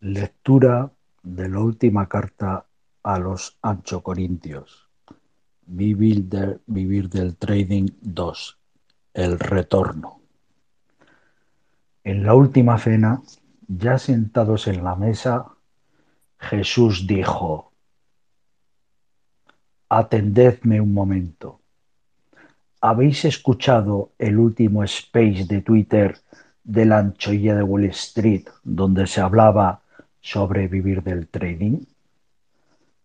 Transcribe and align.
Lectura 0.00 0.90
de 1.22 1.48
la 1.50 1.58
última 1.58 2.08
carta 2.08 2.64
a 3.02 3.18
los 3.18 3.58
Ancho 3.60 4.02
Corintios. 4.02 4.88
Vivir, 5.66 6.24
del- 6.24 6.60
vivir 6.66 7.10
del 7.10 7.36
Trading 7.36 7.86
2. 8.00 8.58
El 9.12 9.38
retorno. 9.38 10.20
En 12.02 12.24
la 12.24 12.32
última 12.34 12.78
cena, 12.78 13.20
ya 13.68 13.98
sentados 13.98 14.68
en 14.68 14.82
la 14.82 14.96
mesa, 14.96 15.44
Jesús 16.38 17.06
dijo, 17.06 17.70
Atendedme 19.90 20.80
un 20.80 20.94
momento. 20.94 21.60
¿Habéis 22.80 23.26
escuchado 23.26 24.12
el 24.18 24.38
último 24.38 24.82
space 24.84 25.44
de 25.46 25.60
Twitter 25.60 26.16
de 26.64 26.86
la 26.86 26.98
anchoilla 27.00 27.54
de 27.54 27.62
Wall 27.62 27.84
Street 27.86 28.48
donde 28.64 29.06
se 29.06 29.20
hablaba 29.20 29.82
sobre 30.20 30.68
vivir 30.68 31.02
del 31.02 31.28
trading? 31.28 31.84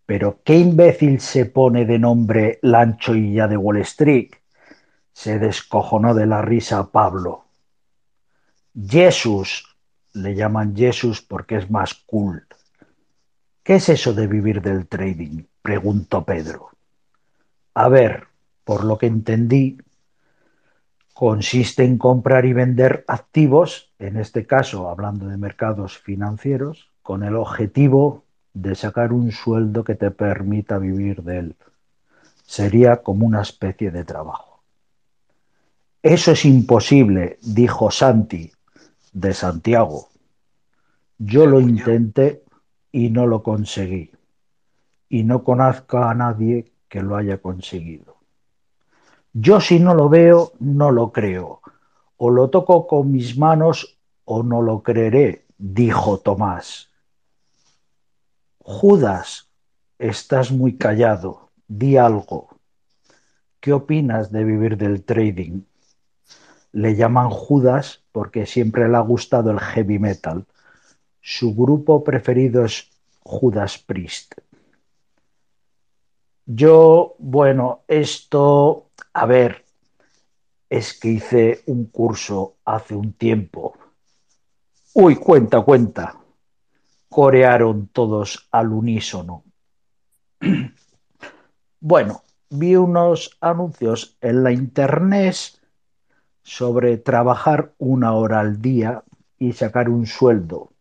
Pero 0.06 0.40
¿qué 0.44 0.56
imbécil 0.56 1.20
se 1.20 1.46
pone 1.46 1.84
de 1.84 1.98
nombre 1.98 2.58
la 2.62 2.82
anchoilla 2.82 3.48
de 3.48 3.56
Wall 3.56 3.78
Street? 3.78 4.30
Se 5.12 5.38
descojonó 5.38 6.14
de 6.14 6.26
la 6.26 6.42
risa 6.42 6.90
Pablo. 6.90 7.44
Jesús, 8.88 9.76
le 10.12 10.34
llaman 10.34 10.76
Jesús 10.76 11.22
porque 11.22 11.56
es 11.56 11.70
más 11.70 11.94
cool. 11.94 12.46
¿Qué 13.62 13.76
es 13.76 13.88
eso 13.88 14.12
de 14.14 14.26
vivir 14.26 14.62
del 14.62 14.86
trading? 14.86 15.44
preguntó 15.60 16.24
Pedro. 16.24 16.70
A 17.74 17.88
ver, 17.88 18.28
por 18.62 18.84
lo 18.84 18.96
que 18.96 19.06
entendí, 19.06 19.78
consiste 21.12 21.82
en 21.82 21.98
comprar 21.98 22.44
y 22.44 22.52
vender 22.52 23.04
activos, 23.08 23.92
en 23.98 24.18
este 24.18 24.46
caso 24.46 24.88
hablando 24.88 25.26
de 25.26 25.36
mercados 25.36 25.98
financieros, 25.98 26.90
con 27.06 27.22
el 27.22 27.36
objetivo 27.36 28.24
de 28.52 28.74
sacar 28.74 29.12
un 29.12 29.30
sueldo 29.30 29.84
que 29.84 29.94
te 29.94 30.10
permita 30.10 30.76
vivir 30.76 31.22
de 31.22 31.38
él. 31.38 31.56
Sería 32.42 32.96
como 32.96 33.24
una 33.24 33.42
especie 33.42 33.92
de 33.92 34.02
trabajo. 34.02 34.60
Eso 36.02 36.32
es 36.32 36.44
imposible, 36.44 37.38
dijo 37.42 37.92
Santi, 37.92 38.50
de 39.12 39.32
Santiago. 39.34 40.08
Yo 41.16 41.46
lo 41.46 41.60
intenté 41.60 42.42
y 42.90 43.10
no 43.10 43.28
lo 43.28 43.40
conseguí. 43.40 44.10
Y 45.08 45.22
no 45.22 45.44
conozco 45.44 45.98
a 45.98 46.12
nadie 46.12 46.72
que 46.88 47.02
lo 47.02 47.14
haya 47.14 47.38
conseguido. 47.38 48.16
Yo 49.32 49.60
si 49.60 49.78
no 49.78 49.94
lo 49.94 50.08
veo, 50.08 50.54
no 50.58 50.90
lo 50.90 51.12
creo. 51.12 51.60
O 52.16 52.30
lo 52.30 52.50
toco 52.50 52.88
con 52.88 53.12
mis 53.12 53.38
manos 53.38 53.96
o 54.24 54.42
no 54.42 54.60
lo 54.60 54.82
creeré, 54.82 55.44
dijo 55.56 56.18
Tomás. 56.18 56.90
Judas, 58.68 59.48
estás 59.96 60.50
muy 60.50 60.76
callado. 60.76 61.50
Di 61.68 61.96
algo. 61.96 62.48
¿Qué 63.60 63.72
opinas 63.72 64.32
de 64.32 64.42
vivir 64.42 64.76
del 64.76 65.04
trading? 65.04 65.62
Le 66.72 66.96
llaman 66.96 67.30
Judas 67.30 68.02
porque 68.10 68.44
siempre 68.44 68.88
le 68.88 68.96
ha 68.96 69.00
gustado 69.00 69.52
el 69.52 69.60
heavy 69.60 70.00
metal. 70.00 70.46
Su 71.20 71.54
grupo 71.54 72.02
preferido 72.02 72.64
es 72.64 72.90
Judas 73.20 73.78
Priest. 73.78 74.34
Yo, 76.44 77.14
bueno, 77.20 77.82
esto, 77.86 78.90
a 79.12 79.26
ver, 79.26 79.64
es 80.68 80.98
que 80.98 81.08
hice 81.08 81.62
un 81.66 81.84
curso 81.84 82.56
hace 82.64 82.96
un 82.96 83.12
tiempo. 83.12 83.78
Uy, 84.92 85.14
cuenta, 85.14 85.60
cuenta. 85.60 86.25
Corearon 87.08 87.88
todos 87.88 88.48
al 88.50 88.72
unísono. 88.72 89.44
Bueno, 91.78 92.22
vi 92.50 92.74
unos 92.74 93.36
anuncios 93.40 94.16
en 94.20 94.42
la 94.42 94.50
internet 94.50 95.36
sobre 96.42 96.96
trabajar 96.96 97.74
una 97.78 98.14
hora 98.14 98.40
al 98.40 98.60
día 98.60 99.04
y 99.38 99.52
sacar 99.52 99.88
un 99.88 100.06
sueldo. 100.06 100.72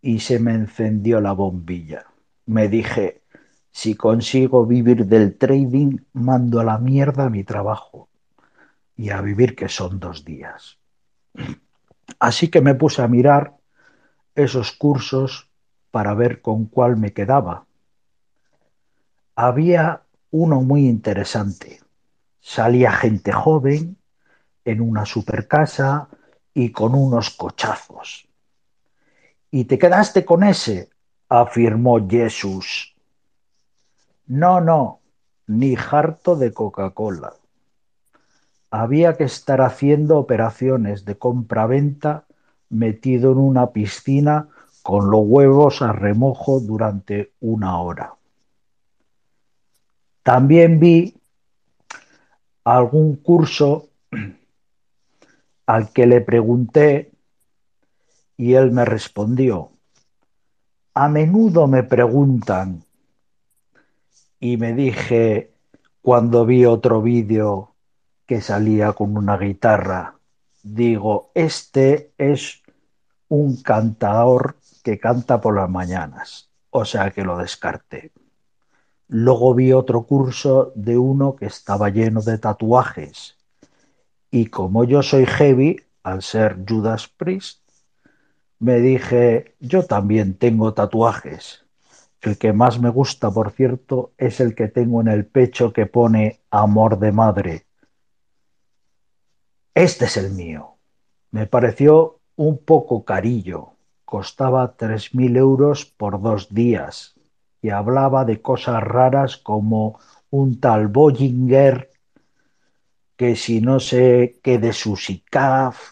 Y 0.00 0.20
se 0.20 0.38
me 0.38 0.54
encendió 0.54 1.20
la 1.20 1.32
bombilla. 1.32 2.06
Me 2.46 2.68
dije, 2.68 3.22
si 3.70 3.94
consigo 3.94 4.64
vivir 4.64 5.06
del 5.06 5.36
trading, 5.36 5.98
mando 6.12 6.60
a 6.60 6.64
la 6.64 6.78
mierda 6.78 7.28
mi 7.28 7.44
trabajo. 7.44 8.08
Y 8.96 9.10
a 9.10 9.20
vivir 9.20 9.54
que 9.54 9.68
son 9.68 10.00
dos 10.00 10.24
días. 10.24 10.78
Así 12.18 12.48
que 12.48 12.60
me 12.60 12.74
puse 12.74 13.02
a 13.02 13.08
mirar 13.08 13.55
esos 14.36 14.72
cursos 14.72 15.50
para 15.90 16.14
ver 16.14 16.40
con 16.40 16.66
cuál 16.66 16.96
me 16.96 17.12
quedaba. 17.12 17.66
Había 19.34 20.02
uno 20.30 20.60
muy 20.60 20.86
interesante. 20.86 21.80
Salía 22.40 22.92
gente 22.92 23.32
joven 23.32 23.96
en 24.64 24.80
una 24.80 25.06
supercasa 25.06 26.08
y 26.54 26.70
con 26.70 26.94
unos 26.94 27.30
cochazos. 27.30 28.28
¿Y 29.50 29.64
te 29.64 29.78
quedaste 29.78 30.24
con 30.24 30.44
ese? 30.44 30.90
afirmó 31.28 32.06
Jesús. 32.08 32.94
No, 34.26 34.60
no, 34.60 35.00
ni 35.46 35.76
harto 35.76 36.36
de 36.36 36.52
Coca-Cola. 36.52 37.34
Había 38.70 39.16
que 39.16 39.24
estar 39.24 39.60
haciendo 39.60 40.18
operaciones 40.18 41.04
de 41.04 41.16
compra-venta 41.16 42.25
metido 42.70 43.32
en 43.32 43.38
una 43.38 43.70
piscina 43.70 44.48
con 44.82 45.10
los 45.10 45.22
huevos 45.24 45.82
a 45.82 45.92
remojo 45.92 46.60
durante 46.60 47.32
una 47.40 47.80
hora. 47.80 48.14
También 50.22 50.80
vi 50.80 51.14
algún 52.64 53.16
curso 53.16 53.88
al 55.66 55.92
que 55.92 56.06
le 56.06 56.20
pregunté 56.20 57.12
y 58.36 58.54
él 58.54 58.72
me 58.72 58.84
respondió, 58.84 59.70
a 60.94 61.08
menudo 61.08 61.66
me 61.66 61.82
preguntan 61.82 62.84
y 64.40 64.56
me 64.56 64.74
dije 64.74 65.52
cuando 66.02 66.46
vi 66.46 66.64
otro 66.64 67.02
vídeo 67.02 67.74
que 68.26 68.40
salía 68.40 68.92
con 68.92 69.16
una 69.16 69.36
guitarra, 69.36 70.15
digo, 70.74 71.30
este 71.34 72.12
es 72.18 72.62
un 73.28 73.62
cantador 73.62 74.56
que 74.82 74.98
canta 74.98 75.40
por 75.40 75.56
las 75.56 75.70
mañanas, 75.70 76.50
o 76.70 76.84
sea 76.84 77.10
que 77.10 77.24
lo 77.24 77.38
descarté. 77.38 78.12
Luego 79.08 79.54
vi 79.54 79.72
otro 79.72 80.02
curso 80.02 80.72
de 80.74 80.98
uno 80.98 81.36
que 81.36 81.46
estaba 81.46 81.90
lleno 81.90 82.22
de 82.22 82.38
tatuajes 82.38 83.36
y 84.30 84.46
como 84.46 84.84
yo 84.84 85.02
soy 85.02 85.24
heavy, 85.26 85.80
al 86.02 86.22
ser 86.22 86.58
Judas 86.68 87.08
Priest, 87.08 87.60
me 88.58 88.80
dije, 88.80 89.54
yo 89.60 89.84
también 89.84 90.34
tengo 90.34 90.74
tatuajes. 90.74 91.64
El 92.20 92.38
que 92.38 92.52
más 92.52 92.80
me 92.80 92.90
gusta, 92.90 93.30
por 93.30 93.52
cierto, 93.52 94.12
es 94.18 94.40
el 94.40 94.54
que 94.54 94.68
tengo 94.68 95.00
en 95.00 95.08
el 95.08 95.26
pecho 95.26 95.72
que 95.72 95.86
pone 95.86 96.40
amor 96.50 96.98
de 96.98 97.12
madre. 97.12 97.65
Este 99.76 100.06
es 100.06 100.16
el 100.16 100.30
mío. 100.30 100.78
Me 101.32 101.46
pareció 101.46 102.20
un 102.34 102.56
poco 102.56 103.04
carillo. 103.04 103.74
Costaba 104.06 104.74
3.000 104.74 105.36
euros 105.36 105.84
por 105.84 106.22
dos 106.22 106.48
días 106.54 107.14
y 107.60 107.68
hablaba 107.68 108.24
de 108.24 108.40
cosas 108.40 108.82
raras 108.82 109.36
como 109.36 110.00
un 110.30 110.60
tal 110.60 110.88
Bollinger, 110.88 111.90
que 113.16 113.36
si 113.36 113.60
no 113.60 113.78
sé 113.78 114.40
qué 114.42 114.56
de 114.56 114.72
su 114.72 114.96
SICAF, 114.96 115.90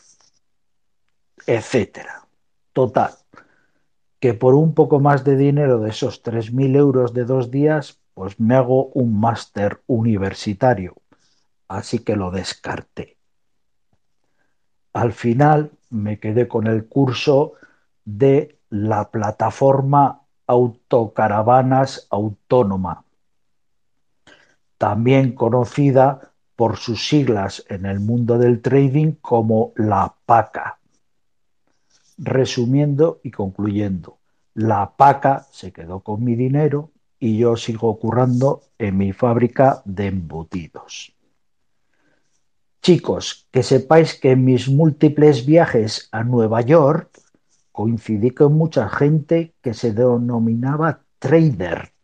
etcétera. 1.47 2.27
Total, 2.73 3.13
que 4.19 4.33
por 4.33 4.55
un 4.55 4.73
poco 4.73 4.99
más 4.99 5.25
de 5.25 5.37
dinero 5.37 5.79
de 5.81 5.91
esos 5.91 6.23
3.000 6.23 6.75
euros 6.75 7.13
de 7.13 7.27
dos 7.27 7.51
días, 7.51 8.01
pues 8.15 8.41
me 8.41 8.55
hago 8.55 8.87
un 8.95 9.21
máster 9.21 9.83
universitario. 9.87 10.95
Así 11.69 11.99
que 11.99 12.17
lo 12.17 12.31
descarté. 12.31 13.19
Al 14.95 15.13
final 15.13 15.73
me 15.91 16.21
quedé 16.21 16.47
con 16.47 16.69
el 16.69 16.87
curso 16.87 17.55
de 18.05 18.59
la 18.71 19.11
plataforma 19.11 20.23
Autocaravanas 20.47 22.07
Autónoma, 22.11 23.05
también 24.79 25.33
conocida 25.33 26.33
por 26.55 26.77
sus 26.77 27.09
siglas 27.09 27.65
en 27.69 27.87
el 27.87 27.99
mundo 27.99 28.39
del 28.39 28.63
trading 28.63 29.15
como 29.21 29.73
la 29.75 30.15
PACA. 30.27 30.79
Resumiendo 32.17 33.21
y 33.25 33.33
concluyendo, 33.33 34.19
la 34.55 34.93
PACA 34.97 35.47
se 35.51 35.73
quedó 35.73 36.01
con 36.01 36.23
mi 36.23 36.37
dinero 36.37 36.91
y 37.19 37.39
yo 37.39 37.57
sigo 37.57 37.99
currando 37.99 38.63
en 38.79 38.97
mi 38.97 39.13
fábrica 39.13 39.83
de 39.85 40.07
embutidos. 40.07 41.15
Chicos, 42.85 43.49
que 43.51 43.63
sepáis 43.63 44.13
que 44.13 44.33
en 44.33 44.45
mis 44.45 44.69
múltiples 44.69 45.47
viajes 45.47 46.07
a 46.13 46.23
Nueva 46.23 46.61
York 46.61 47.09
coincidí 47.73 48.31
con 48.33 48.53
mucha 48.53 48.91
gente 48.91 49.55
que 49.63 49.73
se 49.73 49.95
denominaba 49.95 51.01
trader. 51.19 51.95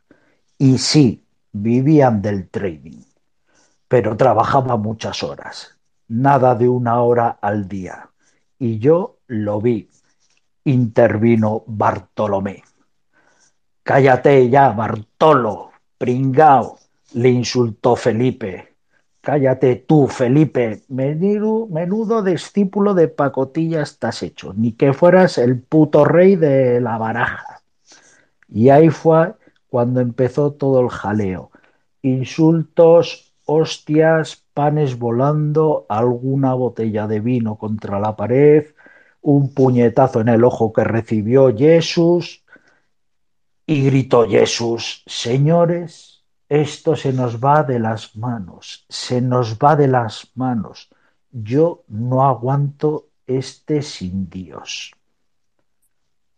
Y 0.56 0.78
sí, 0.78 1.22
vivían 1.52 2.22
del 2.22 2.48
trading, 2.48 3.02
pero 3.88 4.16
trabajaba 4.16 4.78
muchas 4.78 5.22
horas, 5.22 5.76
nada 6.08 6.54
de 6.54 6.70
una 6.70 7.02
hora 7.02 7.28
al 7.42 7.68
día. 7.68 8.08
Y 8.58 8.78
yo 8.78 9.18
lo 9.26 9.60
vi, 9.60 9.90
intervino 10.64 11.62
Bartolomé. 11.66 12.64
Cállate 13.82 14.48
ya, 14.48 14.70
Bartolo, 14.70 15.72
pringao, 15.98 16.78
le 17.12 17.28
insultó 17.28 17.96
Felipe. 17.96 18.69
Cállate 19.20 19.76
tú, 19.76 20.06
Felipe, 20.06 20.82
menudo, 20.88 22.22
discípulo 22.22 22.94
de 22.94 23.08
pacotilla 23.08 23.82
estás 23.82 24.22
hecho, 24.22 24.54
ni 24.54 24.72
que 24.72 24.94
fueras 24.94 25.36
el 25.36 25.60
puto 25.60 26.06
rey 26.06 26.36
de 26.36 26.80
la 26.80 26.96
baraja. 26.96 27.62
Y 28.48 28.70
ahí 28.70 28.88
fue 28.88 29.34
cuando 29.68 30.00
empezó 30.00 30.52
todo 30.52 30.80
el 30.80 30.88
jaleo. 30.88 31.50
Insultos, 32.00 33.34
hostias, 33.44 34.42
panes 34.54 34.98
volando, 34.98 35.84
alguna 35.90 36.54
botella 36.54 37.06
de 37.06 37.20
vino 37.20 37.56
contra 37.56 38.00
la 38.00 38.16
pared, 38.16 38.68
un 39.20 39.52
puñetazo 39.52 40.22
en 40.22 40.28
el 40.28 40.44
ojo 40.44 40.72
que 40.72 40.82
recibió 40.82 41.54
Jesús, 41.54 42.42
y 43.66 43.84
gritó 43.84 44.28
Jesús, 44.28 45.04
señores, 45.06 46.09
esto 46.50 46.96
se 46.96 47.12
nos 47.12 47.38
va 47.38 47.62
de 47.62 47.78
las 47.78 48.16
manos, 48.16 48.84
se 48.88 49.20
nos 49.20 49.56
va 49.56 49.76
de 49.76 49.86
las 49.86 50.32
manos. 50.34 50.90
Yo 51.30 51.84
no 51.86 52.26
aguanto 52.26 53.06
este 53.24 53.82
sin 53.82 54.28
Dios. 54.28 54.90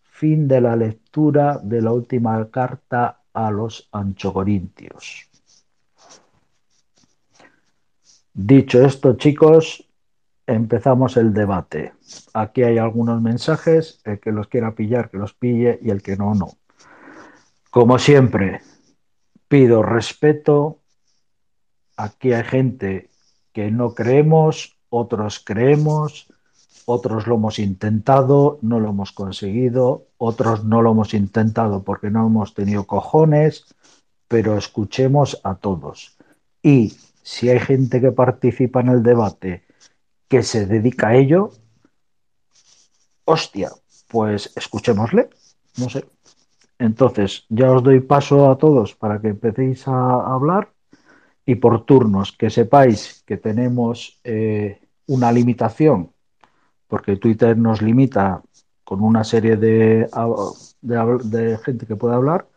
Fin 0.03 0.47
de 0.47 0.61
la 0.61 0.77
lectura 0.77 1.59
de 1.63 1.81
la 1.81 1.93
última 1.93 2.51
carta 2.51 3.23
a 3.33 3.51
los 3.51 3.89
anchocorintios. 3.91 5.31
Dicho 8.35 8.85
esto, 8.85 9.17
chicos, 9.17 9.89
empezamos 10.47 11.17
el 11.17 11.33
debate. 11.33 11.95
Aquí 12.35 12.63
hay 12.63 12.77
algunos 12.77 13.23
mensajes, 13.23 14.03
el 14.05 14.21
que 14.21 14.31
los 14.31 14.47
quiera 14.49 14.75
pillar, 14.75 15.09
que 15.11 15.17
los 15.17 15.33
pille 15.33 15.79
y 15.81 15.89
el 15.89 16.03
que 16.03 16.17
no, 16.17 16.35
no. 16.35 16.49
Como 17.71 17.99
siempre, 17.99 18.61
pido 19.53 19.83
respeto. 19.83 20.79
Aquí 21.99 22.33
hay 22.33 22.43
gente 22.43 23.11
que 23.53 23.71
no 23.71 23.95
creemos, 23.95 24.79
otros 24.89 25.41
creemos, 25.45 26.27
otros 26.87 27.27
lo 27.27 27.35
hemos 27.35 27.59
intentado, 27.59 28.59
no 28.63 28.81
lo 28.81 28.89
hemos 28.89 29.13
conseguido, 29.13 30.07
otros 30.17 30.65
no 30.65 30.81
lo 30.81 30.93
hemos 30.93 31.13
intentado 31.13 31.83
porque 31.83 32.09
no 32.09 32.27
hemos 32.27 32.55
tenido 32.55 32.87
cojones, 32.87 33.67
pero 34.27 34.57
escuchemos 34.57 35.39
a 35.45 35.57
todos. 35.57 36.17
Y 36.63 36.97
si 37.23 37.51
hay 37.51 37.61
gente 37.61 38.01
que 38.01 38.11
participa 38.11 38.81
en 38.81 38.89
el 38.89 39.03
debate 39.03 39.65
que 40.29 40.43
se 40.43 40.65
dedica 40.65 41.09
a 41.09 41.17
ello, 41.17 41.51
hostia, 43.27 43.71
pues 44.09 44.51
escuchémosle, 44.57 45.29
no 45.77 45.91
sé. 45.91 46.07
Entonces, 46.83 47.47
ya 47.49 47.71
os 47.71 47.81
doy 47.85 48.01
paso 48.01 48.51
a 48.51 48.59
todos 48.59 48.97
para 48.97 49.21
que 49.21 49.29
empecéis 49.29 49.87
a 49.87 50.35
hablar 50.35 50.73
y 51.47 51.55
por 51.55 51.87
turnos, 51.87 52.33
que 52.33 52.51
sepáis 52.51 53.23
que 53.25 53.37
tenemos 53.37 54.19
eh, 54.25 54.81
una 55.07 55.31
limitación, 55.31 56.11
porque 56.89 57.17
Twitter 57.19 57.57
nos 57.57 57.83
limita 57.83 58.43
con 58.83 59.01
una 59.01 59.23
serie 59.23 59.57
de, 59.57 60.09
gente 61.65 61.87
que 61.87 61.95
puede 61.95 62.17
hablar, 62.17 62.49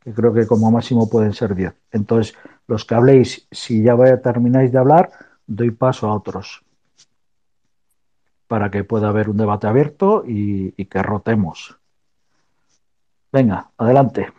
que 0.00 0.12
creo 0.12 0.34
que 0.34 0.48
como 0.48 0.72
máximo 0.72 1.08
pueden 1.08 1.32
ser 1.32 1.54
10. 1.54 1.72
Entonces, 1.92 2.34
los 2.66 2.84
que 2.84 2.96
habléis, 2.96 3.46
si 3.52 3.84
ya 3.84 3.94
termináis 4.16 4.72
de 4.72 4.78
hablar, 4.78 5.10
doy 5.46 5.70
paso 5.70 6.08
a 6.08 6.16
otros 6.16 6.64
para 8.48 8.72
que 8.72 8.82
pueda 8.82 9.10
haber 9.10 9.30
un 9.30 9.36
debate 9.36 9.68
abierto 9.68 10.24
y 10.26 10.84
que 10.86 11.00
rotemos. 11.00 11.77
Venga, 13.30 13.70
adelante. 13.76 14.32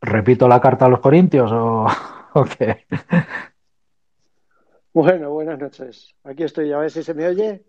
¿Repito 0.00 0.48
la 0.48 0.60
carta 0.60 0.86
a 0.86 0.88
los 0.88 1.00
Corintios 1.00 1.50
o, 1.52 1.86
o 2.34 2.44
qué? 2.44 2.86
Bueno, 4.92 5.30
buenas 5.30 5.58
noches. 5.58 6.14
Aquí 6.24 6.42
estoy, 6.42 6.72
a 6.72 6.78
ver 6.78 6.90
si 6.90 7.02
se 7.02 7.14
me 7.14 7.26
oye. 7.26 7.64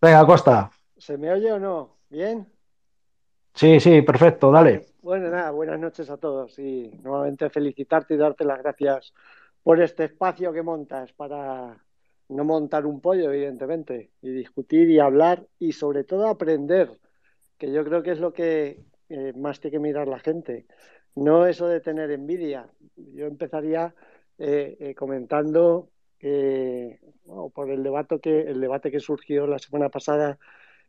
Venga, 0.00 0.26
Costa. 0.26 0.70
¿Se 0.96 1.16
me 1.16 1.30
oye 1.32 1.52
o 1.52 1.58
no? 1.58 1.98
¿Bien? 2.08 2.46
Sí, 3.54 3.80
sí, 3.80 4.02
perfecto, 4.02 4.50
dale. 4.50 4.86
Bueno, 5.02 5.30
nada, 5.30 5.50
buenas 5.50 5.78
noches 5.78 6.10
a 6.10 6.16
todos 6.16 6.58
y 6.58 6.90
nuevamente 7.02 7.48
felicitarte 7.50 8.14
y 8.14 8.16
darte 8.16 8.44
las 8.44 8.58
gracias 8.62 9.12
por 9.62 9.80
este 9.80 10.04
espacio 10.04 10.52
que 10.52 10.62
montas 10.62 11.12
para 11.12 11.76
no 12.30 12.44
montar 12.44 12.86
un 12.86 13.00
pollo, 13.00 13.32
evidentemente, 13.32 14.10
y 14.22 14.30
discutir 14.30 14.88
y 14.90 15.00
hablar 15.00 15.46
y 15.58 15.72
sobre 15.72 16.04
todo 16.04 16.28
aprender, 16.28 16.90
que 17.58 17.72
yo 17.72 17.84
creo 17.84 18.02
que 18.02 18.12
es 18.12 18.20
lo 18.20 18.32
que 18.32 18.84
eh, 19.08 19.32
más 19.36 19.60
tiene 19.60 19.72
que 19.72 19.78
mirar 19.80 20.08
la 20.08 20.20
gente. 20.20 20.66
No 21.16 21.46
eso 21.46 21.66
de 21.66 21.80
tener 21.80 22.10
envidia. 22.10 22.68
Yo 22.96 23.26
empezaría 23.26 23.94
eh, 24.38 24.76
eh, 24.80 24.94
comentando 24.94 25.90
bueno, 26.22 27.50
por 27.50 27.70
el 27.70 27.82
debate 27.82 28.20
que 28.20 28.42
el 28.42 28.60
debate 28.60 28.90
que 28.90 29.00
surgió 29.00 29.46
la 29.46 29.58
semana 29.58 29.88
pasada, 29.88 30.38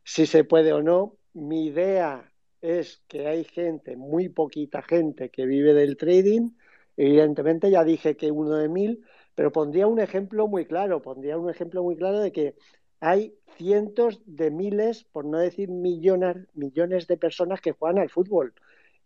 si 0.04 0.26
se 0.26 0.44
puede 0.44 0.72
o 0.72 0.82
no. 0.82 1.16
Mi 1.34 1.66
idea 1.66 2.30
es 2.60 3.02
que 3.08 3.26
hay 3.26 3.44
gente, 3.44 3.96
muy 3.96 4.28
poquita 4.28 4.82
gente, 4.82 5.30
que 5.30 5.46
vive 5.46 5.74
del 5.74 5.96
trading. 5.96 6.50
Evidentemente, 6.96 7.70
ya 7.70 7.82
dije 7.82 8.16
que 8.16 8.30
uno 8.30 8.56
de 8.56 8.68
mil, 8.68 9.04
pero 9.34 9.52
pondría 9.52 9.86
un 9.86 10.00
ejemplo 10.00 10.46
muy 10.48 10.66
claro, 10.66 11.02
pondría 11.02 11.38
un 11.38 11.50
ejemplo 11.50 11.82
muy 11.82 11.96
claro 11.96 12.20
de 12.20 12.32
que 12.32 12.54
hay 13.00 13.34
cientos 13.56 14.20
de 14.26 14.50
miles, 14.50 15.04
por 15.04 15.24
no 15.24 15.38
decir 15.38 15.68
millones, 15.70 16.36
millones 16.54 17.06
de 17.06 17.16
personas 17.16 17.60
que 17.60 17.72
juegan 17.72 17.98
al 17.98 18.10
fútbol. 18.10 18.54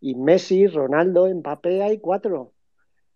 Y 0.01 0.15
Messi, 0.15 0.67
Ronaldo, 0.67 1.33
Mbappé, 1.35 1.83
hay 1.83 1.99
cuatro. 1.99 2.53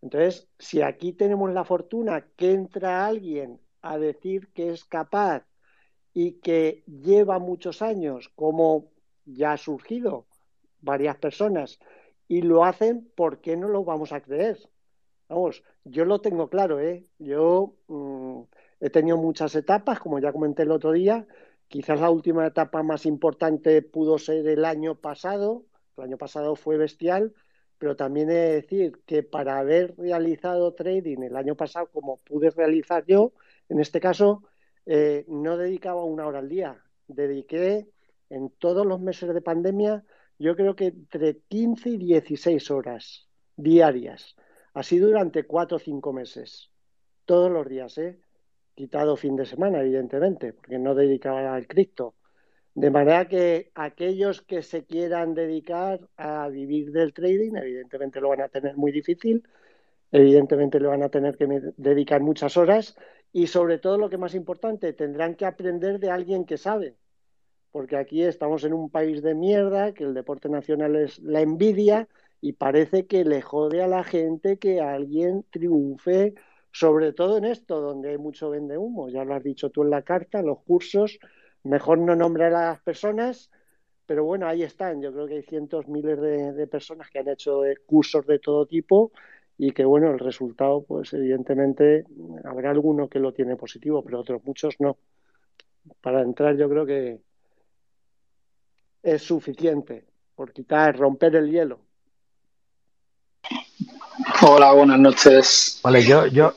Entonces, 0.02 0.48
si 0.58 0.82
aquí 0.82 1.12
tenemos 1.12 1.52
la 1.52 1.64
fortuna 1.64 2.26
que 2.36 2.52
entra 2.52 3.06
alguien 3.06 3.60
a 3.82 3.98
decir 3.98 4.48
que 4.54 4.70
es 4.70 4.84
capaz 4.84 5.44
y 6.14 6.40
que 6.40 6.82
lleva 6.86 7.38
muchos 7.38 7.82
años, 7.82 8.30
como 8.34 8.90
ya 9.24 9.52
ha 9.52 9.56
surgido 9.58 10.26
varias 10.80 11.16
personas, 11.18 11.78
y 12.28 12.42
lo 12.42 12.64
hacen, 12.64 13.10
¿por 13.16 13.40
qué 13.40 13.56
no 13.56 13.68
lo 13.68 13.84
vamos 13.84 14.12
a 14.12 14.20
creer? 14.20 14.58
Vamos, 15.30 15.62
yo 15.84 16.04
lo 16.04 16.20
tengo 16.20 16.50
claro, 16.50 16.80
¿eh? 16.80 17.06
Yo 17.20 17.76
mmm, 17.86 18.42
he 18.80 18.90
tenido 18.90 19.16
muchas 19.16 19.54
etapas, 19.54 20.00
como 20.00 20.18
ya 20.18 20.32
comenté 20.32 20.64
el 20.64 20.72
otro 20.72 20.90
día. 20.90 21.24
Quizás 21.68 22.00
la 22.00 22.10
última 22.10 22.44
etapa 22.48 22.82
más 22.82 23.06
importante 23.06 23.80
pudo 23.82 24.18
ser 24.18 24.48
el 24.48 24.64
año 24.64 24.96
pasado. 24.96 25.66
El 25.96 26.04
año 26.04 26.18
pasado 26.18 26.56
fue 26.56 26.78
bestial, 26.78 27.32
pero 27.78 27.94
también 27.94 28.28
he 28.28 28.34
de 28.34 28.54
decir 28.54 29.00
que 29.06 29.22
para 29.22 29.58
haber 29.58 29.94
realizado 29.96 30.74
trading 30.74 31.22
el 31.22 31.36
año 31.36 31.54
pasado, 31.54 31.88
como 31.92 32.16
pude 32.18 32.50
realizar 32.50 33.04
yo, 33.06 33.32
en 33.68 33.78
este 33.78 34.00
caso, 34.00 34.42
eh, 34.84 35.24
no 35.28 35.56
dedicaba 35.56 36.02
una 36.02 36.26
hora 36.26 36.40
al 36.40 36.48
día. 36.48 36.82
Dediqué 37.06 37.88
en 38.30 38.50
todos 38.50 38.84
los 38.84 39.00
meses 39.00 39.32
de 39.32 39.42
pandemia, 39.42 40.04
yo 40.40 40.56
creo 40.56 40.74
que 40.74 40.86
entre 40.86 41.38
15 41.48 41.90
y 41.90 41.98
16 41.98 42.68
horas 42.72 43.28
diarias 43.56 44.34
Así 44.72 44.98
durante 44.98 45.44
cuatro 45.44 45.76
o 45.76 45.80
cinco 45.80 46.12
meses, 46.12 46.70
todos 47.24 47.50
los 47.50 47.68
días, 47.68 47.98
¿eh? 47.98 48.20
quitado 48.74 49.16
fin 49.16 49.36
de 49.36 49.44
semana, 49.44 49.80
evidentemente, 49.80 50.52
porque 50.52 50.78
no 50.78 50.94
dedicaba 50.94 51.54
al 51.54 51.66
cripto. 51.66 52.14
De 52.74 52.90
manera 52.90 53.26
que 53.26 53.72
aquellos 53.74 54.42
que 54.42 54.62
se 54.62 54.84
quieran 54.84 55.34
dedicar 55.34 56.00
a 56.16 56.48
vivir 56.48 56.92
del 56.92 57.12
trading, 57.12 57.56
evidentemente 57.56 58.20
lo 58.20 58.28
van 58.28 58.42
a 58.42 58.48
tener 58.48 58.76
muy 58.76 58.92
difícil, 58.92 59.42
evidentemente 60.12 60.78
le 60.78 60.86
van 60.86 61.02
a 61.02 61.08
tener 61.08 61.36
que 61.36 61.46
dedicar 61.76 62.20
muchas 62.20 62.56
horas 62.56 62.96
y 63.32 63.48
sobre 63.48 63.78
todo 63.78 63.98
lo 63.98 64.08
que 64.08 64.18
más 64.18 64.34
importante, 64.34 64.92
tendrán 64.92 65.34
que 65.34 65.46
aprender 65.46 65.98
de 65.98 66.10
alguien 66.10 66.44
que 66.44 66.58
sabe, 66.58 66.96
porque 67.72 67.96
aquí 67.96 68.22
estamos 68.22 68.64
en 68.64 68.72
un 68.72 68.88
país 68.88 69.20
de 69.20 69.34
mierda, 69.34 69.92
que 69.92 70.04
el 70.04 70.14
deporte 70.14 70.48
nacional 70.48 70.96
es 70.96 71.18
la 71.18 71.40
envidia 71.40 72.08
y 72.40 72.52
parece 72.54 73.06
que 73.06 73.24
le 73.24 73.42
jode 73.42 73.82
a 73.82 73.88
la 73.88 74.04
gente 74.04 74.58
que 74.58 74.80
alguien 74.80 75.44
triunfe, 75.50 76.34
sobre 76.72 77.12
todo 77.12 77.38
en 77.38 77.44
esto, 77.44 77.80
donde 77.80 78.10
hay 78.10 78.18
mucho 78.18 78.50
vende 78.50 78.78
humo. 78.78 79.08
Ya 79.10 79.24
lo 79.24 79.34
has 79.34 79.42
dicho 79.42 79.70
tú 79.70 79.82
en 79.82 79.90
la 79.90 80.02
carta, 80.02 80.42
los 80.42 80.60
cursos, 80.60 81.18
mejor 81.64 81.98
no 81.98 82.16
nombrar 82.16 82.54
a 82.54 82.70
las 82.70 82.80
personas, 82.80 83.50
pero 84.06 84.24
bueno, 84.24 84.46
ahí 84.48 84.62
están. 84.62 85.02
Yo 85.02 85.12
creo 85.12 85.26
que 85.26 85.34
hay 85.36 85.42
cientos, 85.42 85.88
miles 85.88 86.20
de, 86.20 86.52
de 86.52 86.66
personas 86.66 87.10
que 87.10 87.18
han 87.20 87.28
hecho 87.28 87.62
cursos 87.86 88.26
de 88.26 88.38
todo 88.38 88.66
tipo 88.66 89.12
y 89.58 89.72
que 89.72 89.84
bueno, 89.84 90.10
el 90.10 90.18
resultado, 90.18 90.82
pues 90.84 91.12
evidentemente 91.12 92.06
habrá 92.44 92.70
alguno 92.70 93.08
que 93.08 93.18
lo 93.18 93.32
tiene 93.32 93.56
positivo, 93.56 94.02
pero 94.02 94.20
otros 94.20 94.42
muchos 94.44 94.76
no. 94.80 94.98
Para 96.00 96.22
entrar 96.22 96.56
yo 96.56 96.68
creo 96.68 96.86
que 96.86 97.20
es 99.02 99.22
suficiente 99.22 100.06
por 100.34 100.52
quitar, 100.52 100.96
romper 100.96 101.36
el 101.36 101.50
hielo. 101.50 101.89
Hola, 104.42 104.72
buenas 104.72 104.98
noches. 104.98 105.80
Vale, 105.82 106.02
yo, 106.02 106.26
yo, 106.26 106.54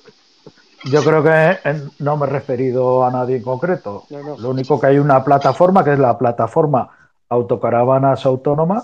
yo 0.86 1.04
creo 1.04 1.24
que 1.24 1.58
no 2.00 2.18
me 2.18 2.26
he 2.26 2.30
referido 2.30 3.06
a 3.06 3.12
nadie 3.12 3.38
en 3.38 3.44
concreto. 3.44 4.06
Lo 4.40 4.50
único 4.50 4.80
que 4.80 4.88
hay 4.88 4.98
una 5.00 5.24
plataforma, 5.24 5.84
que 5.84 5.94
es 5.94 6.00
la 6.00 6.18
plataforma 6.18 6.90
Autocaravanas 7.30 8.26
Autónoma, 8.26 8.84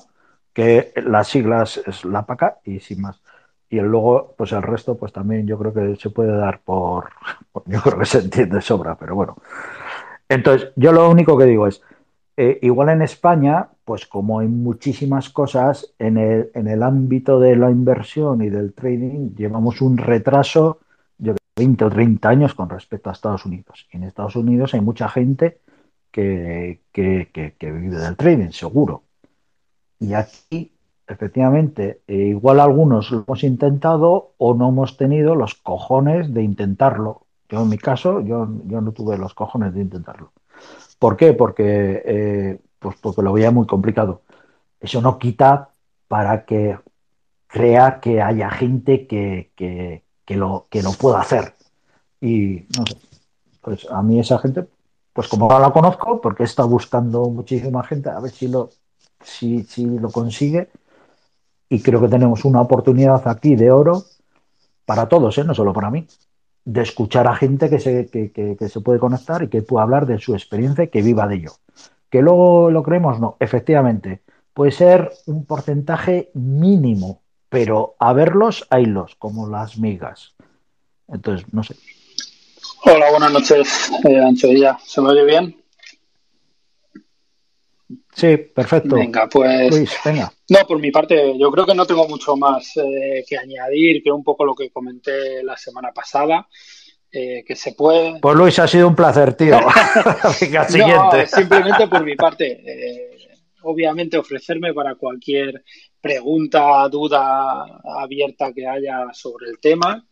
que 0.54 0.94
las 0.96 1.28
siglas 1.28 1.82
es 1.86 2.06
la 2.06 2.26
PACA 2.26 2.60
y 2.64 2.80
sin 2.80 3.02
más. 3.02 3.22
Y 3.70 3.80
luego, 3.80 4.34
pues 4.38 4.52
el 4.52 4.64
resto, 4.64 4.98
pues 4.98 5.14
también 5.14 5.46
yo 5.46 5.58
creo 5.58 5.74
que 5.74 5.96
se 5.96 6.10
puede 6.10 6.36
dar 6.36 6.62
por, 6.62 7.10
yo 7.66 7.82
creo 7.82 8.00
que 8.00 8.06
se 8.06 8.20
entiende 8.20 8.62
sobra, 8.62 8.96
pero 8.96 9.16
bueno. 9.16 9.38
Entonces, 10.28 10.72
yo 10.76 10.92
lo 10.92 11.10
único 11.10 11.38
que 11.38 11.46
digo 11.46 11.68
es, 11.68 11.82
eh, 12.38 12.60
igual 12.62 12.90
en 12.90 13.02
España, 13.02 13.68
pues 13.90 14.06
como 14.06 14.38
hay 14.38 14.48
muchísimas 14.48 15.32
cosas 15.32 15.96
en 15.98 16.20
el, 16.20 16.52
en 16.54 16.68
el 16.68 16.84
ámbito 16.84 17.40
de 17.40 17.56
la 17.56 17.72
inversión 17.72 18.44
y 18.44 18.52
del 18.52 18.76
trading, 18.76 19.34
llevamos 19.36 19.82
un 19.82 19.98
retraso 19.98 20.78
de 21.18 21.36
20 21.56 21.86
o 21.86 21.90
30 21.90 22.30
años 22.30 22.54
con 22.54 22.70
respecto 22.70 23.10
a 23.10 23.14
Estados 23.14 23.48
Unidos. 23.48 23.88
Y 23.92 23.98
en 23.98 24.04
Estados 24.04 24.36
Unidos 24.36 24.76
hay 24.76 24.82
mucha 24.82 25.10
gente 25.10 25.62
que, 26.12 26.82
que, 26.92 27.32
que 27.34 27.72
vive 27.72 27.98
del 27.98 28.16
trading, 28.16 28.52
seguro. 28.52 29.06
Y 30.00 30.14
aquí 30.14 30.72
efectivamente, 31.08 32.02
eh, 32.08 32.14
igual 32.14 32.60
algunos 32.60 33.10
lo 33.10 33.24
hemos 33.28 33.44
intentado 33.44 34.34
o 34.38 34.54
no 34.54 34.70
hemos 34.70 34.98
tenido 34.98 35.34
los 35.34 35.56
cojones 35.56 36.32
de 36.32 36.44
intentarlo. 36.44 37.26
Yo 37.50 37.64
en 37.64 37.70
mi 37.70 37.80
caso, 37.80 38.22
yo, 38.22 38.48
yo 38.68 38.82
no 38.82 38.92
tuve 38.92 39.18
los 39.18 39.34
cojones 39.34 39.74
de 39.74 39.82
intentarlo. 39.82 40.32
¿Por 41.00 41.18
qué? 41.18 41.34
Porque, 41.34 42.04
eh, 42.06 42.60
pues 42.80 42.96
porque 43.02 43.22
lo 43.22 43.34
veía 43.34 43.52
muy 43.52 43.68
complicado. 43.68 44.22
Eso 44.80 45.02
no 45.02 45.20
quita 45.20 45.72
para 46.08 46.46
que 46.46 46.78
crea 47.48 48.00
que 48.00 48.22
haya 48.22 48.50
gente 48.50 49.08
que, 49.08 49.52
que, 49.56 50.04
que, 50.26 50.36
lo, 50.36 50.68
que 50.70 50.82
lo 50.84 50.94
pueda 50.94 51.20
hacer. 51.22 51.56
Y 52.22 52.66
no 52.78 52.86
sé, 52.86 52.98
pues 53.62 53.88
a 53.90 54.02
mí 54.02 54.20
esa 54.20 54.40
gente, 54.40 54.68
pues 55.14 55.28
como 55.28 55.46
ahora 55.46 55.68
la 55.68 55.74
conozco, 55.74 56.22
porque 56.22 56.44
estado 56.44 56.70
buscando 56.70 57.30
muchísima 57.30 57.84
gente, 57.84 58.10
a 58.10 58.20
ver 58.20 58.32
si 58.32 58.48
lo, 58.48 58.70
si, 59.22 59.64
si 59.64 59.86
lo 59.86 60.10
consigue, 60.10 60.70
y 61.70 61.82
creo 61.82 62.02
que 62.02 62.08
tenemos 62.08 62.46
una 62.46 62.62
oportunidad 62.62 63.28
aquí 63.28 63.56
de 63.56 63.72
oro 63.72 64.04
para 64.86 65.08
todos, 65.08 65.38
¿eh? 65.38 65.44
no 65.44 65.54
solo 65.54 65.72
para 65.72 65.92
mí, 65.92 66.08
de 66.66 66.82
escuchar 66.82 67.28
a 67.28 67.36
gente 67.36 67.70
que 67.70 67.80
se, 67.80 68.10
que, 68.10 68.70
se 68.70 68.82
puede 68.82 69.00
conectar 69.00 69.44
y 69.44 69.48
que 69.48 69.62
pueda 69.62 69.84
hablar 69.84 70.06
de 70.06 70.20
su 70.20 70.34
experiencia 70.34 70.84
y 70.84 70.88
que 70.90 71.02
viva 71.02 71.28
de 71.28 71.36
ello. 71.36 71.52
Que 72.10 72.22
luego 72.22 72.72
lo 72.72 72.84
creemos, 72.84 73.20
no, 73.20 73.38
efectivamente, 73.40 74.22
puede 74.54 74.72
ser 74.72 75.12
un 75.28 75.46
porcentaje 75.46 76.32
mínimo, 76.34 77.22
pero 77.50 77.96
a 78.00 78.14
verlos, 78.14 78.66
haylos, 78.70 79.16
como 79.16 79.48
las 79.48 79.78
migas. 79.78 80.36
Entonces, 81.08 81.46
no 81.54 81.64
sé. 81.64 81.76
Hola, 82.86 83.12
buenas 83.12 83.32
noches, 83.32 83.92
eh, 84.08 84.20
Ancho 84.20 84.48
¿Se 84.86 85.02
me 85.02 85.10
oye 85.10 85.26
bien? 85.26 85.60
Sí, 88.14 88.38
perfecto. 88.38 88.96
Venga, 88.96 89.28
pues. 89.30 89.98
No, 90.50 90.60
por 90.68 90.80
mi 90.80 90.92
parte, 90.92 91.38
yo 91.38 91.50
creo 91.52 91.66
que 91.66 91.74
no 91.74 91.86
tengo 91.86 92.08
mucho 92.08 92.36
más 92.36 92.76
eh, 92.78 93.24
que 93.28 93.38
añadir 93.38 94.04
que 94.04 94.12
un 94.12 94.24
poco 94.24 94.44
lo 94.44 94.56
que 94.56 94.70
comenté 94.72 95.42
la 95.44 95.56
semana 95.56 95.92
pasada. 95.92 96.48
Eh, 97.12 97.44
que 97.46 97.56
se 97.56 97.74
puede. 97.74 98.20
Pues 98.20 98.36
Luis, 98.36 98.60
ha 98.60 98.68
sido 98.68 98.88
un 98.88 98.96
placer, 98.96 99.34
tío. 99.34 99.58
siguiente. 100.34 101.26
simplemente 101.28 101.88
por 101.88 102.04
mi 102.04 102.16
parte. 102.16 102.62
Eh, 102.66 103.30
obviamente, 103.64 104.18
ofrecerme 104.18 104.74
para 104.74 104.96
cualquier 104.96 105.64
pregunta, 106.00 106.88
duda 106.88 107.66
abierta 108.02 108.54
que 108.54 108.68
haya 108.68 109.08
sobre 109.12 109.50
el 109.50 109.60
tema. 109.60 110.06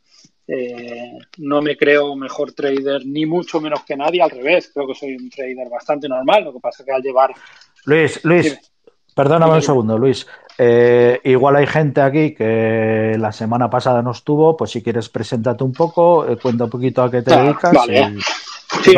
no 1.38 1.62
me 1.62 1.78
creo 1.78 2.16
mejor 2.16 2.54
trader 2.54 3.06
ni 3.06 3.26
mucho 3.26 3.62
menos 3.62 3.84
que 3.84 3.96
nadie, 3.96 4.22
al 4.22 4.32
revés, 4.32 4.72
creo 4.74 4.88
que 4.88 4.96
soy 4.96 5.16
un 5.16 5.30
trader 5.30 5.70
bastante 5.70 6.10
normal, 6.10 6.46
lo 6.46 6.54
que 6.54 6.60
pasa 6.60 6.82
es 6.82 6.88
que 6.88 6.94
al 6.94 7.02
llevar 7.02 7.34
Luis, 7.88 8.24
Luis, 8.26 8.60
perdóname 9.16 9.54
un 9.54 9.62
segundo, 9.62 9.98
Luis. 9.98 10.28
Eh, 10.58 11.20
igual 11.26 11.56
hay 11.56 11.68
gente 11.68 12.02
aquí 12.02 12.34
que 12.34 13.16
la 13.18 13.32
semana 13.32 13.70
pasada 13.70 14.02
no 14.02 14.12
estuvo, 14.12 14.58
pues 14.58 14.72
si 14.72 14.82
quieres 14.82 15.10
preséntate 15.10 15.64
un 15.64 15.72
poco, 15.72 16.28
eh, 16.28 16.38
cuenta 16.38 16.64
un 16.64 16.70
poquito 16.70 17.04
a 17.04 17.12
qué 17.12 17.22
te 17.22 17.34
ah, 17.34 17.44
dedicas. 17.44 17.78
Sí, 18.84 18.94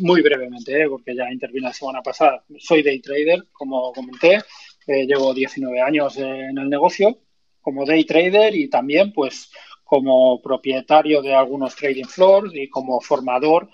muy 0.00 0.22
brevemente, 0.22 0.82
eh, 0.82 0.88
porque 0.88 1.14
ya 1.14 1.30
intervine 1.30 1.66
la 1.66 1.72
semana 1.72 2.00
pasada. 2.00 2.42
Soy 2.58 2.82
day 2.82 3.00
trader, 3.00 3.44
como 3.52 3.92
comenté, 3.92 4.38
llevo 4.86 5.34
19 5.34 5.80
años 5.80 6.16
en 6.16 6.56
el 6.58 6.68
negocio 6.68 7.18
como 7.60 7.84
day 7.84 8.04
trader 8.04 8.54
y 8.54 8.68
también 8.68 9.12
pues 9.12 9.50
como 9.84 10.40
propietario 10.40 11.22
de 11.22 11.34
algunos 11.34 11.74
trading 11.76 12.04
floors 12.04 12.52
y 12.54 12.68
como 12.68 13.00
formador 13.00 13.68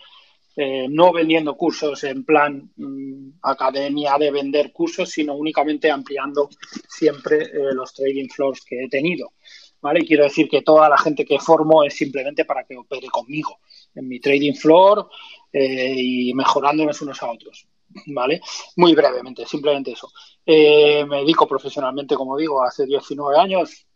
eh, 0.59 0.87
no 0.89 1.13
vendiendo 1.13 1.55
cursos 1.55 2.03
en 2.05 2.25
plan 2.25 2.71
mm, 2.77 3.41
academia 3.43 4.17
de 4.17 4.31
vender 4.31 4.73
cursos, 4.73 5.11
sino 5.11 5.35
únicamente 5.35 5.91
ampliando 5.91 6.49
siempre 6.89 7.43
eh, 7.43 7.75
los 7.75 7.93
trading 7.93 8.29
floors 8.29 8.65
que 8.65 8.85
he 8.85 8.89
tenido. 8.89 9.35
¿Vale? 9.79 10.05
quiero 10.07 10.25
decir 10.25 10.49
que 10.49 10.63
toda 10.63 10.89
la 10.89 10.97
gente 10.97 11.25
que 11.27 11.39
formo 11.39 11.85
es 11.85 11.95
simplemente 11.95 12.47
para 12.47 12.65
que 12.65 12.77
opere 12.77 13.09
conmigo 13.09 13.59
en 13.95 14.09
mi 14.09 14.19
trading 14.19 14.55
floor 14.55 15.09
eh, 15.53 15.95
y 15.95 16.33
mejorándonos 16.33 17.03
unos 17.03 17.23
a 17.23 17.31
otros. 17.31 17.69
¿Vale? 18.07 18.41
Muy 18.77 18.95
brevemente, 18.95 19.45
simplemente 19.47 19.93
eso. 19.93 20.11
me 20.47 21.19
dedico 21.19 21.47
profesionalmente, 21.47 22.17
como 22.17 22.37
digo, 22.37 22.65
hace 22.65 22.87
19 22.87 23.39
años, 23.39 23.87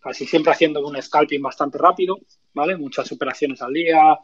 casi 0.00 0.26
siempre 0.26 0.52
haciendo 0.52 0.84
un 0.86 1.00
scalping 1.00 1.40
bastante 1.40 1.78
rápido, 1.78 2.18
¿vale? 2.52 2.76
Muchas 2.76 3.10
operaciones 3.12 3.62
al 3.62 3.72
día, 3.72 4.18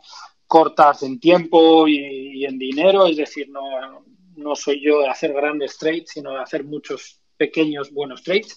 cortas 0.55 1.03
en 1.03 1.19
tiempo 1.19 1.89
y, 1.89 2.45
en 2.45 2.57
dinero, 2.57 3.09
es 3.09 3.17
decir, 3.17 3.49
no, 3.51 4.05
no 4.37 4.55
soy 4.55 4.81
yo 4.81 5.01
de 5.01 5.09
hacer 5.09 5.33
grandes 5.33 5.77
trades, 5.77 6.05
sino 6.13 6.31
de 6.31 6.43
hacer 6.43 6.63
muchos 6.63 7.21
pequeños 7.37 7.91
buenos 7.93 8.23
trades. 8.23 8.57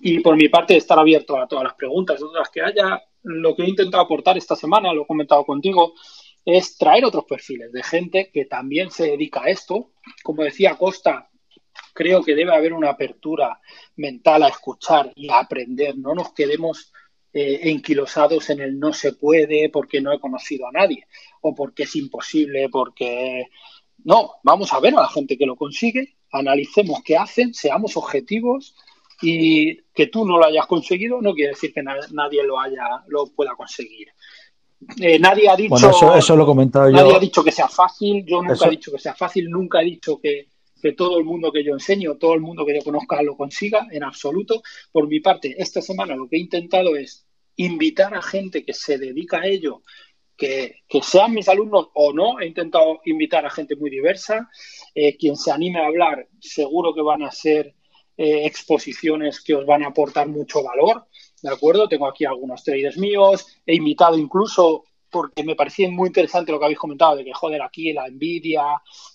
Y 0.00 0.18
por 0.18 0.34
mi 0.34 0.48
parte, 0.48 0.76
estar 0.76 0.98
abierto 0.98 1.36
a 1.36 1.46
todas 1.46 1.62
las 1.62 1.74
preguntas, 1.74 2.18
todas 2.18 2.50
que 2.50 2.60
haya. 2.60 3.00
Lo 3.22 3.54
que 3.54 3.62
he 3.62 3.68
intentado 3.68 4.02
aportar 4.02 4.36
esta 4.36 4.56
semana, 4.56 4.92
lo 4.92 5.02
he 5.02 5.06
comentado 5.06 5.44
contigo, 5.44 5.94
es 6.44 6.76
traer 6.76 7.04
otros 7.04 7.24
perfiles 7.24 7.70
de 7.70 7.84
gente 7.84 8.32
que 8.34 8.46
también 8.46 8.90
se 8.90 9.04
dedica 9.12 9.44
a 9.44 9.50
esto. 9.50 9.92
Como 10.24 10.42
decía 10.42 10.76
Costa, 10.76 11.30
creo 11.94 12.24
que 12.24 12.34
debe 12.34 12.52
haber 12.52 12.72
una 12.72 12.90
apertura 12.90 13.60
mental 13.94 14.42
a 14.42 14.48
escuchar 14.48 15.12
y 15.14 15.30
a 15.30 15.38
aprender. 15.38 15.96
No 15.96 16.16
nos 16.16 16.32
quedemos 16.32 16.92
eh, 17.32 17.60
enquilosados 17.70 18.50
en 18.50 18.60
el 18.60 18.78
no 18.78 18.92
se 18.92 19.12
puede 19.12 19.68
porque 19.70 20.00
no 20.00 20.12
he 20.12 20.20
conocido 20.20 20.66
a 20.66 20.72
nadie 20.72 21.06
o 21.40 21.54
porque 21.54 21.84
es 21.84 21.96
imposible, 21.96 22.68
porque... 22.68 23.46
No, 24.04 24.32
vamos 24.42 24.72
a 24.72 24.80
ver 24.80 24.94
a 24.94 25.02
la 25.02 25.08
gente 25.08 25.38
que 25.38 25.46
lo 25.46 25.54
consigue, 25.54 26.16
analicemos 26.32 27.02
qué 27.04 27.16
hacen, 27.16 27.54
seamos 27.54 27.96
objetivos 27.96 28.74
y 29.20 29.76
que 29.94 30.08
tú 30.08 30.26
no 30.26 30.38
lo 30.38 30.44
hayas 30.44 30.66
conseguido 30.66 31.22
no 31.22 31.32
quiere 31.32 31.50
decir 31.50 31.72
que 31.72 31.82
nadie 31.82 32.42
lo 32.42 32.58
haya 32.58 33.04
lo 33.06 33.26
pueda 33.26 33.54
conseguir. 33.54 34.08
Eh, 34.98 35.18
nadie 35.18 35.48
ha 35.48 35.56
dicho 35.56 35.76
eso, 36.16 36.36
lo 36.36 36.60
he 36.60 36.66
nadie 36.66 37.14
ha 37.14 37.20
dicho 37.20 37.44
que 37.44 37.52
sea 37.52 37.68
fácil, 37.68 38.24
yo 38.26 38.42
nunca 38.42 38.66
he 38.66 38.70
dicho 38.70 38.90
que 38.90 38.98
sea 38.98 39.14
fácil, 39.14 39.48
nunca 39.48 39.80
he 39.80 39.84
dicho 39.84 40.18
que, 40.20 40.48
que 40.82 40.92
todo 40.92 41.18
el 41.18 41.24
mundo 41.24 41.52
que 41.52 41.62
yo 41.62 41.74
enseño, 41.74 42.16
todo 42.16 42.34
el 42.34 42.40
mundo 42.40 42.66
que 42.66 42.74
yo 42.74 42.82
conozca 42.82 43.22
lo 43.22 43.36
consiga, 43.36 43.86
en 43.92 44.02
absoluto. 44.02 44.62
Por 44.90 45.06
mi 45.06 45.20
parte, 45.20 45.54
esta 45.56 45.80
semana 45.80 46.16
lo 46.16 46.28
que 46.28 46.36
he 46.36 46.40
intentado 46.40 46.96
es 46.96 47.24
invitar 47.54 48.14
a 48.14 48.20
gente 48.20 48.64
que 48.64 48.74
se 48.74 48.98
dedica 48.98 49.38
a 49.38 49.46
ello, 49.46 49.82
que, 50.36 50.82
sean 51.02 51.34
mis 51.34 51.48
alumnos 51.48 51.90
o 51.94 52.12
no. 52.12 52.40
He 52.40 52.46
intentado 52.46 53.00
invitar 53.04 53.46
a 53.46 53.50
gente 53.50 53.76
muy 53.76 53.90
diversa. 53.90 54.50
Eh, 54.92 55.16
quien 55.16 55.36
se 55.36 55.52
anime 55.52 55.78
a 55.78 55.86
hablar, 55.86 56.28
seguro 56.40 56.92
que 56.92 57.02
van 57.02 57.22
a 57.22 57.30
ser 57.30 57.76
eh, 58.16 58.44
exposiciones 58.44 59.40
que 59.40 59.54
os 59.54 59.64
van 59.64 59.84
a 59.84 59.88
aportar 59.88 60.26
mucho 60.26 60.64
valor. 60.64 61.06
¿De 61.40 61.50
acuerdo? 61.50 61.88
Tengo 61.88 62.08
aquí 62.08 62.24
algunos 62.24 62.64
traders 62.64 62.98
míos. 62.98 63.46
He 63.64 63.76
invitado 63.76 64.18
incluso 64.18 64.84
porque 65.12 65.44
me 65.44 65.54
parecía 65.54 65.88
muy 65.90 66.08
interesante 66.08 66.50
lo 66.50 66.58
que 66.58 66.64
habéis 66.64 66.78
comentado 66.78 67.16
de 67.16 67.24
que, 67.24 67.32
joder, 67.34 67.62
aquí 67.62 67.92
la 67.92 68.06
envidia, 68.06 68.62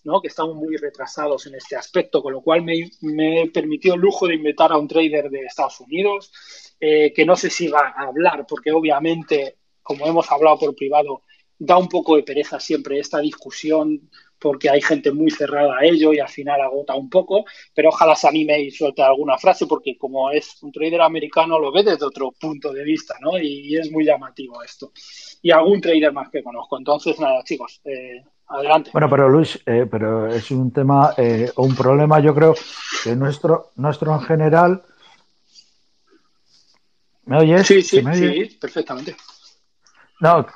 ¿no? 0.03 0.21
Que 0.21 0.27
estamos 0.27 0.55
muy 0.55 0.77
retrasados 0.77 1.47
en 1.47 1.55
este 1.55 1.75
aspecto, 1.75 2.21
con 2.21 2.33
lo 2.33 2.41
cual 2.41 2.61
me, 2.61 2.89
me 3.01 3.49
permitió 3.51 3.95
el 3.95 3.99
lujo 3.99 4.27
de 4.27 4.35
invitar 4.35 4.71
a 4.71 4.77
un 4.77 4.87
trader 4.87 5.29
de 5.29 5.41
Estados 5.41 5.81
Unidos, 5.81 6.31
eh, 6.79 7.11
que 7.13 7.25
no 7.25 7.35
sé 7.35 7.49
si 7.49 7.67
va 7.67 7.93
a 7.97 8.07
hablar, 8.07 8.45
porque 8.47 8.71
obviamente, 8.71 9.57
como 9.81 10.05
hemos 10.05 10.31
hablado 10.31 10.59
por 10.59 10.75
privado, 10.75 11.23
da 11.57 11.77
un 11.77 11.89
poco 11.89 12.15
de 12.15 12.23
pereza 12.23 12.59
siempre 12.59 12.99
esta 12.99 13.17
discusión 13.19 14.09
porque 14.39 14.69
hay 14.69 14.81
gente 14.81 15.11
muy 15.11 15.31
cerrada 15.31 15.77
a 15.77 15.85
ello 15.85 16.13
y 16.13 16.19
al 16.19 16.27
final 16.27 16.61
agota 16.61 16.95
un 16.95 17.09
poco, 17.09 17.45
pero 17.73 17.89
ojalá 17.89 18.15
se 18.15 18.27
anime 18.27 18.61
y 18.61 18.71
suelte 18.71 19.01
alguna 19.01 19.37
frase 19.37 19.65
porque 19.65 19.97
como 19.97 20.29
es 20.31 20.61
un 20.61 20.71
trader 20.71 21.01
americano 21.01 21.59
lo 21.59 21.71
ve 21.71 21.83
desde 21.83 22.05
otro 22.05 22.31
punto 22.39 22.71
de 22.71 22.83
vista, 22.83 23.15
¿no? 23.21 23.37
Y, 23.37 23.75
es 23.77 23.91
muy 23.91 24.05
llamativo 24.05 24.63
esto. 24.63 24.91
Y 25.41 25.51
algún 25.51 25.81
trader 25.81 26.11
más 26.11 26.29
que 26.29 26.41
conozco. 26.41 26.77
Entonces, 26.77 27.19
nada, 27.19 27.43
chicos, 27.43 27.79
eh, 27.85 28.23
adelante. 28.47 28.89
Bueno, 28.91 29.09
pero 29.09 29.29
Luis, 29.29 29.59
eh, 29.65 29.85
pero 29.89 30.27
es 30.27 30.49
un 30.51 30.71
tema 30.71 31.13
eh, 31.17 31.51
o 31.55 31.63
un 31.63 31.75
problema, 31.75 32.19
yo 32.19 32.33
creo 32.33 32.55
que 33.03 33.15
nuestro, 33.15 33.71
nuestro 33.75 34.13
en 34.13 34.21
general... 34.21 34.81
¿Me 37.25 37.39
oyes? 37.39 37.67
Sí, 37.67 37.81
sí, 37.81 38.01
sí, 38.13 38.57
perfectamente. 38.59 39.15
No, 40.21 40.47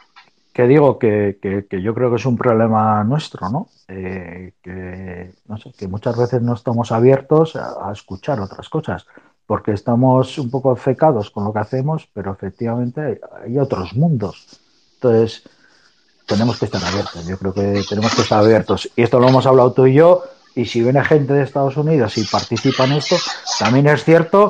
que 0.54 0.68
digo 0.68 1.00
que, 1.00 1.38
yo 1.72 1.94
creo 1.94 2.10
que 2.10 2.18
es 2.18 2.26
un 2.26 2.38
problema 2.38 3.04
nuestro, 3.04 3.50
¿no? 3.50 3.70
Eh, 3.88 4.54
que, 4.62 5.34
no 5.48 5.58
sé, 5.58 5.72
que 5.78 5.88
muchas 5.88 6.18
veces 6.18 6.42
no 6.42 6.54
estamos 6.54 6.92
abiertos 6.92 7.56
a, 7.56 7.92
escuchar 7.92 8.40
otras 8.40 8.68
cosas, 8.68 9.06
porque 9.46 9.72
estamos 9.72 10.38
un 10.38 10.50
poco 10.50 10.76
fecados 10.76 11.32
con 11.32 11.46
lo 11.46 11.54
que 11.54 11.60
hacemos, 11.60 12.10
pero 12.14 12.34
efectivamente 12.34 13.22
hay 13.44 13.58
otros 13.58 13.94
mundos. 13.96 14.60
Entonces, 14.96 15.44
tenemos 16.26 16.60
que 16.60 16.66
estar 16.66 16.84
abiertos, 16.84 17.26
yo 17.26 17.38
creo 17.38 17.54
que 17.54 17.84
tenemos 17.88 18.14
que 18.14 18.22
estar 18.22 18.40
abiertos. 18.40 18.90
Y 18.96 19.04
esto 19.04 19.20
lo 19.20 19.30
hemos 19.30 19.46
hablado 19.46 19.72
tú 19.72 19.86
y 19.88 19.94
yo, 19.94 20.24
y 20.54 20.66
si 20.66 20.84
viene 20.84 21.04
gente 21.06 21.34
de 21.34 21.44
Estados 21.44 21.78
Unidos 21.78 22.18
y 22.18 22.26
participa 22.26 22.84
en 22.86 22.94
esto, 22.94 23.16
también 23.58 23.88
es 23.88 24.04
cierto 24.04 24.50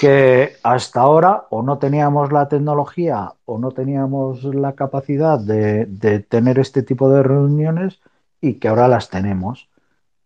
que 0.00 0.56
hasta 0.62 1.00
ahora 1.00 1.46
o 1.50 1.62
no 1.62 1.78
teníamos 1.78 2.32
la 2.32 2.48
tecnología 2.48 3.32
o 3.44 3.58
no 3.58 3.70
teníamos 3.70 4.44
la 4.44 4.74
capacidad 4.74 5.38
de, 5.38 5.86
tener 6.28 6.58
este 6.58 6.82
tipo 6.82 7.08
de 7.10 7.22
reuniones 7.22 8.00
y 8.40 8.54
que 8.54 8.68
ahora 8.68 8.88
las 8.88 9.08
tenemos 9.08 9.68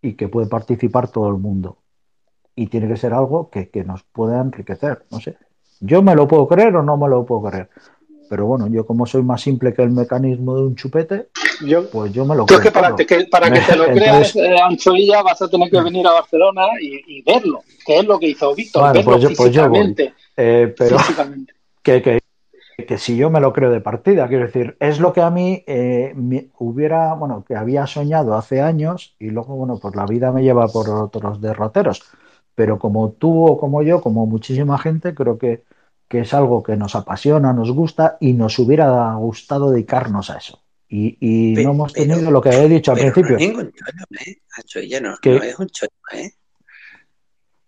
y 0.01 0.15
que 0.15 0.29
puede 0.29 0.49
participar 0.49 1.09
todo 1.09 1.29
el 1.29 1.37
mundo. 1.37 1.79
Y 2.55 2.69
tiene 2.69 2.89
que 2.89 2.97
ser 2.97 3.13
algo 3.13 3.51
que, 3.51 3.69
que 3.69 3.85
nos 3.85 4.03
pueda 4.03 4.41
enriquecer. 4.41 5.05
No 5.11 5.21
sé. 5.21 5.37
Yo 5.81 6.03
me 6.03 6.15
lo 6.15 6.27
puedo 6.27 6.49
creer 6.49 6.75
o 6.77 6.83
no 6.83 6.97
me 6.97 7.09
lo 7.09 7.25
puedo 7.25 7.51
creer. 7.51 7.71
Pero 8.29 8.47
bueno, 8.47 8.67
yo 8.69 8.85
como 8.87 9.07
soy 9.07 9.23
más 9.23 9.41
simple 9.41 9.73
que 9.73 9.83
el 9.83 9.91
mecanismo 9.91 10.57
de 10.57 10.63
un 10.63 10.77
chupete, 10.77 11.29
yo, 11.65 11.89
pues 11.91 12.13
yo 12.13 12.25
me 12.25 12.37
lo 12.37 12.47
creo. 12.47 12.61
que 12.61 12.71
para, 12.71 12.95
que, 12.95 13.27
para 13.31 13.51
que 13.51 13.61
te 13.61 13.77
lo 13.77 13.87
creas, 13.93 14.37
eh, 14.37 14.57
Anchoilla, 14.61 15.23
vas 15.23 15.41
a 15.41 15.49
tener 15.49 15.71
que 15.71 15.81
venir 15.81 16.07
a 16.07 16.13
Barcelona 16.13 16.67
y, 16.81 17.23
verlo, 17.23 17.63
que 17.87 17.99
es 17.99 18.05
lo 18.05 18.19
que 18.19 18.29
hizo 18.29 18.55
Víctor, 18.55 18.93
verlo 18.93 19.13
pues 19.13 19.23
yo, 19.23 19.31
pues 19.37 19.53
yo 19.53 19.69
voy. 19.69 19.95
Eh, 20.37 20.75
pero 20.77 20.97
que, 21.83 22.03
que, 22.03 22.21
que, 22.87 22.99
si 22.99 23.17
yo 23.17 23.31
me 23.31 23.41
lo 23.41 23.53
creo 23.53 23.71
de 23.71 23.81
partida, 23.81 24.29
quiero 24.29 24.47
decir, 24.47 24.77
es 24.79 25.01
lo 25.01 25.13
que 25.13 25.23
a 25.23 25.31
mí 25.31 25.65
eh, 25.67 26.13
me 26.15 26.49
hubiera, 26.59 27.15
bueno, 27.15 27.45
que 27.47 27.57
había 27.57 27.87
soñado 27.87 28.35
hace 28.35 28.61
años 28.61 29.17
y 29.19 29.31
luego, 29.31 29.57
bueno, 29.57 29.79
pues 29.81 29.97
la 29.97 30.07
vida 30.07 30.33
me 30.33 30.43
lleva 30.43 30.69
por 30.69 30.89
otros 30.91 31.41
derroteros. 31.41 32.03
Pero 32.55 32.79
como 32.79 33.13
tú 33.13 33.47
o 33.47 33.57
como 33.57 33.83
yo, 33.83 34.01
como 34.01 34.27
muchísima 34.27 34.79
gente, 34.79 35.15
creo 35.15 35.39
que 35.39 35.63
que 36.09 36.21
es 36.21 36.35
algo 36.35 36.63
que 36.63 36.77
nos 36.77 36.95
apasiona, 36.95 37.53
nos 37.53 37.71
gusta 37.71 38.17
y 38.21 38.33
nos 38.33 38.59
hubiera 38.59 39.15
gustado 39.15 39.71
dedicarnos 39.71 40.31
a 40.31 40.39
eso. 40.39 40.63
Y, 40.91 41.53
no 41.63 41.71
hemos 41.73 41.93
tenido 41.93 42.31
lo 42.31 42.41
que 42.41 42.49
he 42.49 42.69
dicho 42.69 42.93
al 42.93 42.99
principio. 42.99 43.33
No 43.33 43.37
es 43.37 43.49
ningún 43.49 43.73
chollo, 44.65 44.97
¿eh? 44.97 45.01
No, 45.03 45.11
no, 45.23 45.43
es 45.43 45.59
un 45.59 45.69
chollo, 45.69 45.91
¿eh? 46.13 46.33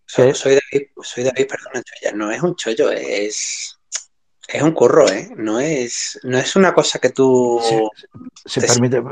Soy, 0.06 0.34
soy, 0.34 0.52
David, 0.52 0.88
soy 1.02 1.24
David, 1.24 1.46
perdón, 1.46 1.84
no 2.14 2.30
es 2.32 2.42
un 2.42 2.56
chollo, 2.56 2.90
es, 2.90 3.78
es 4.48 4.62
un 4.62 4.72
curro, 4.72 5.08
¿eh? 5.08 5.30
No 5.36 5.60
es, 5.60 6.18
no 6.24 6.38
es 6.38 6.56
una 6.56 6.72
cosa 6.72 6.98
que 6.98 7.10
tú... 7.10 7.60
Sí, 8.44 8.60
permite, 8.60 9.02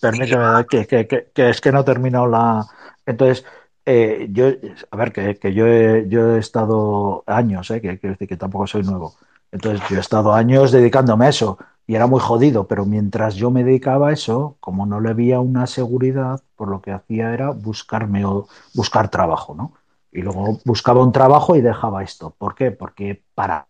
permíteme, 0.00 0.66
que, 0.68 0.86
que, 0.86 1.30
que, 1.32 1.50
es 1.50 1.60
que 1.60 1.70
no 1.70 1.80
he 1.80 1.84
terminado 1.84 2.26
la... 2.26 2.66
Entonces, 3.06 3.44
eh, 3.90 4.28
yo, 4.30 4.46
a 4.90 4.96
ver, 4.96 5.12
que, 5.12 5.52
yo, 5.52 5.66
he, 5.66 6.08
yo 6.08 6.36
he 6.36 6.38
estado 6.38 7.24
años, 7.26 7.70
eh, 7.70 7.80
que 7.80 7.98
quiero 7.98 8.14
decir 8.14 8.28
que 8.28 8.36
tampoco 8.36 8.66
soy 8.66 8.82
nuevo. 8.84 9.14
Entonces, 9.50 9.82
yo 9.88 9.96
he 9.96 10.00
estado 10.00 10.32
años 10.32 10.70
dedicándome 10.70 11.26
a 11.26 11.30
eso 11.30 11.58
y 11.88 11.96
era 11.96 12.06
muy 12.06 12.20
jodido, 12.20 12.68
pero 12.68 12.86
mientras 12.86 13.34
yo 13.34 13.50
me 13.50 13.64
dedicaba 13.64 14.10
a 14.10 14.12
eso, 14.12 14.56
como 14.60 14.86
no 14.86 15.00
le 15.00 15.10
había 15.10 15.40
una 15.40 15.66
seguridad, 15.66 16.40
por 16.54 16.68
lo 16.68 16.80
que 16.80 16.92
hacía 16.92 17.34
era 17.34 17.50
buscarme 17.50 18.24
o 18.24 18.46
buscar 18.74 19.08
trabajo, 19.10 19.54
¿no? 19.56 19.72
Y 20.12 20.22
luego 20.22 20.60
buscaba 20.64 21.02
un 21.02 21.12
trabajo 21.12 21.56
y 21.56 21.60
dejaba 21.60 22.04
esto. 22.04 22.34
¿Por 22.38 22.54
qué? 22.54 22.70
Porque 22.70 23.24
para 23.34 23.66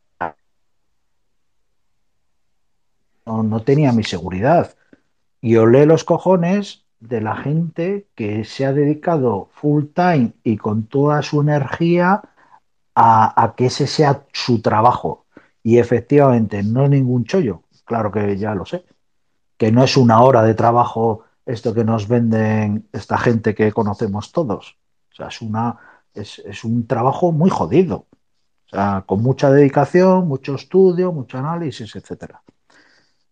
no, 3.25 3.43
no 3.43 3.63
tenía 3.63 3.93
mi 3.93 4.05
seguridad. 4.05 4.75
Y 5.41 5.57
olé 5.57 5.87
los 5.87 6.05
cojones 6.05 6.80
de 7.01 7.21
la 7.21 7.37
gente 7.37 8.07
que 8.15 8.45
se 8.45 8.67
ha 8.67 8.73
dedicado 8.73 9.49
full 9.53 9.87
time 9.95 10.35
y 10.45 10.59
con 10.59 10.85
toda 10.87 11.23
su 11.23 11.41
energía 11.41 12.23
a, 12.95 13.55
que 13.57 13.67
ese 13.67 13.87
sea 13.87 14.27
su 14.33 14.61
trabajo. 14.61 15.27
Y 15.63 15.79
efectivamente, 15.79 16.63
no 16.63 16.85
es 16.85 16.91
ningún 16.91 17.25
chollo, 17.25 17.63
claro 17.85 18.13
que 18.13 18.37
ya 18.37 18.55
lo 18.55 18.67
sé, 18.67 18.85
que 19.57 19.73
no 19.73 19.83
es 19.83 19.97
una 19.97 20.23
hora 20.23 20.43
de 20.43 20.55
trabajo 20.55 21.25
esto 21.47 21.75
que 21.75 21.85
nos 21.85 22.07
venden 22.07 22.89
esta 22.93 23.19
gente 23.19 23.55
que 23.55 23.73
conocemos 23.73 24.31
todos. 24.33 24.79
O 25.13 25.15
sea, 25.15 25.29
es, 25.29 25.41
una, 25.43 25.77
es, 26.15 26.39
es 26.41 26.65
un 26.65 26.87
trabajo 26.87 27.33
muy 27.33 27.51
jodido. 27.51 28.07
O 28.67 28.69
sea, 28.71 29.05
con 29.07 29.23
mucha 29.23 29.51
dedicación, 29.51 30.29
mucho 30.29 30.55
estudio, 30.55 31.13
mucho 31.13 31.39
análisis, 31.39 31.97
etcétera. 31.97 32.43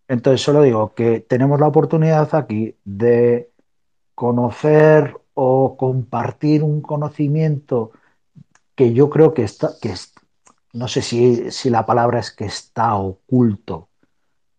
Entonces, 0.07 0.41
solo 0.41 0.63
digo 0.63 0.93
que 0.93 1.21
tenemos 1.21 1.59
la 1.59 1.67
oportunidad 1.67 2.33
aquí 2.35 2.75
de 2.83 3.51
conocer 4.19 5.15
o 5.33 5.77
compartir 5.77 6.61
un 6.61 6.81
conocimiento 6.81 7.91
que 8.75 8.91
yo 8.91 9.09
creo 9.09 9.33
que 9.33 9.43
está, 9.43 9.69
que 9.81 9.93
no 10.73 10.89
sé 10.89 11.01
si, 11.01 11.51
si, 11.51 11.69
la 11.69 11.85
palabra 11.85 12.19
es 12.19 12.29
que 12.29 12.43
está 12.43 12.95
oculto 12.95 13.87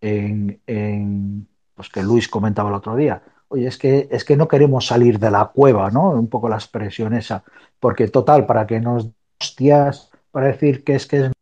en, 0.00 0.62
en, 0.66 1.46
pues 1.74 1.90
que 1.90 2.02
Luis 2.02 2.26
comentaba 2.26 2.70
el 2.70 2.76
otro 2.76 2.96
día. 2.96 3.22
Oye, 3.48 3.66
es 3.66 3.76
que, 3.76 4.08
es 4.10 4.24
que 4.24 4.34
no 4.34 4.48
queremos 4.48 4.86
salir 4.86 5.18
de 5.18 5.30
la 5.30 5.48
cueva, 5.48 5.90
¿no? 5.90 6.08
Un 6.08 6.28
poco 6.30 6.48
la 6.48 6.56
expresión 6.56 7.12
esa. 7.12 7.44
Porque 7.78 8.08
total, 8.08 8.46
para 8.46 8.66
que 8.66 8.80
nos 8.80 9.10
hostias, 9.38 10.10
para 10.30 10.46
decir 10.46 10.84
que 10.84 10.94
es 10.94 11.06
que 11.06 11.26
es 11.26 11.32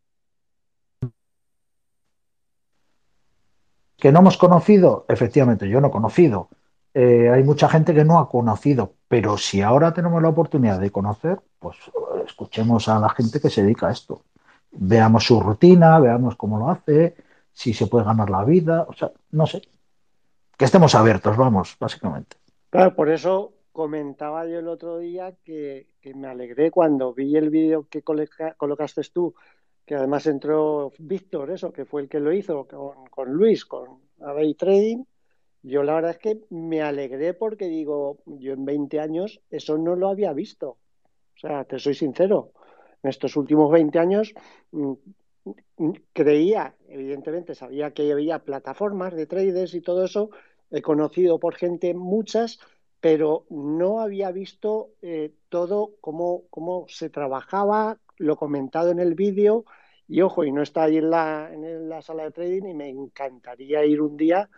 que 3.97 4.11
no 4.11 4.19
hemos 4.19 4.37
conocido, 4.37 5.07
efectivamente, 5.09 5.69
yo 5.69 5.81
no 5.81 5.87
he 5.87 5.93
conocido, 5.93 6.49
eh, 6.94 7.31
hay 7.31 7.42
mucha 7.42 7.68
gente 7.68 7.94
que 7.94 8.05
no 8.05 8.18
ha 8.18 8.29
conocido, 8.29 8.94
pero 9.09 9.37
si 9.37 9.62
ahora 9.62 9.92
tenemos 9.92 10.22
la 10.22 10.31
oportunidad 10.31 10.81
de 10.81 10.90
conocer, 10.90 11.38
pues 11.59 11.77
escuchemos 12.27 12.88
a 12.88 12.98
la 12.98 13.09
gente 13.11 13.40
que 13.40 13.51
se 13.51 13.62
dedica 13.62 13.88
a 13.88 13.92
esto. 13.92 14.22
Veamos 14.70 15.24
su 15.24 15.40
rutina, 15.40 15.98
veamos 15.98 16.37
cómo 16.37 16.59
lo 16.59 16.70
hace, 16.70 17.16
si 17.53 17.74
se 17.74 17.87
puede 17.87 18.05
ganar 18.05 18.31
la 18.31 18.44
vida, 18.44 18.87
o 18.88 18.92
sea, 18.92 19.11
no 19.31 19.46
sé. 19.46 19.62
Que 20.57 20.64
estemos 20.64 20.94
abiertos, 20.94 21.37
vamos, 21.37 21.77
básicamente. 21.79 22.37
Claro, 22.70 22.94
por 22.94 23.09
eso 23.09 23.53
comentaba 23.72 24.46
yo 24.46 24.59
el 24.59 24.68
otro 24.68 24.98
día 24.98 25.35
que, 25.44 25.88
me 26.14 26.27
alegré 26.27 26.70
cuando 26.70 27.12
vi 27.12 27.37
el 27.37 27.51
vídeo 27.51 27.87
que 27.88 28.03
colocaste 28.03 29.03
tú, 29.12 29.35
que 29.85 29.94
además 29.94 30.27
entró 30.27 30.90
Víctor, 30.98 31.51
eso, 31.51 31.72
que 31.72 31.85
fue 31.85 32.03
el 32.03 32.09
que 32.09 32.18
lo 32.18 32.33
hizo 32.33 32.66
con, 32.66 33.07
con 33.11 33.31
Luis, 33.31 33.64
con 33.66 34.01
Day 34.16 34.55
Trading 34.55 35.05
yo 35.62 35.83
la 35.83 35.94
verdad 35.94 36.12
es 36.12 36.18
que 36.18 36.40
me 36.51 36.83
alegré 36.83 37.35
porque 37.35 37.66
digo, 37.68 38.18
yo 38.27 38.53
en 38.53 38.64
20 38.64 39.01
años 39.01 39.40
eso 39.51 39.79
no 39.79 39.97
lo 39.97 40.09
había 40.09 40.33
visto. 40.33 40.79
O 41.37 41.40
sea, 41.40 41.64
te 41.64 41.79
soy 41.79 41.94
sincero, 41.94 42.53
en 43.03 43.11
estos 43.11 43.37
últimos 43.37 43.71
20 43.71 43.99
años 43.99 44.35
mm, 44.73 44.92
mm, 45.77 45.92
creía, 46.12 46.75
evidentemente 46.88 47.55
sabía 47.55 47.92
que 47.92 48.11
había 48.11 48.40
plataformas 48.40 49.14
de 49.14 49.27
traders 49.27 49.75
y 49.75 49.81
todo 49.81 50.05
eso, 50.05 50.31
he 50.71 50.83
conocido 50.83 51.38
por 51.38 51.55
gente 51.55 51.94
muchas, 51.94 52.59
pero 53.01 53.47
no 53.51 54.01
había 54.01 54.33
visto 54.33 54.90
eh, 55.03 55.33
todo 55.49 55.92
cómo, 56.01 56.42
cómo 56.51 56.87
se 56.88 57.11
trabajaba, 57.11 57.99
lo 58.16 58.37
comentado 58.37 58.90
en 58.90 58.99
el 58.99 59.14
vídeo, 59.14 59.64
y 60.09 60.23
ojo, 60.23 60.44
y 60.44 60.53
no 60.53 60.62
está 60.62 60.85
ahí 60.85 60.97
en 60.97 61.11
la, 61.11 61.51
en 61.53 61.88
la 61.88 62.03
sala 62.03 62.25
de 62.25 62.31
trading 62.33 62.66
y 62.66 62.75
me 62.75 62.88
encantaría 62.88 63.85
ir 63.85 64.01
un 64.01 64.16
día 64.16 64.49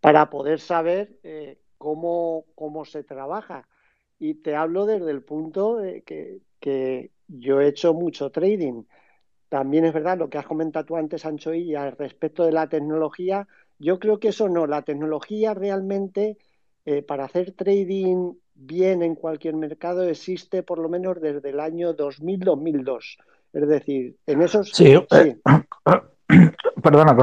para 0.00 0.30
poder 0.30 0.60
saber 0.60 1.18
eh, 1.22 1.58
cómo, 1.78 2.46
cómo 2.54 2.84
se 2.84 3.04
trabaja. 3.04 3.68
Y 4.18 4.34
te 4.34 4.54
hablo 4.54 4.86
desde 4.86 5.10
el 5.10 5.22
punto 5.22 5.76
de 5.76 6.02
que, 6.02 6.40
que, 6.58 7.10
yo 7.28 7.60
he 7.60 7.68
hecho 7.68 7.94
mucho 7.94 8.30
trading. 8.30 8.82
También 9.48 9.84
es 9.84 9.94
verdad 9.94 10.18
lo 10.18 10.28
que 10.28 10.38
has 10.38 10.46
comentado 10.46 10.84
tú 10.84 10.96
antes, 10.96 11.24
Ancho, 11.24 11.54
y 11.54 11.74
al 11.74 11.92
respecto 11.96 12.44
de 12.44 12.52
la 12.52 12.68
tecnología, 12.68 13.46
yo 13.78 13.98
creo 13.98 14.18
que 14.18 14.28
eso 14.28 14.48
no, 14.48 14.66
la 14.66 14.82
tecnología 14.82 15.54
realmente 15.54 16.38
eh, 16.84 17.02
para 17.02 17.24
hacer 17.24 17.52
trading 17.52 18.32
bien 18.54 19.02
en 19.02 19.14
cualquier 19.14 19.54
mercado 19.54 20.02
existe 20.02 20.62
por 20.62 20.78
lo 20.78 20.88
menos 20.88 21.20
desde 21.20 21.50
el 21.50 21.60
año 21.60 21.96
2000-2002. 21.96 23.18
Es 23.52 23.68
decir, 23.68 24.16
en 24.26 24.42
esos... 24.42 24.70
Sí, 24.70 24.94
sí. 25.10 25.16
Eh, 25.18 25.40
perdona, 26.80 27.16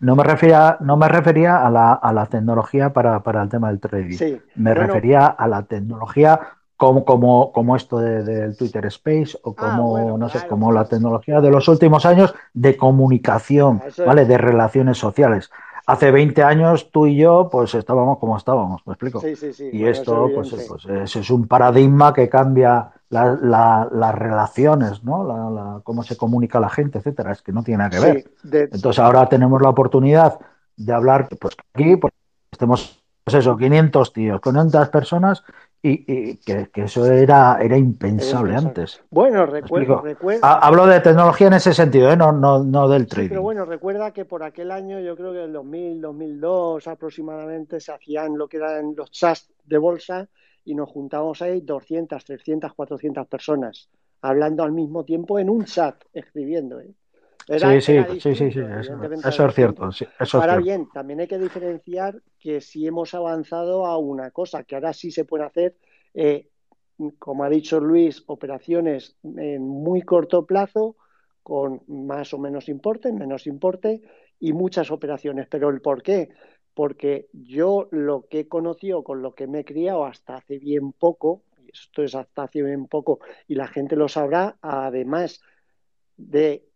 no 0.00 0.16
me 0.16 0.22
refería, 0.22 0.76
no 0.80 0.96
me 0.96 1.08
refería 1.08 1.66
a 1.66 1.70
la, 1.70 1.92
a 1.92 2.12
la 2.12 2.26
tecnología 2.26 2.92
para, 2.92 3.22
el 3.42 3.48
tema 3.48 3.68
del 3.68 3.80
trading. 3.80 4.38
Me 4.56 4.74
refería 4.74 5.26
a 5.26 5.48
la 5.48 5.62
tecnología 5.62 6.40
como, 6.76 7.04
como, 7.04 7.52
como 7.52 7.74
esto 7.74 7.98
del 7.98 8.56
Twitter 8.56 8.86
Space 8.86 9.36
o 9.42 9.54
ah, 9.58 9.76
como, 9.76 10.16
no 10.16 10.28
sé, 10.28 10.46
como 10.46 10.70
la 10.70 10.84
tecnología 10.84 11.40
de 11.40 11.50
los 11.50 11.66
últimos 11.66 12.06
años 12.06 12.34
de 12.54 12.76
comunicación, 12.76 13.82
¿vale? 14.06 14.24
De 14.24 14.38
relaciones 14.38 14.96
sociales. 14.96 15.50
Hace 15.88 16.10
20 16.10 16.42
años 16.42 16.90
tú 16.90 17.06
y 17.06 17.16
yo, 17.16 17.48
pues 17.50 17.74
estábamos 17.74 18.18
como 18.18 18.36
estábamos, 18.36 18.86
¿me 18.86 18.92
explico? 18.92 19.22
Sí, 19.22 19.34
sí, 19.36 19.54
sí. 19.54 19.70
Y 19.72 19.86
esto, 19.86 20.28
pues, 20.34 20.54
pues 20.68 21.16
es, 21.16 21.30
un 21.30 21.48
paradigma 21.48 22.12
que 22.12 22.28
cambia 22.28 22.90
las 23.08 24.14
relaciones, 24.14 25.02
¿no? 25.02 25.24
La, 25.24 25.80
cómo 25.82 26.02
se 26.02 26.18
comunica 26.18 26.60
la 26.60 26.68
gente, 26.68 26.98
etcétera. 26.98 27.32
Es 27.32 27.40
que 27.40 27.52
no 27.52 27.62
tiene 27.62 27.78
nada 27.78 27.88
que 27.88 28.00
ver. 28.00 28.70
Entonces 28.70 28.98
ahora 28.98 29.26
tenemos 29.30 29.62
la 29.62 29.70
oportunidad 29.70 30.38
de 30.76 30.92
hablar, 30.92 31.26
pues 31.40 31.56
aquí, 31.72 31.96
pues 31.96 32.12
estemos, 32.52 33.02
pues 33.24 33.36
eso, 33.36 33.56
500 33.56 34.12
tíos, 34.12 34.40
500 34.42 34.90
personas 34.90 35.42
y, 35.82 36.36
que, 36.38 36.68
eso 36.74 37.06
era, 37.06 37.58
era 37.60 37.76
impensable 37.76 38.56
antes. 38.56 39.00
Bueno, 39.10 39.46
recuerda, 39.46 40.02
Hablo 40.42 40.86
de 40.86 41.00
tecnología 41.00 41.46
en 41.46 41.52
ese 41.54 41.72
sentido, 41.72 42.10
¿eh? 42.10 42.16
no, 42.16 42.32
no, 42.32 42.64
no 42.64 42.88
del 42.88 43.06
trading. 43.06 43.28
pero 43.28 43.42
bueno, 43.42 43.64
recuerda 43.64 44.12
que 44.12 44.24
por 44.24 44.42
aquel 44.42 44.70
año, 44.70 44.98
yo 45.00 45.16
creo 45.16 45.32
que 45.32 45.44
en 45.44 45.52
2000, 45.52 46.00
2002 46.00 46.88
aproximadamente, 46.88 47.80
se 47.80 47.92
hacían 47.92 48.36
lo 48.36 48.48
que 48.48 48.56
eran 48.56 48.94
los 48.96 49.10
chats 49.10 49.50
de 49.64 49.78
bolsa 49.78 50.28
y 50.64 50.74
nos 50.74 50.88
juntábamos 50.88 51.40
ahí 51.42 51.60
200, 51.60 52.24
300, 52.24 52.74
400 52.74 53.26
personas 53.26 53.88
hablando 54.22 54.62
al 54.64 54.72
mismo 54.72 55.04
tiempo 55.04 55.38
en 55.38 55.50
un 55.50 55.64
chat, 55.64 56.02
escribiendo. 56.12 56.80
¿eh? 56.80 56.92
Sí, 57.48 57.80
sí, 57.80 58.20
sí, 58.20 58.34
sí, 58.34 58.52
sí, 58.52 58.60
eso, 58.60 59.46
es 59.46 59.54
cierto. 59.54 59.88
ahora 60.34 60.56
bien, 60.56 60.88
también 60.92 61.20
hay 61.20 61.26
que 61.26 61.38
diferenciar 61.38 62.22
que 62.38 62.60
si 62.60 62.86
hemos 62.86 63.14
avanzado 63.14 63.86
a 63.86 63.96
una 63.96 64.30
cosa, 64.30 64.64
que 64.64 64.74
ahora 64.74 64.92
sí 64.92 65.10
se 65.10 65.24
puede 65.24 65.44
hacer, 65.44 65.76
eh, 66.12 66.48
como 67.18 67.44
ha 67.44 67.48
dicho 67.48 67.80
Luis, 67.80 68.22
operaciones 68.26 69.16
en 69.22 69.66
muy 69.66 70.02
corto 70.02 70.44
plazo, 70.44 70.96
con 71.42 71.82
más 71.86 72.34
o 72.34 72.38
menos 72.38 72.68
importe, 72.68 73.12
menos 73.12 73.46
importe, 73.46 74.02
y 74.38 74.52
muchas 74.52 74.90
operaciones. 74.90 75.46
Pero 75.48 75.70
el 75.70 75.80
por 75.80 76.02
qué, 76.02 76.28
porque 76.74 77.28
yo 77.32 77.88
lo 77.90 78.26
que 78.28 78.40
he 78.40 78.48
conocido, 78.48 79.02
con 79.02 79.22
lo 79.22 79.34
que 79.34 79.46
me 79.46 79.60
he 79.60 79.64
criado 79.64 80.04
hasta 80.04 80.36
hace 80.36 80.58
bien 80.58 80.92
poco, 80.92 81.42
esto 81.72 82.02
es 82.02 82.14
hasta 82.14 82.44
hace 82.44 82.62
bien 82.62 82.86
poco, 82.86 83.20
y 83.46 83.54
la 83.54 83.68
gente 83.68 83.96
lo 83.96 84.08
sabrá, 84.08 84.58
además 84.60 85.40
de 86.16 86.67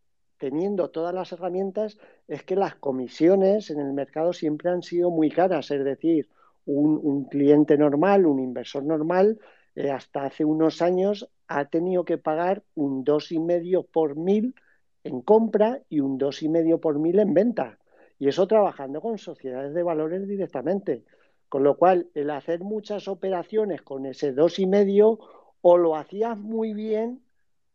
teniendo 0.43 0.91
todas 0.91 1.15
las 1.15 1.31
herramientas, 1.31 1.99
es 2.27 2.43
que 2.43 2.57
las 2.57 2.75
comisiones 2.75 3.71
en 3.71 3.79
el 3.79 3.93
mercado 3.93 4.33
siempre 4.33 4.71
han 4.71 4.83
sido 4.83 5.09
muy 5.09 5.31
caras. 5.31 5.71
Es 5.71 5.85
decir, 5.85 6.29
un, 6.65 7.27
cliente 7.27 7.79
normal, 7.79 8.27
un 8.27 8.41
inversor 8.41 8.83
normal, 8.83 9.39
eh, 9.77 9.93
hasta 9.93 10.25
hace 10.25 10.45
unos 10.45 10.83
años 10.83 11.31
ha 11.47 11.67
tenido 11.67 12.05
que 12.05 12.19
pagar 12.19 12.65
un 12.75 13.05
dos 13.05 13.31
y 13.31 13.39
medio 13.39 13.85
por 13.85 14.17
mil 14.17 14.57
en 15.05 15.21
compra 15.21 15.81
y 15.89 16.01
un 16.01 16.19
dos 16.19 16.43
y 16.43 16.49
medio 16.49 16.81
por 16.81 16.99
mil 16.99 17.21
en 17.21 17.35
venta. 17.35 17.79
Y 18.19 18.27
eso 18.27 18.49
trabajando 18.49 19.01
con 19.01 19.19
sociedades 19.19 19.75
de 19.75 19.85
valores 19.85 20.27
directamente. 20.27 21.05
Con 21.49 21.63
lo 21.63 21.77
cual, 21.77 22.09
el 22.15 22.31
hacer 22.31 22.63
muchas 22.65 23.07
operaciones 23.07 23.81
con 23.83 24.07
ese 24.07 24.33
dos 24.33 24.59
y 24.59 24.67
medio 24.67 25.21
o 25.61 25.77
lo 25.77 25.95
hacías 25.95 26.37
muy 26.37 26.75
bien 26.75 27.23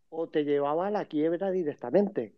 o 0.10 0.27
te 0.27 0.43
llevaba 0.43 0.88
a 0.88 0.91
la 0.91 1.06
quiebra 1.06 1.49
directamente. 1.49 2.34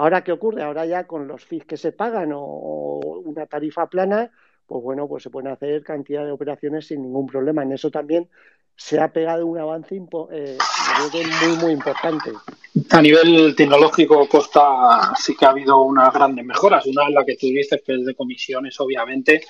Ahora, 0.00 0.24
¿qué 0.24 0.32
ocurre? 0.32 0.62
Ahora 0.62 0.86
ya 0.86 1.06
con 1.06 1.28
los 1.28 1.44
fees 1.44 1.66
que 1.66 1.76
se 1.76 1.92
pagan 1.92 2.30
o 2.34 3.00
una 3.22 3.44
tarifa 3.44 3.86
plana, 3.86 4.30
pues 4.66 4.82
bueno, 4.82 5.06
pues 5.06 5.22
se 5.22 5.28
pueden 5.28 5.52
hacer 5.52 5.82
cantidad 5.82 6.24
de 6.24 6.32
operaciones 6.32 6.86
sin 6.86 7.02
ningún 7.02 7.26
problema. 7.26 7.64
En 7.64 7.72
eso 7.72 7.90
también 7.90 8.26
se 8.74 8.98
ha 8.98 9.12
pegado 9.12 9.46
un 9.46 9.58
avance 9.58 9.96
eh, 9.96 10.58
muy, 11.42 11.56
muy 11.56 11.72
importante. 11.72 12.32
A 12.92 13.02
nivel 13.02 13.54
tecnológico, 13.54 14.26
Costa, 14.26 15.12
sí 15.18 15.36
que 15.36 15.44
ha 15.44 15.50
habido 15.50 15.82
unas 15.82 16.14
grandes 16.14 16.46
mejoras. 16.46 16.86
Una 16.86 17.06
es 17.06 17.12
la 17.12 17.24
que 17.26 17.36
tú 17.36 17.48
dices, 17.48 17.82
que 17.84 17.96
es 17.96 18.06
de 18.06 18.14
comisiones, 18.14 18.80
obviamente. 18.80 19.42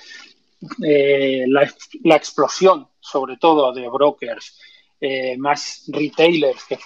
Eh, 0.85 1.45
la 1.47 2.15
explosión, 2.17 2.89
sobre 2.99 3.37
todo, 3.37 3.71
de 3.71 3.87
brokers 3.87 4.59
eh, 5.03 5.35
más 5.35 5.85
retailers 5.87 6.63
que 6.65 6.77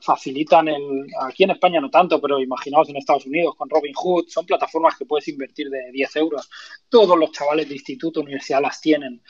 facilitan 0.00 0.68
el, 0.68 1.06
aquí 1.20 1.44
en 1.44 1.50
España 1.50 1.82
no 1.82 1.90
tanto, 1.90 2.18
pero 2.18 2.40
imaginaos 2.40 2.88
en 2.88 2.96
Estados 2.96 3.26
Unidos 3.26 3.54
con 3.56 3.68
Robinhood, 3.68 4.26
son 4.28 4.46
plataformas 4.46 4.96
que 4.96 5.04
puedes 5.04 5.28
invertir 5.28 5.68
de 5.68 5.92
10 5.92 6.16
euros. 6.16 6.48
Todos 6.88 7.18
los 7.18 7.30
chavales 7.30 7.68
de 7.68 7.74
instituto, 7.74 8.22
universidad 8.22 8.62
las 8.62 8.80
tienen. 8.80 9.22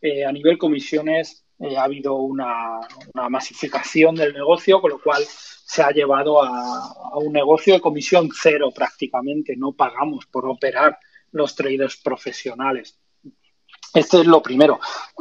Eh, 0.00 0.24
a 0.24 0.32
nivel 0.32 0.56
comisiones 0.56 1.44
eh, 1.58 1.76
ha 1.76 1.84
habido 1.84 2.14
una, 2.14 2.80
masificación 3.28 4.14
del 4.14 4.32
negocio, 4.32 4.80
con 4.80 4.92
lo 4.92 5.02
cual 5.02 5.22
se 5.26 5.82
ha 5.82 5.90
llevado 5.90 6.42
a, 6.42 6.48
a 6.48 7.18
un 7.18 7.32
negocio 7.34 7.74
de 7.74 7.82
comisión 7.82 8.30
cero 8.34 8.70
prácticamente. 8.74 9.54
No 9.54 9.72
pagamos 9.72 10.24
por 10.24 10.48
operar 10.48 10.98
los 11.32 11.54
traders 11.54 11.98
profesionales. 11.98 12.98
Este 13.92 14.20
es 14.20 14.26
lo 14.26 14.42
primero. 14.42 14.80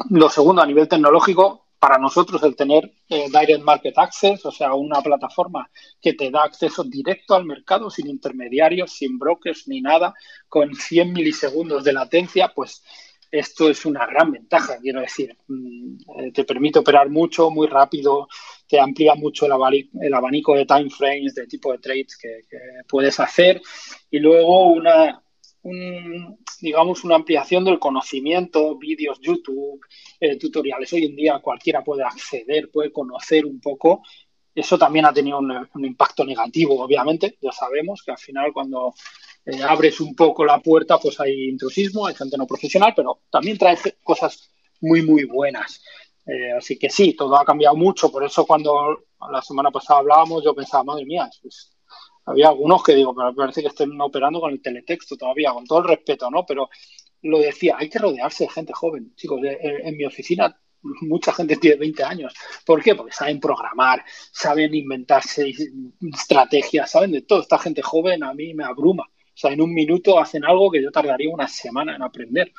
Lo 0.10 0.30
segundo, 0.30 0.62
a 0.62 0.66
nivel 0.66 0.88
tecnológico, 0.88 1.65
para 1.86 2.00
nosotros 2.00 2.42
el 2.42 2.56
tener 2.56 2.92
eh, 3.10 3.28
Direct 3.28 3.64
Market 3.64 3.96
Access, 3.96 4.44
o 4.44 4.52
sea, 4.52 4.74
una 4.74 5.04
plataforma 5.04 5.70
que 6.02 6.14
te 6.14 6.32
da 6.32 6.44
acceso 6.44 6.84
directo 6.84 7.36
al 7.36 7.46
mercado 7.46 7.92
sin 7.92 8.10
intermediarios, 8.10 8.92
sin 8.92 9.20
brokers 9.20 9.68
ni 9.68 9.82
nada, 9.82 10.16
con 10.50 10.74
100 10.74 11.14
milisegundos 11.14 11.84
de 11.84 11.94
latencia, 11.94 12.52
pues 12.56 12.84
esto 13.30 13.70
es 13.70 13.86
una 13.86 14.08
gran 14.08 14.32
ventaja, 14.32 14.80
quiero 14.82 15.00
decir. 15.02 15.38
Mm, 15.48 15.98
eh, 16.22 16.32
te 16.32 16.44
permite 16.44 16.80
operar 16.80 17.08
mucho, 17.12 17.52
muy 17.52 17.68
rápido, 17.68 18.30
te 18.68 18.80
amplía 18.80 19.14
mucho 19.14 19.46
el, 19.46 19.52
abanico, 19.52 20.56
de 20.56 20.66
time 20.66 20.90
frames, 20.90 21.36
de 21.36 21.46
tipo 21.46 21.72
de 21.72 21.78
trades 21.78 22.18
que 22.18 22.40
puedes 22.88 23.20
hacer 23.20 23.62
y 24.10 24.18
luego 24.18 24.72
una, 24.72 25.22
digamos, 26.62 27.04
una 27.04 27.16
ampliación 27.16 27.66
del 27.66 27.80
conocimiento, 27.80 28.78
vídeos, 28.78 29.20
YouTube, 29.20 29.82
eh, 30.20 30.38
tutoriales. 30.38 30.92
Hoy 30.94 31.06
en 31.06 31.16
día 31.16 31.40
cualquiera 31.40 31.84
puede 31.84 32.04
acceder, 32.04 32.70
puede 32.72 32.92
conocer 32.92 33.46
un 33.46 33.60
poco. 33.60 34.04
Eso 34.54 34.78
también 34.78 35.06
ha 35.06 35.14
tenido 35.14 35.40
un, 35.40 35.86
impacto 35.86 36.24
negativo, 36.24 36.82
obviamente. 36.82 37.38
Ya 37.42 37.52
sabemos 37.52 38.04
que 38.04 38.12
al 38.12 38.18
final 38.18 38.54
cuando 38.54 38.94
eh, 39.46 39.62
abres 39.64 40.00
un 40.00 40.16
poco 40.16 40.46
la 40.46 40.60
puerta, 40.60 40.98
pues 41.00 41.20
hay 41.20 41.50
intrusismo, 41.50 42.06
hay 42.06 42.16
gente 42.16 42.38
no 42.38 42.46
profesional, 42.48 42.94
pero 42.96 43.22
también 43.30 43.58
trae 43.58 43.78
cosas 44.04 44.52
muy, 44.82 45.02
muy 45.02 45.26
buenas. 45.26 45.82
Eh, 46.28 46.52
así 46.58 46.78
que 46.78 46.90
sí, 46.90 47.14
todo 47.14 47.36
ha 47.38 47.44
cambiado 47.46 47.76
mucho. 47.76 48.12
Por 48.12 48.24
eso 48.24 48.46
cuando 48.46 49.06
la 49.32 49.42
semana 49.42 49.72
pasada 49.72 50.00
hablábamos, 50.00 50.44
yo 50.44 50.54
pensaba, 50.54 50.84
madre 50.84 51.06
mía, 51.06 51.30
pues 51.42 51.75
había 52.26 52.50
algunos 52.50 52.84
que 52.84 52.96
digo, 52.96 53.14
pero 53.16 53.36
parece 53.36 53.62
que 53.62 53.68
estén 53.68 54.00
operando 54.02 54.40
con 54.40 54.52
el 54.52 54.62
teletexto 54.62 55.16
todavía, 55.16 55.54
con 55.54 55.66
todo 55.66 55.80
el 55.80 55.88
respeto, 55.88 56.30
¿no? 56.32 56.46
Pero 56.46 56.70
lo 57.22 57.40
decía, 57.40 57.76
hay 57.78 57.90
que 57.90 58.00
rodearse 58.00 58.46
de 58.46 58.50
gente 58.50 58.74
joven. 58.74 59.14
Chicos, 59.16 59.40
en, 59.44 59.98
mi 59.98 60.06
oficina 60.06 60.56
mucha 61.02 61.34
gente 61.34 61.58
tiene 61.58 61.78
20 61.78 62.04
años. 62.04 62.34
¿Por 62.66 62.84
qué? 62.84 62.96
Porque 62.96 63.12
saben 63.12 63.40
programar, 63.40 64.04
saben 64.32 64.74
inventarse 64.74 65.52
estrategias, 66.14 66.92
saben 66.92 67.12
de 67.12 67.22
todo. 67.22 67.42
Esta 67.42 67.58
gente 67.58 67.82
joven 67.82 68.24
a 68.24 68.34
mí 68.34 68.54
me 68.54 68.64
abruma. 68.64 69.04
O 69.04 69.38
sea, 69.38 69.52
en 69.52 69.62
un 69.62 69.74
minuto 69.74 70.20
hacen 70.20 70.46
algo 70.46 70.72
que 70.72 70.82
yo 70.82 70.92
tardaría 70.92 71.30
una 71.30 71.48
semana 71.48 71.96
en 71.96 72.02
aprender. 72.02 72.52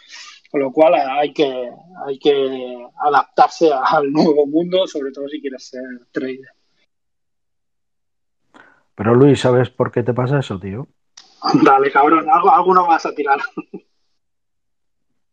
Con 0.51 0.61
lo 0.61 0.73
cual 0.73 0.95
hay 0.95 1.33
que, 1.33 1.71
hay 2.07 2.19
que 2.19 2.87
adaptarse 3.05 3.71
al 3.73 4.13
nuevo 4.13 4.47
mundo, 4.47 4.87
sobre 4.87 5.13
todo 5.13 5.29
si 5.29 5.41
quieres 5.41 5.65
ser 5.69 5.83
trader. 6.13 6.56
Pero 8.97 9.15
Luis, 9.15 9.41
¿sabes 9.41 9.71
por 9.71 9.93
qué 9.93 10.03
te 10.03 10.15
pasa 10.15 10.41
eso, 10.41 10.59
tío? 10.59 10.89
Dale, 11.63 11.93
cabrón, 11.93 12.29
algo, 12.29 12.51
alguno 12.51 12.87
vas 12.87 13.07
a 13.07 13.15
tirar. 13.15 13.39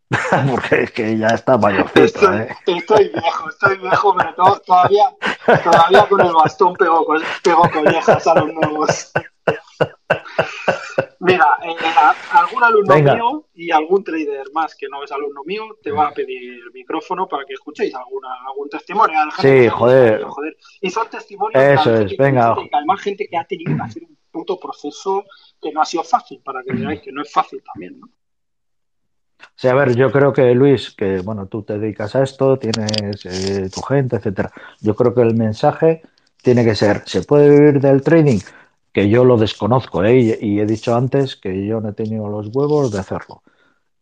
Porque 0.52 0.84
es 0.84 0.92
que 0.92 1.18
ya 1.18 1.28
está 1.30 1.58
estoy, 1.96 2.38
¿eh? 2.38 2.56
estoy 2.68 3.10
viejo, 3.10 3.50
estoy 3.50 3.78
viejo, 3.80 4.16
pero 4.16 4.60
todavía, 4.60 5.06
todavía 5.64 6.06
con 6.08 6.22
el 6.22 6.34
bastón 6.34 6.74
pego, 6.76 7.06
pego 7.42 7.70
collejas 7.72 8.28
a 8.28 8.36
los 8.36 8.54
nuevos. 8.54 9.12
Mira, 11.20 11.46
eh, 11.64 11.76
algún 12.32 12.64
alumno 12.64 12.96
mío 12.96 13.46
y 13.54 13.72
algún 13.72 14.04
trader 14.04 14.52
más 14.54 14.76
que 14.76 14.88
no 14.90 15.04
es 15.04 15.12
alumno 15.12 15.42
mío 15.46 15.64
te 15.82 15.92
va 15.92 16.08
a 16.08 16.12
pedir 16.12 16.60
el 16.66 16.72
micrófono 16.74 17.28
para 17.28 17.46
que 17.46 17.54
escuchéis 17.54 17.96
alguna, 17.96 18.28
algún 18.48 18.70
testimonio. 18.70 19.18
Sí, 19.40 19.70
joder. 19.70 20.26
Y 20.82 20.90
son 20.90 21.10
testimonios 21.10 21.64
Eso 21.64 21.92
de 21.92 22.06
es, 22.06 22.18
venga. 22.18 22.56
Que, 22.56 22.70
además 22.72 23.02
gente 23.02 23.28
que 23.30 23.38
ha 23.38 23.46
tenido 23.46 23.76
que 23.76 23.82
hacer 23.82 24.04
un 24.04 24.18
puto 24.32 24.60
proceso 24.60 25.24
que 25.62 25.72
no 25.72 25.82
ha 25.82 25.86
sido 25.86 26.04
fácil, 26.04 26.42
para 26.44 26.62
que 26.64 26.74
veáis 26.74 27.02
que 27.02 27.12
no 27.12 27.22
es 27.22 27.32
fácil 27.32 27.64
también, 27.64 28.00
¿no? 28.00 28.10
Sí, 29.56 29.68
a 29.68 29.76
ver, 29.76 29.96
yo 29.96 30.12
creo 30.12 30.34
que 30.34 30.54
Luis, 30.56 30.92
que 30.96 31.22
bueno, 31.22 31.48
tú 31.48 31.64
te 31.64 31.78
dedicas 31.78 32.16
a 32.16 32.24
esto, 32.24 32.58
tienes 32.58 33.26
eh, 33.26 33.70
tu 33.74 33.82
gente, 33.82 34.16
etcétera. 34.16 34.52
Yo 34.82 34.96
creo 34.96 35.14
que 35.14 35.22
el 35.22 35.36
mensaje 35.36 36.02
tiene 36.42 36.66
que 36.66 36.76
ser, 36.76 37.04
¿se 37.06 37.24
puede 37.24 37.50
vivir 37.50 37.80
del 37.80 38.02
trading? 38.02 38.40
Que 38.94 39.10
yo 39.10 39.26
lo 39.26 39.38
desconozco, 39.38 40.04
¿eh? 40.04 40.38
y, 40.40 40.60
he 40.60 40.66
dicho 40.66 40.96
antes 40.96 41.36
que 41.36 41.66
yo 41.66 41.82
no 41.82 41.90
he 41.90 41.94
tenido 41.94 42.30
los 42.30 42.56
huevos 42.56 42.92
de 42.92 43.00
hacerlo. 43.00 43.42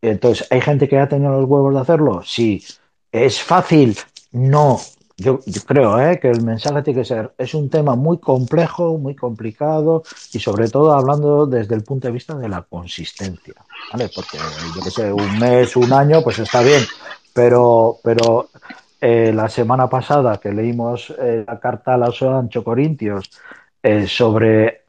Entonces, 0.01 0.45
¿hay 0.51 0.61
gente 0.61 0.89
que 0.89 0.99
ha 0.99 1.07
tenido 1.07 1.31
los 1.31 1.49
huevos 1.49 1.73
de 1.73 1.79
hacerlo? 1.79 2.21
Sí. 2.25 2.63
¿Es 3.11 3.41
fácil? 3.41 3.97
No. 4.31 4.79
Yo, 5.17 5.39
creo 5.65 5.99
¿eh? 5.99 6.19
que 6.19 6.29
el 6.29 6.41
mensaje 6.41 6.81
tiene 6.81 7.01
que 7.01 7.05
ser, 7.05 7.31
es 7.37 7.53
un 7.53 7.69
tema 7.69 7.95
muy 7.95 8.17
complejo, 8.17 8.97
muy 8.97 9.15
complicado 9.15 10.03
y 10.33 10.39
sobre 10.39 10.67
todo 10.67 10.93
hablando 10.93 11.45
desde 11.45 11.75
el 11.75 11.83
punto 11.83 12.07
de 12.07 12.13
vista 12.13 12.33
de 12.35 12.49
la 12.49 12.63
consistencia, 12.63 13.53
¿vale? 13.93 14.09
Porque 14.13 14.39
yo 14.75 14.81
que 14.81 14.89
sé, 14.89 15.13
un 15.13 15.37
mes, 15.37 15.75
un 15.75 15.93
año, 15.93 16.23
pues 16.23 16.39
está 16.39 16.63
bien, 16.63 16.81
pero, 17.33 17.97
pero 18.03 18.49
eh, 18.99 19.31
la 19.31 19.47
semana 19.47 19.87
pasada 19.87 20.39
que 20.39 20.51
leímos 20.51 21.13
eh, 21.19 21.45
la 21.47 21.59
carta 21.59 21.93
a 21.93 21.97
los 21.97 22.19
Ancho 22.23 22.63
Corintios 22.63 23.29
eh, 23.83 24.07
sobre 24.07 24.80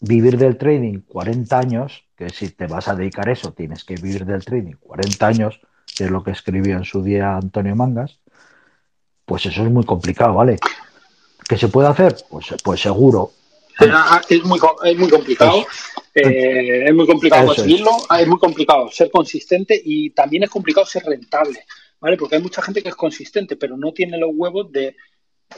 vivir 0.00 0.38
del 0.38 0.56
trading 0.56 1.00
40 1.00 1.58
años, 1.58 2.04
que 2.16 2.30
si 2.30 2.50
te 2.50 2.66
vas 2.66 2.88
a 2.88 2.94
dedicar 2.94 3.28
a 3.28 3.32
eso 3.32 3.52
tienes 3.52 3.84
que 3.84 3.94
vivir 3.94 4.24
del 4.24 4.44
trading 4.44 4.74
40 4.80 5.26
años, 5.26 5.60
que 5.96 6.04
es 6.04 6.10
lo 6.10 6.22
que 6.22 6.30
escribió 6.30 6.76
en 6.76 6.84
su 6.84 7.02
día 7.02 7.36
Antonio 7.36 7.76
Mangas, 7.76 8.20
pues 9.24 9.46
eso 9.46 9.62
es 9.62 9.70
muy 9.70 9.84
complicado, 9.84 10.34
¿vale? 10.34 10.58
¿Qué 11.48 11.56
se 11.56 11.68
puede 11.68 11.88
hacer? 11.88 12.16
Pues, 12.28 12.46
pues 12.64 12.80
seguro. 12.80 13.32
Es 14.28 14.44
muy, 14.44 14.58
es 14.84 14.98
muy 14.98 15.08
complicado. 15.08 15.64
Eh, 16.14 16.84
es 16.86 16.94
muy 16.94 17.06
complicado 17.06 17.46
conseguirlo, 17.46 17.90
es. 18.18 18.26
muy 18.26 18.38
complicado 18.38 18.90
ser 18.90 19.10
consistente 19.10 19.80
y 19.82 20.10
también 20.10 20.42
es 20.42 20.50
complicado 20.50 20.84
ser 20.84 21.04
rentable, 21.04 21.64
¿vale? 22.00 22.16
Porque 22.16 22.36
hay 22.36 22.42
mucha 22.42 22.62
gente 22.62 22.82
que 22.82 22.88
es 22.88 22.96
consistente, 22.96 23.56
pero 23.56 23.76
no 23.76 23.92
tiene 23.92 24.18
los 24.18 24.30
huevos 24.32 24.72
de 24.72 24.96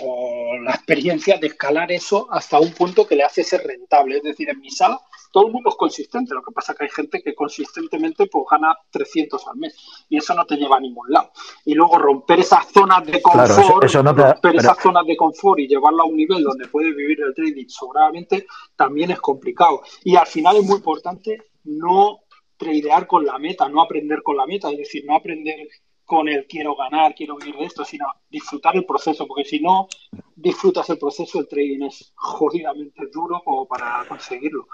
o 0.01 0.57
la 0.63 0.73
experiencia 0.73 1.39
de 1.39 1.49
escalar 1.49 1.93
eso 1.93 2.27
hasta 2.31 2.59
un 2.59 2.73
punto 2.73 3.07
que 3.07 3.17
le 3.17 3.25
hace 3.25 3.45
ser 3.45 3.63
rentable. 3.63 4.17
Es 4.17 4.23
decir, 4.23 4.49
en 4.49 4.61
mi 4.61 4.71
sala 4.71 5.01
todo 5.33 5.47
el 5.47 5.53
mundo 5.53 5.71
es 5.71 5.77
consistente, 5.77 6.35
lo 6.35 6.43
que 6.43 6.53
pasa 6.53 6.73
es 6.73 6.79
que 6.79 6.85
hay 6.85 6.91
gente 6.91 7.23
que 7.23 7.35
consistentemente 7.35 8.27
pues, 8.27 8.45
gana 8.51 8.77
300 8.91 9.49
al 9.49 9.57
mes 9.57 9.75
y 10.09 10.19
eso 10.19 10.35
no 10.35 10.45
te 10.45 10.57
lleva 10.57 10.77
a 10.77 10.81
ningún 10.81 11.11
lado. 11.11 11.31
Y 11.65 11.75
luego 11.75 11.99
romper 11.99 12.41
esas 12.41 12.71
zonas 12.71 13.05
de 13.07 13.21
confort, 13.23 13.91
romper 13.91 14.57
esas 14.57 14.79
zonas 14.81 15.07
de 15.07 15.17
confort 15.17 15.59
y 15.61 15.69
llevarlo 15.69 16.03
a 16.03 16.07
un 16.07 16.17
nivel 16.17 16.43
donde 16.43 16.69
puedes 16.69 16.95
vivir 16.95 17.19
el 17.23 17.35
trading 17.35 17.67
sobradamente 17.69 18.47
también 18.77 19.11
es 19.11 19.21
complicado. 19.21 19.83
Y 20.05 20.17
al 20.17 20.27
final 20.27 20.57
es 20.57 20.65
muy 20.65 20.77
importante 20.77 21.39
no 21.65 22.21
tradear 22.57 23.07
con 23.07 23.25
la 23.25 23.39
meta, 23.39 23.69
no 23.69 23.83
aprender 23.83 24.23
con 24.23 24.37
la 24.37 24.47
meta, 24.47 24.71
es 24.71 24.79
decir, 24.79 25.05
no 25.07 25.17
aprender 25.17 25.67
con 26.12 26.29
el 26.29 26.46
quiero 26.46 26.77
ganar, 26.77 27.14
quiero 27.14 27.37
vivir 27.37 27.57
de 27.57 27.64
esto, 27.64 27.87
sino 27.87 28.05
disfrutar 28.29 28.77
el 28.77 28.85
proceso, 28.85 29.27
porque 29.27 29.46
si 29.46 29.61
no 29.61 29.88
disfrutas 30.37 30.90
el 30.90 30.98
proceso, 30.98 31.40
el 31.40 31.48
trading 31.48 31.85
es 31.85 32.12
jodidamente 32.14 33.07
duro 33.11 33.40
como 33.42 33.66
para 33.66 34.05
conseguirlo. 34.07 34.66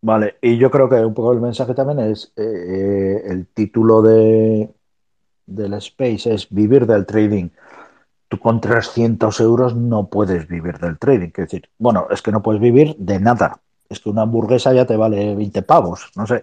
Vale, 0.00 0.36
y 0.40 0.56
yo 0.56 0.70
creo 0.70 0.88
que 0.88 1.04
un 1.04 1.12
poco 1.12 1.32
el 1.32 1.42
mensaje 1.42 1.74
también 1.74 1.98
es 1.98 2.32
eh, 2.34 3.24
el 3.26 3.46
título 3.48 4.00
de 4.00 4.70
del 5.44 5.74
Space 5.74 6.32
es 6.32 6.48
vivir 6.48 6.86
del 6.86 7.04
trading. 7.04 7.50
Tú 8.28 8.38
con 8.38 8.58
300 8.58 9.38
euros 9.40 9.76
no 9.76 10.06
puedes 10.06 10.48
vivir 10.48 10.78
del 10.78 10.98
trading. 10.98 11.28
Es 11.28 11.50
decir, 11.50 11.68
bueno, 11.76 12.06
es 12.10 12.22
que 12.22 12.32
no 12.32 12.42
puedes 12.42 12.62
vivir 12.62 12.96
de 12.96 13.20
nada. 13.20 13.60
Es 13.90 14.00
que 14.00 14.08
una 14.08 14.22
hamburguesa 14.22 14.72
ya 14.72 14.86
te 14.86 14.96
vale 14.96 15.34
20 15.34 15.60
pavos, 15.60 16.10
no 16.16 16.26
sé. 16.26 16.42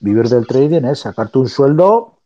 Vivir 0.00 0.28
del 0.28 0.46
trading 0.46 0.84
es 0.84 1.00
sacarte 1.00 1.38
un 1.38 1.48
sueldo 1.48 2.18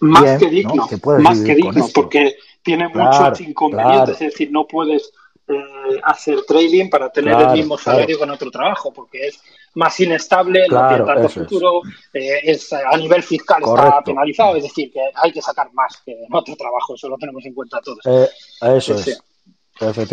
más 0.00 0.38
que 0.38 0.48
digno, 0.48 0.88
más 1.18 1.40
que 1.40 1.54
digno, 1.54 1.86
porque 1.94 2.36
tiene 2.62 2.88
muchos 2.88 3.40
inconvenientes. 3.40 4.20
Es 4.20 4.32
decir, 4.32 4.50
no 4.50 4.66
puedes 4.66 5.12
eh, 5.48 6.00
hacer 6.04 6.42
trading 6.46 6.88
para 6.88 7.10
tener 7.10 7.38
el 7.38 7.52
mismo 7.52 7.76
salario 7.76 8.18
con 8.18 8.30
otro 8.30 8.50
trabajo, 8.50 8.92
porque 8.92 9.28
es 9.28 9.42
más 9.74 9.98
inestable, 10.00 10.66
no 10.68 10.88
tiene 10.88 11.04
tanto 11.04 11.28
futuro, 11.28 11.82
eh, 12.12 12.40
es, 12.44 12.72
a 12.72 12.96
nivel 12.96 13.22
fiscal 13.22 13.62
está 13.62 14.00
penalizado, 14.02 14.56
es 14.56 14.64
decir, 14.64 14.92
que 14.92 15.00
hay 15.14 15.32
que 15.32 15.42
sacar 15.42 15.72
más 15.72 16.02
que 16.04 16.12
en 16.12 16.34
otro 16.34 16.56
trabajo, 16.56 16.94
eso 16.94 17.08
lo 17.08 17.16
tenemos 17.16 17.44
en 17.44 17.54
cuenta 17.54 17.80
todos. 17.80 17.98
Eh, 18.04 18.28
eso 18.76 18.94
es. 18.94 19.22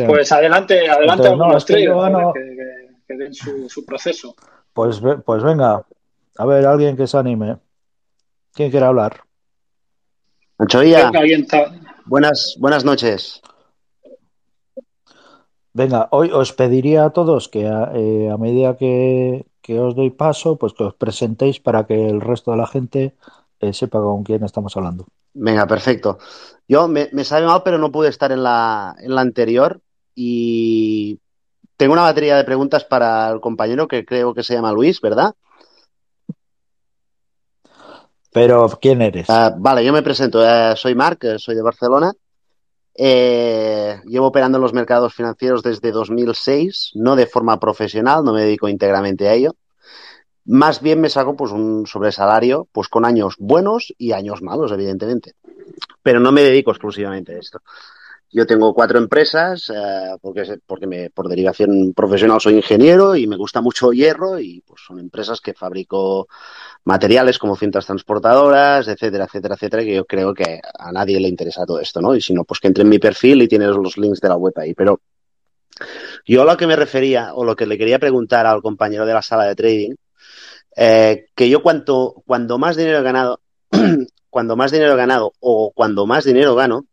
Pues 0.08 0.32
adelante, 0.32 0.90
adelante 0.90 1.36
los 1.36 1.66
traders 1.66 2.34
que, 3.08 3.14
den 3.16 3.34
su, 3.34 3.86
proceso. 3.86 4.36
Pues, 4.74 5.02
pues 5.26 5.44
venga, 5.44 5.86
a 6.38 6.46
ver, 6.46 6.66
alguien 6.66 6.96
que 6.96 7.08
se 7.08 7.18
anime. 7.18 7.58
¿Quién 8.54 8.72
quiere 8.72 8.86
hablar? 8.86 9.22
Anchoilla. 10.58 11.12
Buenas, 12.06 12.56
buenas 12.60 12.86
noches. 12.86 13.42
Venga, 15.74 16.08
hoy 16.12 16.32
os 16.34 16.54
pediría 16.54 17.06
a 17.06 17.10
todos 17.12 17.50
que 17.50 17.68
a, 17.68 17.92
eh, 17.94 18.34
medida 18.40 18.78
que, 18.78 19.46
os 19.70 19.96
doy 19.96 20.10
paso, 20.10 20.58
pues 20.58 20.74
que 20.74 20.84
os 20.86 20.96
presentéis 20.96 21.60
para 21.60 21.86
que 21.86 22.10
el 22.10 22.22
resto 22.22 22.52
de 22.52 22.58
la 22.58 22.66
gente 22.66 23.16
eh, 23.60 23.74
sepa 23.74 24.00
con 24.00 24.24
quién 24.24 24.44
estamos 24.44 24.76
hablando. 24.78 25.06
Venga, 25.34 25.68
perfecto. 25.68 26.18
Yo 26.68 26.88
me, 26.88 27.10
me 27.12 27.24
sabe 27.24 27.46
mal, 27.46 27.62
pero 27.64 27.78
no 27.78 27.92
pude 27.92 28.10
estar 28.10 28.32
en 28.32 28.42
la, 28.42 28.96
en 29.00 29.14
la 29.14 29.22
anterior 29.22 29.82
y 30.16 31.20
tengo 31.76 31.94
una 31.94 32.02
batería 32.02 32.38
de 32.38 32.44
preguntas 32.44 32.84
para 32.84 33.30
el 33.30 33.40
compañero 33.40 33.88
que 33.88 34.04
creo 34.04 34.34
que 34.34 34.42
se 34.42 34.56
llama 34.56 34.72
Luis, 34.72 35.00
¿verdad? 35.00 35.36
Pero, 38.32 38.68
¿quién 38.82 39.02
eres? 39.02 39.30
Ah, 39.30 39.54
vale, 39.58 39.84
yo 39.84 39.94
me 39.94 40.04
presento. 40.04 40.46
Eh, 40.46 40.76
soy 40.76 40.96
Marc, 40.96 41.38
soy 41.38 41.56
de 41.56 41.62
Barcelona 41.62 42.14
eh, 43.00 44.02
llevo 44.06 44.28
operando 44.28 44.58
en 44.58 44.64
los 44.64 44.74
mercados 44.74 45.14
financieros 45.14 45.62
desde 45.62 45.92
2006, 45.92 46.94
no 46.96 47.16
de 47.16 47.28
forma 47.28 47.60
profesional, 47.60 48.24
no 48.24 48.34
me 48.34 48.42
dedico 48.42 48.68
íntegramente 48.68 49.28
a 49.30 49.34
ello. 49.34 49.56
Más 50.46 50.82
bien 50.82 51.00
me 51.00 51.10
saco 51.10 51.36
pues 51.36 51.52
un 51.52 51.86
sobresalario 51.86 52.68
pues 52.72 52.88
con 52.88 53.06
años 53.06 53.36
buenos 53.38 53.94
y 54.00 54.14
años 54.14 54.42
malos, 54.42 54.72
evidentemente. 54.72 55.34
Pero 56.02 56.20
no 56.20 56.32
me 56.32 56.42
dedico 56.42 56.72
exclusivamente 56.72 57.36
a 57.36 57.40
esto. 57.40 57.60
Yo 58.32 58.46
tengo 58.46 58.74
cuatro 58.74 58.98
empresas, 58.98 59.70
eh, 59.70 60.18
porque, 60.20 60.60
porque 60.66 61.12
por 61.14 61.30
derivación 61.30 61.94
profesional 61.94 62.42
soy 62.42 62.56
ingeniero 62.56 63.16
y 63.16 63.28
me 63.28 63.38
gusta 63.38 63.62
mucho 63.62 63.92
hierro 63.92 64.40
y 64.40 64.62
pues 64.62 64.82
son 64.86 65.00
empresas 65.00 65.40
que 65.40 65.54
fabrico 65.54 66.28
materiales 66.88 67.38
como 67.38 67.58
cintas 67.58 67.86
transportadoras, 67.86 68.88
etcétera, 68.88 69.26
etcétera, 69.26 69.56
etcétera, 69.56 69.84
que 69.84 69.96
yo 69.96 70.06
creo 70.06 70.34
que 70.34 70.62
a 70.80 70.92
nadie 70.94 71.20
le 71.20 71.28
interesa 71.28 71.66
todo 71.66 71.82
esto, 71.82 72.00
¿no? 72.00 72.16
Y 72.16 72.22
si 72.22 72.34
no, 72.34 72.46
pues 72.46 72.62
que 72.62 72.68
entre 72.68 72.84
en 72.84 72.90
mi 72.90 72.98
perfil 72.98 73.42
y 73.42 73.50
tienes 73.50 73.72
los 73.76 73.98
links 73.98 74.22
de 74.22 74.30
la 74.30 74.38
web 74.38 74.54
ahí. 74.56 74.74
Pero 74.74 75.02
yo 76.26 76.44
a 76.44 76.46
lo 76.46 76.56
que 76.56 76.66
me 76.66 76.78
refería 76.78 77.34
o 77.34 77.44
lo 77.44 77.58
que 77.58 77.66
le 77.66 77.78
quería 77.78 78.00
preguntar 78.00 78.46
al 78.46 78.62
compañero 78.62 79.06
de 79.06 79.14
la 79.14 79.22
sala 79.22 79.44
de 79.44 79.56
trading, 79.56 79.96
eh, 80.78 81.26
que 81.36 81.50
yo 81.50 81.62
cuanto, 81.62 82.24
cuando 82.26 82.58
más 82.58 82.78
dinero 82.78 83.00
he 83.00 83.04
ganado, 83.04 83.42
cuando 84.30 84.56
más 84.56 84.72
dinero 84.72 84.94
he 84.94 84.98
ganado 84.98 85.34
o 85.42 85.74
cuando 85.76 86.06
más 86.06 86.24
dinero 86.24 86.56
gano, 86.56 86.86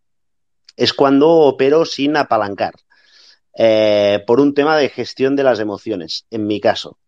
es 0.76 0.92
cuando 0.92 1.30
opero 1.30 1.84
sin 1.84 2.16
apalancar. 2.16 2.74
Eh, 3.56 4.24
por 4.26 4.40
un 4.40 4.54
tema 4.54 4.76
de 4.76 4.88
gestión 4.88 5.36
de 5.36 5.44
las 5.44 5.60
emociones, 5.60 6.26
en 6.32 6.48
mi 6.48 6.60
caso. 6.60 6.98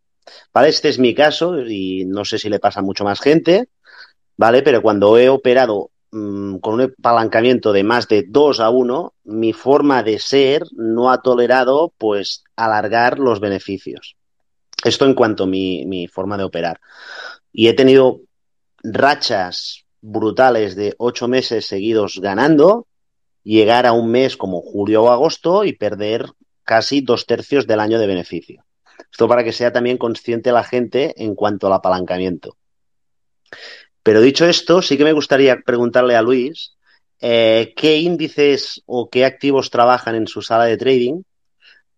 ¿Vale? 0.52 0.68
Este 0.68 0.88
es 0.88 0.98
mi 0.98 1.14
caso 1.14 1.60
y 1.60 2.04
no 2.06 2.24
sé 2.24 2.38
si 2.38 2.48
le 2.48 2.58
pasa 2.58 2.80
a 2.80 2.82
mucho 2.82 3.04
más 3.04 3.20
gente, 3.20 3.68
¿vale? 4.36 4.62
Pero 4.62 4.82
cuando 4.82 5.18
he 5.18 5.28
operado 5.28 5.90
mm, 6.10 6.56
con 6.58 6.74
un 6.74 6.94
apalancamiento 6.98 7.72
de 7.72 7.84
más 7.84 8.08
de 8.08 8.24
2 8.28 8.60
a 8.60 8.70
1, 8.70 9.14
mi 9.24 9.52
forma 9.52 10.02
de 10.02 10.18
ser 10.18 10.64
no 10.72 11.10
ha 11.10 11.22
tolerado, 11.22 11.92
pues, 11.98 12.44
alargar 12.56 13.18
los 13.18 13.40
beneficios. 13.40 14.16
Esto 14.84 15.06
en 15.06 15.14
cuanto 15.14 15.44
a 15.44 15.46
mi, 15.46 15.86
mi 15.86 16.06
forma 16.06 16.36
de 16.36 16.44
operar. 16.44 16.80
Y 17.52 17.68
he 17.68 17.74
tenido 17.74 18.20
rachas 18.82 19.84
brutales 20.00 20.76
de 20.76 20.94
8 20.98 21.28
meses 21.28 21.66
seguidos 21.66 22.20
ganando 22.20 22.86
llegar 23.46 23.86
a 23.86 23.92
un 23.92 24.10
mes 24.10 24.36
como 24.36 24.60
julio 24.60 25.04
o 25.04 25.10
agosto 25.10 25.64
y 25.64 25.72
perder 25.72 26.26
casi 26.64 27.00
dos 27.00 27.26
tercios 27.26 27.66
del 27.68 27.78
año 27.78 28.00
de 28.00 28.08
beneficio. 28.08 28.64
Esto 29.10 29.28
para 29.28 29.44
que 29.44 29.52
sea 29.52 29.72
también 29.72 29.98
consciente 29.98 30.52
la 30.52 30.64
gente 30.64 31.14
en 31.22 31.34
cuanto 31.34 31.66
al 31.66 31.74
apalancamiento. 31.74 32.56
Pero 34.02 34.20
dicho 34.20 34.46
esto, 34.46 34.82
sí 34.82 34.96
que 34.96 35.04
me 35.04 35.12
gustaría 35.12 35.60
preguntarle 35.64 36.16
a 36.16 36.22
Luis 36.22 36.76
eh, 37.20 37.72
qué 37.76 37.98
índices 37.98 38.82
o 38.86 39.08
qué 39.10 39.24
activos 39.24 39.70
trabajan 39.70 40.14
en 40.14 40.26
su 40.26 40.42
sala 40.42 40.64
de 40.64 40.76
trading 40.76 41.22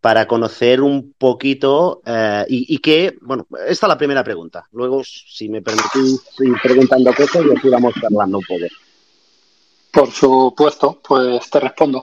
para 0.00 0.26
conocer 0.26 0.80
un 0.80 1.12
poquito 1.18 2.00
eh, 2.06 2.46
y, 2.48 2.74
y, 2.74 2.78
que, 2.78 3.16
bueno, 3.20 3.46
esta 3.66 3.86
es 3.86 3.88
la 3.88 3.98
primera 3.98 4.22
pregunta. 4.22 4.64
Luego, 4.72 5.02
si 5.04 5.48
me 5.48 5.60
permitís 5.60 6.22
ir 6.38 6.54
preguntando 6.62 7.12
cosas 7.12 7.44
y 7.44 7.58
así 7.58 7.68
vamos 7.68 7.94
hablando 8.02 8.38
un 8.38 8.44
poco. 8.44 8.66
Por 9.92 10.10
supuesto, 10.10 11.00
pues 11.06 11.48
te 11.50 11.60
respondo. 11.60 12.02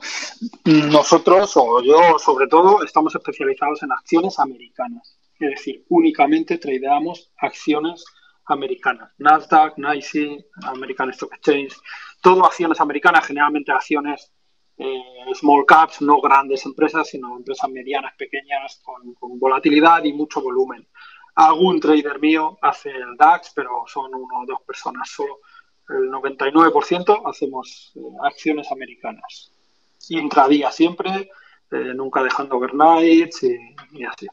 Nosotros, 0.65 1.52
o 1.56 1.82
yo 1.82 2.17
sobre 2.17 2.48
todo, 2.48 2.84
estamos 2.84 3.15
especializados 3.15 3.84
en 3.84 3.91
acciones 3.91 4.39
americanas. 4.39 5.17
Es 5.39 5.50
decir, 5.52 5.86
únicamente 5.89 6.58
tradeamos 6.58 7.32
acciones 7.38 8.04
americanas. 8.45 9.12
Nasdaq, 9.17 9.78
NYSE, 9.78 10.45
American 10.63 11.10
Stock 11.12 11.34
Exchange, 11.34 11.76
todo 12.21 12.45
acciones 12.45 12.80
americanas, 12.80 13.26
generalmente 13.26 13.71
acciones 13.71 14.32
small 15.34 15.65
caps, 15.65 16.02
no 16.02 16.19
grandes 16.21 16.65
empresas, 16.65 17.10
sino 17.10 17.36
empresas 17.38 17.69
medianas, 17.69 18.13
pequeñas, 18.17 18.82
con, 18.84 19.13
con, 19.15 19.39
volatilidad 19.39 20.04
y 20.04 20.13
mucho 20.13 20.41
volumen. 20.41 20.88
Algún 21.36 21.80
trader 21.80 22.19
mío 22.19 22.58
hace 22.62 22.89
el 22.89 23.15
DAX, 23.17 23.52
pero 23.56 23.84
son 23.88 24.13
uno 24.13 24.41
o 24.41 24.45
dos 24.45 24.62
personas 24.65 25.10
solo. 25.10 25.39
El 25.89 26.10
99% 26.12 27.21
hacemos 27.26 27.93
acciones 28.24 28.71
americanas. 28.71 29.52
Intradía 30.10 30.71
siempre, 30.71 31.30
nunca 31.69 32.24
dejando 32.24 32.58
overnights 32.58 33.43
y, 33.43 33.58
y 33.93 34.04
así. 34.04 34.28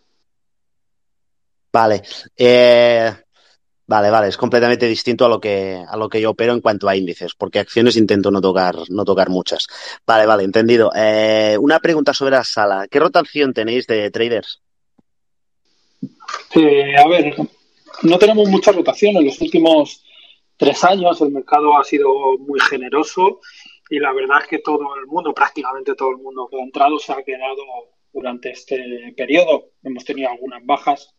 Vale. 1.72 2.02
Eh, 2.36 3.10
vale, 3.86 4.10
vale. 4.10 4.28
Es 4.28 4.36
completamente 4.36 4.86
distinto 4.86 5.24
a 5.24 5.28
lo 5.28 5.40
que 5.40 5.82
a 5.86 5.96
lo 5.96 6.08
que 6.08 6.20
yo 6.20 6.30
opero 6.30 6.52
en 6.52 6.60
cuanto 6.60 6.88
a 6.88 6.94
índices, 6.94 7.34
porque 7.34 7.58
acciones 7.58 7.96
intento 7.96 8.30
no 8.30 8.40
tocar, 8.40 8.76
no 8.90 9.04
tocar 9.04 9.30
muchas. 9.30 9.66
Vale, 10.06 10.26
vale, 10.26 10.44
entendido. 10.44 10.90
Eh, 10.94 11.56
una 11.58 11.80
pregunta 11.80 12.12
sobre 12.12 12.32
la 12.32 12.44
sala. 12.44 12.86
¿Qué 12.88 13.00
rotación 13.00 13.54
tenéis 13.54 13.86
de 13.86 14.10
traders? 14.10 14.60
Eh, 16.54 16.94
a 16.96 17.08
ver, 17.08 17.34
no 18.02 18.18
tenemos 18.18 18.48
mucha 18.48 18.72
rotación. 18.72 19.16
En 19.16 19.26
los 19.26 19.40
últimos 19.40 20.04
tres 20.62 20.84
años 20.84 21.20
el 21.20 21.32
mercado 21.32 21.76
ha 21.76 21.82
sido 21.82 22.08
muy 22.38 22.60
generoso 22.60 23.40
y 23.90 23.98
la 23.98 24.12
verdad 24.12 24.42
es 24.42 24.46
que 24.46 24.58
todo 24.60 24.94
el 24.94 25.08
mundo, 25.08 25.34
prácticamente 25.34 25.96
todo 25.96 26.10
el 26.10 26.18
mundo 26.18 26.46
que 26.48 26.56
ha 26.56 26.62
entrado 26.62 27.00
se 27.00 27.12
ha 27.12 27.20
quedado 27.24 27.56
durante 28.12 28.52
este 28.52 29.12
periodo. 29.16 29.70
Hemos 29.82 30.04
tenido 30.04 30.30
algunas 30.30 30.64
bajas, 30.64 31.16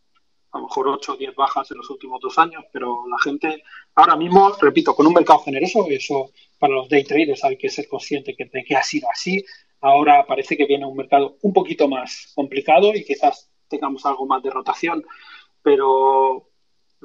a 0.50 0.56
lo 0.56 0.64
mejor 0.64 0.88
8 0.88 1.12
o 1.12 1.16
10 1.16 1.34
bajas 1.34 1.70
en 1.70 1.76
los 1.76 1.90
últimos 1.90 2.22
dos 2.22 2.38
años, 2.38 2.64
pero 2.72 3.04
la 3.06 3.18
gente 3.22 3.62
ahora 3.94 4.16
mismo, 4.16 4.50
repito, 4.58 4.96
con 4.96 5.06
un 5.06 5.12
mercado 5.12 5.40
generoso, 5.40 5.86
eso 5.90 6.30
para 6.58 6.72
los 6.72 6.88
day 6.88 7.04
traders 7.04 7.44
hay 7.44 7.58
que 7.58 7.68
ser 7.68 7.86
consciente 7.86 8.34
de 8.38 8.64
que 8.64 8.76
ha 8.76 8.82
sido 8.82 9.10
así. 9.12 9.44
Ahora 9.82 10.24
parece 10.26 10.56
que 10.56 10.64
viene 10.64 10.86
un 10.86 10.96
mercado 10.96 11.36
un 11.42 11.52
poquito 11.52 11.86
más 11.86 12.32
complicado 12.34 12.94
y 12.94 13.04
quizás 13.04 13.50
tengamos 13.68 14.06
algo 14.06 14.24
más 14.24 14.42
de 14.42 14.48
rotación, 14.48 15.04
pero 15.62 16.48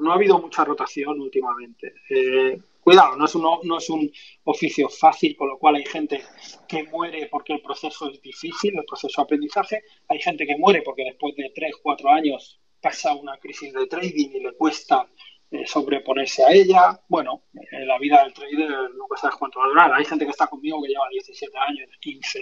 no 0.00 0.12
ha 0.12 0.14
habido 0.14 0.38
mucha 0.38 0.64
rotación 0.64 1.20
últimamente. 1.20 1.94
Eh, 2.08 2.60
cuidado, 2.80 3.16
no 3.16 3.26
es, 3.26 3.34
un, 3.34 3.42
no 3.64 3.78
es 3.78 3.90
un 3.90 4.10
oficio 4.44 4.88
fácil, 4.88 5.36
con 5.36 5.48
lo 5.48 5.58
cual 5.58 5.76
hay 5.76 5.84
gente 5.84 6.22
que 6.66 6.84
muere 6.84 7.28
porque 7.30 7.52
el 7.52 7.62
proceso 7.62 8.10
es 8.10 8.20
difícil, 8.20 8.76
el 8.76 8.84
proceso 8.84 9.20
de 9.20 9.24
aprendizaje, 9.24 9.82
hay 10.08 10.20
gente 10.20 10.46
que 10.46 10.56
muere 10.56 10.82
porque 10.82 11.04
después 11.04 11.34
de 11.36 11.52
3, 11.54 11.74
4 11.82 12.10
años 12.10 12.60
pasa 12.80 13.14
una 13.14 13.36
crisis 13.38 13.72
de 13.72 13.86
trading 13.86 14.30
y 14.32 14.40
le 14.40 14.52
cuesta 14.54 15.06
eh, 15.50 15.66
sobreponerse 15.66 16.44
a 16.44 16.52
ella. 16.52 17.00
Bueno, 17.08 17.42
en 17.72 17.86
la 17.86 17.98
vida 17.98 18.22
del 18.22 18.32
trader 18.32 18.70
nunca 18.96 19.16
sabes 19.16 19.36
cuánto 19.36 19.58
va 19.58 19.66
a 19.66 19.68
durar. 19.68 19.92
Hay 19.92 20.04
gente 20.04 20.24
que 20.24 20.30
está 20.30 20.46
conmigo 20.46 20.80
que 20.82 20.88
lleva 20.88 21.08
17 21.10 21.58
años, 21.58 21.90
15, 22.00 22.38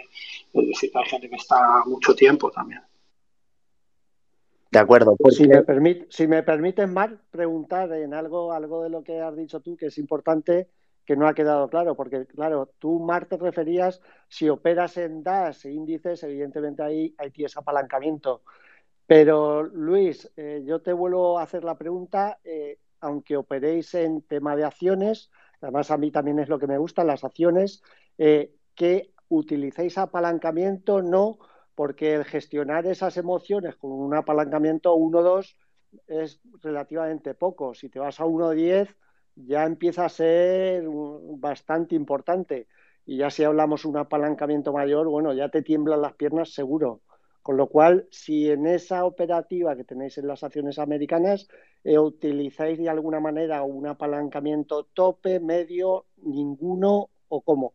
es 0.54 0.66
decir, 0.68 0.90
hay 0.94 1.08
gente 1.08 1.28
que 1.28 1.36
está 1.36 1.84
mucho 1.86 2.14
tiempo 2.14 2.50
también. 2.50 2.82
De 4.70 4.78
acuerdo. 4.78 5.16
Si, 5.30 5.48
me 5.48 5.62
permite, 5.62 6.06
si 6.10 6.26
me 6.26 6.42
permiten, 6.42 6.92
Marc, 6.92 7.20
preguntar 7.30 7.92
en 7.92 8.12
algo, 8.12 8.52
algo 8.52 8.82
de 8.82 8.90
lo 8.90 9.02
que 9.02 9.20
has 9.20 9.34
dicho 9.36 9.60
tú 9.60 9.76
que 9.76 9.86
es 9.86 9.98
importante 9.98 10.68
que 11.08 11.16
no 11.16 11.26
ha 11.26 11.32
quedado 11.32 11.70
claro, 11.70 11.94
porque 11.94 12.26
claro, 12.26 12.70
tú, 12.78 13.00
Marc, 13.00 13.30
te 13.30 13.38
referías, 13.38 14.02
si 14.28 14.50
operas 14.50 14.98
en 14.98 15.22
DAS 15.22 15.64
e 15.64 15.72
índices, 15.72 16.22
evidentemente 16.22 16.82
ahí, 16.82 17.14
ahí 17.16 17.30
tienes 17.30 17.56
apalancamiento. 17.56 18.42
Pero 19.06 19.62
Luis, 19.62 20.30
eh, 20.36 20.62
yo 20.66 20.82
te 20.82 20.92
vuelvo 20.92 21.38
a 21.38 21.44
hacer 21.44 21.64
la 21.64 21.78
pregunta, 21.78 22.40
eh, 22.44 22.78
aunque 23.00 23.38
operéis 23.38 23.94
en 23.94 24.20
tema 24.20 24.54
de 24.54 24.64
acciones, 24.64 25.30
además 25.62 25.90
a 25.90 25.96
mí 25.96 26.10
también 26.10 26.40
es 26.40 26.50
lo 26.50 26.58
que 26.58 26.66
me 26.66 26.76
gusta, 26.76 27.04
las 27.04 27.24
acciones, 27.24 27.82
eh, 28.18 28.52
que 28.74 29.14
utilicéis 29.28 29.96
apalancamiento, 29.96 31.00
no, 31.00 31.38
porque 31.78 32.12
el 32.12 32.24
gestionar 32.24 32.86
esas 32.86 33.16
emociones 33.18 33.76
con 33.76 33.92
un 33.92 34.12
apalancamiento 34.12 34.96
1-2 34.96 35.54
es 36.08 36.40
relativamente 36.60 37.34
poco. 37.34 37.72
Si 37.72 37.88
te 37.88 38.00
vas 38.00 38.18
a 38.18 38.24
1-10 38.24 38.96
ya 39.36 39.62
empieza 39.62 40.04
a 40.04 40.08
ser 40.08 40.82
bastante 40.88 41.94
importante. 41.94 42.66
Y 43.06 43.18
ya 43.18 43.30
si 43.30 43.44
hablamos 43.44 43.84
un 43.84 43.96
apalancamiento 43.96 44.72
mayor, 44.72 45.06
bueno, 45.06 45.32
ya 45.32 45.50
te 45.50 45.62
tiemblan 45.62 46.02
las 46.02 46.14
piernas 46.14 46.52
seguro. 46.52 47.02
Con 47.42 47.56
lo 47.56 47.68
cual, 47.68 48.08
si 48.10 48.50
en 48.50 48.66
esa 48.66 49.04
operativa 49.04 49.76
que 49.76 49.84
tenéis 49.84 50.18
en 50.18 50.26
las 50.26 50.42
acciones 50.42 50.80
americanas 50.80 51.46
eh, 51.84 51.96
utilizáis 51.96 52.78
de 52.78 52.88
alguna 52.88 53.20
manera 53.20 53.62
un 53.62 53.86
apalancamiento 53.86 54.88
tope, 54.92 55.38
medio, 55.38 56.06
ninguno 56.16 57.10
o 57.28 57.40
cómo. 57.40 57.74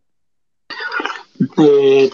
Eh, 1.57 2.09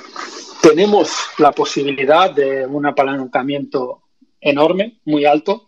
tenemos 0.61 1.27
la 1.37 1.51
posibilidad 1.51 2.31
de 2.31 2.65
un 2.65 2.85
apalancamiento 2.85 4.03
enorme, 4.39 4.99
muy 5.05 5.25
alto, 5.25 5.65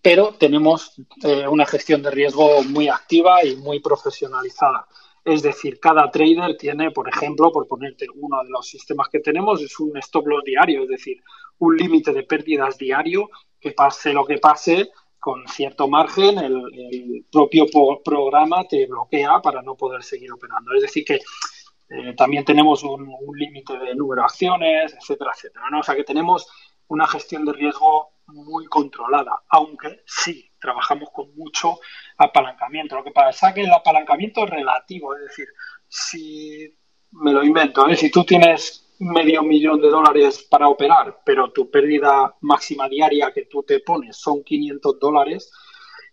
pero 0.00 0.34
tenemos 0.34 0.94
eh, 1.22 1.46
una 1.48 1.66
gestión 1.66 2.02
de 2.02 2.10
riesgo 2.10 2.62
muy 2.64 2.88
activa 2.88 3.44
y 3.44 3.56
muy 3.56 3.80
profesionalizada. 3.80 4.86
Es 5.24 5.42
decir, 5.42 5.78
cada 5.78 6.10
trader 6.10 6.56
tiene, 6.56 6.90
por 6.90 7.08
ejemplo, 7.08 7.52
por 7.52 7.68
ponerte 7.68 8.06
uno 8.14 8.42
de 8.42 8.50
los 8.50 8.66
sistemas 8.66 9.08
que 9.08 9.20
tenemos, 9.20 9.62
es 9.62 9.78
un 9.78 9.96
stop 9.98 10.26
loss 10.26 10.44
diario, 10.44 10.82
es 10.82 10.88
decir, 10.88 11.22
un 11.58 11.76
límite 11.76 12.12
de 12.12 12.24
pérdidas 12.24 12.76
diario 12.76 13.30
que 13.60 13.70
pase 13.70 14.12
lo 14.12 14.24
que 14.26 14.38
pase, 14.38 14.90
con 15.20 15.46
cierto 15.46 15.86
margen, 15.86 16.38
el, 16.38 17.24
propio 17.30 17.66
programa 18.04 18.66
te 18.68 18.86
bloquea 18.86 19.40
para 19.40 19.62
no 19.62 19.76
poder 19.76 20.02
seguir 20.02 20.32
operando. 20.32 20.72
Es 20.74 20.82
decir, 20.82 21.04
que 21.04 21.20
eh, 21.92 22.14
también 22.16 22.44
tenemos 22.44 22.82
un, 22.84 23.06
límite 23.34 23.76
de 23.78 23.94
número 23.94 24.22
de 24.22 24.26
acciones, 24.26 24.94
etcétera, 24.94 25.32
etcétera. 25.34 25.66
¿no? 25.70 25.80
O 25.80 25.82
sea 25.82 25.94
que 25.94 26.04
tenemos 26.04 26.46
una 26.88 27.06
gestión 27.06 27.44
de 27.44 27.52
riesgo 27.52 28.12
muy 28.26 28.66
controlada, 28.66 29.42
aunque 29.48 30.02
sí 30.06 30.50
trabajamos 30.58 31.10
con 31.10 31.34
mucho 31.36 31.80
apalancamiento. 32.16 32.96
Lo 32.96 33.04
que 33.04 33.10
pasa 33.10 33.48
es 33.48 33.54
que 33.54 33.60
el 33.62 33.72
apalancamiento 33.72 34.44
es 34.44 34.50
relativo, 34.50 35.14
es 35.14 35.22
decir, 35.22 35.48
si 35.88 36.74
me 37.10 37.32
lo 37.32 37.42
invento, 37.44 37.86
¿eh? 37.88 37.96
si 37.96 38.10
tú 38.10 38.24
tienes 38.24 38.94
medio 38.98 39.42
millón 39.42 39.80
de 39.80 39.88
dólares 39.88 40.46
para 40.48 40.68
operar, 40.68 41.20
pero 41.26 41.52
tu 41.52 41.70
pérdida 41.70 42.36
máxima 42.40 42.88
diaria 42.88 43.32
que 43.32 43.46
tú 43.46 43.62
te 43.64 43.80
pones 43.80 44.16
son 44.16 44.42
500 44.44 44.98
dólares, 44.98 45.52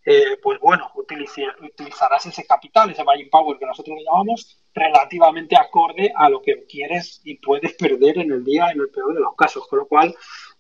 eh, 0.06 0.38
pues 0.42 0.60
bueno, 0.60 0.92
utilizarás 0.96 2.26
ese 2.26 2.46
capital, 2.46 2.90
ese 2.90 3.04
buying 3.04 3.30
power 3.30 3.58
que 3.60 3.66
nosotros 3.66 3.96
le 3.98 4.04
llamamos, 4.04 4.60
relativamente 4.80 5.56
acorde 5.56 6.12
a 6.16 6.30
lo 6.30 6.42
que 6.42 6.66
quieres 6.66 7.22
y 7.24 7.36
puedes 7.36 7.74
perder 7.74 8.20
en 8.20 8.32
el 8.32 8.44
día, 8.44 8.70
en 8.72 8.80
el 8.80 8.90
peor 8.90 9.14
de 9.14 9.22
los 9.22 9.36
casos. 9.36 9.68
Con 9.68 9.80
lo 9.80 9.88
cual, 9.88 10.16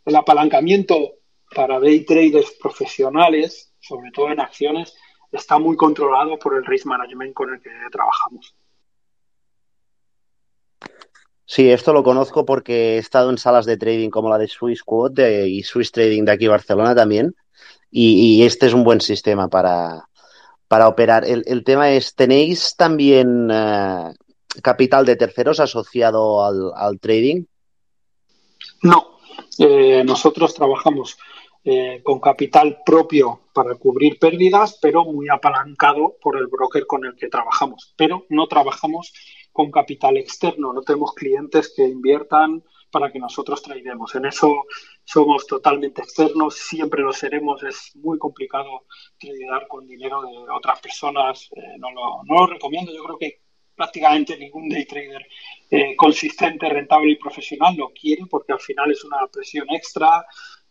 el 0.05 0.15
apalancamiento 0.15 1.15
para 1.55 1.79
day 1.79 2.01
traders 2.01 2.51
profesionales, 2.61 3.73
sobre 3.79 4.11
todo 4.11 4.31
en 4.31 4.39
acciones, 4.39 4.95
está 5.31 5.57
muy 5.57 5.75
controlado 5.75 6.37
por 6.37 6.55
el 6.55 6.65
risk 6.65 6.85
management 6.85 7.33
con 7.33 7.53
el 7.53 7.61
que 7.61 7.69
trabajamos. 7.91 8.55
Sí, 11.45 11.71
esto 11.71 11.93
lo 11.93 12.03
conozco 12.03 12.45
porque 12.45 12.95
he 12.95 12.97
estado 12.99 13.31
en 13.31 13.39
salas 13.39 13.65
de 13.65 13.75
trading 13.75 14.11
como 14.11 14.29
la 14.29 14.37
de 14.37 14.47
Swiss 14.47 14.83
Quote 14.83 15.47
y 15.47 15.63
Swiss 15.63 15.91
Trading 15.91 16.23
de 16.23 16.31
aquí 16.33 16.47
Barcelona 16.47 16.93
también. 16.93 17.35
Y, 17.91 18.43
este 18.43 18.67
es 18.67 18.73
un 18.75 18.83
buen 18.83 19.01
sistema 19.01 19.47
para, 19.47 20.08
para 20.69 20.87
operar. 20.87 21.25
El, 21.25 21.63
tema 21.63 21.91
es, 21.91 22.15
¿tenéis 22.15 22.75
también 22.77 23.49
eh, 23.51 24.13
capital 24.61 25.03
de 25.03 25.15
terceros 25.15 25.59
asociado 25.59 26.45
al, 26.45 26.99
trading? 26.99 27.43
No, 28.83 29.17
eh, 29.57 30.03
nosotros 30.05 30.53
trabajamos 30.53 31.17
eh, 31.65 32.01
con 32.03 32.19
capital 32.19 32.81
propio 32.85 33.41
para 33.51 33.73
cubrir 33.75 34.19
pérdidas, 34.19 34.77
pero 34.79 35.03
muy 35.05 35.27
apalancado 35.27 36.15
por 36.21 36.37
el 36.37 36.45
broker 36.45 36.85
con 36.85 37.03
el 37.03 37.15
que 37.15 37.29
trabajamos. 37.29 37.95
Pero 37.97 38.27
no 38.29 38.47
trabajamos 38.47 39.11
con 39.51 39.71
capital 39.71 40.17
externo, 40.17 40.71
no 40.71 40.83
tenemos 40.83 41.13
clientes 41.15 41.73
que 41.75 41.83
inviertan 41.83 42.63
para 42.91 43.11
que 43.11 43.19
nosotros 43.19 43.61
traidemos. 43.61 44.15
En 44.15 44.25
eso 44.25 44.65
somos 45.03 45.45
totalmente 45.47 46.01
externos, 46.01 46.55
siempre 46.55 47.01
lo 47.01 47.13
seremos, 47.13 47.63
es 47.63 47.95
muy 47.95 48.17
complicado 48.17 48.85
tradear 49.19 49.67
con 49.67 49.87
dinero 49.87 50.21
de 50.21 50.51
otras 50.51 50.79
personas, 50.79 51.49
eh, 51.55 51.77
no, 51.77 51.91
lo, 51.91 52.23
no, 52.25 52.35
lo, 52.35 52.47
recomiendo, 52.47 52.93
yo 52.93 53.03
creo 53.03 53.17
que 53.17 53.41
prácticamente 53.75 54.37
ningún 54.37 54.67
day 54.67 54.85
trader 54.85 55.25
eh, 55.71 55.95
consistente, 55.95 56.67
rentable 56.67 57.11
y 57.11 57.15
profesional 57.15 57.75
lo 57.77 57.91
quiere 57.93 58.25
porque 58.29 58.51
al 58.51 58.59
final 58.59 58.91
es 58.91 59.05
una 59.05 59.25
presión 59.31 59.69
extra, 59.69 60.25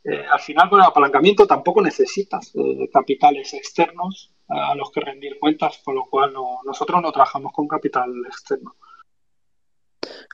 eh, 0.05 0.25
al 0.31 0.41
final 0.41 0.69
con 0.69 0.81
el 0.81 0.87
apalancamiento 0.87 1.47
tampoco 1.47 1.83
necesitas 1.83 2.53
eh, 2.55 2.89
capitales 2.93 3.53
externos 3.55 4.33
a 4.49 4.75
los 4.75 4.91
que 4.91 5.01
rendir 5.01 5.39
cuentas, 5.39 5.79
con 5.85 5.95
lo 5.95 6.07
cual 6.07 6.33
nosotros 6.65 7.03
no 7.03 7.13
trabajamos 7.13 7.53
con 7.53 7.69
capital 7.69 8.11
externo. 8.27 8.77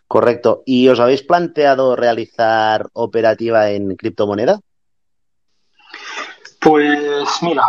Correcto. 0.06 0.62
¿Y 0.66 0.88
os 0.88 1.00
habéis 1.00 1.22
planteado 1.22 1.96
realizar 1.96 2.88
operativa 2.92 3.70
en 3.70 3.96
criptomoneda? 3.96 4.60
Pues 6.60 7.28
mira, 7.42 7.64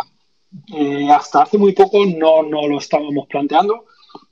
eh, 0.74 1.10
hasta 1.10 1.42
hace 1.42 1.58
muy 1.58 1.72
poco 1.72 2.04
no, 2.06 2.42
no 2.42 2.66
lo 2.66 2.78
estábamos 2.78 3.26
planteando, 3.28 3.86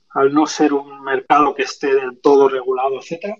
al 0.09 0.33
no 0.33 0.47
ser 0.47 0.73
un 0.73 1.03
mercado 1.03 1.53
que 1.53 1.63
esté 1.63 1.93
del 1.93 2.19
todo 2.19 2.49
regulado, 2.49 2.99
etcétera 2.99 3.37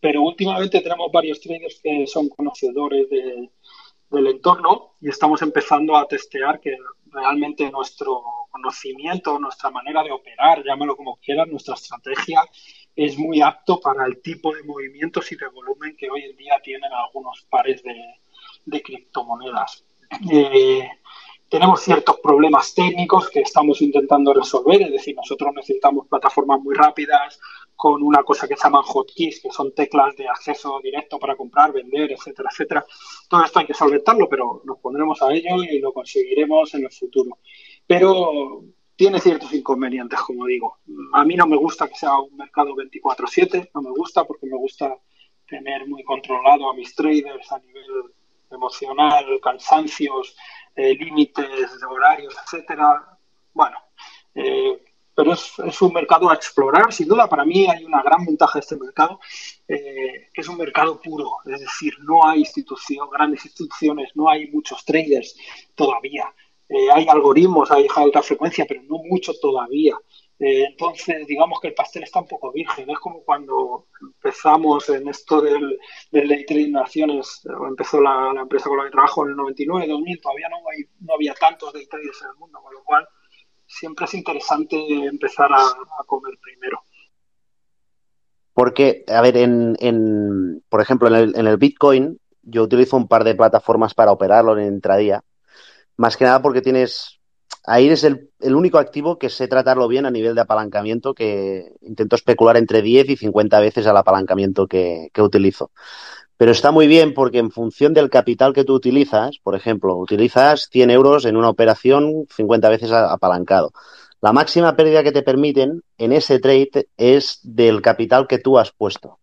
pero 0.00 0.22
últimamente 0.22 0.80
tenemos 0.80 1.12
varios 1.12 1.40
traders 1.40 1.80
que 1.82 2.06
son 2.06 2.28
conocedores 2.30 3.08
del 3.10 4.26
entorno 4.26 4.94
y 5.00 5.10
estamos 5.10 5.42
empezando 5.42 5.96
a 5.96 6.08
testear 6.08 6.58
que 6.58 6.76
realmente 7.06 7.70
nuestro 7.70 8.22
conocimiento, 8.50 9.38
nuestra 9.38 9.70
manera 9.70 10.02
de 10.02 10.10
operar, 10.10 10.64
llámalo 10.64 10.96
como 10.96 11.16
quieras, 11.16 11.48
nuestra 11.48 11.74
estrategia 11.74 12.42
es 12.96 13.18
muy 13.18 13.40
apto 13.40 13.80
para 13.80 14.06
el 14.06 14.20
tipo 14.20 14.54
de 14.54 14.62
movimientos 14.64 15.30
y 15.32 15.36
de 15.36 15.48
volumen 15.48 15.96
que 15.96 16.10
hoy 16.10 16.24
en 16.24 16.36
día 16.36 16.54
tienen 16.62 16.92
algunos 16.92 17.46
pares 17.48 17.82
de, 17.82 18.82
criptomonedas. 18.82 19.84
Eh, 20.30 20.88
tenemos 21.50 21.80
ciertos 21.80 22.20
problemas 22.20 22.72
técnicos 22.74 23.28
que 23.28 23.40
estamos 23.40 23.82
intentando 23.82 24.32
resolver, 24.32 24.82
es 24.82 24.92
decir, 24.92 25.16
nosotros 25.16 25.52
necesitamos 25.52 26.06
plataformas 26.06 26.60
muy 26.60 26.76
rápidas 26.76 27.40
con 27.74 28.02
una 28.02 28.22
cosa 28.22 28.46
que 28.46 28.56
se 28.56 28.62
llaman 28.62 28.82
hotkeys, 28.82 29.40
que 29.40 29.50
son 29.50 29.74
teclas 29.74 30.14
de 30.16 30.28
acceso 30.28 30.80
directo 30.80 31.18
para 31.18 31.34
comprar, 31.34 31.72
vender, 31.72 32.12
etcétera, 32.12 32.50
etcétera. 32.52 32.84
Todo 33.28 33.44
esto 33.44 33.58
hay 33.58 33.66
que 33.66 33.74
solventarlo, 33.74 34.28
pero 34.28 34.62
nos 34.64 34.78
pondremos 34.78 35.20
a 35.22 35.32
ello 35.32 35.62
y 35.64 35.80
lo 35.80 35.92
conseguiremos 35.92 36.72
en 36.74 36.84
el 36.84 36.92
futuro. 36.92 37.38
Pero 37.84 38.62
tiene 39.00 39.18
ciertos 39.18 39.50
inconvenientes, 39.54 40.20
como 40.20 40.44
digo. 40.44 40.76
A 41.14 41.24
mí 41.24 41.34
no 41.34 41.46
me 41.46 41.56
gusta 41.56 41.88
que 41.88 41.94
sea 41.94 42.18
un 42.18 42.36
mercado 42.36 42.74
24/7, 42.74 43.70
no 43.74 43.80
me 43.80 43.90
gusta 43.92 44.24
porque 44.24 44.44
me 44.44 44.58
gusta 44.58 44.94
tener 45.48 45.88
muy 45.88 46.04
controlado 46.04 46.68
a 46.68 46.74
mis 46.74 46.94
traders 46.94 47.50
a 47.50 47.58
nivel 47.60 48.12
emocional, 48.50 49.24
cansancios, 49.42 50.36
eh, 50.76 50.94
límites 50.96 51.80
de 51.80 51.86
horarios, 51.86 52.36
etcétera. 52.44 53.18
Bueno, 53.54 53.78
eh, 54.34 54.82
pero 55.14 55.32
es, 55.32 55.80
un 55.80 55.94
mercado 55.94 56.28
a 56.28 56.34
explorar, 56.34 56.92
sin 56.92 57.08
duda. 57.08 57.26
Para 57.26 57.46
mí 57.46 57.66
hay 57.70 57.86
una 57.86 58.02
gran 58.02 58.26
ventaja 58.26 58.58
de 58.58 58.60
este 58.60 58.76
mercado, 58.76 59.18
eh, 59.66 60.28
que 60.34 60.42
es 60.42 60.48
un 60.48 60.58
mercado 60.58 61.00
puro, 61.00 61.36
es 61.46 61.60
decir, 61.60 61.94
no 62.00 62.26
hay 62.28 62.40
institución, 62.40 63.08
grandes 63.10 63.46
instituciones, 63.46 64.10
no 64.14 64.28
hay 64.28 64.48
muchos 64.48 64.84
traders 64.84 65.34
todavía. 65.74 66.30
Hay 66.94 67.06
algoritmos, 67.08 67.70
hay 67.70 67.86
alta 67.94 68.22
frecuencia, 68.22 68.64
pero 68.68 68.82
no 68.84 68.98
mucho 69.04 69.32
todavía. 69.40 69.96
entonces, 70.38 71.26
digamos 71.26 71.60
que 71.60 71.68
el 71.68 71.74
pastel 71.74 72.04
está 72.04 72.20
un 72.20 72.28
poco 72.28 72.52
virgen. 72.52 72.88
Es 72.88 72.98
como 72.98 73.22
cuando 73.24 73.86
empezamos 74.00 74.88
en 74.88 75.08
esto 75.08 75.40
del, 75.40 75.78
del 76.12 76.28
day 76.28 76.46
trading 76.46 76.72
naciones, 76.72 77.42
empezó 77.68 78.00
la, 78.00 78.32
empresa 78.40 78.68
con 78.68 78.78
la 78.78 78.84
que 78.84 78.90
trabajo 78.90 79.24
en 79.24 79.30
el 79.30 79.36
99, 79.36 79.88
2000, 79.88 80.20
todavía 80.20 80.48
no, 80.48 80.56
hay, 80.70 80.84
no 81.00 81.14
había 81.14 81.34
tantos 81.34 81.72
day 81.72 81.86
traders 81.86 82.22
en 82.22 82.28
el 82.28 82.36
mundo, 82.36 82.60
con 82.62 82.74
lo 82.74 82.82
cual 82.84 83.06
siempre 83.70 84.04
es 84.04 84.14
interesante 84.14 84.76
empezar 85.04 85.50
a, 85.52 86.04
comer 86.06 86.38
primero. 86.42 86.80
Porque, 88.52 89.04
a 89.06 89.20
ver, 89.20 89.36
en, 89.36 89.76
en 89.80 90.62
por 90.68 90.80
ejemplo, 90.80 91.08
en 91.08 91.14
el, 91.14 91.36
en 91.36 91.46
el, 91.46 91.56
Bitcoin, 91.56 92.20
yo 92.42 92.64
utilizo 92.64 92.96
un 92.96 93.06
par 93.06 93.24
de 93.24 93.34
plataformas 93.34 93.94
para 93.94 94.12
operarlo 94.12 94.58
en 94.58 94.74
intradía. 94.74 95.22
Más 96.00 96.16
que 96.16 96.24
nada 96.24 96.40
porque 96.40 96.62
tienes. 96.62 97.20
Ahí 97.66 97.90
es 97.90 98.04
el, 98.04 98.30
el, 98.40 98.54
único 98.54 98.78
activo 98.78 99.18
que 99.18 99.28
sé 99.28 99.48
tratarlo 99.48 99.86
bien 99.86 100.06
a 100.06 100.10
nivel 100.10 100.34
de 100.34 100.40
apalancamiento, 100.40 101.12
que 101.12 101.74
intento 101.82 102.16
especular 102.16 102.56
entre 102.56 102.80
10 102.80 103.10
y 103.10 103.16
50 103.18 103.60
veces 103.60 103.86
al 103.86 103.98
apalancamiento 103.98 104.66
que, 104.66 105.10
que 105.12 105.20
utilizo. 105.20 105.72
Pero 106.38 106.52
está 106.52 106.70
muy 106.70 106.86
bien 106.86 107.12
porque 107.12 107.36
en 107.36 107.50
función 107.50 107.92
del 107.92 108.08
capital 108.08 108.54
que 108.54 108.64
tú 108.64 108.72
utilizas, 108.72 109.40
por 109.42 109.54
ejemplo, 109.54 109.94
utilizas 109.98 110.70
100 110.72 110.90
euros 110.90 111.26
en 111.26 111.36
una 111.36 111.50
operación 111.50 112.26
50 112.34 112.70
veces 112.70 112.92
apalancado. 112.92 113.72
La 114.22 114.32
máxima 114.32 114.76
pérdida 114.76 115.02
que 115.02 115.12
te 115.12 115.22
permiten 115.22 115.82
en 115.98 116.12
ese 116.12 116.38
trade 116.38 116.88
es 116.96 117.40
del 117.42 117.82
capital 117.82 118.26
que 118.26 118.38
tú 118.38 118.58
has 118.58 118.72
puesto. 118.72 119.18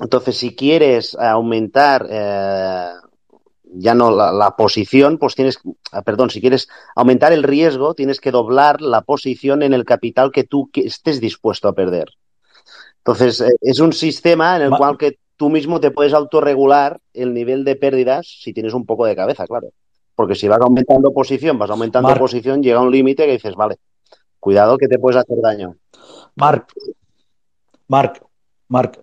Entonces, 0.00 0.36
si 0.36 0.56
quieres 0.56 1.14
aumentar 1.16 2.08
eh, 2.10 2.88
ya 3.74 3.94
no 3.94 4.10
la, 4.10 4.56
posición, 4.56 5.18
pues 5.18 5.34
tienes, 5.34 5.58
ah, 5.92 6.02
perdón, 6.02 6.30
si 6.30 6.40
quieres 6.40 6.68
aumentar 6.96 7.32
el 7.32 7.42
riesgo, 7.42 7.94
tienes 7.94 8.20
que 8.20 8.30
doblar 8.30 8.80
la 8.80 9.02
posición 9.02 9.62
en 9.62 9.72
el 9.72 9.84
capital 9.84 10.32
que 10.32 10.44
tú 10.44 10.70
estés 10.74 11.20
dispuesto 11.20 11.68
a 11.68 11.74
perder. 11.74 12.08
Entonces, 12.98 13.40
eh, 13.40 13.50
es 13.60 13.80
un 13.80 13.92
sistema 13.92 14.56
en 14.56 14.62
el 14.62 14.70
cual 14.70 14.98
que 14.98 15.18
tú 15.36 15.48
mismo 15.50 15.80
te 15.80 15.90
puedes 15.90 16.12
autorregular 16.12 17.00
el 17.14 17.32
nivel 17.32 17.64
de 17.64 17.76
pérdidas 17.76 18.26
si 18.42 18.52
tienes 18.52 18.74
un 18.74 18.86
poco 18.86 19.06
de 19.06 19.16
cabeza, 19.16 19.46
claro. 19.46 19.68
Porque 20.14 20.34
si 20.34 20.48
vas 20.48 20.60
aumentando 20.60 21.12
posición, 21.12 21.58
vas 21.58 21.70
aumentando 21.70 22.14
posición, 22.16 22.62
llega 22.62 22.80
un 22.80 22.90
límite 22.90 23.24
que 23.24 23.32
dices, 23.32 23.54
vale, 23.54 23.76
cuidado 24.40 24.76
que 24.76 24.88
te 24.88 24.98
puedes 24.98 25.16
hacer 25.16 25.36
daño. 25.40 25.76
Marc, 26.34 26.72
Marc, 27.86 28.24
Marc, 28.68 29.00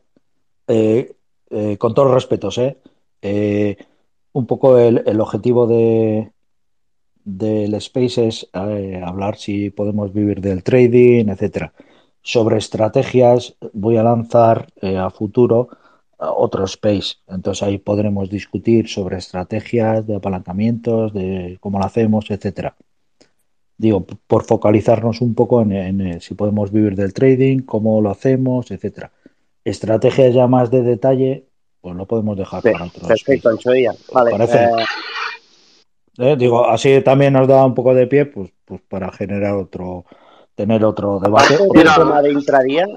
eh, 0.67 1.15
eh, 1.49 1.77
con 1.77 1.93
todos 1.93 2.07
los 2.07 2.15
respetos, 2.15 2.57
¿eh? 2.57 2.77
eh 3.21 3.77
un 4.35 4.45
poco 4.47 4.77
el, 4.77 5.21
objetivo 5.21 5.65
de 5.65 6.31
del 7.23 7.73
Space 7.75 8.27
es 8.27 8.49
hablar 8.53 9.37
si 9.37 9.69
podemos 9.69 10.13
vivir 10.13 10.41
del 10.41 10.61
trading, 10.61 11.29
etcétera. 11.29 11.73
Sobre 12.21 12.57
estrategias, 12.57 13.55
voy 13.73 13.95
a 13.97 14.03
lanzar 14.03 14.67
a 14.81 15.09
futuro 15.09 15.69
otro 16.17 16.65
space. 16.65 17.15
Entonces 17.27 17.63
ahí 17.63 17.77
podremos 17.77 18.29
discutir 18.29 18.89
sobre 18.89 19.17
estrategias 19.17 20.05
de 20.05 20.17
apalancamientos, 20.17 21.13
de 21.13 21.57
cómo 21.61 21.79
lo 21.79 21.85
hacemos, 21.85 22.29
etcétera. 22.29 22.75
Digo, 23.77 24.05
por 24.05 24.43
focalizarnos 24.43 25.21
un 25.21 25.33
poco 25.33 25.61
en, 25.61 26.19
si 26.19 26.35
podemos 26.35 26.71
vivir 26.71 26.95
del 26.95 27.13
trading, 27.13 27.59
cómo 27.59 28.01
lo 28.01 28.09
hacemos, 28.09 28.69
etcétera. 28.69 29.13
Estrategias 29.63 30.33
ya 30.33 30.47
más 30.47 30.71
de 30.71 30.81
detalle, 30.83 31.47
pues 31.85 31.95
lo 31.95 32.07
podemos 32.07 32.35
dejar 32.35 32.63
para 32.63 32.85
otros. 32.85 33.07
Perfecto, 33.07 33.51
Vale. 34.11 34.31
Eh, 34.43 34.85
eh, 36.17 36.35
digo, 36.35 36.67
así 36.67 36.99
también 37.01 37.33
nos 37.33 37.47
da 37.47 37.63
un 37.63 37.75
poco 37.75 37.93
de 37.93 38.07
pie, 38.07 38.25
pues, 38.25 38.49
pues 38.65 38.81
para 38.89 39.11
generar 39.11 39.53
otro, 39.53 40.03
tener 40.55 40.83
otro 40.83 41.19
debate. 41.19 41.59
tema 41.71 42.23
de 42.23 42.31
intradía, 42.31 42.87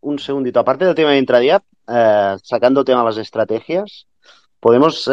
un 0.00 0.18
segundito, 0.18 0.60
aparte 0.60 0.86
del 0.86 0.94
tema 0.94 1.10
de 1.10 1.18
intradía, 1.18 1.62
eh, 1.88 2.36
sacando 2.42 2.86
tema 2.86 3.00
de 3.00 3.04
las 3.04 3.18
estrategias, 3.18 4.06
podemos 4.60 5.10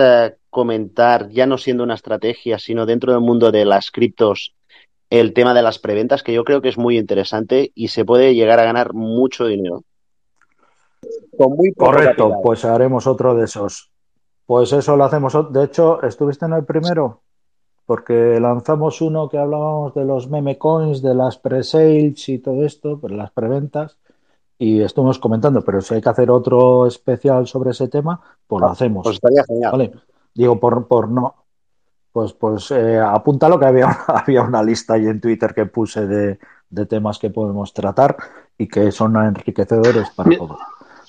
comentar, 0.50 1.28
ya 1.28 1.46
no 1.46 1.58
siendo 1.58 1.84
una 1.84 1.96
estrategia, 1.96 2.58
sino 2.58 2.86
dentro 2.86 3.12
del 3.12 3.22
mundo 3.22 3.52
de 3.52 3.66
las 3.66 3.92
criptos, 3.92 4.56
el 5.10 5.34
tema 5.34 5.54
de 5.54 5.62
las 5.62 5.78
preventas, 5.78 6.24
que 6.24 6.32
yo 6.32 6.46
creo 6.46 6.62
que 6.62 6.70
es 6.70 6.78
muy 6.78 6.98
interesante 6.98 7.74
y 7.76 7.90
se 7.90 8.06
puede 8.06 8.34
llegar 8.34 8.62
a 8.62 8.64
ganar 8.64 8.94
mucho 8.94 9.46
dinero. 9.46 9.84
Correcto, 11.78 12.40
pues 12.44 12.66
haremos 12.66 13.08
otro 13.08 13.36
de 13.36 13.46
esos. 13.46 13.92
Pues 14.46 14.72
eso 14.74 14.96
lo 14.96 15.06
hacemos. 15.06 15.36
De 15.52 15.64
hecho, 15.64 16.02
¿estuviste 16.04 16.46
en 16.46 16.54
el 16.54 16.66
primero? 16.66 17.22
porque 17.86 18.40
lanzamos 18.40 19.02
uno 19.02 19.30
que 19.30 19.38
hablábamos 19.38 19.94
de 19.94 20.06
los 20.06 20.30
meme 20.30 20.58
coins, 20.58 21.02
de 21.02 21.14
las 21.14 21.38
pre-sales 21.38 22.28
y 22.30 22.40
todo 22.40 22.66
esto, 22.66 23.00
pues 23.00 23.14
las 23.14 23.32
preventas, 23.32 23.98
y 24.58 24.82
estuvimos 24.82 25.20
comentando, 25.20 25.62
pero 25.64 25.82
si 25.82 25.96
hay 25.96 26.02
que 26.02 26.10
hacer 26.10 26.32
otro 26.32 26.88
especial 26.88 27.46
sobre 27.46 27.72
ese 27.72 27.88
tema, 27.88 28.20
pues 28.48 28.62
lo 28.62 28.68
ah, 28.68 28.72
hacemos. 28.72 29.04
Pues 29.04 29.16
estaría 29.16 29.44
genial. 29.44 30.02
Digo, 30.34 30.60
por, 30.60 30.88
por 30.88 31.10
no. 31.10 31.36
Pues, 32.12 32.32
pues 32.34 32.72
eh, 32.72 32.98
apúntalo 32.98 33.60
que 33.60 33.66
había, 33.66 33.90
había 34.08 34.42
una 34.44 34.64
lista 34.64 34.94
ahí 34.94 35.08
en 35.08 35.20
Twitter 35.20 35.54
que 35.54 35.66
puse 35.66 36.08
de, 36.08 36.40
de 36.70 36.86
temas 36.86 37.20
que 37.20 37.30
podemos 37.30 37.74
tratar 37.74 38.16
y 38.58 38.68
que 38.68 38.92
son 38.92 39.18
enriquecedores 39.18 40.10
para 40.12 40.38
todos. 40.38 40.58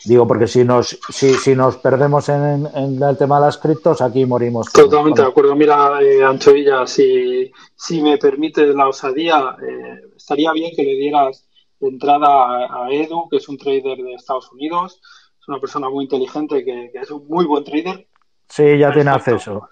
Digo, 0.05 0.27
porque 0.27 0.47
si 0.47 0.65
nos, 0.65 0.99
si, 1.09 1.35
si 1.35 1.55
nos 1.55 1.77
perdemos 1.79 2.29
en, 2.29 2.67
el 2.75 3.17
tema 3.17 3.41
de 3.41 3.47
las 3.47 3.59
criptos, 3.59 4.01
aquí 4.01 4.25
morimos. 4.25 4.71
Totalmente 4.73 5.23
de 5.23 5.29
acuerdo. 5.29 5.57
Mira, 5.57 6.01
eh, 6.03 6.23
Ancho 6.23 6.53
Villa, 6.53 6.87
si, 6.87 7.51
si 7.75 8.03
me 8.03 8.19
permite 8.19 8.67
la 8.67 8.89
osadía, 8.89 9.57
eh, 9.63 10.13
estaría 10.17 10.53
bien 10.53 10.73
que 10.77 10.83
le 10.83 10.97
dieras 10.97 11.49
entrada 11.81 12.85
a, 12.85 12.89
Edu, 12.91 13.29
que 13.29 13.37
es 13.37 13.49
un 13.49 13.59
trader 13.59 13.99
de 13.99 14.15
Estados 14.15 14.51
Unidos. 14.53 15.01
Es 15.41 15.49
una 15.49 15.59
persona 15.59 15.89
muy 15.89 16.05
inteligente 16.05 16.65
que, 16.65 16.91
es 16.95 17.11
un 17.11 17.27
muy 17.29 17.45
buen 17.47 17.65
trader. 17.65 18.07
Sí, 18.49 18.79
ya 18.79 18.93
tiene 18.93 19.11
acceso. 19.11 19.69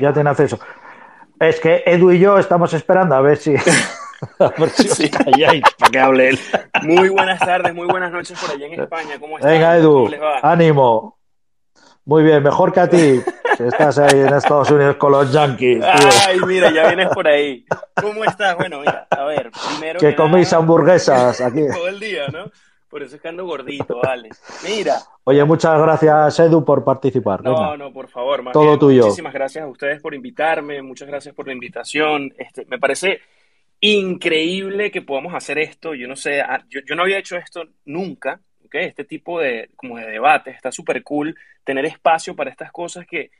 Ya 0.00 0.12
tiene 0.12 0.30
acceso. 0.30 0.58
Es 1.38 1.60
que 1.60 1.82
Edu 1.86 2.10
y 2.12 2.18
yo 2.18 2.38
estamos 2.38 2.72
esperando 2.72 3.14
a 3.14 3.20
ver 3.20 3.36
si. 3.36 3.54
para 4.38 5.90
que 5.90 5.98
hable 5.98 6.28
él. 6.30 6.38
Muy 6.82 7.08
buenas 7.08 7.40
tardes, 7.40 7.74
muy 7.74 7.86
buenas 7.86 8.12
noches 8.12 8.38
por 8.40 8.50
allá 8.50 8.66
en 8.66 8.80
España. 8.80 9.18
¿Cómo 9.18 9.38
están? 9.38 9.52
Venga, 9.52 9.76
Edu, 9.76 10.10
ánimo. 10.42 11.16
Muy 12.04 12.22
bien, 12.22 12.40
mejor 12.40 12.72
que 12.72 12.78
a 12.78 12.88
ti, 12.88 13.20
que 13.56 13.66
estás 13.66 13.98
ahí 13.98 14.20
en 14.20 14.32
Estados 14.32 14.70
Unidos 14.70 14.94
con 14.94 15.10
los 15.10 15.32
Yankees. 15.32 15.84
Ay, 16.24 16.38
mira, 16.46 16.70
ya 16.70 16.86
vienes 16.86 17.08
por 17.08 17.26
ahí. 17.26 17.64
¿Cómo 18.00 18.24
estás? 18.24 18.56
Bueno, 18.56 18.78
mira, 18.78 19.08
a 19.10 19.24
ver, 19.24 19.50
primero. 19.50 19.98
Que, 19.98 20.14
que 20.14 20.54
hamburguesas 20.54 21.40
aquí. 21.40 21.66
Todo 21.72 21.88
el 21.88 21.98
día, 21.98 22.28
¿no? 22.28 22.44
Por 22.88 23.02
eso 23.02 23.16
es 23.16 23.20
que 23.20 23.26
ando 23.26 23.44
gordito, 23.44 24.00
vale. 24.00 24.30
Mira. 24.62 24.98
Oye, 25.24 25.42
muchas 25.42 25.80
gracias, 25.80 26.38
Edu, 26.38 26.64
por 26.64 26.84
participar. 26.84 27.42
No, 27.42 27.76
no, 27.76 27.92
por 27.92 28.08
favor. 28.08 28.44
Todo 28.52 28.78
tuyo. 28.78 29.02
Muchísimas 29.02 29.34
gracias 29.34 29.64
a 29.64 29.66
ustedes 29.66 30.00
por 30.00 30.14
invitarme, 30.14 30.80
muchas 30.82 31.08
gracias 31.08 31.34
por 31.34 31.48
la 31.48 31.54
invitación. 31.54 32.32
Este, 32.38 32.64
me 32.66 32.78
parece 32.78 33.20
increíble 33.80 34.90
que 34.90 35.02
podamos 35.02 35.34
hacer 35.34 35.58
esto. 35.58 35.94
Yo 35.94 36.08
no 36.08 36.16
sé, 36.16 36.40
ah, 36.40 36.64
yo, 36.68 36.94
no 36.94 37.02
había 37.02 37.18
hecho 37.18 37.36
esto 37.36 37.68
nunca. 37.84 38.40
Este 38.72 39.04
tipo 39.04 39.40
de, 39.40 39.70
como 39.74 39.96
de 39.96 40.06
debate, 40.06 40.50
está 40.50 40.70
súper 40.70 41.02
cool 41.02 41.34
tener 41.64 41.86
espacio 41.86 42.36
para 42.36 42.50
estas 42.50 42.70
cosas 42.70 43.06
que, 43.06 43.30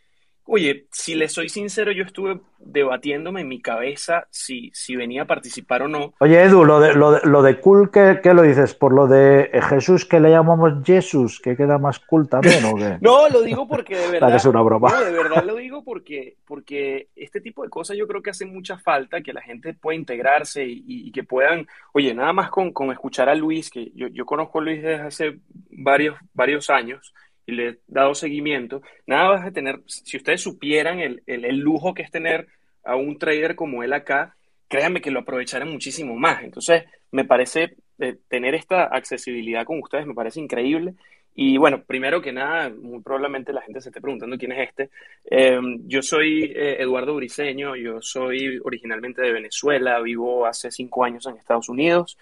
Oye, 0.49 0.87
si 0.93 1.17
le 1.17 1.29
soy 1.29 1.49
sincero, 1.49 1.91
yo 1.91 2.05
estuve 2.05 2.41
debatiéndome 2.59 3.41
en 3.41 3.49
mi 3.49 3.61
cabeza 3.61 4.29
si, 4.31 4.71
si 4.73 4.95
venía 4.95 5.23
a 5.23 5.27
participar 5.27 5.83
o 5.83 5.89
no. 5.89 6.15
Oye, 6.21 6.41
Edu, 6.41 6.65
lo 6.65 6.79
de, 6.79 6.95
lo 6.95 7.13
de, 7.13 7.21
lo 7.25 7.43
de 7.43 7.61
cool, 7.61 7.91
¿qué, 7.91 8.21
¿qué, 8.23 8.33
lo 8.33 8.43
dices? 8.43 8.75
¿Por 8.75 8.93
lo 8.93 9.09
de 9.09 9.51
Jesús 9.69 10.05
que 10.05 10.21
le 10.21 10.31
llamamos 10.31 10.73
Jesús, 10.85 11.41
que 11.41 11.57
queda 11.57 11.79
más 11.79 11.99
cool 11.99 12.29
también 12.29 12.65
o 12.65 12.77
qué? 12.77 12.99
no, 13.01 13.29
lo 13.29 13.43
digo 13.43 13.67
porque 13.67 13.97
de 13.97 14.09
verdad. 14.13 14.37
es 14.37 14.45
una 14.45 14.63
broma. 14.63 14.89
No, 14.91 15.05
de 15.05 15.13
verdad 15.13 15.45
lo 15.45 15.57
digo 15.57 15.83
porque, 15.83 16.37
porque 16.47 17.09
este 17.17 17.41
tipo 17.41 17.65
de 17.65 17.69
cosas 17.69 17.97
yo 17.97 18.07
creo 18.07 18.23
que 18.23 18.31
hace 18.31 18.47
mucha 18.47 18.79
falta, 18.79 19.23
que 19.23 19.33
la 19.33 19.43
gente 19.43 19.75
pueda 19.75 19.97
integrarse 19.97 20.65
y, 20.65 20.85
y 20.87 21.11
que 21.11 21.25
puedan. 21.25 21.67
Oye, 21.93 22.15
nada 22.15 22.33
más 22.33 22.51
con, 22.51 22.73
con 22.73 22.93
escuchar 22.93 23.29
a 23.29 23.35
Luis, 23.35 23.69
que 23.69 23.91
yo, 23.97 24.07
yo 24.09 24.25
conozco 24.25 24.61
a 24.61 24.63
Luis 24.63 24.81
desde 24.81 25.03
hace 25.03 25.39
varios, 25.71 26.17
varios 26.35 26.71
años 26.71 27.13
y 27.47 27.53
le 27.53 27.69
he 27.69 27.79
dado 27.87 28.15
seguimiento, 28.15 28.83
nada 29.07 29.31
vas 29.31 29.47
a 29.47 29.53
tener, 29.53 29.81
si 29.87 30.17
ustedes 30.17 30.43
supieran 30.43 31.01
el, 31.01 31.23
el, 31.27 31.59
lujo 31.59 31.95
que 31.95 32.03
es 32.03 32.11
tener 32.11 32.49
a 32.85 32.97
un 32.97 33.19
trader 33.19 33.55
como 33.55 33.83
él 33.83 33.93
acá, 33.93 34.37
créanme 34.69 35.01
que 35.01 35.11
lo 35.11 35.21
aprovecharán 35.21 35.71
muchísimo 35.71 36.17
más. 36.17 36.43
Entonces, 36.43 36.85
me 37.13 37.25
parece 37.25 37.77
eh, 37.99 38.17
tener 38.29 38.55
esta 38.55 38.85
accesibilidad 38.85 39.65
con 39.65 39.81
ustedes, 39.81 40.07
me 40.07 40.15
parece 40.15 40.41
increíble. 40.41 40.95
Y 41.39 41.59
bueno, 41.59 41.85
primero 41.85 42.23
que 42.23 42.33
nada, 42.33 42.71
muy 42.71 43.03
probablemente 43.03 43.53
la 43.53 43.61
gente 43.61 43.83
se 43.83 43.91
esté 43.91 44.01
preguntando 44.01 44.39
quién 44.39 44.53
es 44.53 44.71
este. 44.71 44.91
Eh, 45.31 45.61
yo 45.85 46.01
soy 46.01 46.45
eh, 46.45 46.81
Eduardo 46.81 47.15
Briceño, 47.15 47.77
yo 47.77 48.01
soy 48.01 48.59
originalmente 48.65 49.21
de 49.21 49.33
Venezuela, 49.33 50.01
vivo 50.01 50.47
hace 50.47 50.71
cinco 50.71 51.05
años 51.05 51.27
en 51.27 51.37
Estados 51.37 51.69
Unidos. 51.69 52.17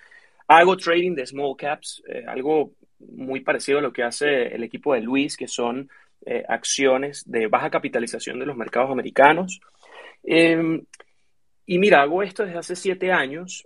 Hago 0.49 0.77
trading 0.77 1.15
de 1.15 1.27
small 1.27 1.55
caps, 1.57 2.03
eh, 2.09 2.25
algo 2.27 2.73
muy 3.13 3.41
parecido 3.41 3.79
a 3.79 3.83
lo 3.83 3.93
que 3.93 4.03
hace 4.03 4.55
el 4.55 4.63
equipo 4.63 4.95
de 4.95 5.01
Luis, 5.01 5.37
que 5.37 5.49
son 5.49 5.89
eh, 6.27 6.45
acciones 6.49 7.23
de 7.31 7.47
baja 7.47 7.71
capitalización 7.71 8.39
de 8.39 8.47
los 8.47 8.57
mercados 8.57 8.91
americanos. 8.91 9.61
Eh, 10.23 10.83
y 11.67 11.79
mira, 11.79 12.03
hago 12.03 12.23
esto 12.23 12.45
desde 12.45 12.59
hace 12.59 12.77
siete 12.77 13.13
años. 13.13 13.65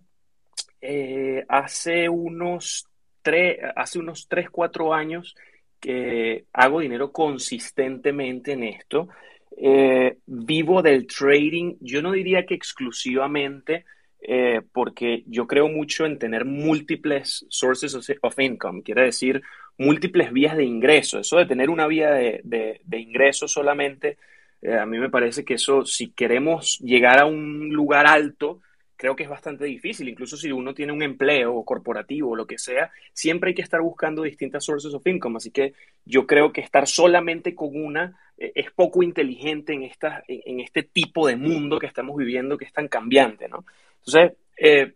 Eh, 0.81 1.45
hace 1.49 2.09
unos 2.09 2.87
tres, 3.23 3.59
hace 3.75 3.99
unos 3.99 4.29
tres, 4.29 4.49
cuatro 4.51 4.95
años 4.95 5.35
que 5.81 6.45
hago 6.53 6.81
dinero 6.81 7.13
consistentemente 7.13 8.53
en 8.53 8.65
esto. 8.65 9.09
Eh, 9.57 10.19
vivo 10.27 10.83
del 10.83 11.07
trading, 11.07 11.77
yo 11.81 12.01
no 12.01 12.13
diría 12.13 12.47
que 12.47 12.55
exclusivamente, 12.55 13.85
eh, 14.21 14.63
porque 14.73 15.23
yo 15.27 15.47
creo 15.47 15.69
mucho 15.69 16.05
en 16.05 16.19
tener 16.19 16.45
múltiples 16.45 17.47
sources 17.49 17.95
of 18.23 18.39
income, 18.39 18.83
quiere 18.83 19.05
decir 19.05 19.43
múltiples 19.79 20.33
vías 20.33 20.57
de 20.57 20.65
ingreso. 20.65 21.21
Eso 21.21 21.39
de 21.39 21.47
tener 21.47 21.71
una 21.71 21.87
vía 21.87 22.11
de, 22.11 22.41
de, 22.85 22.99
ingreso 22.99 23.49
solamente, 23.49 24.19
eh, 24.61 24.77
a 24.77 24.85
mí 24.85 24.99
me 24.99 25.09
parece 25.09 25.45
que 25.45 25.55
eso, 25.55 25.85
si 25.85 26.11
queremos 26.11 26.79
llegar 26.81 27.21
a 27.21 27.27
un 27.27 27.71
lugar 27.71 28.07
alto, 28.07 28.61
creo 28.97 29.15
que 29.15 29.23
es 29.23 29.29
bastante 29.29 29.65
difícil. 29.65 30.09
Incluso 30.09 30.37
si 30.37 30.51
uno 30.51 30.75
tiene 30.75 30.93
un 30.93 31.03
empleo 31.03 31.63
corporativo 31.63 32.31
o 32.33 32.37
lo 32.37 32.47
que 32.47 32.59
sea, 32.59 32.91
siempre 33.13 33.51
hay 33.51 33.55
que 33.55 33.63
estar 33.63 33.81
buscando 33.81 34.23
distintas 34.23 34.65
sources 34.65 34.93
of 34.93 35.07
income. 35.07 35.37
Así 35.37 35.53
que 35.53 35.75
yo 36.05 36.27
creo 36.27 36.53
que 36.53 36.61
estar 36.61 36.89
solamente 36.89 37.55
con 37.55 37.71
una 37.73 38.19
eh, 38.37 38.51
es 38.57 38.73
poco 38.73 39.05
inteligente 39.05 39.73
en, 39.73 39.85
esta, 39.85 40.25
en 40.27 40.59
este 40.59 40.83
tipo 40.83 41.29
de 41.29 41.37
mundo 41.37 41.79
que 41.79 41.87
estamos 41.87 42.17
viviendo, 42.17 42.59
que 42.59 42.65
es 42.65 42.73
tan 42.73 42.89
cambiante, 42.89 43.49
¿no? 43.49 43.65
Entonces, 44.09 44.39
eh, 44.57 44.95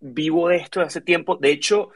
vivo 0.00 0.48
de 0.48 0.56
esto 0.56 0.80
de 0.80 0.86
hace 0.86 1.00
tiempo. 1.00 1.36
De 1.36 1.52
hecho, 1.52 1.90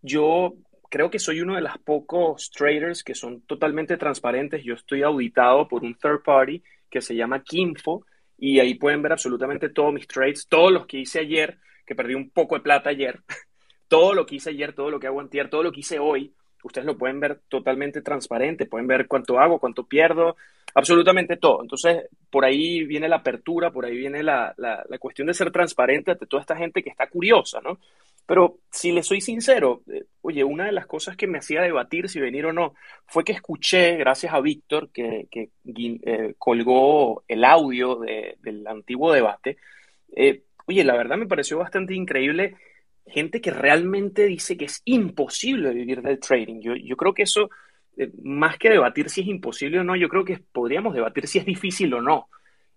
yo 0.00 0.54
creo 0.88 1.10
que 1.10 1.18
soy 1.18 1.40
uno 1.42 1.54
de 1.54 1.60
los 1.60 1.76
pocos 1.84 2.50
traders 2.50 3.04
que 3.04 3.14
son 3.14 3.42
totalmente 3.42 3.98
transparentes. 3.98 4.64
Yo 4.64 4.74
estoy 4.74 5.02
auditado 5.02 5.68
por 5.68 5.84
un 5.84 5.94
third 5.94 6.22
party 6.24 6.62
que 6.90 7.02
se 7.02 7.14
llama 7.14 7.42
Kinfo 7.42 8.06
y 8.38 8.58
ahí 8.58 8.74
pueden 8.74 9.02
ver 9.02 9.12
absolutamente 9.12 9.68
todos 9.68 9.92
mis 9.92 10.06
trades, 10.06 10.46
todos 10.48 10.72
los 10.72 10.86
que 10.86 10.98
hice 10.98 11.20
ayer, 11.20 11.58
que 11.84 11.94
perdí 11.94 12.14
un 12.14 12.30
poco 12.30 12.54
de 12.54 12.62
plata 12.62 12.90
ayer, 12.90 13.20
todo 13.88 14.14
lo 14.14 14.24
que 14.24 14.36
hice 14.36 14.50
ayer, 14.50 14.72
todo 14.72 14.90
lo 14.90 14.98
que 14.98 15.06
hago 15.06 15.20
antier, 15.20 15.50
todo 15.50 15.62
lo 15.62 15.72
que 15.72 15.80
hice 15.80 15.98
hoy, 15.98 16.34
ustedes 16.62 16.86
lo 16.86 16.96
pueden 16.96 17.20
ver 17.20 17.40
totalmente 17.48 18.02
transparente, 18.02 18.66
pueden 18.66 18.86
ver 18.86 19.06
cuánto 19.06 19.38
hago, 19.38 19.58
cuánto 19.58 19.84
pierdo, 19.84 20.36
absolutamente 20.74 21.36
todo. 21.36 21.62
Entonces, 21.62 22.04
por 22.30 22.44
ahí 22.44 22.84
viene 22.84 23.08
la 23.08 23.16
apertura, 23.16 23.70
por 23.70 23.84
ahí 23.84 23.96
viene 23.96 24.22
la, 24.22 24.54
la, 24.56 24.84
cuestión 24.98 25.26
de 25.26 25.34
ser 25.34 25.50
transparente 25.50 26.12
ante 26.12 26.26
toda 26.26 26.40
esta 26.40 26.56
gente 26.56 26.82
que 26.82 26.90
está 26.90 27.08
curiosa, 27.08 27.60
¿no? 27.60 27.78
Pero 28.24 28.58
si 28.70 28.92
le 28.92 29.02
soy 29.02 29.20
sincero, 29.20 29.82
eh, 29.92 30.04
oye, 30.22 30.44
una 30.44 30.66
de 30.66 30.72
las 30.72 30.86
cosas 30.86 31.16
que 31.16 31.26
me 31.26 31.38
hacía 31.38 31.60
debatir 31.60 32.08
si 32.08 32.20
venir 32.20 32.46
o 32.46 32.52
no 32.52 32.74
fue 33.06 33.24
que 33.24 33.32
escuché, 33.32 33.96
gracias 33.96 34.32
a 34.32 34.40
Víctor, 34.40 34.90
que, 34.92 35.26
que 35.30 35.50
eh, 35.66 36.34
colgó 36.38 37.24
el 37.26 37.44
audio 37.44 37.96
de, 37.96 38.36
del 38.40 38.66
antiguo 38.66 39.12
debate, 39.12 39.56
eh, 40.14 40.42
oye, 40.66 40.84
la 40.84 40.96
verdad 40.96 41.16
me 41.16 41.26
pareció 41.26 41.58
bastante 41.58 41.94
increíble 41.94 42.56
gente 43.06 43.40
que 43.40 43.50
realmente 43.50 44.26
dice 44.26 44.56
que 44.56 44.66
es 44.66 44.82
imposible 44.84 45.72
vivir 45.72 46.02
del 46.02 46.20
trading. 46.20 46.60
Yo, 46.60 46.96
creo 46.96 47.14
que 47.14 47.24
eso 47.24 47.50
eh, 47.96 48.10
más 48.22 48.58
que 48.58 48.70
debatir 48.70 49.10
si 49.10 49.22
es 49.22 49.26
imposible 49.26 49.80
o 49.80 49.84
no, 49.84 49.96
yo 49.96 50.08
creo 50.08 50.24
que 50.24 50.40
podríamos 50.52 50.94
debatir 50.94 51.26
si 51.26 51.38
es 51.38 51.44
difícil 51.44 51.92
o 51.94 52.00
no. 52.00 52.28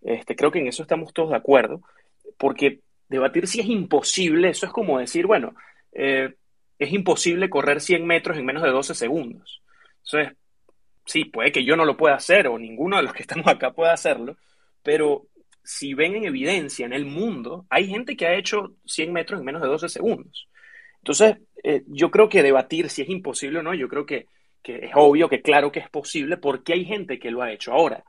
Este, 0.01 0.35
creo 0.35 0.51
que 0.51 0.59
en 0.59 0.67
eso 0.67 0.83
estamos 0.83 1.13
todos 1.13 1.29
de 1.29 1.37
acuerdo, 1.37 1.81
porque 2.37 2.81
debatir 3.09 3.47
si 3.47 3.59
es 3.59 3.67
imposible, 3.67 4.49
eso 4.49 4.65
es 4.65 4.71
como 4.71 4.99
decir, 4.99 5.25
bueno, 5.25 5.55
eh, 5.91 6.35
es 6.77 6.91
imposible 6.91 7.49
correr 7.49 7.81
100 7.81 8.05
metros 8.05 8.37
en 8.37 8.45
menos 8.45 8.63
de 8.63 8.69
12 8.69 8.93
segundos. 8.93 9.61
Entonces, 10.03 10.37
sí, 11.05 11.25
puede 11.25 11.51
que 11.51 11.63
yo 11.63 11.75
no 11.75 11.85
lo 11.85 11.97
pueda 11.97 12.15
hacer 12.15 12.47
o 12.47 12.59
ninguno 12.59 12.97
de 12.97 13.03
los 13.03 13.13
que 13.13 13.23
estamos 13.23 13.47
acá 13.47 13.71
pueda 13.71 13.93
hacerlo, 13.93 14.37
pero 14.83 15.27
si 15.65 15.93
ven 15.93 16.15
en 16.15 16.25
evidencia 16.25 16.85
en 16.85 16.93
el 16.93 17.05
mundo, 17.05 17.65
hay 17.69 17.87
gente 17.87 18.15
que 18.15 18.27
ha 18.27 18.35
hecho 18.35 18.75
100 18.85 19.11
metros 19.11 19.39
en 19.39 19.45
menos 19.45 19.61
de 19.61 19.67
12 19.67 19.89
segundos. 19.89 20.47
Entonces, 20.99 21.37
eh, 21.63 21.83
yo 21.87 22.09
creo 22.11 22.29
que 22.29 22.43
debatir 22.43 22.89
si 22.89 23.01
es 23.01 23.09
imposible 23.09 23.59
o 23.59 23.63
no, 23.63 23.73
yo 23.73 23.89
creo 23.89 24.05
que 24.05 24.27
que 24.65 24.87
es 24.87 24.91
obvio 24.95 25.29
que 25.29 25.43
claro 25.43 25.71
que 25.71 25.79
es 25.79 25.89
posible 25.91 26.37
porque 26.37 26.73
hay 26.73 26.85
gente 26.85 27.19
que 27.19 27.29
lo 27.29 27.43
ha 27.43 27.53
hecho. 27.53 27.71
Ahora, 27.71 28.03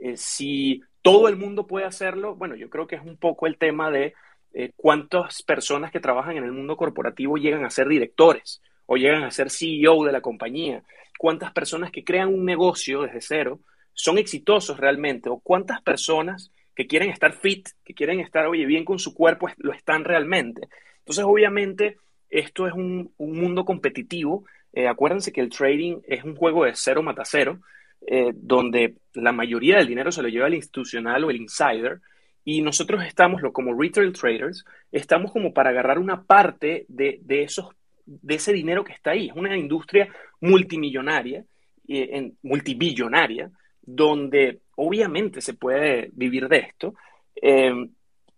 eh, 0.00 0.16
si 0.16 0.82
todo 1.02 1.28
el 1.28 1.36
mundo 1.36 1.68
puede 1.68 1.86
hacerlo, 1.86 2.34
bueno, 2.34 2.56
yo 2.56 2.68
creo 2.68 2.88
que 2.88 2.96
es 2.96 3.02
un 3.02 3.16
poco 3.16 3.46
el 3.46 3.56
tema 3.56 3.92
de 3.92 4.14
eh, 4.52 4.72
cuántas 4.74 5.44
personas 5.44 5.92
que 5.92 6.00
trabajan 6.00 6.36
en 6.36 6.42
el 6.42 6.50
mundo 6.50 6.76
corporativo 6.76 7.36
llegan 7.36 7.64
a 7.64 7.70
ser 7.70 7.86
directores 7.86 8.60
o 8.86 8.96
llegan 8.96 9.22
a 9.22 9.30
ser 9.30 9.50
CEO 9.50 10.04
de 10.04 10.10
la 10.10 10.20
compañía, 10.20 10.82
cuántas 11.16 11.52
personas 11.52 11.92
que 11.92 12.02
crean 12.02 12.34
un 12.34 12.44
negocio 12.44 13.02
desde 13.02 13.20
cero 13.20 13.60
son 13.92 14.18
exitosos 14.18 14.80
realmente 14.80 15.28
o 15.30 15.38
cuántas 15.38 15.80
personas 15.80 16.50
quieren 16.86 17.10
estar 17.10 17.32
fit, 17.32 17.68
que 17.84 17.94
quieren 17.94 18.20
estar, 18.20 18.46
oye, 18.46 18.66
bien 18.66 18.84
con 18.84 18.98
su 18.98 19.14
cuerpo, 19.14 19.48
lo 19.58 19.72
están 19.72 20.04
realmente. 20.04 20.68
Entonces, 20.98 21.24
obviamente, 21.24 21.96
esto 22.28 22.66
es 22.66 22.74
un, 22.74 23.12
un 23.16 23.38
mundo 23.38 23.64
competitivo 23.64 24.44
eh, 24.72 24.86
acuérdense 24.86 25.32
que 25.32 25.40
el 25.40 25.50
trading 25.50 26.00
es 26.06 26.24
un 26.24 26.36
juego 26.36 26.64
de 26.64 26.72
cero 26.74 27.02
mata 27.02 27.22
cero, 27.24 27.60
eh, 28.06 28.32
donde 28.34 28.96
la 29.14 29.32
mayoría 29.32 29.76
del 29.76 29.88
dinero 29.88 30.12
se 30.12 30.22
lo 30.22 30.28
lleva 30.28 30.46
el 30.46 30.54
institucional 30.54 31.24
o 31.24 31.30
el 31.30 31.36
insider, 31.36 32.00
y 32.44 32.62
nosotros 32.62 33.04
estamos, 33.04 33.42
como 33.52 33.78
retail 33.78 34.12
traders, 34.12 34.64
estamos 34.90 35.32
como 35.32 35.52
para 35.52 35.70
agarrar 35.70 35.98
una 35.98 36.22
parte 36.22 36.86
de, 36.88 37.18
de 37.22 37.42
esos, 37.42 37.68
de 38.06 38.34
ese 38.36 38.52
dinero 38.52 38.82
que 38.82 38.92
está 38.92 39.10
ahí. 39.10 39.28
Es 39.28 39.36
una 39.36 39.56
industria 39.56 40.08
multimillonaria, 40.40 41.44
eh, 41.86 42.08
en, 42.12 42.38
multibillonaria, 42.42 43.50
donde 43.82 44.60
obviamente 44.80 45.40
se 45.42 45.54
puede 45.54 46.10
vivir 46.12 46.48
de 46.48 46.58
esto. 46.58 46.94
Eh, 47.40 47.72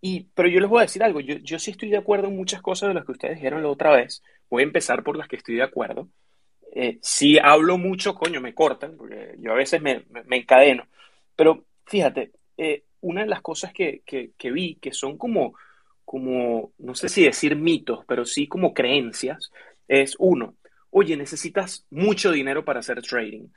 y, 0.01 0.25
pero 0.35 0.49
yo 0.49 0.59
les 0.59 0.69
voy 0.69 0.81
a 0.81 0.83
decir 0.83 1.03
algo, 1.03 1.21
yo, 1.21 1.37
yo 1.37 1.59
sí 1.61 1.71
estoy 1.71 1.89
de 1.89 1.97
acuerdo 1.97 2.27
en 2.27 2.37
muchas 2.37 2.61
cosas 2.61 2.89
de 2.89 2.95
las 2.95 3.05
que 3.05 3.13
ustedes 3.13 3.37
dijeron 3.37 3.63
la 3.63 3.69
otra 3.69 3.95
vez. 3.95 4.23
Voy 4.51 4.63
a 4.63 4.67
empezar 4.67 5.05
por 5.05 5.17
las 5.17 5.29
que 5.29 5.37
estoy 5.37 5.55
de 5.55 5.63
acuerdo. 5.63 6.09
Eh, 6.75 6.99
si 7.01 7.39
hablo 7.39 7.79
mucho, 7.79 8.15
coño, 8.15 8.41
me 8.41 8.55
cortan, 8.55 8.97
porque 8.97 9.37
yo 9.39 9.53
a 9.53 9.57
veces 9.57 9.81
me, 9.81 10.05
me, 10.11 10.25
me 10.25 10.39
encadeno. 10.39 10.87
Pero 11.37 11.65
fíjate, 11.87 12.33
eh, 12.57 12.85
una 13.01 13.23
de 13.23 13.29
las 13.29 13.41
cosas 13.41 13.73
que, 13.73 14.03
que, 14.05 14.33
que, 14.37 14.51
vi 14.51 14.77
que 14.77 14.93
son 14.93 15.17
como, 15.17 15.55
como, 16.05 16.73
no 16.79 16.95
sé 16.97 17.09
si 17.09 17.25
decir 17.25 17.55
mitos, 17.55 18.05
pero 18.07 18.25
sí 18.25 18.49
como 18.49 18.75
creencias, 18.75 19.53
es 19.87 20.17
uno, 20.19 20.57
oye, 20.91 21.17
necesitas 21.17 21.87
mucho 21.91 22.33
dinero 22.33 22.65
para 22.65 22.81
hacer 22.81 23.01
trading. 23.03 23.49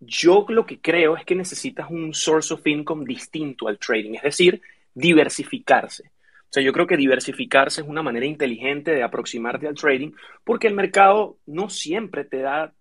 Yo 0.00 0.46
lo 0.48 0.64
que 0.64 0.80
creo 0.80 1.16
es 1.16 1.24
que 1.24 1.34
necesitas 1.34 1.90
un 1.90 2.14
source 2.14 2.54
of 2.54 2.66
income 2.66 3.04
distinto 3.04 3.68
al 3.68 3.78
trading, 3.78 4.14
es 4.14 4.22
decir, 4.22 4.62
diversificarse. 4.94 6.10
O 6.50 6.52
sea, 6.52 6.62
yo 6.62 6.72
creo 6.72 6.86
que 6.86 6.96
diversificarse 6.96 7.82
es 7.82 7.86
una 7.86 8.02
manera 8.02 8.26
inteligente 8.26 8.90
de 8.92 9.04
aproximarte 9.04 9.68
al 9.68 9.76
trading 9.76 10.12
porque 10.42 10.66
el 10.66 10.74
mercado 10.74 11.36
no 11.46 11.68
siempre 11.68 12.24
te 12.24 12.38
da 12.38 12.72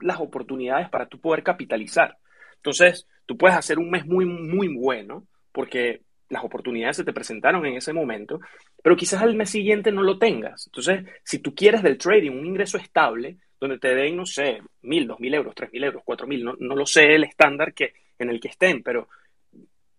las 0.00 0.20
oportunidades 0.20 0.88
para 0.88 1.08
tú 1.08 1.20
poder 1.20 1.42
capitalizar. 1.42 2.16
Entonces, 2.56 3.06
tú 3.26 3.36
puedes 3.36 3.56
hacer 3.56 3.78
un 3.78 3.90
mes 3.90 4.06
muy, 4.06 4.24
muy 4.24 4.68
bueno 4.68 5.26
porque 5.52 6.02
las 6.30 6.44
oportunidades 6.44 6.96
se 6.96 7.04
te 7.04 7.12
presentaron 7.12 7.66
en 7.66 7.76
ese 7.76 7.92
momento, 7.92 8.40
pero 8.82 8.96
quizás 8.96 9.22
al 9.22 9.34
mes 9.34 9.50
siguiente 9.50 9.92
no 9.92 10.02
lo 10.02 10.18
tengas. 10.18 10.66
Entonces, 10.66 11.04
si 11.24 11.38
tú 11.40 11.54
quieres 11.54 11.82
del 11.82 11.98
trading 11.98 12.30
un 12.30 12.46
ingreso 12.46 12.78
estable, 12.78 13.38
donde 13.60 13.78
te 13.78 13.94
den, 13.94 14.16
no 14.16 14.26
sé, 14.26 14.62
mil, 14.82 15.06
dos 15.06 15.20
mil 15.20 15.34
euros, 15.34 15.54
tres 15.54 15.72
mil 15.72 15.84
euros, 15.84 16.02
cuatro 16.04 16.26
mil, 16.26 16.44
no, 16.44 16.54
no, 16.58 16.76
lo 16.76 16.86
sé 16.86 17.14
el 17.14 17.24
estándar 17.24 17.74
que, 17.74 17.92
en 18.18 18.30
el 18.30 18.40
que 18.40 18.48
estén, 18.48 18.82
pero 18.82 19.08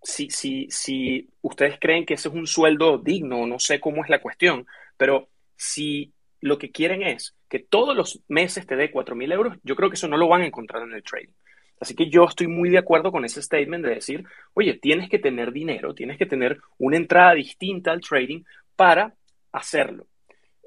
si, 0.01 0.29
si, 0.29 0.67
si 0.69 1.27
ustedes 1.41 1.77
creen 1.79 2.05
que 2.05 2.13
ese 2.13 2.29
es 2.29 2.33
un 2.33 2.47
sueldo 2.47 2.97
digno, 2.97 3.45
no 3.45 3.59
sé 3.59 3.79
cómo 3.79 4.03
es 4.03 4.09
la 4.09 4.21
cuestión, 4.21 4.65
pero 4.97 5.29
si 5.55 6.13
lo 6.41 6.57
que 6.57 6.71
quieren 6.71 7.03
es 7.03 7.35
que 7.49 7.59
todos 7.59 7.95
los 7.95 8.21
meses 8.27 8.65
te 8.65 8.75
dé 8.75 8.91
cuatro 8.91 9.15
mil 9.15 9.31
euros, 9.31 9.57
yo 9.63 9.75
creo 9.75 9.89
que 9.89 9.95
eso 9.95 10.07
no 10.07 10.17
lo 10.17 10.27
van 10.27 10.41
a 10.41 10.47
encontrar 10.47 10.83
en 10.83 10.93
el 10.93 11.03
trading. 11.03 11.33
Así 11.79 11.95
que 11.95 12.09
yo 12.09 12.25
estoy 12.25 12.47
muy 12.47 12.69
de 12.69 12.77
acuerdo 12.77 13.11
con 13.11 13.23
ese 13.25 13.41
statement 13.41 13.85
de 13.85 13.95
decir, 13.95 14.23
oye, 14.53 14.73
tienes 14.73 15.09
que 15.09 15.19
tener 15.19 15.51
dinero, 15.51 15.93
tienes 15.93 16.17
que 16.17 16.25
tener 16.25 16.59
una 16.77 16.97
entrada 16.97 17.33
distinta 17.33 17.91
al 17.91 18.01
trading 18.01 18.43
para 18.75 19.13
hacerlo. 19.51 20.05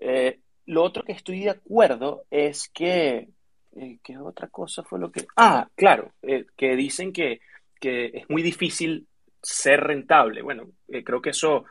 Eh, 0.01 0.39
lo 0.67 0.83
otro 0.83 1.03
que 1.05 1.13
estoy 1.13 1.41
de 1.41 1.51
acuerdo 1.51 2.25
es 2.31 2.69
que, 2.69 3.29
eh, 3.77 3.99
¿qué 4.03 4.19
otra 4.19 4.49
cosa 4.49 4.83
fue 4.83 4.99
lo 4.99 5.11
que? 5.11 5.27
Ah, 5.37 5.69
claro, 5.75 6.13
eh, 6.23 6.47
que 6.57 6.77
dicen 6.77 7.13
que, 7.13 7.41
es 7.85 8.31
muy 8.31 8.43
difícil 8.43 9.09
ser 9.43 9.81
rentable. 9.81 10.41
Bueno, 10.41 10.69
creo 11.05 11.21
que 11.21 11.31
eso 11.31 11.65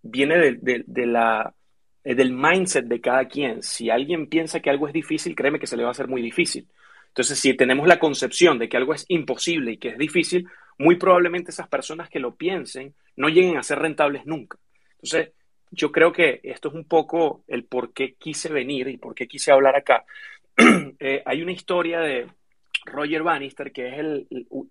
viene 0.00 0.52
del 0.62 2.32
mindset 2.32 2.84
de 2.84 3.00
cada 3.00 3.26
quien. 3.26 3.64
Si 3.64 3.90
alguien 3.90 4.28
piensa 4.28 4.60
que 4.60 4.70
algo 4.70 4.86
es 4.86 4.92
difícil, 4.92 5.34
créeme 5.34 5.58
que 5.58 5.66
se 5.66 5.76
le 5.76 5.82
va 5.82 5.88
a 5.88 5.90
hacer 5.90 6.06
muy 6.06 6.22
difícil. 6.22 6.68
Entonces, 7.08 7.40
si 7.40 7.54
tenemos 7.54 7.88
la 7.88 7.98
concepción 7.98 8.58
de 8.58 8.68
que 8.68 8.76
algo 8.76 8.92
es 8.92 9.06
imposible 9.08 9.72
y 9.72 9.78
que 9.78 9.88
es 9.88 9.98
difícil, 9.98 10.46
muy 10.78 10.96
probablemente 10.96 11.50
esas 11.50 11.66
personas 11.66 12.10
que 12.10 12.20
lo 12.20 12.36
piensen 12.36 12.94
no 13.16 13.28
lleguen 13.28 13.56
a 13.56 13.62
ser 13.62 13.78
rentables 13.78 14.26
nunca. 14.26 14.58
Entonces, 14.96 15.32
yo 15.70 15.92
creo 15.92 16.12
que 16.12 16.40
esto 16.42 16.68
es 16.68 16.74
un 16.74 16.84
poco 16.84 17.42
el 17.48 17.64
por 17.64 17.92
qué 17.92 18.14
quise 18.14 18.48
venir 18.52 18.88
y 18.88 18.96
por 18.96 19.14
qué 19.14 19.26
quise 19.26 19.52
hablar 19.52 19.76
acá. 19.76 20.04
Eh, 20.98 21.22
hay 21.26 21.42
una 21.42 21.52
historia 21.52 22.00
de 22.00 22.26
Roger 22.86 23.22
Bannister, 23.22 23.70
que 23.70 23.88
es 23.88 24.26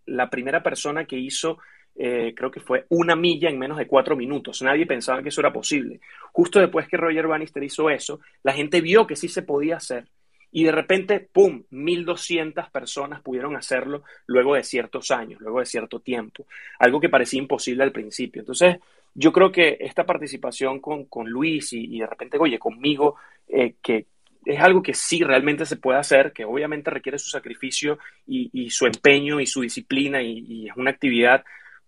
la 0.08 0.28
primera 0.30 0.64
persona 0.64 1.06
que 1.06 1.18
hizo, 1.18 1.60
eh, 1.96 2.34
creo 2.36 2.50
que 2.50 2.60
fue 2.60 2.86
una 2.90 3.16
milla 3.16 3.50
en 3.50 3.60
menos 3.60 3.78
de 3.78 3.86
cuatro 3.86 4.16
minutos. 4.16 4.64
Nadie 4.64 4.88
pensaba 4.88 5.22
que 5.22 5.30
eso 5.30 5.42
era 5.42 5.54
posible. 5.54 6.00
Justo 6.32 6.60
después 6.60 6.88
que 6.88 6.98
Roger 6.98 7.28
Bannister 7.28 7.64
hizo 7.64 7.92
eso, 7.92 8.20
la 8.42 8.54
gente 8.54 8.82
vio 8.82 9.06
que 9.06 9.16
sí 9.16 9.28
se 9.28 9.44
podía 9.44 9.78
hacer 9.78 10.08
y 10.56 10.64
de 10.64 10.72
repente, 10.72 11.20
¡pum!, 11.20 11.64
1.200 11.70 12.72
personas 12.72 13.22
pudieron 13.22 13.58
hacerlo 13.58 14.04
luego 14.26 14.56
de 14.56 14.64
ciertos 14.64 15.12
años, 15.12 15.42
luego 15.42 15.60
de 15.60 15.66
cierto 15.66 16.00
tiempo, 16.00 16.48
algo 16.80 17.02
que 17.02 17.10
parecía 17.10 17.42
imposible 17.42 17.84
al 17.84 17.92
principio. 17.92 18.42
Entonces, 18.42 18.78
yo 19.16 19.32
creo 19.32 19.52
que 19.52 19.78
esta 19.80 20.06
participación 20.06 20.80
con, 20.80 21.30
Luis 21.30 21.74
y, 21.74 22.00
de 22.00 22.06
repente, 22.06 22.38
oye, 22.38 22.60
conmigo, 22.60 23.16
eh, 23.48 23.76
que 23.82 24.08
es 24.46 24.60
algo 24.60 24.84
que 24.84 24.94
sí 24.94 25.24
realmente 25.24 25.66
se 25.66 25.78
puede 25.78 25.98
hacer, 25.98 26.32
que 26.32 26.46
obviamente 26.46 26.92
requiere 26.92 27.18
su 27.18 27.30
sacrificio 27.30 27.98
y, 28.28 28.70
su 28.70 28.86
empeño 28.86 29.40
y 29.40 29.48
su 29.48 29.62
disciplina 29.62 30.22
y, 30.22 30.68
es 30.68 30.76
una 30.76 30.92
actividad 30.92 31.44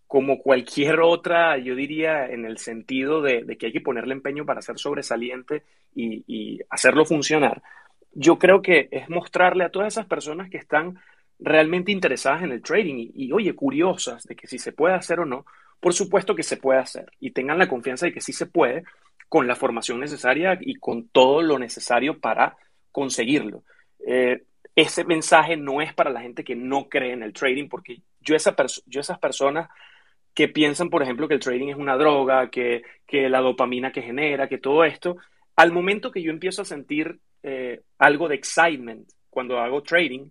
como 0.08 0.40
cualquier 0.40 1.02
otra, 1.02 1.58
yo 1.58 1.76
diría, 1.76 2.28
en 2.28 2.46
el 2.46 2.58
sentido 2.58 3.22
de, 3.22 3.46
que 3.58 3.68
hay 3.68 3.74
que 3.74 3.82
ponerle 3.82 4.14
empeño 4.14 4.46
para 4.46 4.62
ser 4.62 4.80
sobresaliente 4.80 5.64
y 5.94 6.60
hacerlo 6.70 7.06
funcionar. 7.06 7.62
Yo 8.14 8.40
creo 8.40 8.62
que 8.62 8.88
es 8.90 9.10
mostrarle 9.10 9.66
a 9.66 9.70
todas 9.70 9.94
esas 9.94 10.08
personas 10.08 10.50
que 10.50 10.58
están 10.58 10.98
realmente 11.40 11.92
interesadas 11.92 12.44
en 12.44 12.52
el 12.52 12.62
trading 12.62 13.12
y, 13.14 13.32
oye, 13.32 13.54
curiosas 13.54 14.24
de 14.24 14.36
que 14.36 14.48
si 14.48 14.58
se 14.58 14.72
puede 14.72 14.96
hacer 14.96 15.20
o 15.20 15.26
no, 15.26 15.46
por 15.80 15.94
supuesto 15.94 16.36
que 16.36 16.44
se 16.44 16.58
puede 16.58 16.80
hacer 16.80 17.12
y 17.20 17.32
tengan 17.32 17.60
la 17.60 17.68
confianza 17.68 18.06
de 18.06 18.14
que 18.14 18.22
sí 18.22 18.34
se 18.34 18.46
puede 18.46 18.84
con 19.30 19.48
la 19.48 19.56
formación 19.56 20.00
necesaria 20.00 20.58
y 20.60 20.76
con 20.76 21.10
todo 21.10 21.42
lo 21.42 21.60
necesario 21.60 22.20
para 22.20 22.58
conseguirlo. 22.92 23.64
Eh, 24.06 24.44
ese 24.76 25.04
mensaje 25.04 25.58
no 25.58 25.82
es 25.82 25.94
para 25.94 26.12
la 26.12 26.22
gente 26.22 26.44
que 26.44 26.56
no 26.56 26.88
cree 26.88 27.14
en 27.14 27.24
el 27.24 27.34
trading, 27.34 27.68
porque 27.68 28.02
yo, 28.22 28.36
esa 28.36 28.56
yo 28.86 29.02
esas 29.02 29.20
personas 29.20 29.70
que 30.34 30.48
piensan, 30.48 30.90
por 30.90 31.02
ejemplo, 31.02 31.28
que 31.28 31.34
el 31.34 31.40
trading 31.40 31.70
es 31.70 31.78
una 31.78 31.98
droga, 31.98 32.50
que, 32.52 32.84
que 33.08 33.28
la 33.28 33.40
dopamina 33.40 33.92
que 33.92 34.04
genera, 34.04 34.48
que 34.48 34.60
todo 34.60 34.84
esto, 34.84 35.18
al 35.56 35.72
momento 35.72 36.12
que 36.12 36.22
yo 36.22 36.30
empiezo 36.30 36.62
a 36.62 36.66
sentir 36.66 37.20
eh, 37.42 37.82
algo 37.98 38.28
de 38.28 38.36
excitement 38.36 39.10
cuando 39.32 39.60
hago 39.60 39.82
trading, 39.82 40.30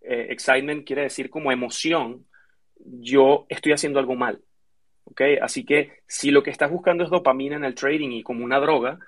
eh, 0.00 0.28
excitement 0.30 0.86
quiere 0.86 1.02
decir 1.02 1.28
como 1.28 1.50
emoción, 1.50 2.24
yo 2.76 3.46
estoy 3.48 3.72
haciendo 3.72 3.98
algo 3.98 4.14
mal. 4.14 4.40
¿Okay? 5.10 5.36
Así 5.36 5.64
que 5.64 6.00
si 6.06 6.30
lo 6.30 6.42
que 6.42 6.50
estás 6.50 6.70
buscando 6.70 7.04
es 7.04 7.10
dopamina 7.10 7.56
en 7.56 7.64
el 7.64 7.74
trading 7.74 8.10
y 8.10 8.22
como 8.22 8.44
una 8.44 8.58
droga, 8.58 8.98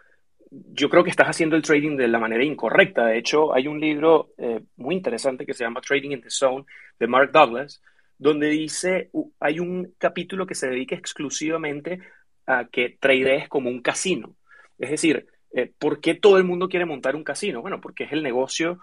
yo 0.51 0.89
creo 0.89 1.05
que 1.05 1.11
estás 1.11 1.29
haciendo 1.29 1.57
el 1.57 1.63
trading 1.63 1.97
de 1.97 2.09
la 2.09 2.19
manera 2.19 2.45
incorrecta. 2.45 3.07
De 3.07 3.19
hecho, 3.19 3.55
hay 3.55 3.69
un 3.69 3.81
libro 3.81 4.31
eh, 4.39 4.61
muy 4.77 4.95
interesante 4.95 5.47
que 5.47 5.55
se 5.55 5.65
llama 5.65 5.81
Trading 5.81 6.11
in 6.11 6.21
the 6.21 6.31
Zone 6.31 6.65
de 6.99 7.07
Mark 7.07 7.31
Douglas, 7.33 7.81
donde 8.19 8.49
dice, 8.49 9.11
hay 9.39 9.61
un 9.61 9.95
capítulo 9.97 10.47
que 10.47 10.55
se 10.55 10.69
dedica 10.69 10.95
exclusivamente 10.95 12.01
a 12.47 12.67
que 12.67 12.99
es 13.01 13.49
como 13.49 13.71
un 13.71 13.81
casino. 13.81 14.35
Es 14.79 14.91
decir, 14.91 15.27
eh, 15.53 15.73
¿Por 15.79 16.01
qué 16.01 16.15
todo 16.15 16.39
el 16.39 16.45
mundo 16.45 16.69
quiere 16.69 16.87
montar 16.87 17.17
un 17.17 17.25
casino? 17.25 17.61
Bueno, 17.61 17.81
porque 17.81 18.05
es 18.05 18.13
el 18.13 18.23
negocio 18.23 18.79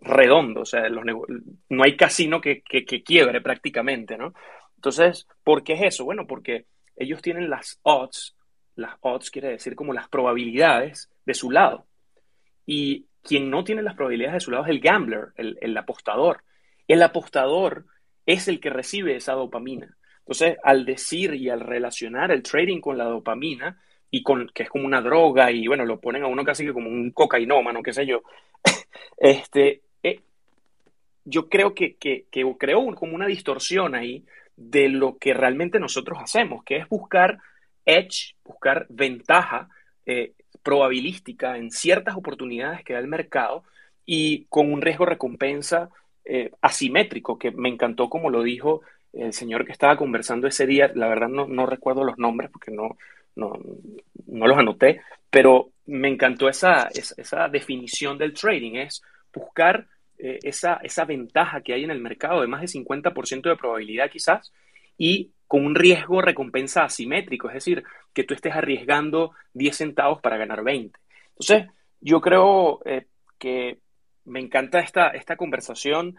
redondo, 0.00 0.60
o 0.60 0.64
sea, 0.64 0.88
no 0.88 1.82
hay 1.82 1.96
casino 1.96 2.40
que, 2.40 2.62
quiebre 2.62 3.40
prácticamente, 3.40 4.16
¿no? 4.16 4.32
Entonces, 4.76 5.26
¿por 5.42 5.64
qué 5.64 5.74
es 5.74 5.82
eso? 5.82 6.04
Bueno, 6.04 6.26
porque 6.26 6.66
ellos 6.96 7.22
tienen 7.22 7.50
las 7.50 7.78
odds, 7.82 8.36
las 8.74 8.94
odds 9.00 9.30
quiere 9.30 9.48
decir 9.48 9.74
como 9.74 9.92
las 9.92 10.08
probabilidades 10.08 11.10
de 11.24 11.34
su 11.34 11.50
lado. 11.50 11.86
Y 12.64 13.06
quien 13.22 13.50
no 13.50 13.64
tiene 13.64 13.82
las 13.82 13.94
probabilidades 13.94 14.34
de 14.34 14.40
su 14.40 14.50
lado 14.50 14.64
es 14.64 14.70
el 14.70 14.80
gambler, 14.80 15.28
el, 15.36 15.58
el 15.60 15.76
apostador. 15.76 16.42
El 16.86 17.02
apostador 17.02 17.86
es 18.24 18.48
el 18.48 18.60
que 18.60 18.70
recibe 18.70 19.16
esa 19.16 19.32
dopamina. 19.32 19.96
Entonces, 20.20 20.56
al 20.62 20.84
decir 20.84 21.34
y 21.34 21.48
al 21.48 21.60
relacionar 21.60 22.30
el 22.30 22.42
trading 22.42 22.80
con 22.80 22.98
la 22.98 23.04
dopamina, 23.04 23.80
y 24.10 24.22
con, 24.22 24.48
que 24.54 24.64
es 24.64 24.70
como 24.70 24.86
una 24.86 25.00
droga 25.00 25.50
y 25.50 25.66
bueno, 25.66 25.84
lo 25.84 26.00
ponen 26.00 26.22
a 26.22 26.26
uno 26.26 26.44
casi 26.44 26.64
que 26.64 26.72
como 26.72 26.88
un 26.88 27.10
cocainómano, 27.10 27.82
qué 27.82 27.92
sé 27.92 28.06
yo. 28.06 28.22
este, 29.18 29.82
eh, 30.02 30.20
yo 31.24 31.48
creo 31.48 31.74
que, 31.74 31.96
que, 31.96 32.26
que 32.30 32.54
creó 32.58 32.94
como 32.94 33.14
una 33.14 33.26
distorsión 33.26 33.94
ahí 33.94 34.24
de 34.56 34.88
lo 34.88 35.18
que 35.18 35.34
realmente 35.34 35.78
nosotros 35.78 36.18
hacemos, 36.20 36.64
que 36.64 36.76
es 36.76 36.88
buscar 36.88 37.38
edge, 37.84 38.34
buscar 38.44 38.86
ventaja 38.88 39.68
eh, 40.04 40.32
probabilística 40.62 41.56
en 41.56 41.70
ciertas 41.70 42.16
oportunidades 42.16 42.82
que 42.82 42.94
da 42.94 42.98
el 42.98 43.06
mercado 43.06 43.64
y 44.04 44.46
con 44.46 44.72
un 44.72 44.82
riesgo 44.82 45.06
recompensa 45.06 45.90
eh, 46.24 46.50
asimétrico, 46.60 47.38
que 47.38 47.52
me 47.52 47.68
encantó 47.68 48.08
como 48.08 48.30
lo 48.30 48.42
dijo 48.42 48.82
el 49.12 49.32
señor 49.32 49.64
que 49.64 49.72
estaba 49.72 49.96
conversando 49.96 50.46
ese 50.46 50.66
día, 50.66 50.90
la 50.94 51.08
verdad 51.08 51.28
no, 51.28 51.46
no 51.46 51.66
recuerdo 51.66 52.04
los 52.04 52.18
nombres 52.18 52.50
porque 52.50 52.70
no, 52.70 52.96
no, 53.34 53.58
no 54.26 54.46
los 54.46 54.58
anoté, 54.58 55.00
pero 55.30 55.70
me 55.86 56.08
encantó 56.08 56.48
esa, 56.48 56.88
esa, 56.88 57.48
definición 57.48 58.18
del 58.18 58.34
trading, 58.34 58.74
es 58.74 59.02
buscar 59.32 59.86
eh, 60.18 60.38
esa, 60.42 60.80
esa 60.82 61.04
ventaja 61.04 61.60
que 61.60 61.74
hay 61.74 61.84
en 61.84 61.90
el 61.90 62.00
mercado 62.00 62.40
de 62.40 62.46
más 62.46 62.60
de 62.60 62.68
50% 62.68 63.48
de 63.48 63.56
probabilidad 63.56 64.10
quizás 64.10 64.52
y 64.98 65.32
con 65.46 65.64
un 65.64 65.74
riesgo 65.74 66.22
recompensa 66.22 66.84
asimétrico, 66.84 67.48
es 67.48 67.54
decir, 67.54 67.84
que 68.12 68.24
tú 68.24 68.34
estés 68.34 68.54
arriesgando 68.54 69.32
10 69.54 69.76
centavos 69.76 70.20
para 70.20 70.36
ganar 70.36 70.64
20. 70.64 70.98
Entonces, 71.30 71.68
yo 72.00 72.20
creo 72.20 72.80
eh, 72.84 73.06
que 73.38 73.78
me 74.24 74.40
encanta 74.40 74.80
esta, 74.80 75.08
esta 75.08 75.36
conversación, 75.36 76.16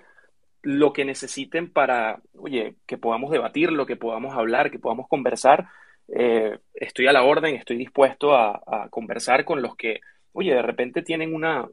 lo 0.61 0.93
que 0.93 1.05
necesiten 1.05 1.71
para, 1.71 2.19
oye, 2.37 2.75
que 2.85 2.97
podamos 2.97 3.31
debatir, 3.31 3.71
lo 3.71 3.85
que 3.85 3.95
podamos 3.95 4.35
hablar, 4.35 4.71
que 4.71 4.79
podamos 4.79 5.07
conversar, 5.07 5.67
eh, 6.07 6.59
estoy 6.73 7.07
a 7.07 7.13
la 7.13 7.23
orden, 7.23 7.55
estoy 7.55 7.77
dispuesto 7.77 8.35
a, 8.35 8.87
conversar 8.89 9.43
con 9.45 9.61
los 9.61 9.75
que, 9.75 9.99
oye, 10.37 10.53
de 10.53 10.61
repente 10.61 11.01
tienen 11.01 11.33
una, 11.33 11.67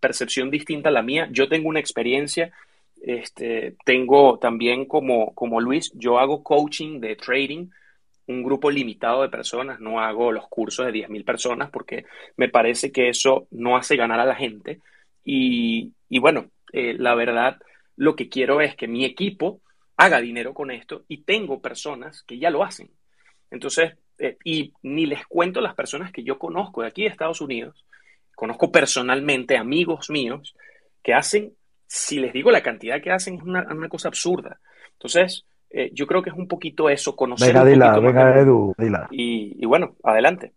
percepción 0.00 0.50
distinta 0.50 0.88
a 0.88 0.92
la 0.92 1.02
mía. 1.02 1.28
Yo 1.30 1.48
tengo 1.48 1.68
una 1.68 1.78
experiencia, 1.78 2.50
este, 3.00 3.76
tengo 3.84 4.40
también 4.40 4.86
como, 4.86 5.32
como 5.36 5.60
Luis, 5.60 5.92
yo 5.94 6.18
hago 6.18 6.42
coaching 6.42 6.98
de 6.98 7.14
trading, 7.14 7.68
un 8.26 8.42
grupo 8.42 8.72
limitado 8.72 9.22
de 9.22 9.28
personas, 9.28 9.78
no 9.78 10.00
hago 10.00 10.32
los 10.32 10.48
cursos 10.48 10.84
de 10.86 10.92
10.000 10.92 11.24
personas 11.24 11.70
porque 11.70 12.06
me 12.36 12.48
parece 12.48 12.90
que 12.90 13.08
eso 13.08 13.46
no 13.52 13.76
hace 13.76 13.94
ganar 13.94 14.18
a 14.18 14.26
la 14.26 14.34
gente. 14.34 14.80
Y, 15.24 15.92
bueno, 16.18 16.50
eh, 16.72 16.94
la 16.98 17.14
verdad, 17.14 17.58
lo 17.94 18.16
que 18.16 18.28
quiero 18.28 18.60
es 18.60 18.74
que 18.74 18.88
mi 18.88 19.04
equipo 19.04 19.60
haga 19.96 20.20
dinero 20.20 20.54
con 20.54 20.72
esto 20.72 21.04
y 21.06 21.18
tengo 21.18 21.62
personas 21.62 22.24
que 22.24 22.36
ya 22.40 22.50
lo 22.50 22.64
hacen. 22.64 22.90
Entonces, 23.48 23.92
eh, 24.18 24.38
y 24.42 24.72
ni 24.82 25.06
les 25.06 25.24
cuento 25.28 25.60
las 25.60 25.76
personas 25.76 26.10
que 26.10 26.24
yo 26.24 26.36
conozco 26.36 26.82
de 26.82 26.88
aquí 26.88 27.02
de 27.02 27.08
Estados 27.10 27.40
Unidos, 27.40 27.84
conozco 28.38 28.70
personalmente 28.70 29.56
amigos 29.56 30.10
míos 30.10 30.54
que 31.02 31.12
hacen, 31.12 31.54
si 31.88 32.20
les 32.20 32.32
digo 32.32 32.52
la 32.52 32.62
cantidad 32.62 33.02
que 33.02 33.10
hacen, 33.10 33.34
es 33.34 33.42
una, 33.42 33.88
cosa 33.88 34.06
absurda. 34.06 34.60
Entonces, 34.92 35.44
eh, 35.70 35.90
yo 35.92 36.06
creo 36.06 36.22
que 36.22 36.30
es 36.30 36.36
un 36.36 36.46
poquito 36.46 36.88
eso, 36.88 37.16
conocer. 37.16 37.48
Venga, 37.48 37.64
dila, 37.64 37.98
venga, 37.98 38.38
Edu, 38.38 38.74
dila. 38.78 39.08
Y, 39.10 39.56
y, 39.60 39.66
bueno, 39.66 39.96
adelante. 40.04 40.52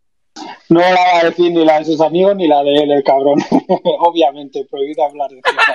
No 0.72 0.80
la 0.80 0.94
va 0.94 1.20
a 1.20 1.26
decir 1.26 1.52
ni 1.52 1.66
la 1.66 1.80
de 1.80 1.86
sus 1.86 2.00
amigos 2.00 2.38
ni 2.38 2.48
la 2.48 2.64
de 2.64 2.76
él, 2.76 2.92
el 2.92 3.04
cabrón. 3.04 3.40
Obviamente, 4.00 4.66
prohibido 4.72 5.04
hablar 5.04 5.30
de 5.30 5.42
FIFA. 5.44 5.74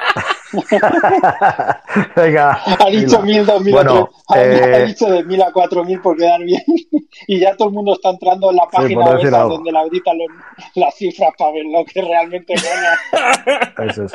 Venga. 2.16 2.58
Ha 2.64 2.88
dicho 2.88 3.20
mil, 3.20 3.44
dos 3.44 3.62
mil, 3.62 3.74
bueno, 3.74 4.08
ha, 4.28 4.42
eh, 4.42 4.86
dicho 4.86 5.10
de 5.10 5.22
mil 5.24 5.42
a 5.42 5.52
cuatro 5.52 5.84
mil 5.84 6.00
por 6.00 6.16
quedar 6.16 6.42
bien. 6.42 6.62
y 7.26 7.38
ya 7.38 7.54
todo 7.56 7.68
el 7.68 7.74
mundo 7.74 7.92
está 7.92 8.08
entrando 8.08 8.48
en 8.48 8.56
la 8.56 8.66
página 8.72 9.20
sí, 9.20 9.28
donde 9.28 9.78
auditan 9.78 10.16
las 10.76 10.94
cifras 10.94 11.34
para 11.36 11.52
ver 11.52 11.66
lo 11.66 11.84
que 11.84 12.00
realmente 12.00 12.54
gana. 12.54 12.98
Eso 13.90 14.04
es. 14.04 14.12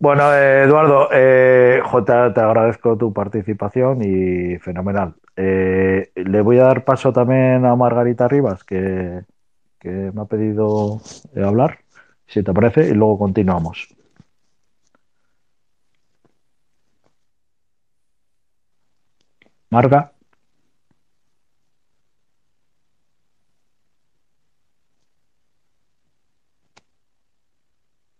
Bueno, 0.00 0.34
Eduardo, 0.34 1.08
eh, 1.12 1.80
J, 1.84 2.34
te 2.34 2.40
agradezco 2.40 2.96
tu 2.96 3.12
participación 3.12 4.02
y 4.02 4.58
fenomenal. 4.58 5.14
Eh, 5.36 6.10
le 6.14 6.40
voy 6.42 6.58
a 6.58 6.64
dar 6.64 6.84
paso 6.84 7.12
también 7.12 7.64
a 7.64 7.76
Margarita 7.76 8.28
Rivas, 8.28 8.64
que, 8.64 9.22
me 9.82 10.20
ha 10.20 10.24
pedido 10.26 11.00
eh, 11.34 11.42
hablar, 11.42 11.78
si 12.26 12.42
te 12.42 12.52
parece, 12.52 12.88
y 12.88 12.92
luego 12.92 13.18
continuamos. 13.18 13.88
Marga. 19.70 20.12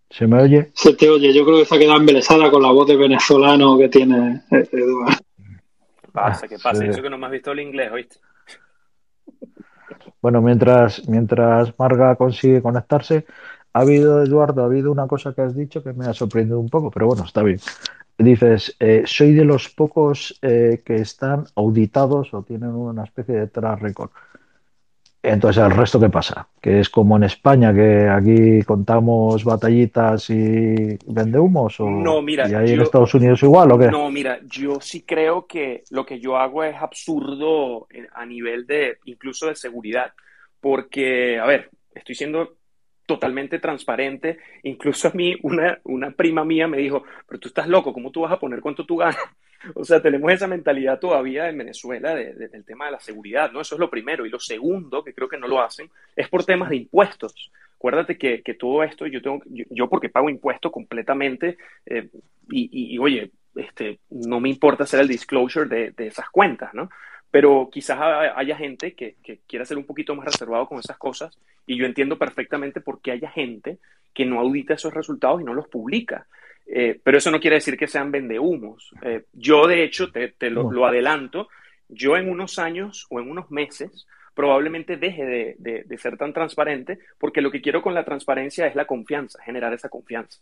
¿Se 0.09 0.27
me 0.27 0.41
oye? 0.41 0.71
Se 0.75 0.93
te 0.93 1.09
oye. 1.09 1.33
Yo 1.33 1.45
creo 1.45 1.57
que 1.57 1.65
se 1.65 1.75
ha 1.75 1.79
quedado 1.79 1.97
embelesada 1.97 2.51
con 2.51 2.61
la 2.61 2.71
voz 2.71 2.87
de 2.87 2.97
venezolano 2.97 3.77
que 3.77 3.89
tiene 3.89 4.43
eh, 4.51 4.67
Eduardo. 4.71 5.17
Pasa, 6.11 6.47
que 6.47 6.57
pasa. 6.59 6.85
Eso 6.85 7.01
que 7.01 7.09
no 7.09 7.17
me 7.17 7.25
has 7.25 7.31
visto 7.31 7.51
el 7.51 7.59
inglés, 7.59 7.91
¿oíste? 7.91 8.17
Bueno, 10.21 10.41
mientras, 10.41 11.07
mientras 11.07 11.77
Marga 11.79 12.15
consigue 12.15 12.61
conectarse, 12.61 13.25
ha 13.73 13.79
habido, 13.81 14.23
Eduardo, 14.23 14.63
ha 14.63 14.65
habido 14.65 14.91
una 14.91 15.07
cosa 15.07 15.33
que 15.33 15.41
has 15.41 15.55
dicho 15.55 15.83
que 15.83 15.93
me 15.93 16.05
ha 16.05 16.13
sorprendido 16.13 16.59
un 16.59 16.69
poco, 16.69 16.91
pero 16.91 17.07
bueno, 17.07 17.23
está 17.23 17.41
bien. 17.41 17.59
Dices, 18.17 18.75
eh, 18.79 19.03
soy 19.05 19.33
de 19.33 19.45
los 19.45 19.69
pocos 19.69 20.37
eh, 20.41 20.81
que 20.85 20.95
están 20.95 21.45
auditados 21.55 22.33
o 22.33 22.43
tienen 22.43 22.69
una 22.69 23.03
especie 23.03 23.35
de 23.35 23.47
track 23.47 23.81
record. 23.81 24.11
Entonces, 25.23 25.63
¿el 25.63 25.71
resto 25.71 25.99
qué 25.99 26.09
pasa? 26.09 26.47
Que 26.59 26.79
es 26.79 26.89
como 26.89 27.15
en 27.15 27.23
España, 27.23 27.73
que 27.73 28.09
aquí 28.09 28.63
contamos 28.63 29.43
batallitas 29.43 30.29
y 30.31 30.97
vende 31.05 31.37
humos. 31.37 31.79
¿o? 31.79 31.89
No, 31.89 32.23
mira. 32.23 32.49
¿Y 32.49 32.55
ahí 32.55 32.71
en 32.71 32.81
Estados 32.81 33.13
Unidos 33.13 33.43
igual 33.43 33.71
o 33.71 33.77
qué? 33.77 33.87
No, 33.87 34.09
mira, 34.09 34.39
yo 34.45 34.81
sí 34.81 35.03
creo 35.03 35.45
que 35.45 35.83
lo 35.91 36.05
que 36.05 36.19
yo 36.19 36.37
hago 36.37 36.63
es 36.63 36.75
absurdo 36.75 37.87
a 38.13 38.25
nivel 38.25 38.65
de, 38.65 38.97
incluso 39.05 39.47
de 39.47 39.55
seguridad. 39.55 40.11
Porque, 40.59 41.37
a 41.39 41.45
ver, 41.45 41.69
estoy 41.93 42.15
siendo 42.15 42.55
totalmente 43.05 43.59
transparente. 43.59 44.39
Incluso 44.63 45.09
a 45.09 45.11
mí, 45.11 45.35
una, 45.43 45.79
una 45.83 46.11
prima 46.11 46.43
mía 46.43 46.67
me 46.67 46.77
dijo, 46.77 47.03
pero 47.27 47.39
tú 47.39 47.47
estás 47.47 47.67
loco, 47.67 47.93
¿cómo 47.93 48.09
tú 48.09 48.21
vas 48.21 48.31
a 48.31 48.39
poner 48.39 48.59
cuánto 48.59 48.85
tú 48.85 48.97
ganas? 48.97 49.17
O 49.75 49.83
sea, 49.83 50.01
tenemos 50.01 50.31
esa 50.31 50.47
mentalidad 50.47 50.99
todavía 50.99 51.49
en 51.49 51.57
Venezuela 51.57 52.15
del 52.15 52.65
tema 52.65 52.85
de 52.85 52.91
la 52.91 52.99
seguridad, 52.99 53.51
¿no? 53.51 53.61
Eso 53.61 53.75
es 53.75 53.79
lo 53.79 53.89
primero. 53.89 54.25
Y 54.25 54.29
lo 54.29 54.39
segundo, 54.39 55.03
que 55.03 55.13
creo 55.13 55.27
que 55.27 55.37
no 55.37 55.47
lo 55.47 55.61
hacen, 55.61 55.89
es 56.15 56.27
por 56.29 56.45
temas 56.45 56.69
de 56.69 56.77
impuestos. 56.77 57.51
Acuérdate 57.75 58.17
que, 58.17 58.43
que 58.43 58.53
todo 58.53 58.83
esto, 58.83 59.07
yo 59.07 59.21
tengo, 59.21 59.41
yo, 59.47 59.89
porque 59.89 60.09
pago 60.09 60.29
impuestos 60.29 60.71
completamente, 60.71 61.57
eh, 61.85 62.09
y, 62.49 62.93
y, 62.93 62.97
oye, 62.99 63.31
este, 63.55 63.99
no 64.09 64.39
me 64.39 64.49
importa 64.49 64.83
hacer 64.83 64.99
el 64.99 65.07
disclosure 65.07 65.67
de, 65.67 65.91
de 65.91 66.07
esas 66.07 66.29
cuentas, 66.29 66.73
¿no? 66.73 66.89
Pero 67.31 67.69
quizás 67.71 67.97
haya 68.35 68.55
gente 68.57 68.93
que, 68.93 69.15
que, 69.23 69.39
quiera 69.47 69.65
ser 69.65 69.77
un 69.77 69.85
poquito 69.85 70.13
más 70.15 70.25
reservado 70.25 70.67
con 70.67 70.79
esas 70.79 70.97
cosas, 70.97 71.37
y 71.65 71.77
yo 71.77 71.85
entiendo 71.85 72.17
perfectamente 72.17 72.81
por 72.81 73.01
qué 73.01 73.11
haya 73.11 73.31
gente 73.31 73.79
que 74.13 74.25
no 74.25 74.39
audita 74.39 74.73
esos 74.73 74.93
resultados 74.93 75.41
y 75.41 75.45
no 75.45 75.53
los 75.53 75.67
publica. 75.67 76.27
Eh, 76.73 76.97
pero 77.03 77.17
eso 77.17 77.29
no 77.29 77.39
quiere 77.41 77.57
decir 77.57 77.77
que 77.77 77.87
sean 77.87 78.11
vendehumos. 78.11 78.91
Eh, 79.01 79.25
yo, 79.33 79.67
de 79.67 79.83
hecho, 79.83 80.09
te, 80.09 80.49
lo, 80.49 80.85
adelanto, 80.85 81.49
yo 81.89 82.15
en 82.15 82.29
unos 82.29 82.57
años 82.59 83.07
o 83.09 83.19
en 83.19 83.29
unos 83.29 83.51
meses 83.51 84.07
probablemente 84.33 84.95
deje 84.95 85.57
de, 85.59 85.97
ser 85.97 86.17
tan 86.17 86.31
transparente 86.31 86.99
porque 87.19 87.41
lo 87.41 87.51
que 87.51 87.61
quiero 87.61 87.81
con 87.81 87.93
la 87.93 88.05
transparencia 88.05 88.67
es 88.67 88.75
la 88.75 88.85
confianza, 88.85 89.43
generar 89.43 89.73
esa 89.73 89.89
confianza. 89.89 90.39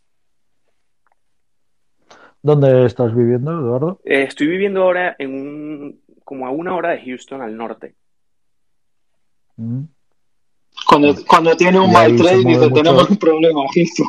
¿Dónde 2.43 2.85
estás 2.85 3.13
viviendo, 3.15 3.51
Eduardo? 3.51 3.99
Eh, 4.05 4.21
estoy 4.21 4.47
viviendo 4.47 4.83
ahora 4.83 5.15
en 5.17 5.33
un, 5.33 6.01
como 6.23 6.45
a 6.45 6.51
una 6.51 6.75
hora 6.75 6.91
de 6.91 7.01
Houston 7.05 7.41
al 7.41 7.57
norte. 7.57 7.95
Mm. 9.57 9.81
Cuando, 10.87 11.57
tiene 11.57 11.79
un 11.79 11.91
mal 11.91 12.15
trade 12.15 12.43
dice, 12.45 12.69
tenemos 12.69 13.09
un 13.09 13.17
problema, 13.17 13.61
Houston. 13.73 14.07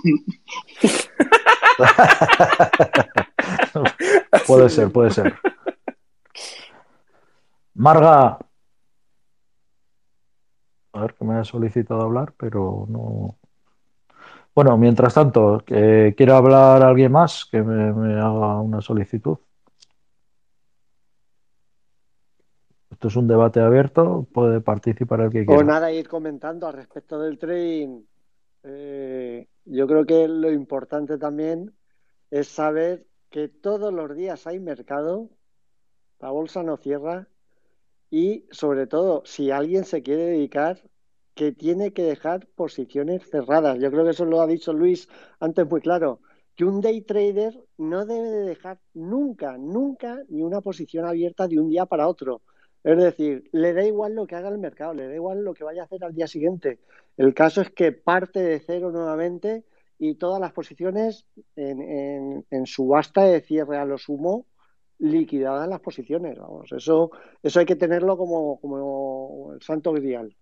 puede 4.46 4.68
ser, 4.68 4.90
puede 4.90 5.10
ser. 5.10 5.34
Marga. 7.74 8.38
A 10.92 11.00
ver, 11.00 11.14
que 11.14 11.24
me 11.24 11.36
ha 11.36 11.44
solicitado 11.44 12.02
hablar, 12.02 12.34
pero 12.36 12.86
no. 12.88 13.36
Bueno, 14.54 14.76
mientras 14.76 15.14
tanto, 15.14 15.62
que 15.64 16.14
quiera 16.16 16.36
hablar 16.36 16.82
alguien 16.82 17.12
más 17.12 17.46
que 17.50 17.62
me, 17.62 18.20
haga 18.20 18.60
una 18.60 18.80
solicitud. 18.80 19.38
Esto 22.90 23.08
es 23.08 23.16
un 23.16 23.28
debate 23.28 23.60
abierto, 23.60 24.26
puede 24.32 24.60
participar 24.60 25.20
el 25.20 25.30
que 25.30 25.46
quiera. 25.46 25.54
Pues 25.54 25.66
nada, 25.66 25.92
ir 25.92 26.08
comentando 26.08 26.66
al 26.66 26.74
respecto 26.74 27.20
del 27.20 27.38
trading. 27.38 28.02
Eh, 28.64 29.48
yo 29.64 29.86
creo 29.86 30.06
que 30.06 30.28
lo 30.28 30.50
importante 30.52 31.18
también 31.18 31.74
es 32.30 32.48
saber 32.48 33.06
que 33.30 33.48
todos 33.48 33.92
los 33.92 34.14
días 34.16 34.46
hay 34.46 34.60
mercado, 34.60 35.30
la 36.18 36.30
bolsa 36.30 36.62
no 36.62 36.76
cierra 36.76 37.28
y 38.10 38.46
sobre 38.50 38.86
todo 38.86 39.22
si 39.24 39.50
alguien 39.50 39.84
se 39.84 40.02
quiere 40.02 40.24
dedicar 40.24 40.82
que 41.34 41.52
tiene 41.52 41.92
que 41.92 42.02
dejar 42.02 42.46
posiciones 42.48 43.28
cerradas. 43.30 43.78
Yo 43.78 43.90
creo 43.90 44.04
que 44.04 44.10
eso 44.10 44.24
lo 44.24 44.40
ha 44.40 44.46
dicho 44.46 44.72
Luis 44.72 45.08
antes 45.38 45.68
muy 45.68 45.80
claro, 45.80 46.20
que 46.56 46.64
un 46.64 46.80
day 46.80 47.00
trader 47.00 47.58
no 47.78 48.04
debe 48.04 48.28
de 48.28 48.44
dejar 48.44 48.80
nunca, 48.92 49.56
nunca 49.56 50.22
ni 50.28 50.42
una 50.42 50.60
posición 50.60 51.06
abierta 51.06 51.48
de 51.48 51.58
un 51.58 51.70
día 51.70 51.86
para 51.86 52.08
otro. 52.08 52.42
Es 52.82 52.96
decir, 52.96 53.48
le 53.52 53.74
da 53.74 53.84
igual 53.84 54.14
lo 54.14 54.26
que 54.26 54.36
haga 54.36 54.48
el 54.48 54.58
mercado, 54.58 54.94
le 54.94 55.06
da 55.06 55.14
igual 55.14 55.44
lo 55.44 55.54
que 55.54 55.64
vaya 55.64 55.82
a 55.82 55.84
hacer 55.84 56.02
al 56.04 56.14
día 56.14 56.26
siguiente. 56.26 56.78
El 57.16 57.34
caso 57.34 57.60
es 57.60 57.70
que 57.70 57.92
parte 57.92 58.40
de 58.40 58.60
cero 58.60 58.90
nuevamente 58.90 59.64
y 59.98 60.14
todas 60.14 60.40
las 60.40 60.52
posiciones 60.52 61.26
en, 61.56 62.44
en, 62.50 62.66
subasta 62.66 63.24
de 63.24 63.42
cierre 63.42 63.76
a 63.76 63.84
lo 63.84 63.98
sumo 63.98 64.46
liquidadas 64.98 65.68
las 65.68 65.80
posiciones. 65.80 66.38
Vamos, 66.38 66.72
eso, 66.72 67.10
eso 67.42 67.60
hay 67.60 67.66
que 67.66 67.76
tenerlo 67.76 68.16
como, 68.16 68.58
como 68.60 69.52
el 69.52 69.62
santo 69.62 69.92
grial. 69.92 70.34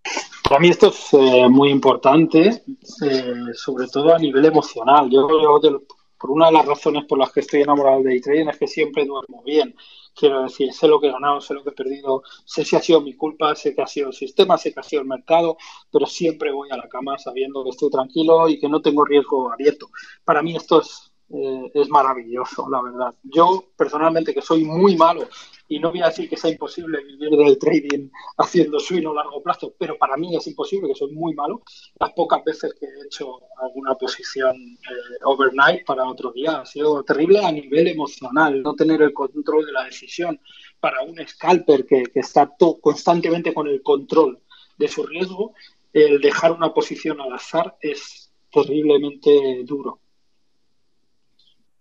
Para 0.48 0.60
mí 0.60 0.68
esto 0.68 0.88
es 0.88 1.12
eh, 1.12 1.48
muy 1.48 1.70
importante, 1.70 2.62
eh, 3.04 3.34
sobre 3.52 3.86
todo 3.88 4.14
a 4.14 4.18
nivel 4.18 4.44
emocional. 4.44 5.10
Yo, 5.10 5.28
yo 5.60 5.82
por 6.18 6.30
una 6.30 6.46
de 6.46 6.52
las 6.52 6.66
razones 6.66 7.04
por 7.04 7.18
las 7.18 7.32
que 7.32 7.40
estoy 7.40 7.62
enamorado 7.62 8.02
de 8.02 8.10
day 8.10 8.20
trading 8.20 8.48
es 8.48 8.58
que 8.58 8.66
siempre 8.66 9.04
duermo 9.04 9.42
bien. 9.44 9.74
Quiero 10.14 10.42
decir, 10.42 10.72
sé 10.72 10.88
lo 10.88 11.00
que 11.00 11.08
he 11.08 11.12
ganado, 11.12 11.40
sé 11.40 11.54
lo 11.54 11.62
que 11.62 11.70
he 11.70 11.72
perdido, 11.72 12.22
sé 12.44 12.64
si 12.64 12.76
ha 12.76 12.80
sido 12.80 13.00
mi 13.00 13.14
culpa, 13.14 13.54
sé 13.54 13.74
que 13.74 13.82
ha 13.82 13.86
sido 13.86 14.08
el 14.08 14.14
sistema, 14.14 14.58
sé 14.58 14.72
que 14.72 14.80
ha 14.80 14.82
sido 14.82 15.02
el 15.02 15.08
mercado, 15.08 15.56
pero 15.90 16.06
siempre 16.06 16.52
voy 16.52 16.68
a 16.70 16.76
la 16.76 16.88
cama 16.88 17.18
sabiendo 17.18 17.64
que 17.64 17.70
estoy 17.70 17.90
tranquilo 17.90 18.48
y 18.48 18.58
que 18.58 18.68
no 18.68 18.82
tengo 18.82 19.04
riesgo 19.04 19.52
abierto. 19.52 19.88
Para 20.24 20.42
mí 20.42 20.56
esto 20.56 20.80
es 20.80 21.12
eh, 21.30 21.70
es 21.74 21.88
maravilloso, 21.90 22.68
la 22.70 22.80
verdad. 22.80 23.14
Yo 23.22 23.64
personalmente 23.76 24.32
que 24.32 24.40
soy 24.40 24.64
muy 24.64 24.96
malo 24.96 25.28
y 25.68 25.78
no 25.78 25.90
voy 25.90 26.00
a 26.00 26.06
decir 26.06 26.28
que 26.28 26.38
sea 26.38 26.50
imposible 26.50 27.04
vivir 27.04 27.30
del 27.30 27.58
trading 27.58 28.08
haciendo 28.38 28.80
swing 28.80 29.06
a 29.06 29.12
largo 29.12 29.42
plazo, 29.42 29.74
pero 29.78 29.98
para 29.98 30.16
mí 30.16 30.34
es 30.34 30.46
imposible, 30.46 30.88
que 30.88 30.94
soy 30.94 31.12
muy 31.12 31.34
malo. 31.34 31.60
Las 32.00 32.12
pocas 32.14 32.42
veces 32.44 32.74
que 32.80 32.86
he 32.86 33.06
hecho 33.06 33.40
alguna 33.60 33.94
posición 33.94 34.56
eh, 34.56 35.24
overnight 35.24 35.84
para 35.84 36.08
otro 36.08 36.32
día 36.32 36.60
ha 36.60 36.66
sido 36.66 37.02
terrible 37.04 37.44
a 37.44 37.52
nivel 37.52 37.88
emocional, 37.88 38.62
no 38.62 38.74
tener 38.74 39.02
el 39.02 39.12
control 39.12 39.66
de 39.66 39.72
la 39.72 39.84
decisión. 39.84 40.40
Para 40.80 41.02
un 41.02 41.18
scalper 41.26 41.84
que, 41.84 42.04
que 42.04 42.20
está 42.20 42.50
constantemente 42.80 43.52
con 43.52 43.66
el 43.66 43.82
control 43.82 44.40
de 44.78 44.88
su 44.88 45.04
riesgo, 45.04 45.52
el 45.92 46.20
dejar 46.20 46.52
una 46.52 46.72
posición 46.72 47.20
al 47.20 47.32
azar 47.32 47.76
es 47.82 48.32
terriblemente 48.50 49.62
duro. 49.64 50.00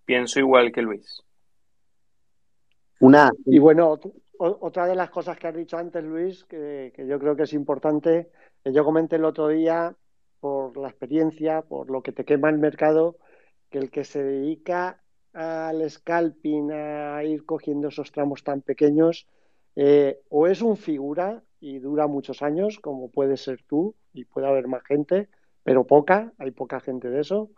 Pienso 0.08 0.38
igual 0.40 0.72
que 0.72 0.80
Luis. 0.80 1.22
Una. 3.00 3.30
Y 3.44 3.58
bueno, 3.58 4.00
otra 4.38 4.86
de 4.86 4.94
las 4.94 5.10
cosas 5.10 5.36
que 5.36 5.48
has 5.48 5.54
dicho 5.54 5.76
antes, 5.76 6.02
Luis, 6.02 6.46
que, 6.46 6.94
yo 7.06 7.18
creo 7.18 7.36
que 7.36 7.42
es 7.42 7.52
importante, 7.52 8.30
que 8.64 8.72
yo 8.72 8.86
comenté 8.86 9.16
el 9.16 9.26
otro 9.26 9.48
día 9.48 9.94
por 10.40 10.78
la 10.78 10.88
experiencia, 10.88 11.60
por 11.60 11.90
lo 11.90 12.02
que 12.02 12.12
te 12.12 12.24
quema 12.24 12.48
el 12.48 12.56
mercado, 12.56 13.18
que 13.68 13.76
el 13.76 13.90
que 13.90 14.04
se 14.04 14.22
dedica 14.22 15.02
al 15.34 15.90
scalping, 15.90 16.72
a 16.72 17.22
ir 17.24 17.44
cogiendo 17.44 17.88
esos 17.88 18.10
tramos 18.10 18.42
tan 18.42 18.62
pequeños, 18.62 19.26
eh, 19.76 20.22
o 20.30 20.46
es 20.46 20.62
un 20.62 20.78
figura 20.78 21.42
y 21.60 21.80
dura 21.80 22.06
muchos 22.06 22.40
años, 22.40 22.78
como 22.80 23.10
puede 23.10 23.36
ser 23.36 23.62
tú, 23.62 23.94
y 24.14 24.24
puede 24.24 24.46
haber 24.46 24.68
más 24.68 24.84
gente, 24.84 25.28
pero 25.64 25.86
poca, 25.86 26.32
hay 26.38 26.52
poca 26.52 26.80
gente 26.80 27.10
de 27.10 27.20
eso, 27.20 27.50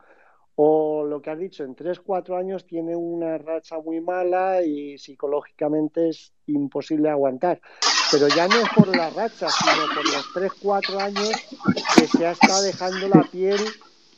o 0.56 1.04
lo 1.04 1.22
que 1.22 1.30
has 1.30 1.38
dicho, 1.38 1.64
en 1.64 1.74
3-4 1.74 2.38
años 2.38 2.66
tiene 2.66 2.94
una 2.96 3.38
racha 3.38 3.78
muy 3.78 4.00
mala 4.00 4.62
y 4.62 4.98
psicológicamente 4.98 6.10
es 6.10 6.32
imposible 6.46 7.08
aguantar. 7.08 7.60
Pero 8.10 8.28
ya 8.28 8.48
no 8.48 8.56
es 8.56 8.68
por 8.74 8.94
la 8.94 9.10
racha, 9.10 9.48
sino 9.48 9.94
por 9.94 10.04
los 10.04 10.52
3-4 10.52 11.00
años 11.00 11.30
que 11.96 12.06
se 12.06 12.26
ha 12.26 12.32
estado 12.32 12.62
dejando 12.62 13.08
la 13.08 13.22
piel 13.30 13.60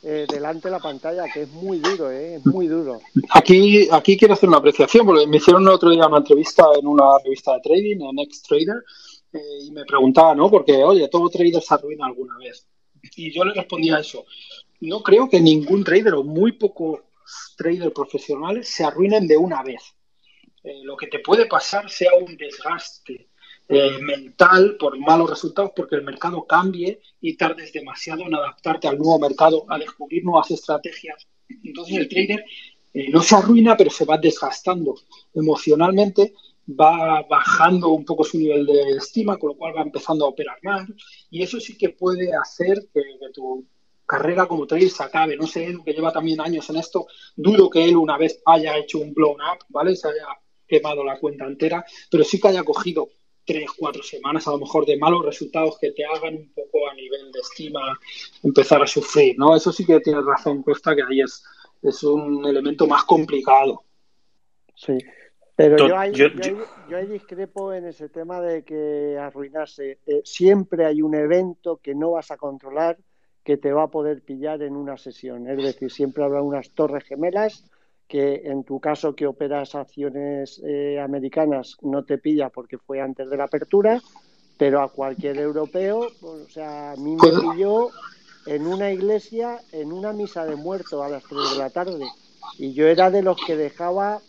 eh, 0.04 0.26
delante 0.28 0.66
de 0.66 0.72
la 0.72 0.80
pantalla, 0.80 1.30
que 1.32 1.42
es 1.42 1.48
muy 1.52 1.78
duro, 1.78 2.10
¿eh? 2.10 2.34
es 2.34 2.46
muy 2.46 2.66
duro. 2.66 3.00
Aquí, 3.30 3.88
aquí 3.92 4.16
quiero 4.16 4.34
hacer 4.34 4.48
una 4.48 4.58
apreciación, 4.58 5.06
porque 5.06 5.28
me 5.28 5.36
hicieron 5.36 5.68
otro 5.68 5.90
día 5.90 6.08
una 6.08 6.18
entrevista 6.18 6.64
en 6.76 6.88
una 6.88 7.18
revista 7.22 7.54
de 7.54 7.60
trading, 7.60 8.00
en 8.00 8.16
Next 8.16 8.48
Trader, 8.48 8.82
eh, 9.32 9.38
y 9.64 9.70
me 9.70 9.84
preguntaba, 9.84 10.34
¿no? 10.34 10.50
Porque, 10.50 10.82
oye, 10.82 11.06
todo 11.06 11.28
trader 11.28 11.62
se 11.62 11.74
arruina 11.74 12.06
alguna 12.06 12.36
vez. 12.38 12.66
Y 13.16 13.32
yo 13.32 13.44
le 13.44 13.54
respondía 13.54 13.96
a 13.96 14.00
eso. 14.00 14.24
No 14.82 15.00
creo 15.00 15.28
que 15.28 15.40
ningún 15.40 15.84
trader 15.84 16.14
o 16.14 16.24
muy 16.24 16.52
pocos 16.52 17.02
traders 17.56 17.92
profesionales 17.92 18.68
se 18.68 18.82
arruinen 18.82 19.28
de 19.28 19.36
una 19.36 19.62
vez. 19.62 19.94
Eh, 20.64 20.80
lo 20.82 20.96
que 20.96 21.06
te 21.06 21.20
puede 21.20 21.46
pasar 21.46 21.88
sea 21.88 22.10
un 22.20 22.36
desgaste 22.36 23.28
eh, 23.68 23.98
mental 24.00 24.76
por 24.80 24.98
malos 24.98 25.30
resultados 25.30 25.70
porque 25.76 25.94
el 25.94 26.02
mercado 26.02 26.44
cambie 26.48 27.00
y 27.20 27.36
tardes 27.36 27.72
demasiado 27.72 28.22
en 28.22 28.34
adaptarte 28.34 28.88
al 28.88 28.98
nuevo 28.98 29.20
mercado, 29.20 29.64
a 29.68 29.78
descubrir 29.78 30.24
nuevas 30.24 30.50
estrategias. 30.50 31.28
Entonces 31.62 31.98
el 31.98 32.08
trader 32.08 32.44
eh, 32.92 33.08
no 33.08 33.22
se 33.22 33.36
arruina, 33.36 33.76
pero 33.76 33.88
se 33.90 34.04
va 34.04 34.18
desgastando 34.18 34.96
emocionalmente, 35.32 36.34
va 36.68 37.22
bajando 37.22 37.90
un 37.90 38.04
poco 38.04 38.24
su 38.24 38.36
nivel 38.36 38.66
de 38.66 38.96
estima, 38.96 39.36
con 39.36 39.50
lo 39.50 39.56
cual 39.56 39.76
va 39.76 39.82
empezando 39.82 40.24
a 40.24 40.28
operar 40.30 40.58
más 40.64 40.88
y 41.30 41.40
eso 41.40 41.60
sí 41.60 41.78
que 41.78 41.90
puede 41.90 42.34
hacer 42.34 42.88
que, 42.92 43.00
tu 43.32 43.64
carrera 44.12 44.46
como 44.46 44.66
trader 44.66 44.90
se 44.90 45.02
acabe. 45.02 45.36
No 45.36 45.46
sé, 45.46 45.64
Edu, 45.64 45.82
que 45.82 45.94
lleva 45.94 46.12
también 46.12 46.38
años 46.40 46.68
en 46.68 46.76
esto, 46.76 47.06
dudo 47.34 47.70
que 47.70 47.82
él 47.82 47.96
una 47.96 48.18
vez 48.18 48.42
haya 48.44 48.76
hecho 48.76 48.98
un 48.98 49.14
blown 49.14 49.40
up, 49.40 49.64
¿vale? 49.70 49.96
Se 49.96 50.08
haya 50.08 50.26
quemado 50.66 51.02
la 51.02 51.18
cuenta 51.18 51.46
entera, 51.46 51.82
pero 52.10 52.22
sí 52.22 52.38
que 52.38 52.48
haya 52.48 52.62
cogido 52.62 53.08
tres, 53.44 53.70
cuatro 53.76 54.02
semanas 54.02 54.46
a 54.46 54.50
lo 54.50 54.58
mejor 54.58 54.84
de 54.84 54.98
malos 54.98 55.24
resultados 55.24 55.78
que 55.78 55.92
te 55.92 56.04
hagan 56.04 56.36
un 56.36 56.52
poco 56.52 56.88
a 56.88 56.94
nivel 56.94 57.32
de 57.32 57.40
estima 57.40 57.98
empezar 58.42 58.82
a 58.82 58.86
sufrir, 58.86 59.34
¿no? 59.38 59.56
Eso 59.56 59.72
sí 59.72 59.86
que 59.86 60.00
tienes 60.00 60.24
razón, 60.26 60.62
Costa, 60.62 60.94
que 60.94 61.02
ahí 61.02 61.22
es, 61.22 61.42
es 61.80 62.02
un 62.02 62.44
elemento 62.44 62.86
más 62.86 63.04
complicado. 63.04 63.82
Sí, 64.74 64.98
pero 65.56 65.88
yo 65.88 65.98
ahí, 65.98 66.12
yo, 66.12 67.06
discrepo 67.06 67.72
en 67.72 67.86
ese 67.86 68.10
tema 68.10 68.42
de 68.42 68.62
que 68.62 69.16
arruinarse. 69.18 70.00
Eh, 70.06 70.20
siempre 70.24 70.84
hay 70.84 71.00
un 71.00 71.14
evento 71.14 71.78
que 71.82 71.94
no 71.94 72.12
vas 72.12 72.30
a 72.30 72.36
controlar 72.36 72.98
que 73.44 73.56
te 73.56 73.72
va 73.72 73.84
a 73.84 73.90
poder 73.90 74.22
pillar 74.22 74.62
en 74.62 74.76
una 74.76 74.96
sesión. 74.96 75.48
Es 75.48 75.56
decir, 75.56 75.90
siempre 75.90 76.24
habrá 76.24 76.42
unas 76.42 76.70
torres 76.70 77.04
gemelas 77.04 77.64
que 78.06 78.42
en 78.44 78.64
tu 78.64 78.78
caso 78.78 79.14
que 79.14 79.26
operas 79.26 79.74
acciones 79.74 80.60
eh, 80.64 81.00
americanas 81.00 81.76
no 81.80 82.04
te 82.04 82.18
pilla 82.18 82.50
porque 82.50 82.78
fue 82.78 83.00
antes 83.00 83.28
de 83.30 83.36
la 83.36 83.44
apertura, 83.44 84.00
pero 84.58 84.82
a 84.82 84.92
cualquier 84.92 85.38
europeo, 85.38 86.08
o 86.20 86.48
sea, 86.48 86.92
a 86.92 86.96
mí 86.96 87.16
me 87.16 87.30
pilló 87.52 87.88
en 88.46 88.66
una 88.66 88.90
iglesia, 88.90 89.60
en 89.72 89.92
una 89.92 90.12
misa 90.12 90.44
de 90.44 90.56
muerto 90.56 91.02
a 91.02 91.08
las 91.08 91.24
3 91.24 91.52
de 91.52 91.58
la 91.58 91.70
tarde. 91.70 92.06
Y 92.58 92.74
yo 92.74 92.86
era 92.86 93.10
de 93.10 93.22
los 93.22 93.38
que 93.44 93.56
dejaba 93.56 94.20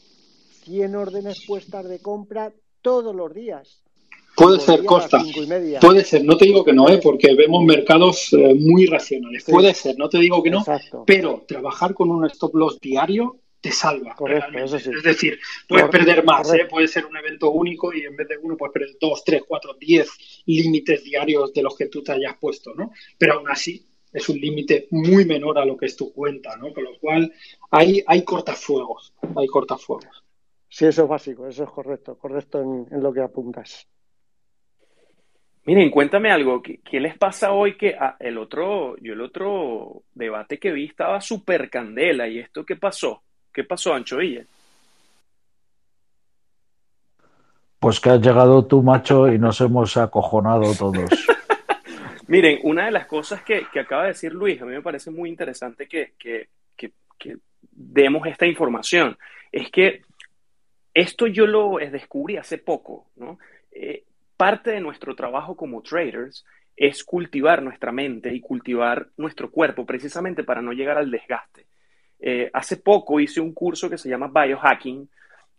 100 0.64 0.96
órdenes 0.96 1.44
puestas 1.46 1.88
de 1.88 2.00
compra 2.00 2.54
todos 2.82 3.14
los 3.14 3.34
días. 3.34 3.83
Puede 4.36 4.60
ser, 4.60 4.84
Costa. 4.84 5.24
Puede 5.80 6.04
ser, 6.04 6.24
no 6.24 6.38
te 6.38 6.46
digo 6.46 6.64
que 6.64 6.74
no, 6.74 6.90
¿eh? 6.90 7.00
porque 7.02 7.36
vemos 7.36 7.64
mercados 7.64 8.34
eh, 8.34 8.56
muy 8.56 8.86
racionales. 8.86 9.44
Puede 9.44 9.74
ser, 9.74 9.98
no 9.98 10.10
te 10.10 10.20
digo 10.20 10.42
que 10.42 10.50
no, 10.50 10.64
pero 11.06 11.44
trabajar 11.48 11.94
con 11.94 12.10
un 12.10 12.26
stop 12.26 12.56
loss 12.56 12.80
diario 12.80 13.40
te 13.62 13.72
salva. 13.72 14.16
Es 14.56 15.04
decir, 15.04 15.40
puedes 15.68 15.88
perder 15.88 16.26
más, 16.26 16.54
¿eh? 16.54 16.66
puede 16.70 16.88
ser 16.88 17.06
un 17.06 17.16
evento 17.16 17.52
único 17.52 17.94
y 17.94 18.02
en 18.02 18.16
vez 18.16 18.28
de 18.28 18.38
uno 18.38 18.58
puedes 18.58 18.74
perder 18.74 18.98
dos, 19.00 19.24
tres, 19.24 19.44
cuatro, 19.48 19.76
diez 19.80 20.10
límites 20.46 21.04
diarios 21.04 21.54
de 21.54 21.64
los 21.64 21.78
que 21.78 21.86
tú 21.86 22.04
te 22.04 22.12
hayas 22.12 22.36
puesto, 22.38 22.74
¿no? 22.76 22.92
Pero 23.18 23.36
aún 23.36 23.50
así 23.50 23.86
es 24.12 24.30
un 24.30 24.38
límite 24.40 24.88
muy 24.92 25.26
menor 25.26 25.58
a 25.58 25.66
lo 25.66 25.76
que 25.76 25.88
es 25.88 25.96
tu 25.96 26.14
cuenta, 26.14 26.56
¿no? 26.58 26.74
Con 26.74 26.84
lo 26.84 27.00
cual 27.00 27.34
hay, 27.72 28.04
hay 28.06 28.24
cortafuegos, 28.24 29.14
hay 29.36 29.48
cortafuegos. 29.48 30.24
Sí, 30.70 30.86
eso 30.86 31.04
es 31.04 31.08
básico, 31.08 31.48
eso 31.48 31.64
es 31.64 31.70
correcto, 31.70 32.18
correcto 32.18 32.60
en, 32.60 33.02
lo 33.02 33.14
que 33.14 33.22
apuntas. 33.22 33.88
Miren, 35.66 35.90
cuéntame 35.92 36.30
algo, 36.30 36.62
¿qué, 36.62 37.00
les 37.00 37.18
pasa 37.18 37.54
hoy 37.54 37.78
que 37.78 37.96
ah, 37.98 38.18
el 38.20 38.38
otro, 38.38 38.98
yo 38.98 39.14
el 39.14 39.22
otro 39.22 40.04
debate 40.14 40.60
que 40.60 40.74
vi 40.74 40.86
estaba 40.86 41.22
súper 41.22 41.70
candela 41.70 42.28
y 42.28 42.40
esto 42.40 42.66
qué 42.66 42.76
pasó? 42.76 43.24
¿Qué 43.52 43.64
pasó, 43.64 43.94
Ancho 43.94 44.18
Villa? 44.18 44.44
Pues 47.80 48.00
que 48.02 48.10
has 48.10 48.20
llegado 48.20 48.66
tú, 48.66 48.82
macho, 48.82 49.32
y 49.32 49.38
nos 49.38 49.62
hemos 49.62 49.96
acojonado 49.96 50.74
todos. 50.76 51.10
Miren, 52.28 52.60
una 52.64 52.86
de 52.86 52.92
las 52.92 53.06
cosas 53.06 53.42
que, 53.44 53.66
acaba 53.80 54.04
de 54.04 54.08
decir 54.10 54.34
Luis, 54.34 54.62
a 54.62 54.66
mí 54.66 54.74
me 54.74 54.82
parece 54.82 55.12
muy 55.12 55.30
interesante 55.30 55.88
que, 55.88 56.14
demos 57.76 58.28
esta 58.28 58.46
información, 58.46 59.18
es 59.52 59.72
que 59.72 60.02
esto 60.94 61.28
yo 61.28 61.48
lo 61.48 61.78
descubrí 61.78 62.38
hace 62.38 62.58
poco, 62.58 63.08
¿no? 63.16 63.40
Eh, 63.72 64.04
parte 64.44 64.72
de 64.72 64.82
nuestro 64.82 65.16
trabajo 65.16 65.56
como 65.56 65.82
traders 65.82 66.44
es 66.76 67.06
cultivar 67.06 67.64
nuestra 67.64 67.94
mente 67.94 68.36
y 68.36 68.42
cultivar 68.42 69.08
nuestro 69.16 69.50
cuerpo 69.50 69.86
precisamente 69.86 70.44
para 70.44 70.62
no 70.62 70.74
llegar 70.74 70.98
al 70.98 71.10
desgaste. 71.10 71.66
Eh, 72.20 72.50
hace 72.52 72.76
poco 72.76 73.22
hice 73.22 73.40
un 73.40 73.54
curso 73.54 73.90
que 73.90 73.98
se 73.98 74.10
llama 74.10 74.28
Biohacking, 74.28 75.10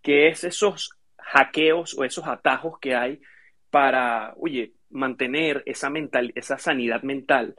que 0.03 0.29
es 0.29 0.45
esos 0.45 0.99
hackeos 1.17 1.97
o 1.97 2.05
esos 2.05 2.27
atajos 2.27 2.79
que 2.79 2.95
hay 2.95 3.23
para, 3.71 4.35
oye, 4.37 4.75
mantener 4.91 5.63
esa, 5.65 5.89
mental, 5.89 6.31
esa 6.35 6.59
sanidad 6.59 7.05
mental. 7.05 7.55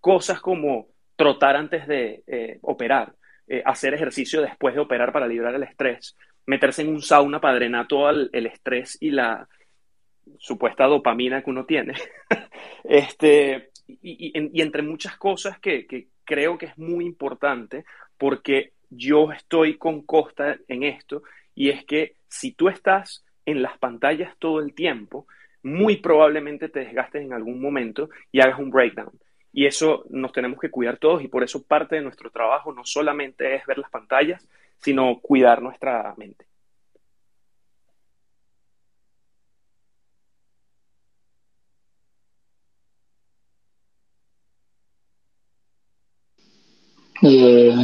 Cosas 0.00 0.40
como 0.40 0.88
trotar 1.14 1.56
antes 1.56 1.86
de 1.86 2.24
eh, 2.26 2.58
operar, 2.62 3.12
eh, 3.46 3.62
hacer 3.66 3.92
ejercicio 3.92 4.40
después 4.40 4.74
de 4.74 4.80
operar 4.80 5.12
para 5.12 5.28
liberar 5.28 5.54
el 5.54 5.62
estrés, 5.62 6.16
meterse 6.46 6.80
en 6.80 6.88
un 6.88 7.02
sauna 7.02 7.38
para 7.38 7.56
drenar 7.56 7.86
todo 7.86 8.08
el, 8.08 8.46
estrés 8.46 8.96
y 8.98 9.10
la 9.10 9.46
supuesta 10.38 10.86
dopamina 10.86 11.42
que 11.42 11.50
uno 11.50 11.64
tiene. 11.64 11.94
este, 12.84 13.70
y, 13.86 14.60
entre 14.60 14.82
muchas 14.82 15.16
cosas 15.16 15.58
que, 15.58 15.86
que 15.86 16.08
creo 16.24 16.58
que 16.58 16.66
es 16.66 16.78
muy 16.78 17.04
importante 17.04 17.84
porque 18.16 18.72
yo 18.90 19.32
estoy 19.32 19.78
con 19.78 20.02
Costa 20.02 20.56
en 20.68 20.82
esto 20.82 21.22
y 21.54 21.70
es 21.70 21.84
que 21.84 22.16
si 22.28 22.52
tú 22.52 22.68
estás 22.68 23.24
en 23.46 23.62
las 23.62 23.78
pantallas 23.78 24.36
todo 24.38 24.60
el 24.60 24.74
tiempo, 24.74 25.26
muy 25.62 25.96
probablemente 25.96 26.68
te 26.68 26.80
desgastes 26.80 27.22
en 27.22 27.32
algún 27.32 27.60
momento 27.60 28.08
y 28.32 28.40
hagas 28.40 28.58
un 28.58 28.70
breakdown. 28.70 29.12
Y 29.52 29.66
eso 29.66 30.04
nos 30.10 30.32
tenemos 30.32 30.60
que 30.60 30.70
cuidar 30.70 30.98
todos 30.98 31.22
y 31.22 31.28
por 31.28 31.42
eso 31.42 31.66
parte 31.66 31.96
de 31.96 32.02
nuestro 32.02 32.30
trabajo 32.30 32.72
no 32.72 32.84
solamente 32.84 33.56
es 33.56 33.66
ver 33.66 33.78
las 33.78 33.90
pantallas, 33.90 34.46
sino 34.78 35.20
cuidar 35.20 35.60
nuestra 35.60 36.14
mente. 36.16 36.46
Eh, 47.22 47.74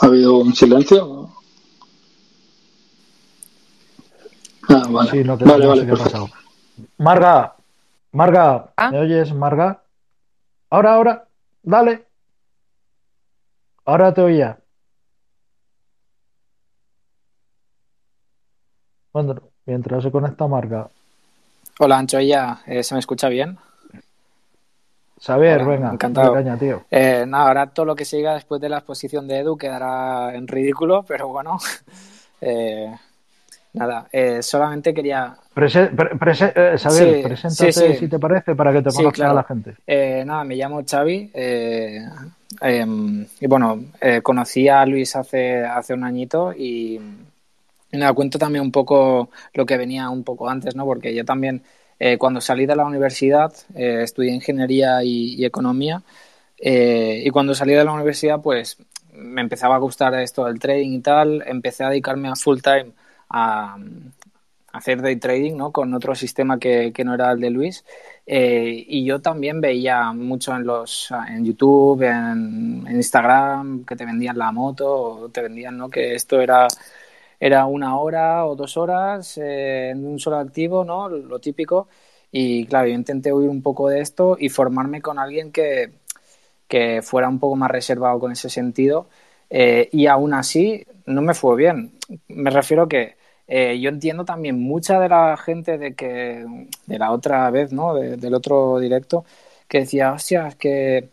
¿Ha 0.00 0.06
habido 0.06 0.38
un 0.38 0.54
silencio? 0.54 1.30
Ah, 4.68 4.86
vale. 4.88 5.10
Sí, 5.10 5.24
no 5.24 5.36
te, 5.38 5.44
vale, 5.44 5.66
vale, 5.66 5.86
qué 5.86 5.92
ha 5.92 5.96
pasado. 5.96 6.28
Marga, 6.98 7.56
Marga, 8.12 8.72
¿Ah? 8.76 8.90
¿me 8.90 9.00
oyes, 9.00 9.32
Marga? 9.32 9.82
Ahora, 10.70 10.94
ahora, 10.94 11.28
dale. 11.62 12.06
Ahora 13.84 14.12
te 14.14 14.20
oía. 14.22 14.58
Bueno, 19.12 19.34
mientras 19.66 20.02
se 20.04 20.10
conecta 20.10 20.46
Marga. 20.46 20.88
Hola, 21.78 21.98
Ancho, 21.98 22.20
ya 22.20 22.62
eh, 22.66 22.82
¿se 22.82 22.94
me 22.94 23.00
escucha 23.00 23.28
bien? 23.28 23.58
Saber, 25.20 25.62
venga, 25.66 25.92
encantado. 25.92 26.34
tío. 26.58 26.84
Eh, 26.90 27.26
nada, 27.28 27.48
ahora 27.48 27.66
todo 27.66 27.84
lo 27.84 27.94
que 27.94 28.06
siga 28.06 28.32
después 28.32 28.58
de 28.58 28.70
la 28.70 28.78
exposición 28.78 29.28
de 29.28 29.40
Edu 29.40 29.54
quedará 29.58 30.34
en 30.34 30.48
ridículo, 30.48 31.04
pero 31.08 31.28
bueno. 31.28 31.58
Eh, 32.42 32.90
nada, 33.74 34.08
eh, 34.10 34.42
solamente 34.42 34.94
quería. 34.94 35.36
saber, 36.78 37.22
preséntate 37.22 37.96
si 37.98 38.08
te 38.08 38.18
parece 38.18 38.54
para 38.54 38.72
que 38.72 38.80
te 38.80 38.90
conozca 38.90 39.34
la 39.34 39.44
gente. 39.44 39.74
nada, 40.24 40.42
me 40.42 40.56
llamo 40.56 40.82
Xavi. 40.82 41.30
Em, 41.34 43.26
y 43.40 43.46
bueno, 43.46 43.78
conocí 44.22 44.70
a 44.70 44.86
Luis 44.86 45.14
hace, 45.16 45.62
hace 45.62 45.92
un 45.92 46.04
añito 46.04 46.54
y, 46.54 46.98
me 47.92 47.98
da 47.98 48.14
cuenta 48.14 48.38
también 48.38 48.64
un 48.64 48.72
poco 48.72 49.28
lo 49.52 49.66
que 49.66 49.76
venía 49.76 50.08
un 50.08 50.24
poco 50.24 50.48
antes, 50.48 50.74
¿no? 50.74 50.86
Porque 50.86 51.14
yo 51.14 51.26
también, 51.26 51.62
eh, 52.02 52.16
cuando 52.16 52.40
salí 52.40 52.64
de 52.64 52.74
la 52.74 52.86
universidad, 52.86 53.52
eh, 53.74 54.00
estudié 54.02 54.32
ingeniería 54.32 55.04
y, 55.04 55.44
economía, 55.44 56.02
eh, 56.58 57.22
y 57.24 57.30
cuando 57.30 57.54
salí 57.54 57.74
de 57.74 57.84
la 57.84 57.92
universidad, 57.92 58.40
pues 58.40 58.78
me 59.12 59.42
empezaba 59.42 59.76
a 59.76 59.78
gustar 59.78 60.14
esto 60.14 60.46
del 60.46 60.58
trading 60.58 60.92
y 60.92 61.00
tal, 61.00 61.42
empecé 61.46 61.84
a 61.84 61.90
dedicarme 61.90 62.28
a 62.28 62.36
full 62.36 62.60
time 62.60 62.92
a, 63.28 63.76
hacer 64.72 65.02
day 65.02 65.16
trading, 65.16 65.56
¿no? 65.56 65.72
Con 65.72 65.92
otro 65.94 66.14
sistema 66.14 66.58
que, 66.58 66.92
no 67.04 67.14
era 67.14 67.32
el 67.32 67.40
de 67.40 67.50
Luis. 67.50 67.84
y 68.26 69.04
yo 69.04 69.20
también 69.20 69.60
veía 69.60 70.12
mucho 70.12 70.54
en 70.54 70.64
los 70.64 71.12
en 71.28 71.44
YouTube, 71.44 72.02
en, 72.04 72.86
Instagram, 72.88 73.84
que 73.84 73.96
te 73.96 74.06
vendían 74.06 74.38
la 74.38 74.52
moto, 74.52 75.30
te 75.32 75.42
vendían, 75.42 75.76
¿no? 75.76 75.90
Que 75.90 76.14
esto 76.14 76.40
era 76.40 76.68
era 77.40 77.66
una 77.66 77.98
hora 77.98 78.46
o 78.46 78.54
dos 78.54 78.76
horas 78.76 79.38
eh, 79.38 79.90
en 79.90 80.06
un 80.06 80.18
solo 80.20 80.36
activo, 80.38 80.84
¿no? 80.84 81.08
Lo 81.08 81.38
típico. 81.40 81.88
Y 82.30 82.66
claro, 82.66 82.88
yo 82.88 82.94
intenté 82.94 83.32
huir 83.32 83.48
un 83.48 83.62
poco 83.62 83.88
de 83.88 84.00
esto 84.00 84.36
y 84.38 84.50
formarme 84.50 85.02
con 85.02 85.18
alguien 85.18 85.50
que, 85.52 85.90
que 86.68 87.02
fuera 87.02 87.28
un 87.28 87.38
poco 87.40 87.56
más 87.56 87.70
reservado 87.70 88.20
con 88.20 88.32
ese 88.32 88.50
sentido. 88.50 89.08
Eh, 89.50 89.88
y 89.92 90.06
aún 90.06 90.34
así 90.34 90.86
no 91.06 91.22
me 91.22 91.34
fue 91.34 91.56
bien. 91.56 91.92
Me 92.28 92.50
refiero 92.50 92.88
que 92.88 93.16
eh, 93.48 93.80
yo 93.80 93.90
entiendo 93.90 94.24
también 94.24 94.60
mucha 94.60 95.00
de 95.00 95.08
la 95.08 95.36
gente 95.36 95.78
de 95.78 95.94
que 95.94 96.46
de 96.86 96.98
la 96.98 97.10
otra 97.12 97.50
vez, 97.50 97.72
¿no? 97.72 97.94
del 97.94 98.34
otro 98.34 98.78
directo, 98.78 99.24
que 99.68 99.80
decía, 99.80 100.12
hostia, 100.12 100.48
es 100.48 100.56
que 100.56 101.08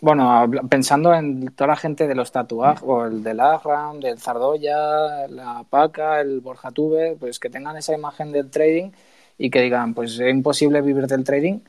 bueno, 0.00 0.50
pensando 0.68 1.14
en 1.14 1.46
toda 1.54 1.68
la 1.68 1.76
gente 1.76 2.06
de 2.06 2.14
los 2.14 2.32
tatuajes, 2.32 2.82
o 2.86 3.04
el 3.06 3.22
del 3.22 3.40
Agram, 3.40 4.00
del 4.00 4.18
Zardoya, 4.18 5.26
la 5.28 5.64
Paca, 5.68 6.20
el 6.20 6.40
Borja 6.40 6.70
Tuve, 6.70 7.16
pues 7.18 7.38
que 7.38 7.50
tengan 7.50 7.76
esa 7.76 7.94
imagen 7.94 8.32
del 8.32 8.50
trading 8.50 8.90
y 9.38 9.50
que 9.50 9.60
digan, 9.60 9.94
pues 9.94 10.18
es 10.18 10.30
imposible 10.30 10.80
vivir 10.80 11.06
del 11.06 11.24
trading 11.24 11.60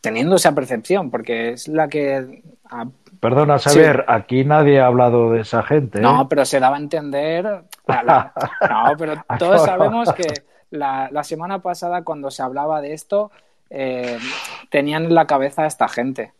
teniendo 0.00 0.36
esa 0.36 0.52
percepción, 0.52 1.10
porque 1.10 1.52
es 1.52 1.68
la 1.68 1.88
que... 1.88 2.42
Perdona, 3.20 3.58
Xavier, 3.58 4.04
aquí 4.08 4.44
nadie 4.44 4.80
ha 4.80 4.86
hablado 4.86 5.30
de 5.30 5.42
esa 5.42 5.62
gente. 5.62 5.98
¿eh? 5.98 6.02
No, 6.02 6.28
pero 6.28 6.44
se 6.44 6.58
daba 6.58 6.76
a 6.76 6.80
entender... 6.80 7.44
no, 7.86 8.96
pero 8.98 9.14
todos 9.38 9.64
sabemos 9.64 10.12
que 10.12 10.42
la, 10.70 11.08
la, 11.12 11.22
semana 11.22 11.60
pasada 11.60 12.02
cuando 12.02 12.32
se 12.32 12.42
hablaba 12.42 12.80
de 12.80 12.94
esto, 12.94 13.30
eh, 13.70 14.18
tenían 14.70 15.04
en 15.04 15.14
la 15.14 15.26
cabeza 15.26 15.62
a 15.62 15.66
esta 15.66 15.86
gente. 15.86 16.32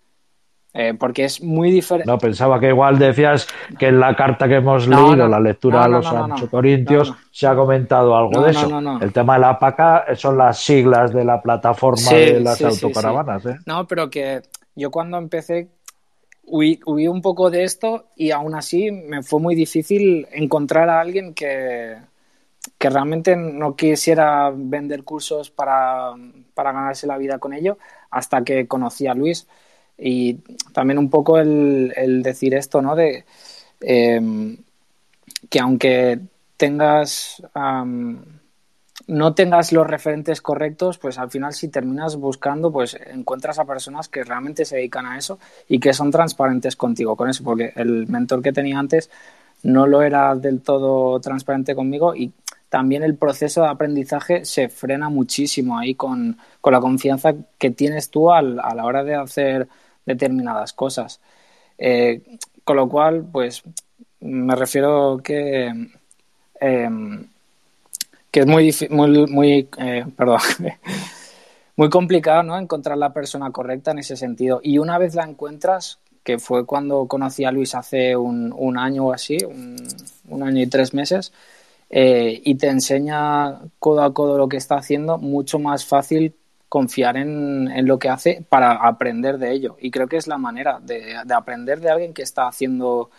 Eh, 0.75 0.95
porque 0.99 1.25
es 1.25 1.43
muy 1.43 1.70
diferente. 1.70 2.11
No, 2.11 2.16
pensaba 2.16 2.59
que 2.59 2.68
igual 2.68 2.99
decías 2.99 3.47
que 3.79 3.89
en 3.89 4.01
la 4.01 4.16
carta 4.16 4.49
que 4.49 4.57
hemos 4.57 4.89
leído, 4.89 5.29
la 5.29 5.39
lectura 5.39 5.85
a 5.85 5.89
los 5.89 6.07
Sancho 6.07 6.49
Corintios, 6.49 7.12
se 7.31 7.47
ha 7.47 7.55
comentado 7.55 8.16
algo 8.16 8.43
de 8.43 8.53
eso. 8.53 8.81
El 9.01 9.12
tema 9.12 9.35
de 9.35 9.41
la 9.41 9.59
PACA 9.59 10.07
son 10.14 10.39
las 10.39 10.59
siglas 10.59 11.12
de 11.12 11.25
la 11.25 11.43
plataforma 11.43 12.11
de 12.12 12.41
las 12.41 12.62
autocaravanas. 12.62 13.45
¿eh? 13.45 13.57
No, 13.66 13.87
pero 13.87 14.09
que 14.09 14.41
yo 14.75 14.91
cuando 14.91 15.18
empecé 15.18 15.68
huí, 16.45 16.81
un 16.87 17.20
poco 17.20 17.51
de 17.51 17.64
esto 17.64 18.07
y 18.16 18.31
aún 18.31 18.55
así 18.55 18.91
me 18.91 19.23
fue 19.23 19.41
muy 19.41 19.55
difícil 19.55 20.27
encontrar 20.33 20.89
a 20.89 21.01
alguien 21.01 21.35
que, 21.35 21.97
que 22.79 22.91
realmente 22.91 23.37
no 23.37 23.77
quisiera 23.77 24.51
vender 24.55 25.05
cursos 25.05 25.51
para, 25.51 26.12
para 26.55 26.73
ganarse 26.73 27.07
la 27.07 27.18
vida 27.18 27.39
con 27.39 27.53
ello 27.53 27.79
hasta 28.11 28.43
que 28.43 28.66
conocí 28.66 29.07
a 29.07 29.14
Luis. 29.14 29.47
Y 29.99 30.34
también 30.72 30.99
un 30.99 31.11
poco 31.11 31.38
el, 31.38 32.22
decir 32.22 32.55
esto, 32.55 32.82
¿no? 32.82 32.97
De 32.97 33.24
em, 33.80 34.57
que 35.49 35.61
aunque 35.61 36.20
tengas 36.57 37.43
no 39.07 39.34
tengas 39.34 39.72
los 39.72 39.86
referentes 39.86 40.40
correctos, 40.40 40.99
pues 40.99 41.18
al 41.18 41.30
final 41.30 41.53
si 41.53 41.68
terminas 41.68 42.16
buscando, 42.16 42.70
pues 42.72 42.97
encuentras 43.07 43.59
a 43.59 43.64
personas 43.64 44.09
que 44.09 44.24
realmente 44.24 44.64
se 44.64 44.76
dedican 44.76 45.07
a 45.07 45.18
eso 45.18 45.38
y 45.68 45.80
que 45.80 45.93
son 45.93 46.11
transparentes 46.11 46.76
contigo 46.76 47.16
con 47.16 47.28
eso, 47.28 47.45
porque 47.45 47.72
el 47.76 48.07
mentor 48.07 48.43
que 48.43 48.53
tenía 48.53 48.78
antes 48.78 49.11
no 49.62 49.86
lo 49.86 50.03
era 50.03 50.34
del 50.34 50.61
todo 50.61 51.20
transparente 51.20 51.74
conmigo 51.74 52.14
y 52.14 52.32
también 52.68 53.03
el 53.03 53.16
proceso 53.16 53.62
de 53.62 53.68
aprendizaje 53.68 54.45
se 54.45 54.68
frena 54.68 55.09
muchísimo 55.09 55.78
ahí 55.78 55.95
con, 55.95 56.38
con 56.61 56.72
la 56.72 56.80
confianza 56.80 57.34
que 57.59 57.70
tienes 57.70 58.09
tú 58.09 58.32
al, 58.32 58.59
a 58.61 58.74
la 58.74 58.84
hora 58.84 59.05
de 59.05 59.14
hacer 59.14 59.68
determinadas 60.07 60.72
cosas. 60.72 61.20
Eh, 61.78 62.22
con 62.64 62.76
lo 62.76 62.88
cual, 62.88 63.24
pues 63.30 63.62
me 64.20 64.55
refiero 64.55 65.20
que, 65.22 65.72
em, 66.61 67.26
que 68.30 68.40
es 68.40 68.46
muy, 68.46 68.74
muy, 69.28 69.68
eh, 69.78 70.05
muy 71.76 71.90
complicado 71.90 72.42
¿no? 72.42 72.59
encontrar 72.59 72.96
la 72.98 73.12
persona 73.12 73.50
correcta 73.50 73.90
en 73.90 73.98
ese 73.98 74.16
sentido. 74.16 74.61
Y 74.62 74.78
una 74.78 74.98
vez 74.98 75.14
la 75.14 75.24
encuentras, 75.24 75.98
que 76.22 76.38
fue 76.38 76.64
cuando 76.66 77.07
conocí 77.09 77.44
a 77.44 77.53
Luis 77.53 77.74
hace 77.74 78.16
un, 78.16 78.55
un 78.57 78.78
año 78.78 79.07
o 79.07 79.12
así, 79.12 79.38
un, 79.44 79.76
un, 80.28 80.42
año 80.42 80.62
y 80.62 80.68
tres 80.68 80.94
meses, 80.94 81.32
eh, 81.90 82.40
y 82.44 82.55
te 82.55 82.68
enseña 82.68 83.61
codo 83.78 84.03
a 84.03 84.14
codo 84.14 84.38
lo 84.38 84.48
que 84.48 84.57
está 84.57 84.76
haciendo, 84.76 85.18
mucho 85.18 85.59
más 85.59 85.84
fácil 85.84 86.34
confiar 86.73 87.18
en, 87.18 87.70
en, 87.70 87.87
lo 87.87 87.99
que 87.99 88.09
hace 88.09 88.43
para 88.49 88.73
aprender 88.73 89.37
de 89.37 89.53
ello. 89.53 89.77
Y 89.79 89.91
creo 89.91 90.09
que 90.09 90.16
es 90.16 90.27
la 90.27 90.39
manera 90.39 90.81
de, 90.81 91.16
de 91.23 91.35
aprender 91.35 91.81
de 91.81 91.91
alguien 91.91 92.14
que 92.14 92.23
está 92.23 92.49
haciendo 92.49 93.11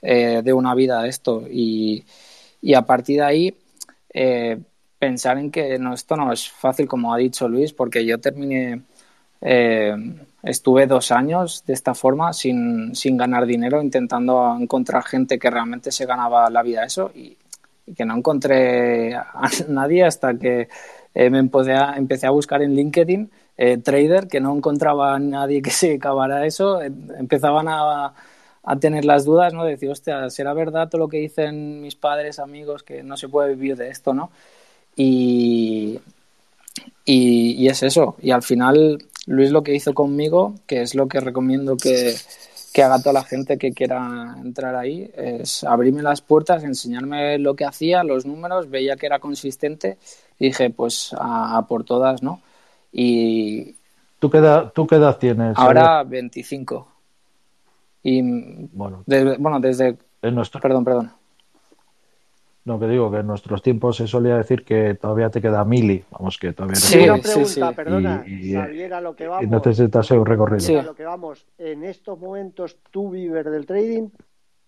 eh, 0.00 0.40
de 0.42 0.52
una 0.54 0.74
vida 0.74 1.06
esto. 1.06 1.42
Y, 1.46 2.02
y, 2.62 2.72
a 2.72 2.80
partir 2.80 3.18
de 3.18 3.26
ahí, 3.26 3.56
eh, 4.08 4.58
pensar 4.98 5.36
en 5.36 5.50
que 5.50 5.78
no, 5.78 5.92
esto 5.92 6.16
no 6.16 6.32
es 6.32 6.48
fácil, 6.48 6.88
como 6.88 7.12
ha 7.12 7.18
dicho 7.18 7.46
Luis, 7.46 7.74
porque 7.74 8.06
yo 8.06 8.18
terminé, 8.18 8.80
eh, 9.42 9.94
estuve 10.42 10.86
dos 10.86 11.10
años 11.10 11.62
de 11.66 11.74
esta 11.74 11.94
forma 11.94 12.32
sin, 12.32 12.94
sin, 12.94 13.18
ganar 13.18 13.44
dinero, 13.44 13.82
intentando 13.82 14.56
encontrar 14.58 15.04
gente 15.04 15.38
que 15.38 15.50
realmente 15.50 15.92
se 15.92 16.06
ganaba 16.06 16.48
la 16.48 16.62
vida 16.62 16.84
eso. 16.84 17.12
Y, 17.14 17.36
y 17.86 17.92
que 17.92 18.06
no 18.06 18.16
encontré 18.16 19.14
a 19.14 19.50
nadie 19.68 20.04
hasta 20.04 20.32
que 20.38 20.68
eh, 21.14 21.30
me 21.30 21.38
empecé 21.38 21.72
a, 21.72 21.94
empecé 21.96 22.26
a, 22.26 22.30
buscar 22.30 22.62
en 22.62 22.74
LinkedIn 22.74 23.30
eh, 23.56 23.78
trader, 23.78 24.28
que 24.28 24.40
no 24.40 24.54
encontraba 24.54 25.14
a 25.14 25.18
nadie 25.18 25.62
que 25.62 25.70
se 25.70 25.94
acabara 25.94 26.46
eso, 26.46 26.82
eh, 26.82 26.90
empezaban 27.18 27.68
a, 27.68 28.14
a, 28.62 28.76
tener 28.80 29.04
las 29.04 29.24
dudas, 29.24 29.54
¿no? 29.54 29.64
De 29.64 29.72
decir, 29.72 29.90
hostia, 29.90 30.28
¿será 30.30 30.52
verdad 30.54 30.88
todo 30.88 31.00
lo 31.00 31.08
que 31.08 31.18
dicen 31.18 31.80
mis 31.80 31.94
padres, 31.94 32.38
amigos, 32.38 32.82
que 32.82 33.02
no 33.02 33.16
se 33.16 33.28
puede 33.28 33.54
vivir 33.54 33.76
de 33.76 33.90
esto, 33.90 34.12
¿no? 34.12 34.30
Y, 34.96 36.00
y, 37.04 37.52
y 37.52 37.68
es 37.68 37.82
eso. 37.82 38.16
Y 38.20 38.30
al 38.32 38.42
final, 38.42 38.98
Luis 39.26 39.50
lo 39.50 39.62
que 39.62 39.74
hizo 39.74 39.94
conmigo, 39.94 40.54
que 40.66 40.82
es 40.82 40.94
lo 40.94 41.08
que 41.08 41.20
recomiendo 41.20 41.76
que, 41.76 42.14
que 42.74 42.82
haga 42.82 42.98
toda 42.98 43.12
la 43.12 43.22
gente 43.22 43.56
que 43.56 43.72
quiera 43.72 44.34
entrar 44.42 44.74
ahí, 44.74 45.08
es 45.14 45.62
abrirme 45.62 46.02
las 46.02 46.20
puertas, 46.20 46.64
enseñarme 46.64 47.38
lo 47.38 47.54
que 47.54 47.64
hacía, 47.64 48.02
los 48.02 48.26
números, 48.26 48.68
veía 48.68 48.96
que 48.96 49.06
era 49.06 49.20
consistente 49.20 49.96
dije, 50.38 50.70
pues 50.70 51.14
a, 51.18 51.64
por 51.68 51.84
todas, 51.84 52.22
¿no? 52.22 52.40
Y... 52.92 53.76
¿Tú 54.18 54.30
qué 54.30 54.38
edad, 54.38 54.72
tú 54.74 54.86
qué 54.86 54.96
edad 54.96 55.18
tienes? 55.18 55.56
Ahora 55.56 56.02
25. 56.02 56.88
Y 58.02 58.22
bueno, 58.72 59.02
desde, 59.06 59.36
bueno, 59.38 59.60
desde... 59.60 59.96
nuestro... 60.22 60.60
Perdón, 60.60 60.84
perdón. 60.84 61.12
No, 62.64 62.80
que 62.80 62.86
digo 62.86 63.10
que 63.10 63.18
en 63.18 63.26
nuestros 63.26 63.60
tiempos 63.60 63.96
se 63.96 64.06
solía 64.06 64.36
decir 64.36 64.64
que 64.64 64.94
todavía 64.94 65.28
te 65.28 65.42
queda 65.42 65.64
mili, 65.64 66.02
vamos, 66.10 66.38
que 66.38 66.54
todavía 66.54 66.76
sí, 66.76 66.96
pregunta, 66.96 67.44
sí, 67.44 67.60
perdona, 67.76 68.24
y, 68.26 68.54
Javier, 68.54 68.94
a 68.94 69.00
lo 69.02 69.14
que 69.14 69.28
vamos. 69.28 69.44
Y 69.44 69.46
necesitas 69.48 70.10
un 70.12 70.24
recorrido. 70.24 70.60
Sí. 70.60 70.74
A 70.74 70.82
lo 70.82 70.94
que 70.94 71.04
vamos, 71.04 71.46
en 71.58 71.84
estos 71.84 72.18
momentos 72.18 72.78
tú 72.90 73.10
vives 73.10 73.44
del 73.44 73.66
trading. 73.66 74.08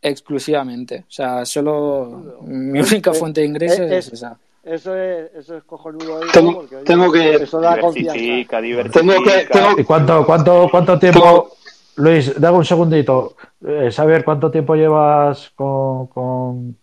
Exclusivamente, 0.02 1.04
o 1.08 1.10
sea, 1.10 1.46
solo 1.46 2.38
mi 2.42 2.80
única 2.80 3.14
fuente 3.14 3.40
de 3.40 3.46
ingresos 3.46 3.80
es, 3.80 4.08
es, 4.08 4.12
esa. 4.12 4.38
Eso 4.62 4.94
es, 4.94 5.32
eso 5.34 5.56
es 5.56 5.64
cojonudo. 5.64 6.18
Ahí, 6.18 6.28
tengo, 6.32 6.54
porque, 6.54 6.76
oye, 6.76 6.84
tengo 6.84 7.10
que. 7.10 7.34
Eso 7.36 7.60
da 7.60 7.76
diversifica, 7.76 8.60
diversifica. 8.60 9.00
Tengo 9.00 9.24
que, 9.24 9.46
tengo... 9.50 9.80
¿Y 9.80 9.84
cuánto, 9.84 10.26
cuánto, 10.26 10.68
cuánto 10.70 10.98
tiempo? 10.98 11.20
Tengo... 11.20 11.50
Luis, 11.96 12.38
dame 12.38 12.58
un 12.58 12.64
segundito. 12.64 13.36
Eh, 13.66 13.90
saber 13.90 14.22
cuánto 14.22 14.50
tiempo 14.50 14.74
llevas 14.74 15.50
con, 15.54 16.08
con, 16.08 16.76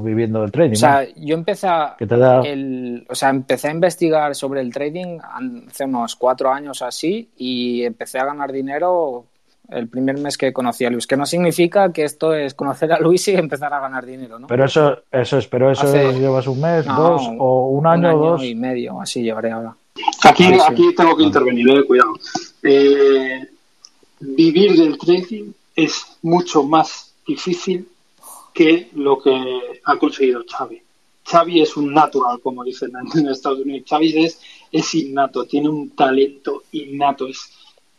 viviendo 0.00 0.40
del 0.40 0.52
trading. 0.52 0.72
O 0.72 0.76
sea, 0.76 1.02
¿no? 1.02 1.24
yo 1.24 1.34
empecé 1.34 1.66
a, 1.66 1.96
da... 1.98 2.40
el, 2.40 3.04
o 3.08 3.14
sea, 3.14 3.30
empecé 3.30 3.68
a 3.68 3.72
investigar 3.72 4.34
sobre 4.34 4.60
el 4.60 4.72
trading 4.72 5.18
hace 5.68 5.84
unos 5.84 6.16
cuatro 6.16 6.52
años 6.52 6.82
así 6.82 7.28
y 7.36 7.82
empecé 7.82 8.18
a 8.18 8.26
ganar 8.26 8.52
dinero 8.52 9.26
el 9.68 9.88
primer 9.88 10.18
mes 10.18 10.36
que 10.36 10.52
conocí 10.52 10.84
a 10.84 10.90
Luis, 10.90 11.06
que 11.06 11.16
no 11.16 11.24
significa 11.24 11.92
que 11.92 12.04
esto 12.04 12.34
es 12.34 12.54
conocer 12.54 12.92
a 12.92 12.98
Luis 12.98 13.26
y 13.28 13.32
empezar 13.32 13.72
a 13.72 13.80
ganar 13.80 14.04
dinero, 14.04 14.38
¿no? 14.38 14.46
Pero 14.46 14.64
eso, 14.64 14.98
eso 15.10 15.38
es, 15.38 15.46
pero 15.46 15.70
eso 15.70 15.84
Hace... 15.84 16.12
llevas 16.18 16.46
un 16.46 16.60
mes, 16.60 16.86
no, 16.86 16.96
dos, 16.96 17.22
o 17.38 17.68
un 17.68 17.86
año, 17.86 18.00
un 18.00 18.06
año 18.06 18.30
dos. 18.32 18.44
y 18.44 18.54
medio, 18.54 19.00
así 19.00 19.22
llevaré 19.22 19.50
ahora. 19.50 19.74
Aquí, 20.24 20.44
sí. 20.44 20.58
aquí 20.66 20.94
tengo 20.94 21.16
que 21.16 21.22
intervenir, 21.22 21.68
eh, 21.70 21.84
cuidado. 21.86 22.12
Eh, 22.62 23.46
vivir 24.20 24.76
del 24.76 24.98
trading 24.98 25.52
es 25.74 26.18
mucho 26.22 26.62
más 26.62 27.14
difícil 27.26 27.88
que 28.52 28.90
lo 28.94 29.20
que 29.20 29.80
ha 29.84 29.96
conseguido 29.96 30.44
Xavi. 30.48 30.82
Xavi 31.24 31.62
es 31.62 31.76
un 31.76 31.92
natural, 31.92 32.40
como 32.40 32.64
dicen 32.64 32.92
en 33.14 33.28
Estados 33.28 33.60
Unidos. 33.60 33.88
Xavi 33.88 34.24
es, 34.24 34.40
es 34.70 34.94
innato, 34.94 35.44
tiene 35.44 35.68
un 35.68 35.90
talento 35.90 36.64
innato. 36.72 37.28
Es, 37.28 37.50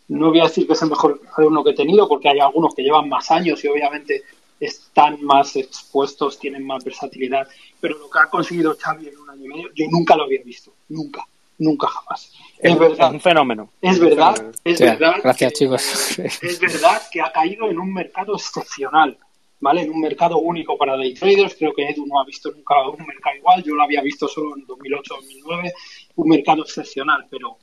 no 0.10 0.30
voy 0.30 0.42
a 0.42 0.44
decir 0.44 0.68
que 0.68 0.74
es 0.74 0.82
el 0.82 0.90
mejor 0.90 1.22
alumno 1.38 1.64
que 1.64 1.72
he 1.72 1.76
tenido, 1.76 2.08
porque 2.08 2.30
hay 2.30 2.40
algunos 2.40 2.76
que 2.76 2.84
llevan 2.84 3.10
más 3.10 3.32
años 3.32 3.64
y 3.64 3.68
obviamente 3.68 4.24
están 4.60 5.24
más 5.24 5.56
expuestos, 5.56 6.40
tienen 6.40 6.66
más 6.66 6.84
versatilidad. 6.84 7.48
Pero 7.80 7.98
lo 7.98 8.10
que 8.10 8.20
ha 8.20 8.30
conseguido 8.30 8.76
Xavi 8.80 9.08
en 9.08 9.18
un 9.18 9.30
año 9.30 9.46
y 9.46 9.48
medio, 9.48 9.70
yo 9.74 9.86
nunca 9.90 10.16
lo 10.16 10.24
había 10.24 10.42
visto. 10.44 10.74
Nunca, 10.90 11.26
nunca 11.58 11.88
jamás. 11.88 12.32
Es, 12.60 12.78
verdad. 12.78 13.12
un 13.12 13.22
fenómeno. 13.22 13.70
Es 13.82 14.00
verdad, 14.00 14.52
es 14.64 14.80
verdad. 14.80 15.16
Gracias, 15.24 15.54
chicos. 15.54 16.20
Es 16.20 16.60
verdad 16.60 17.02
que 17.12 17.22
ha 17.22 17.32
caído 17.32 17.70
en 17.70 17.80
un 17.80 17.94
mercado 17.94 18.36
excepcional. 18.36 19.18
¿Vale? 19.64 19.82
En 19.82 19.92
un 19.92 20.02
mercado 20.02 20.38
único 20.38 20.78
para 20.78 20.98
day 20.98 21.14
traders. 21.14 21.56
Creo 21.56 21.74
que 21.74 21.90
Edu 21.90 22.06
no 22.06 22.20
ha 22.20 22.26
visto 22.26 22.52
nunca 22.52 22.88
un 22.90 23.06
mercado 23.08 23.38
igual. 23.38 23.64
Yo 23.64 23.74
lo 23.74 23.84
había 23.84 24.02
visto 24.02 24.28
solo 24.28 24.56
en 24.58 24.68
2008-2009. 24.68 25.74
Un 26.18 26.28
mercado 26.30 26.64
excepcional. 26.64 27.26
Pero 27.32 27.58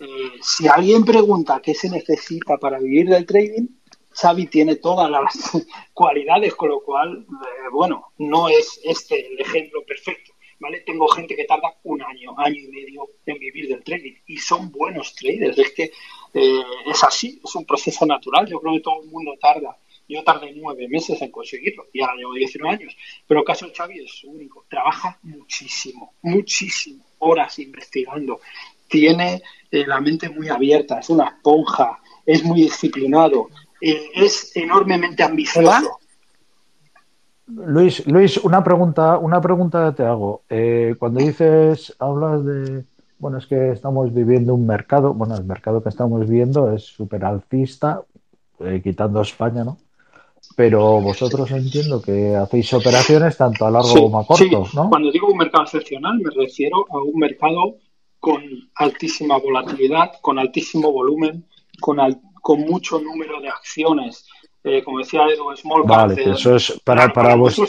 eh, 0.00 0.38
si 0.40 0.66
alguien 0.66 1.04
pregunta 1.04 1.60
qué 1.62 1.74
se 1.74 1.90
necesita 1.90 2.56
para 2.56 2.78
vivir 2.78 3.08
del 3.08 3.26
trading, 3.26 3.66
Xavi 4.10 4.46
tiene 4.46 4.76
todas 4.76 5.10
las 5.10 5.52
cualidades, 5.92 6.54
con 6.54 6.70
lo 6.70 6.80
cual, 6.80 7.26
eh, 7.28 7.68
bueno, 7.70 8.12
no 8.18 8.48
es 8.48 8.80
este 8.82 9.26
el 9.26 9.38
ejemplo 9.40 9.84
perfecto. 9.84 10.32
¿Vale? 10.58 10.80
Tengo 10.86 11.08
gente 11.08 11.34
que 11.34 11.44
tarda 11.44 11.74
un 11.82 12.00
año, 12.00 12.38
año 12.38 12.60
y 12.60 12.68
medio 12.68 13.08
en 13.26 13.36
vivir 13.36 13.68
del 13.68 13.82
trading 13.82 14.14
y 14.28 14.36
son 14.36 14.70
buenos 14.70 15.12
traders. 15.16 15.58
Es 15.58 15.72
que 15.72 15.90
eh, 16.34 16.62
es 16.86 17.02
así, 17.02 17.40
es 17.44 17.54
un 17.56 17.66
proceso 17.66 18.06
natural. 18.06 18.46
Yo 18.46 18.60
creo 18.60 18.74
que 18.74 18.80
todo 18.80 19.02
el 19.02 19.10
mundo 19.10 19.32
tarda 19.40 19.76
yo 20.08 20.22
tardé 20.24 20.52
nueve 20.54 20.88
meses 20.88 21.20
en 21.22 21.30
conseguirlo 21.30 21.86
y 21.92 22.00
ahora 22.00 22.16
llevo 22.16 22.34
19 22.34 22.74
años. 22.74 22.96
Pero 23.26 23.44
caso 23.44 23.66
Xavi 23.74 24.04
es 24.04 24.24
único. 24.24 24.64
Trabaja 24.68 25.18
muchísimo, 25.22 26.14
muchísimo, 26.22 27.04
horas 27.18 27.58
investigando. 27.58 28.40
Tiene 28.88 29.42
eh, 29.70 29.86
la 29.86 30.00
mente 30.00 30.28
muy 30.28 30.48
abierta, 30.48 30.98
es 30.98 31.08
una 31.08 31.28
esponja, 31.28 31.98
es 32.26 32.44
muy 32.44 32.62
disciplinado, 32.62 33.48
eh, 33.80 34.10
es 34.14 34.54
enormemente 34.54 35.22
ambicioso. 35.22 35.98
Luis, 37.46 38.06
Luis, 38.06 38.36
una 38.38 38.62
pregunta, 38.62 39.18
una 39.18 39.40
pregunta 39.40 39.94
te 39.94 40.04
hago. 40.04 40.42
Eh, 40.48 40.94
cuando 40.98 41.20
dices, 41.20 41.94
hablas 41.98 42.44
de, 42.44 42.84
bueno, 43.18 43.38
es 43.38 43.46
que 43.46 43.70
estamos 43.70 44.12
viviendo 44.12 44.54
un 44.54 44.66
mercado, 44.66 45.14
bueno, 45.14 45.36
el 45.36 45.44
mercado 45.44 45.82
que 45.82 45.88
estamos 45.88 46.28
viendo 46.28 46.72
es 46.72 46.82
súper 46.82 47.24
alcista, 47.24 48.02
quitando 48.82 49.20
España, 49.22 49.64
¿no? 49.64 49.76
Pero 50.56 51.00
vosotros 51.00 51.50
entiendo 51.50 52.00
que 52.00 52.34
hacéis 52.36 52.72
operaciones 52.74 53.36
tanto 53.36 53.66
a 53.66 53.70
largo 53.70 53.94
como 53.94 54.20
a 54.20 54.26
corto, 54.26 54.66
¿no? 54.74 54.88
Cuando 54.88 55.10
digo 55.10 55.28
un 55.28 55.38
mercado 55.38 55.64
excepcional 55.64 56.18
me 56.18 56.30
refiero 56.30 56.84
a 56.90 57.02
un 57.02 57.18
mercado 57.18 57.76
con 58.18 58.40
altísima 58.76 59.36
volatilidad, 59.38 60.12
con 60.20 60.38
altísimo 60.38 60.92
volumen, 60.92 61.44
con, 61.80 61.98
con 62.40 62.60
mucho 62.60 63.00
número 63.00 63.40
de 63.40 63.48
acciones. 63.48 64.26
Eh, 64.64 64.80
como 64.84 65.00
decía 65.00 65.22
Edu, 65.26 65.56
small 65.56 65.82
Vale, 65.84 66.30
eso 66.30 66.54
es 66.54 66.80
para, 66.84 67.12
para, 67.12 67.34
vos, 67.34 67.60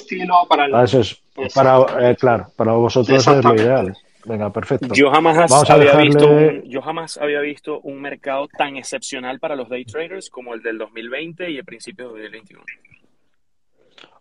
para 0.48 0.66
ah, 0.72 0.84
eso 0.84 1.00
es 1.00 1.20
para, 1.56 2.12
eh, 2.12 2.16
claro, 2.16 2.52
para 2.56 2.74
vosotros 2.74 3.28
es 3.28 3.44
lo 3.44 3.56
ideal. 3.56 3.98
Venga, 4.26 4.52
perfecto. 4.52 4.94
Yo 4.94 5.12
jamás, 5.12 5.52
había 5.70 5.98
visto 5.98 6.30
un, 6.30 6.64
yo 6.64 6.82
jamás 6.82 7.18
había 7.18 7.42
visto 7.42 7.82
un 7.82 8.02
mercado 8.02 8.48
tan 8.48 8.78
excepcional 8.78 9.40
para 9.40 9.56
los 9.56 9.68
day 9.70 9.84
traders 9.84 10.30
como 10.30 10.54
el 10.54 10.62
del 10.62 10.78
2020 10.78 11.52
y 11.52 11.58
el 11.58 11.66
principio 11.66 12.14
del 12.14 12.32
2021. 12.32 12.64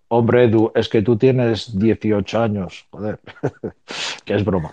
Hombre, 0.09 0.45
Edu, 0.45 0.73
es 0.75 0.89
que 0.89 1.03
tú 1.03 1.17
tienes 1.17 1.79
18 1.79 2.43
años, 2.43 2.87
joder, 2.91 3.21
que 4.25 4.35
es 4.35 4.45
broma. 4.45 4.73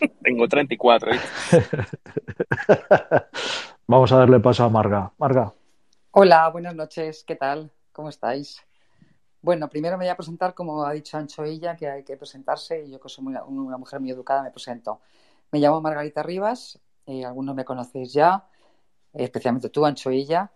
Tengo 0.22 0.48
34. 0.48 1.12
¿eh? 1.12 1.20
Vamos 3.86 4.10
a 4.10 4.16
darle 4.16 4.40
paso 4.40 4.64
a 4.64 4.68
Marga. 4.68 5.12
Marga. 5.18 5.52
Hola, 6.12 6.48
buenas 6.48 6.74
noches, 6.74 7.24
¿qué 7.26 7.36
tal? 7.36 7.70
¿Cómo 7.92 8.08
estáis? 8.08 8.60
Bueno, 9.42 9.68
primero 9.68 9.98
me 9.98 10.04
voy 10.04 10.10
a 10.10 10.16
presentar, 10.16 10.54
como 10.54 10.84
ha 10.84 10.92
dicho 10.92 11.16
Ancho 11.18 11.42
ella, 11.42 11.74
que 11.76 11.88
hay 11.88 12.04
que 12.04 12.16
presentarse, 12.16 12.84
y 12.84 12.92
yo 12.92 13.00
que 13.00 13.08
soy 13.08 13.24
una 13.26 13.76
mujer 13.76 13.98
muy 13.98 14.10
educada 14.10 14.42
me 14.44 14.52
presento. 14.52 15.00
Me 15.50 15.58
llamo 15.58 15.80
Margarita 15.80 16.22
Rivas, 16.22 16.78
eh, 17.06 17.24
algunos 17.24 17.56
me 17.56 17.64
conocéis 17.64 18.12
ya, 18.12 18.46
especialmente 19.12 19.68
tú, 19.70 19.84
Ancho 19.84 20.10
ella, 20.10 20.52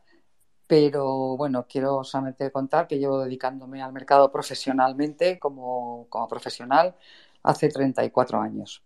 pero 0.69 1.37
bueno, 1.37 1.67
quiero 1.69 2.05
solamente 2.05 2.51
contar 2.53 2.87
que 2.89 2.99
llevo 2.99 3.21
dedicándome 3.25 3.83
al 3.83 3.93
mercado 3.93 4.31
profesionalmente, 4.33 5.39
como, 5.41 6.09
profesional, 6.29 6.95
hace 7.43 7.69
34 7.69 8.41
años. 8.41 8.85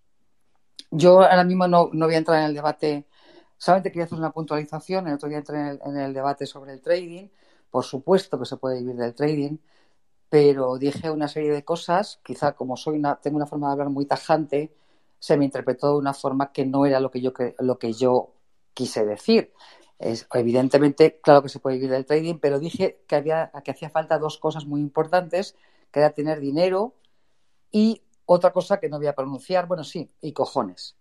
Yo 0.90 1.20
ahora 1.22 1.44
mismo 1.44 1.68
no, 1.68 1.90
no, 1.92 2.06
voy 2.06 2.14
a 2.14 2.18
entrar 2.18 2.38
en 2.40 2.46
el 2.46 2.54
debate, 2.54 3.06
solamente 3.58 3.90
quería 3.90 4.04
hacer 4.06 4.18
una 4.18 4.32
puntualización, 4.32 5.08
el 5.08 5.14
otro 5.14 5.28
día 5.28 5.38
entré 5.38 5.78
en 5.84 5.96
el 5.98 6.14
debate 6.14 6.46
sobre 6.46 6.72
el 6.72 6.80
trading, 6.80 7.28
por 7.70 7.84
supuesto 7.84 8.38
que 8.38 8.46
se 8.46 8.56
puede 8.56 8.80
vivir 8.80 8.96
del 8.96 9.14
trading, 9.14 9.58
pero 10.30 10.78
dije 10.78 11.10
una 11.10 11.28
serie 11.28 11.50
de 11.50 11.64
cosas, 11.64 12.20
quizá 12.22 12.52
como 12.52 12.76
soy 12.76 12.96
una, 12.98 13.16
tengo 13.16 13.36
una 13.36 13.46
forma 13.46 13.66
de 13.66 13.72
hablar 13.72 13.90
muy 13.90 14.06
tajante, 14.06 14.72
se 15.18 15.36
me 15.36 15.44
interpretó 15.44 15.92
de 15.92 15.98
una 15.98 16.14
forma 16.14 16.52
que 16.52 16.64
no 16.64 16.86
era 16.86 17.00
lo 17.00 17.10
que 17.10 17.20
yo, 17.20 17.32
lo 17.58 17.78
que 17.78 17.92
yo 17.92 18.30
quise 18.72 19.04
decir. 19.04 19.52
Es, 19.98 20.26
evidentemente, 20.32 21.20
claro 21.20 21.42
que 21.42 21.50
se 21.50 21.58
puede 21.58 21.76
vivir 21.76 21.90
del 21.90 22.06
trading, 22.06 22.38
pero 22.38 22.58
dije 22.58 23.02
que, 23.06 23.16
había, 23.16 23.50
que 23.64 23.72
hacía 23.72 23.90
falta 23.90 24.18
dos 24.18 24.38
cosas 24.38 24.64
muy 24.64 24.80
importantes, 24.80 25.56
que 25.90 26.00
era 26.00 26.10
tener 26.10 26.40
dinero 26.40 26.94
y 27.72 28.02
otra 28.24 28.52
cosa 28.52 28.78
que 28.78 28.88
no 28.88 28.98
voy 28.98 29.08
a 29.08 29.14
pronunciar, 29.14 29.66
bueno, 29.66 29.84
sí, 29.84 30.10
y 30.22 30.32
cojones. 30.32 30.96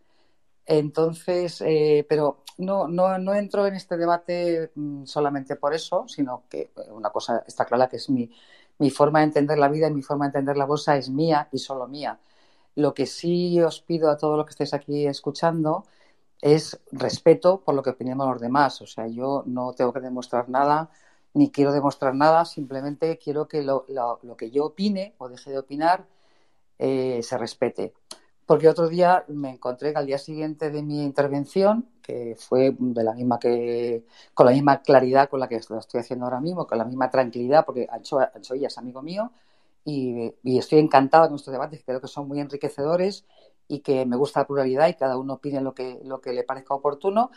Entonces, 0.66 1.62
eh, 1.62 2.06
pero 2.10 2.44
no, 2.58 2.88
no, 2.88 3.18
no 3.20 3.34
entro 3.34 3.66
en 3.68 3.76
este 3.76 3.96
debate 3.96 4.72
mm, 4.76 5.06
solamente 5.06 5.56
por 5.56 5.74
eso, 5.74 6.08
sino 6.08 6.44
que 6.50 6.72
una 6.90 7.10
cosa 7.12 7.44
está 7.48 7.66
clara 7.66 7.88
que 7.88 7.98
es 7.98 8.10
mi, 8.10 8.30
mi 8.80 8.90
forma 8.90 9.20
de 9.20 9.26
entender 9.26 9.58
la 9.60 9.70
vida 9.70 9.88
y 9.88 9.94
mi 9.94 10.02
forma 10.02 10.26
de 10.26 10.30
entender 10.30 10.58
la 10.58 10.66
bolsa 10.66 10.98
es 10.98 11.10
mía 11.10 11.50
y 11.52 11.60
solo 11.60 11.88
mía. 11.88 12.20
Lo 12.76 12.94
que 12.94 13.06
sí 13.06 13.60
os 13.62 13.82
pido 13.82 14.10
a 14.10 14.18
todos 14.18 14.38
los 14.38 14.46
que 14.46 14.52
estéis 14.52 14.74
aquí 14.74 15.06
escuchando 15.08 15.86
es 16.42 16.80
respeto 16.92 17.62
por 17.62 17.76
lo 17.76 17.84
que 17.84 17.92
opinemos 17.92 18.28
los 18.28 18.42
demás. 18.42 18.82
O 18.82 18.88
sea, 18.88 19.08
yo 19.08 19.44
no 19.46 19.74
tengo 19.74 19.94
que 19.94 20.00
demostrar 20.00 20.50
nada, 20.50 20.90
ni 21.34 21.52
quiero 21.52 21.74
demostrar 21.74 22.16
nada, 22.16 22.46
simplemente 22.46 23.18
quiero 23.18 23.48
que 23.48 23.64
lo, 23.64 23.86
que 24.38 24.52
yo 24.52 24.66
opine 24.66 25.16
o 25.18 25.30
deje 25.30 25.52
de 25.52 25.60
opinar 25.60 26.06
eh, 26.80 27.22
se 27.24 27.38
respete. 27.38 27.94
Porque 28.50 28.68
otro 28.68 28.90
día 28.90 29.26
me 29.28 29.52
encontré 29.52 29.94
al 29.96 30.08
día 30.08 30.18
siguiente 30.18 30.72
de 30.72 30.82
mi 30.82 31.04
intervención, 31.04 31.88
que 32.02 32.36
fue 32.36 32.76
de 32.80 33.04
la 33.04 33.14
misma 33.14 33.38
que, 33.38 34.06
con 34.34 34.48
la 34.48 34.54
misma 34.54 34.82
claridad 34.82 35.30
con 35.30 35.40
la 35.40 35.48
que 35.48 35.62
lo 35.70 35.78
estoy 35.78 36.00
haciendo 36.00 36.26
ahora 36.26 36.40
mismo, 36.42 36.66
con 36.66 36.80
la 36.80 36.84
misma 36.84 37.12
tranquilidad, 37.12 37.64
porque 37.64 37.86
Ancho, 37.92 38.18
Ancho 38.18 38.56
es 38.56 38.76
amigo 38.80 39.04
mío 39.04 39.32
y, 39.86 40.34
estoy 40.44 40.80
encantada 40.80 41.28
con 41.28 41.36
estos 41.36 41.52
debates, 41.52 41.84
creo 41.86 42.02
que 42.02 42.08
son 42.08 42.28
muy 42.28 42.40
enriquecedores 42.40 43.24
y 43.68 43.82
que 43.82 44.08
me 44.08 44.16
gusta 44.16 44.40
la 44.40 44.48
pluralidad 44.48 44.88
y 44.88 44.96
cada 44.96 45.20
uno 45.20 45.36
opine 45.36 45.62
lo 45.62 45.76
que, 45.76 46.00
lo 46.04 46.20
que 46.20 46.34
le 46.34 46.44
parezca 46.44 46.74
oportuno, 46.74 47.30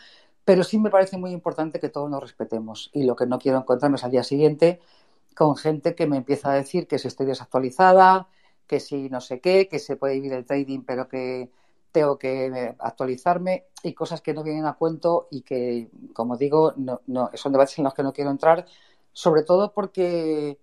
pero 0.43 0.63
sí 0.63 0.79
me 0.79 0.89
parece 0.89 1.17
muy 1.17 1.29
importante 1.29 1.79
que 1.79 1.89
todos 1.89 2.09
nos 2.09 2.23
respetemos. 2.23 2.89
Y 2.91 3.03
lo 3.03 3.15
que 3.15 3.27
no 3.27 3.37
quiero 3.37 3.59
encontrarme 3.59 3.97
es 3.97 4.03
al 4.03 4.09
día 4.09 4.23
siguiente 4.23 4.79
con 5.35 5.57
gente 5.57 5.93
que 5.93 6.07
me 6.07 6.17
empieza 6.17 6.51
a 6.51 6.55
decir 6.55 6.87
que 6.87 6.97
si 6.97 7.07
estoy 7.07 7.27
desactualizada, 7.27 8.29
que 8.73 8.79
si 8.79 9.07
no 9.07 9.21
sé 9.21 9.39
qué, 9.39 9.67
que 9.67 9.77
se 9.77 9.97
puede 9.97 10.15
vivir 10.15 10.33
el 10.33 10.45
trading, 10.45 10.81
pero 10.81 11.07
que 11.07 11.51
tengo 11.91 12.17
que 12.17 12.75
actualizarme 12.79 13.65
y 13.83 13.93
cosas 13.93 14.19
que 14.21 14.33
no 14.33 14.41
vienen 14.41 14.65
a 14.65 14.73
cuento 14.73 15.27
y 15.29 15.41
que, 15.41 15.91
como 16.11 16.37
digo, 16.37 16.73
no, 16.75 17.01
no, 17.05 17.29
son 17.35 17.51
debates 17.51 17.77
en 17.77 17.83
los 17.83 17.93
que 17.93 18.01
no 18.01 18.13
quiero 18.13 18.31
entrar, 18.31 18.65
sobre 19.11 19.43
todo 19.43 19.73
porque, 19.73 20.57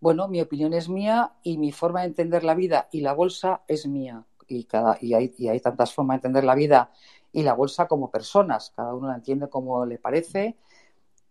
bueno, 0.00 0.28
mi 0.28 0.40
opinión 0.40 0.74
es 0.74 0.88
mía 0.88 1.32
y 1.42 1.58
mi 1.58 1.72
forma 1.72 2.02
de 2.02 2.06
entender 2.06 2.44
la 2.44 2.54
vida 2.54 2.88
y 2.92 3.00
la 3.00 3.14
bolsa 3.14 3.62
es 3.66 3.88
mía. 3.88 4.24
Y, 4.46 4.62
cada, 4.62 4.96
y, 5.00 5.14
hay, 5.14 5.34
y 5.36 5.48
hay 5.48 5.58
tantas 5.58 5.92
formas 5.92 6.14
de 6.14 6.28
entender 6.28 6.44
la 6.44 6.54
vida 6.54 6.92
y 7.32 7.42
la 7.42 7.54
bolsa 7.54 7.88
como 7.88 8.12
personas, 8.12 8.72
cada 8.76 8.94
uno 8.94 9.08
la 9.08 9.16
entiende 9.16 9.48
como 9.48 9.84
le 9.86 9.98
parece 9.98 10.54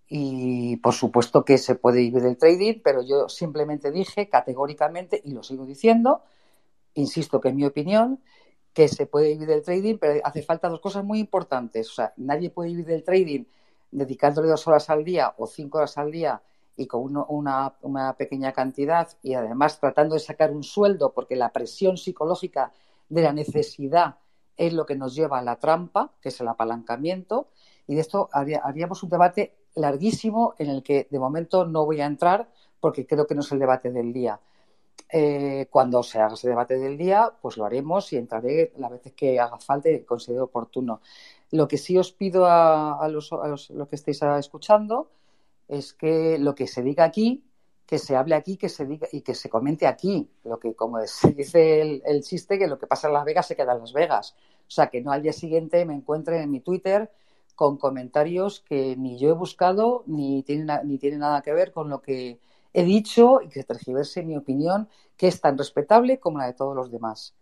y 0.07 0.77
por 0.77 0.93
supuesto 0.93 1.43
que 1.43 1.57
se 1.57 1.75
puede 1.75 1.99
vivir 1.99 2.21
del 2.21 2.37
trading, 2.37 2.81
pero 2.83 3.01
yo 3.01 3.27
simplemente 3.27 3.91
dije 3.91 4.29
categóricamente, 4.29 5.21
y 5.23 5.31
lo 5.31 5.43
sigo 5.43 5.65
diciendo, 5.65 6.21
insisto 6.93 7.41
que 7.41 7.49
es 7.49 7.55
mi 7.55 7.65
opinión, 7.65 8.21
que 8.73 8.87
se 8.87 9.05
puede 9.05 9.29
vivir 9.29 9.47
del 9.47 9.63
trading, 9.63 9.97
pero 9.97 10.19
hace 10.23 10.43
falta 10.43 10.69
dos 10.69 10.81
cosas 10.81 11.03
muy 11.03 11.19
importantes. 11.19 11.89
O 11.89 11.93
sea, 11.93 12.13
nadie 12.17 12.49
puede 12.49 12.69
vivir 12.69 12.85
del 12.85 13.03
trading 13.03 13.45
dedicándole 13.91 14.49
dos 14.49 14.67
horas 14.67 14.89
al 14.89 15.05
día 15.05 15.33
o 15.37 15.47
cinco 15.47 15.77
horas 15.77 15.97
al 15.97 16.11
día 16.11 16.41
y 16.75 16.85
con 16.87 17.01
una, 17.29 17.73
una, 17.81 18.13
pequeña 18.17 18.51
cantidad 18.51 19.07
y 19.23 19.33
además 19.33 19.79
tratando 19.79 20.15
de 20.15 20.19
sacar 20.19 20.51
un 20.51 20.63
sueldo 20.63 21.13
porque 21.13 21.37
la 21.37 21.53
presión 21.53 21.95
psicológica 21.95 22.73
de 23.07 23.21
la 23.21 23.31
necesidad 23.31 24.17
es 24.57 24.73
lo 24.73 24.85
que 24.85 24.95
nos 24.95 25.15
lleva 25.15 25.39
a 25.39 25.41
la 25.41 25.57
trampa, 25.57 26.11
que 26.19 26.29
es 26.29 26.41
el 26.41 26.47
apalancamiento. 26.49 27.47
Y 27.87 27.95
de 27.95 28.01
esto 28.01 28.29
haríamos 28.33 29.03
un 29.03 29.09
debate 29.09 29.55
larguísimo 29.75 30.55
en 30.57 30.69
el 30.69 30.83
que 30.83 31.07
de 31.09 31.19
momento 31.19 31.65
no 31.65 31.85
voy 31.85 32.01
a 32.01 32.05
entrar 32.05 32.49
porque 32.79 33.05
creo 33.05 33.25
que 33.27 33.35
no 33.35 33.41
es 33.41 33.51
el 33.51 33.59
debate 33.59 33.91
del 33.91 34.13
día. 34.13 34.39
eh, 35.09 35.67
cuando 35.69 36.03
se 36.03 36.19
haga 36.19 36.33
ese 36.33 36.49
debate 36.49 36.77
del 36.77 36.97
día, 36.97 37.31
pues 37.41 37.57
lo 37.57 37.65
haremos 37.65 38.11
y 38.13 38.17
entraré 38.17 38.73
las 38.77 38.91
veces 38.91 39.13
que 39.13 39.39
haga 39.39 39.59
falta 39.59 39.89
y 39.89 40.01
considere 40.03 40.41
oportuno. 40.41 41.01
Lo 41.51 41.67
que 41.67 41.77
sí 41.77 41.97
os 41.97 42.11
pido 42.11 42.45
a, 42.47 43.07
los, 43.09 43.29
que 43.89 43.95
estéis 43.95 44.21
escuchando 44.21 45.09
es 45.67 45.93
que 45.93 46.37
lo 46.39 46.55
que 46.55 46.67
se 46.67 46.81
diga 46.81 47.03
aquí, 47.05 47.43
que 47.85 47.99
se 47.99 48.15
hable 48.15 48.35
aquí, 48.35 48.57
que 48.57 48.69
se 48.69 48.85
diga 48.85 49.07
y 49.11 49.21
que 49.21 49.35
se 49.35 49.49
comente 49.49 49.87
aquí. 49.87 50.27
Lo 50.43 50.59
que, 50.59 50.73
como 50.73 50.99
se 51.05 51.31
dice 51.33 51.81
el, 51.81 52.01
el 52.05 52.23
chiste, 52.23 52.57
que 52.57 52.67
lo 52.67 52.79
que 52.79 52.87
pasa 52.87 53.07
en 53.07 53.13
Las 53.13 53.25
Vegas 53.25 53.47
se 53.47 53.55
queda 53.55 53.73
en 53.73 53.79
Las 53.79 53.93
Vegas. 53.93 54.35
O 54.67 54.71
sea, 54.71 54.87
que 54.87 55.01
no 55.01 55.11
al 55.11 55.21
día 55.21 55.33
siguiente 55.33 55.85
me 55.85 55.93
encuentre 55.93 56.41
en 56.41 56.51
mi 56.51 56.61
Twitter 56.61 57.11
con 57.55 57.77
comentarios 57.77 58.63
que 58.67 58.95
ni 58.97 59.17
yo 59.17 59.29
he 59.29 59.33
buscado 59.33 60.03
ni 60.05 60.43
tienen, 60.43 60.69
ni 60.83 60.97
tienen 60.97 61.19
nada 61.19 61.41
que 61.41 61.53
ver 61.53 61.71
con 61.71 61.89
lo 61.89 62.01
que 62.01 62.39
he 62.73 62.83
dicho 62.83 63.39
y 63.41 63.47
que 63.47 63.63
tergiverse 63.63 64.23
mi 64.23 64.35
opinión, 64.35 64.89
que 65.17 65.27
es 65.27 65.39
tan 65.39 65.57
respetable 65.57 66.19
como 66.19 66.39
la 66.39 66.47
de 66.47 66.53
todos 66.53 66.75
los 66.75 66.91
demás. 66.91 67.33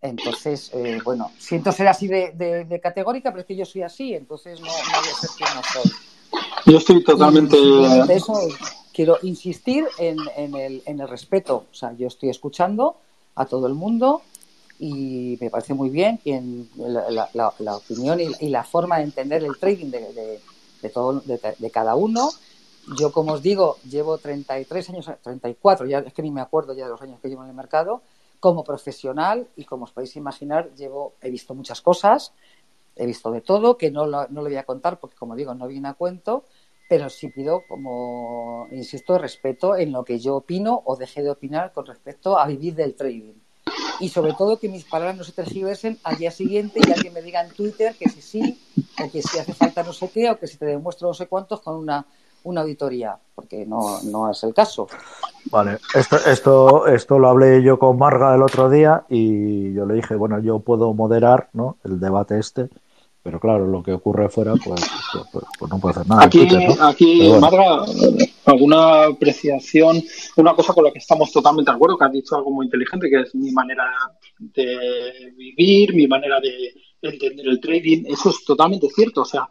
Entonces, 0.00 0.70
eh, 0.74 0.98
bueno, 1.04 1.30
siento 1.38 1.70
ser 1.70 1.86
así 1.86 2.08
de, 2.08 2.80
categórica, 2.82 3.30
pero 3.30 3.42
es 3.42 3.46
que 3.46 3.54
yo 3.54 3.64
soy 3.64 3.82
así, 3.82 4.14
entonces 4.14 4.60
no, 4.60 4.66
voy 4.66 5.08
a 5.10 5.14
ser 5.14 5.30
quien 5.36 5.48
no 5.54 5.62
soy. 5.62 5.92
Yo 6.66 6.78
estoy 6.78 7.04
totalmente. 7.04 7.56
De 7.56 8.14
eso 8.14 8.34
quiero 8.92 9.18
insistir 9.22 9.86
en, 9.98 10.18
el, 10.56 10.82
en 10.86 11.00
el 11.00 11.08
respeto. 11.08 11.66
O 11.70 11.74
sea, 11.74 11.92
yo 11.92 12.08
estoy 12.08 12.30
escuchando 12.30 12.96
a 13.34 13.46
todo 13.46 13.66
el 13.66 13.74
mundo 13.74 14.22
y 14.84 15.38
me 15.40 15.48
parece 15.48 15.74
muy 15.74 15.90
bien 15.90 16.18
la, 16.76 17.76
opinión 17.76 18.18
y, 18.18 18.48
la 18.48 18.64
forma 18.64 18.96
de 18.96 19.04
entender 19.04 19.44
el 19.44 19.56
trading 19.56 19.92
de, 19.92 20.40
de, 20.82 20.90
todo, 20.90 21.20
de, 21.20 21.70
cada 21.70 21.94
uno. 21.94 22.30
Yo, 22.98 23.12
como 23.12 23.34
os 23.34 23.42
digo, 23.42 23.76
llevo 23.88 24.18
33 24.18 24.90
años, 24.90 25.08
34, 25.22 25.86
ya 25.86 26.00
es 26.00 26.12
que 26.12 26.22
ni 26.22 26.32
me 26.32 26.40
acuerdo 26.40 26.74
ya 26.74 26.86
de 26.86 26.90
los 26.90 27.00
años 27.00 27.20
que 27.20 27.28
llevo 27.28 27.44
en 27.44 27.50
el 27.50 27.54
mercado, 27.54 28.02
como 28.40 28.64
profesional 28.64 29.46
y 29.54 29.66
como 29.66 29.84
os 29.84 29.92
podéis 29.92 30.16
imaginar, 30.16 30.74
llevo, 30.74 31.14
he 31.20 31.30
visto 31.30 31.54
muchas 31.54 31.80
cosas, 31.80 32.32
he 32.96 33.06
visto 33.06 33.30
de 33.30 33.40
todo, 33.40 33.78
que 33.78 33.92
no 33.92 34.06
lo, 34.06 34.26
no 34.30 34.42
lo 34.42 34.48
voy 34.48 34.56
a 34.56 34.64
contar 34.64 34.98
porque, 34.98 35.14
como 35.14 35.36
digo, 35.36 35.54
no 35.54 35.68
viene 35.68 35.86
a 35.86 35.94
cuento, 35.94 36.42
pero 36.88 37.08
sí 37.08 37.28
pido, 37.28 37.62
como 37.68 38.66
insisto, 38.72 39.16
respeto 39.16 39.76
en 39.76 39.92
lo 39.92 40.02
que 40.02 40.18
yo 40.18 40.34
opino 40.34 40.82
o 40.84 40.96
deje 40.96 41.22
de 41.22 41.30
opinar 41.30 41.72
con 41.72 41.86
respecto 41.86 42.36
a 42.36 42.48
vivir 42.48 42.74
del 42.74 42.96
trading 42.96 43.41
y 44.00 44.08
sobre 44.08 44.32
todo 44.34 44.58
que 44.58 44.68
mis 44.68 44.84
palabras 44.84 45.16
no 45.16 45.24
se 45.24 45.32
tergiversen 45.32 45.98
al 46.04 46.16
día 46.16 46.30
siguiente 46.30 46.80
y 46.86 46.90
alguien 46.90 47.12
me 47.12 47.22
diga 47.22 47.42
en 47.42 47.50
Twitter 47.50 47.94
que 47.98 48.08
si 48.08 48.22
sí, 48.22 48.60
o 49.02 49.10
que 49.10 49.22
si 49.22 49.38
hace 49.38 49.54
falta 49.54 49.82
no 49.82 49.92
sé 49.92 50.10
qué, 50.10 50.30
o 50.30 50.38
que 50.38 50.46
si 50.46 50.56
te 50.56 50.66
demuestro 50.66 51.08
no 51.08 51.14
sé 51.14 51.26
cuántos 51.26 51.60
con 51.60 51.76
una, 51.76 52.04
una 52.44 52.62
auditoría, 52.62 53.16
porque 53.34 53.66
no, 53.66 54.02
no 54.04 54.30
es 54.30 54.42
el 54.44 54.54
caso. 54.54 54.86
Vale, 55.50 55.78
esto, 55.94 56.16
esto, 56.26 56.86
esto 56.86 57.18
lo 57.18 57.28
hablé 57.28 57.62
yo 57.62 57.78
con 57.78 57.98
Marga 57.98 58.34
el 58.34 58.42
otro 58.42 58.70
día 58.70 59.04
y 59.08 59.72
yo 59.74 59.86
le 59.86 59.94
dije, 59.94 60.14
bueno, 60.14 60.38
yo 60.40 60.60
puedo 60.60 60.92
moderar 60.94 61.48
¿no? 61.52 61.76
el 61.84 62.00
debate 62.00 62.38
este, 62.38 62.68
pero 63.22 63.38
claro, 63.38 63.66
lo 63.66 63.82
que 63.82 63.92
ocurre 63.92 64.28
fuera, 64.28 64.54
pues, 64.56 64.84
pues, 65.12 65.24
pues, 65.32 65.44
pues 65.58 65.70
no 65.70 65.78
puede 65.78 65.92
hacer 65.92 66.08
nada. 66.08 66.24
Aquí, 66.24 66.48
aquí 66.80 67.30
Marga, 67.40 67.84
alguna 68.46 69.04
apreciación, 69.04 70.02
una 70.36 70.54
cosa 70.54 70.74
con 70.74 70.84
la 70.84 70.92
que 70.92 70.98
estamos 70.98 71.30
totalmente 71.30 71.70
de 71.70 71.76
acuerdo, 71.76 71.96
que 71.96 72.04
has 72.04 72.12
dicho 72.12 72.36
algo 72.36 72.50
muy 72.50 72.66
inteligente, 72.66 73.08
que 73.08 73.20
es 73.20 73.34
mi 73.34 73.52
manera 73.52 73.90
de 74.38 75.32
vivir, 75.36 75.94
mi 75.94 76.08
manera 76.08 76.40
de 76.40 76.74
entender 77.00 77.46
el 77.46 77.60
trading, 77.60 78.04
eso 78.06 78.30
es 78.30 78.44
totalmente 78.44 78.88
cierto. 78.88 79.22
O 79.22 79.24
sea, 79.24 79.48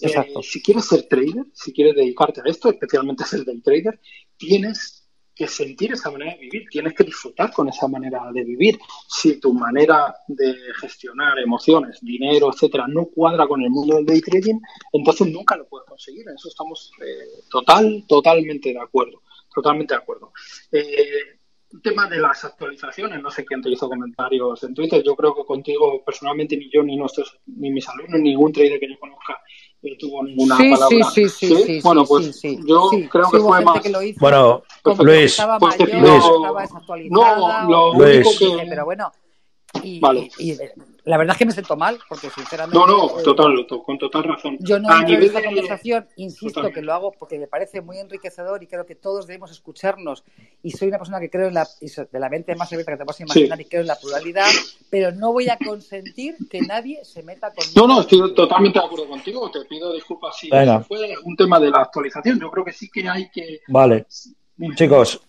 eh, 0.00 0.32
si 0.42 0.62
quieres 0.62 0.86
ser 0.86 1.02
trader, 1.02 1.46
si 1.52 1.72
quieres 1.72 1.96
dedicarte 1.96 2.40
a 2.40 2.48
esto, 2.48 2.70
especialmente 2.70 3.24
ser 3.24 3.44
del 3.44 3.62
trader, 3.62 4.00
tienes 4.36 4.99
que 5.40 5.48
sentir 5.48 5.90
esa 5.90 6.10
manera 6.10 6.34
de 6.34 6.38
vivir, 6.38 6.66
tienes 6.70 6.92
que 6.92 7.02
disfrutar 7.02 7.50
con 7.50 7.66
esa 7.66 7.88
manera 7.88 8.30
de 8.30 8.44
vivir. 8.44 8.78
Si 9.08 9.40
tu 9.40 9.54
manera 9.54 10.14
de 10.28 10.54
gestionar 10.78 11.38
emociones, 11.38 11.98
dinero, 12.02 12.50
etcétera, 12.52 12.86
no 12.86 13.06
cuadra 13.06 13.48
con 13.48 13.62
el 13.62 13.70
mundo 13.70 13.96
del 13.96 14.04
day 14.04 14.20
trading, 14.20 14.60
entonces 14.92 15.28
nunca 15.28 15.56
lo 15.56 15.66
puedes 15.66 15.88
conseguir. 15.88 16.28
En 16.28 16.34
eso 16.34 16.50
estamos 16.50 16.92
eh, 17.00 17.40
total, 17.48 18.04
totalmente 18.06 18.74
de 18.74 18.80
acuerdo. 18.80 19.22
Totalmente 19.54 19.94
de 19.94 20.00
acuerdo. 20.00 20.30
Eh, 20.70 21.39
tema 21.82 22.08
de 22.08 22.18
las 22.18 22.44
actualizaciones, 22.44 23.22
no 23.22 23.30
sé 23.30 23.44
quién 23.44 23.62
te 23.62 23.70
hizo 23.70 23.88
comentarios 23.88 24.62
en 24.64 24.74
Twitter. 24.74 25.02
Yo 25.04 25.14
creo 25.14 25.34
que 25.34 25.44
contigo, 25.44 26.02
personalmente, 26.04 26.56
ni 26.56 26.70
yo, 26.70 26.82
ni 26.82 26.96
nuestros, 26.96 27.38
ni 27.46 27.70
mis 27.70 27.88
alumnos, 27.88 28.20
ningún 28.20 28.52
trader 28.52 28.80
que 28.80 28.88
yo 28.88 28.98
conozca 28.98 29.38
no 29.82 29.96
tuvo 29.98 30.24
ninguna 30.24 30.56
sí, 30.56 30.70
palabra. 30.70 31.10
Sí, 31.10 31.28
sí, 31.28 31.46
sí, 31.48 31.62
sí. 31.64 31.80
Bueno, 31.82 32.04
pues 32.04 32.42
yo 32.42 32.90
creo 33.10 33.30
que 33.30 33.38
fue 33.38 33.64
más. 33.64 33.80
Que 33.80 33.92
bueno, 34.18 34.62
Luis, 34.98 35.30
estaba 35.32 35.58
pues 35.58 35.78
mayor, 35.78 36.00
Luis. 36.00 37.10
No, 37.10 37.68
lo 37.68 37.92
único 37.92 38.30
que. 38.38 38.66
Pero 38.68 38.84
bueno, 38.84 39.12
y, 39.82 40.00
vale. 40.00 40.30
y, 40.38 40.56
la 41.10 41.16
verdad 41.16 41.34
es 41.34 41.38
que 41.38 41.46
me 41.46 41.52
siento 41.52 41.76
mal, 41.76 41.98
porque 42.08 42.30
sinceramente. 42.30 42.78
No, 42.78 42.86
no, 42.86 43.18
eh, 43.18 43.22
total, 43.24 43.66
con 43.84 43.98
total 43.98 44.22
razón. 44.22 44.56
Yo 44.60 44.78
no 44.78 44.88
a 44.88 45.02
nivel 45.02 45.24
esta 45.24 45.42
conversación, 45.42 46.06
insisto 46.14 46.70
que 46.70 46.82
lo 46.82 46.94
hago 46.94 47.10
porque 47.10 47.36
me 47.36 47.48
parece 47.48 47.80
muy 47.80 47.98
enriquecedor 47.98 48.62
y 48.62 48.68
creo 48.68 48.86
que 48.86 48.94
todos 48.94 49.26
debemos 49.26 49.50
escucharnos. 49.50 50.22
Y 50.62 50.70
soy 50.70 50.86
una 50.86 50.98
persona 50.98 51.18
que 51.18 51.28
creo 51.28 51.48
en 51.48 51.54
la, 51.54 51.66
de 51.80 52.20
la 52.20 52.28
mente 52.28 52.54
más 52.54 52.72
abierta 52.72 52.92
que 52.92 52.98
te 52.98 53.04
puedas 53.04 53.20
imaginar 53.20 53.60
y 53.60 53.64
creo 53.64 53.80
en 53.80 53.88
la 53.88 53.96
pluralidad, 53.96 54.46
pero 54.88 55.10
no 55.10 55.32
voy 55.32 55.48
a 55.48 55.58
consentir 55.58 56.36
que 56.48 56.60
nadie 56.60 57.04
se 57.04 57.24
meta 57.24 57.52
con. 57.52 57.64
No, 57.74 57.92
no, 57.92 58.02
estoy 58.02 58.32
totalmente 58.32 58.78
de 58.78 58.84
acuerdo 58.84 59.08
contigo. 59.08 59.50
Te 59.50 59.64
pido 59.64 59.92
disculpas 59.92 60.36
si 60.36 60.48
fue 60.86 61.14
un 61.24 61.34
tema 61.34 61.58
de 61.58 61.70
la 61.70 61.78
actualización. 61.78 62.38
Yo 62.38 62.52
creo 62.52 62.64
que 62.64 62.72
sí 62.72 62.88
que 62.88 63.08
hay 63.08 63.28
que. 63.30 63.62
Vale. 63.66 64.06
Chicos, 64.76 65.20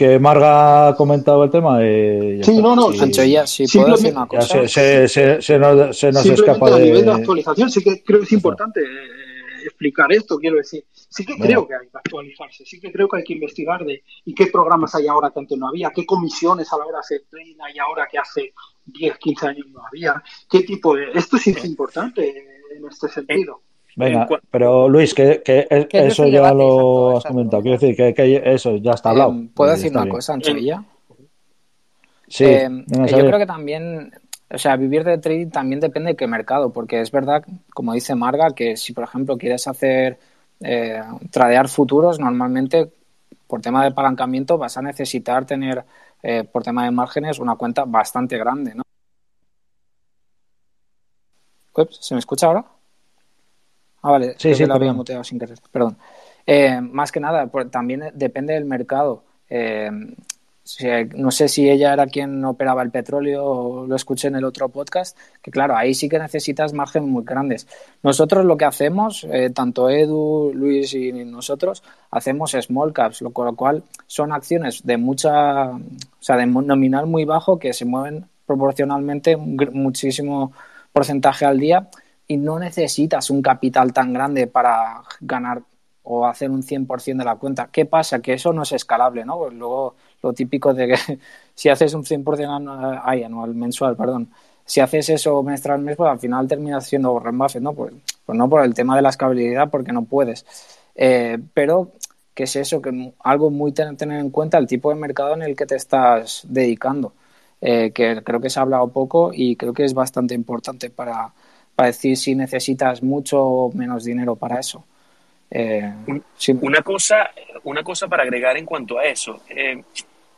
que 0.00 0.18
Marga 0.18 0.88
ha 0.88 0.96
comentado 0.96 1.44
el 1.44 1.50
tema. 1.50 1.76
Eh, 1.82 2.40
sí, 2.42 2.56
no, 2.56 2.74
no. 2.74 2.90
Sancho, 2.90 3.22
ya, 3.22 3.46
sí, 3.46 3.66
puedo 3.70 3.90
decir 3.90 4.16
una 4.16 4.26
cosa. 4.26 4.66
Se, 4.66 5.06
se, 5.06 5.42
se, 5.42 5.58
nos, 5.58 5.94
se 5.94 6.10
nos 6.10 6.24
escapa 6.24 6.70
de... 6.70 6.76
a 6.76 6.78
nivel 6.78 7.04
de 7.04 7.12
actualización, 7.12 7.70
sí 7.70 7.82
que 7.82 8.02
creo 8.02 8.20
que 8.20 8.24
es 8.24 8.32
importante 8.32 8.80
eh, 8.80 9.66
explicar 9.66 10.10
esto, 10.10 10.38
quiero 10.38 10.56
decir. 10.56 10.86
Sí 10.90 11.26
que 11.26 11.36
creo 11.36 11.68
que 11.68 11.74
hay 11.74 11.86
que 11.86 11.98
actualizarse, 11.98 12.64
sí 12.64 12.80
que 12.80 12.90
creo 12.90 13.10
que 13.10 13.18
hay 13.18 13.24
que 13.24 13.34
investigar 13.34 13.84
de 13.84 14.02
y 14.24 14.34
qué 14.34 14.46
programas 14.46 14.94
hay 14.94 15.06
ahora 15.06 15.30
que 15.30 15.40
antes 15.40 15.58
no 15.58 15.68
había, 15.68 15.90
qué 15.90 16.06
comisiones 16.06 16.72
a 16.72 16.78
la 16.78 16.86
hora 16.86 16.96
de 16.96 17.00
hacer 17.00 17.24
trading 17.28 17.56
hay 17.62 17.78
ahora 17.78 18.08
que 18.10 18.16
hace 18.16 18.54
10, 18.86 19.18
15 19.18 19.48
años 19.48 19.66
no 19.68 19.82
había, 19.86 20.22
qué 20.48 20.62
tipo 20.62 20.94
de... 20.94 21.10
Esto 21.12 21.36
sí 21.36 21.50
es 21.50 21.62
importante 21.66 22.26
en 22.74 22.86
este 22.86 23.06
sentido. 23.08 23.60
Venga, 23.96 24.28
pero 24.50 24.88
Luis, 24.88 25.14
que, 25.14 25.42
que, 25.44 25.66
eso 25.90 26.26
ya 26.26 26.52
lo 26.52 27.18
has 27.18 27.24
comentado. 27.24 27.62
Quiero 27.62 27.78
decir 27.78 27.96
que, 27.96 28.14
que, 28.14 28.42
eso 28.44 28.76
ya 28.76 28.92
está 28.92 29.10
hablado. 29.10 29.32
Eh, 29.32 29.48
¿Puedo 29.54 29.70
decir 29.72 29.90
una 29.90 30.08
cosa, 30.08 30.34
Anchevilla? 30.34 30.82
Sí. 32.28 32.44
Eh, 32.44 32.84
yo 32.88 33.18
creo 33.18 33.38
que 33.38 33.46
también, 33.46 34.12
o 34.48 34.58
sea, 34.58 34.76
vivir 34.76 35.02
de 35.04 35.18
trading 35.18 35.50
también 35.50 35.80
depende 35.80 36.10
de 36.10 36.16
qué 36.16 36.26
mercado, 36.26 36.72
porque 36.72 37.00
es 37.00 37.10
verdad, 37.10 37.44
como 37.74 37.92
dice 37.92 38.14
Marga, 38.14 38.52
que 38.54 38.76
si 38.76 38.92
por 38.92 39.04
ejemplo 39.04 39.36
quieres 39.36 39.66
hacer 39.66 40.18
eh, 40.60 41.02
tradear 41.30 41.68
futuros, 41.68 42.20
normalmente 42.20 42.90
por 43.46 43.60
tema 43.60 43.82
de 43.82 43.88
apalancamiento 43.88 44.58
vas 44.58 44.76
a 44.76 44.82
necesitar 44.82 45.44
tener, 45.44 45.84
eh, 46.22 46.44
por 46.44 46.62
tema 46.62 46.84
de 46.84 46.92
márgenes, 46.92 47.40
una 47.40 47.56
cuenta 47.56 47.84
bastante 47.84 48.38
grande, 48.38 48.74
¿no? 48.76 48.82
¿Se 51.90 52.14
me 52.14 52.20
escucha 52.20 52.46
ahora? 52.46 52.64
Ah, 54.02 54.12
vale, 54.12 54.34
sí, 54.38 54.54
sí, 54.54 54.64
lo 54.64 54.74
había 54.74 54.92
muteado 54.92 55.22
sin 55.24 55.38
querer, 55.38 55.58
perdón. 55.70 55.96
Eh, 56.46 56.80
más 56.80 57.12
que 57.12 57.20
nada, 57.20 57.50
también 57.70 58.10
depende 58.14 58.54
del 58.54 58.64
mercado. 58.64 59.24
Eh, 59.48 59.90
no 61.16 61.30
sé 61.30 61.48
si 61.48 61.68
ella 61.68 61.92
era 61.92 62.06
quien 62.06 62.44
operaba 62.44 62.82
el 62.82 62.90
petróleo 62.90 63.44
o 63.44 63.86
lo 63.86 63.96
escuché 63.96 64.28
en 64.28 64.36
el 64.36 64.44
otro 64.44 64.68
podcast, 64.68 65.16
que 65.42 65.50
claro, 65.50 65.76
ahí 65.76 65.94
sí 65.94 66.08
que 66.08 66.18
necesitas 66.18 66.72
márgenes 66.72 67.08
muy 67.08 67.24
grandes. 67.24 67.66
Nosotros 68.02 68.44
lo 68.44 68.56
que 68.56 68.66
hacemos, 68.66 69.26
eh, 69.30 69.50
tanto 69.50 69.90
Edu, 69.90 70.52
Luis 70.54 70.94
y 70.94 71.12
nosotros, 71.24 71.82
hacemos 72.10 72.52
small 72.52 72.92
caps, 72.92 73.22
lo, 73.22 73.32
cual 73.32 73.82
son 74.06 74.32
acciones 74.32 74.84
de 74.84 74.96
mucha, 74.96 75.70
o 75.70 75.80
sea, 76.20 76.36
de 76.36 76.46
nominal 76.46 77.06
muy 77.06 77.24
bajo 77.24 77.58
que 77.58 77.72
se 77.72 77.84
mueven 77.84 78.26
proporcionalmente 78.46 79.36
muchísimo 79.36 80.52
porcentaje 80.92 81.46
al 81.46 81.58
día 81.58 81.88
y 82.30 82.36
no 82.36 82.60
necesitas 82.60 83.28
un 83.28 83.42
capital 83.42 83.92
tan 83.92 84.12
grande 84.12 84.46
para 84.46 85.02
ganar 85.20 85.62
o 86.04 86.24
hacer 86.24 86.48
un 86.48 86.62
100% 86.62 87.18
de 87.18 87.24
la 87.24 87.34
cuenta. 87.34 87.70
¿Qué 87.72 87.86
pasa? 87.86 88.20
Que 88.22 88.34
eso 88.34 88.52
no 88.52 88.62
es 88.62 88.70
escalable, 88.70 89.24
¿no? 89.24 89.36
Pues 89.36 89.52
luego 89.54 89.96
lo 90.22 90.32
típico 90.32 90.72
de 90.72 90.86
que 90.86 91.18
si 91.56 91.68
haces 91.70 91.92
un 91.92 92.04
100% 92.04 92.48
anual, 92.48 93.00
ay, 93.02 93.24
anual, 93.24 93.52
mensual, 93.56 93.96
perdón, 93.96 94.30
si 94.64 94.78
haces 94.78 95.08
eso 95.08 95.42
mes 95.42 95.60
tras 95.60 95.80
mes, 95.80 95.96
pues 95.96 96.08
al 96.08 96.20
final 96.20 96.46
terminas 96.46 96.86
siendo 96.86 97.12
Warren 97.14 97.36
Buffett, 97.36 97.62
¿no? 97.62 97.72
Pues, 97.74 97.94
pues 98.24 98.38
no 98.38 98.48
por 98.48 98.64
el 98.64 98.74
tema 98.74 98.94
de 98.94 99.02
la 99.02 99.08
escalabilidad, 99.08 99.68
porque 99.68 99.90
no 99.92 100.04
puedes. 100.04 100.46
Eh, 100.94 101.36
pero, 101.52 101.90
¿qué 102.32 102.44
es 102.44 102.54
eso? 102.54 102.80
Que 102.80 103.12
algo 103.24 103.50
muy 103.50 103.72
tener, 103.72 104.20
en 104.20 104.30
cuenta 104.30 104.56
el 104.58 104.68
tipo 104.68 104.90
de 104.90 105.00
mercado 105.00 105.34
en 105.34 105.42
el 105.42 105.56
que 105.56 105.66
te 105.66 105.74
estás 105.74 106.46
dedicando, 106.48 107.12
eh, 107.60 107.90
que 107.92 108.22
creo 108.22 108.40
que 108.40 108.50
se 108.50 108.60
ha 108.60 108.62
hablado 108.62 108.86
poco 108.92 109.32
y 109.34 109.56
creo 109.56 109.72
que 109.72 109.84
es 109.84 109.94
bastante 109.94 110.34
importante 110.34 110.90
para, 110.90 111.32
para 111.80 111.92
decir 111.92 112.14
si 112.14 112.34
necesitas 112.34 113.02
mucho 113.02 113.42
o 113.42 113.72
menos 113.72 114.04
dinero 114.04 114.36
para 114.36 114.60
eso. 114.60 114.84
Eh, 115.50 115.90
una, 116.60 116.82
cosa, 116.82 117.30
una 117.64 117.82
cosa 117.82 118.06
para 118.06 118.22
agregar 118.22 118.58
en 118.58 118.66
cuanto 118.66 118.98
a 118.98 119.06
eso. 119.06 119.40
Eh, 119.48 119.82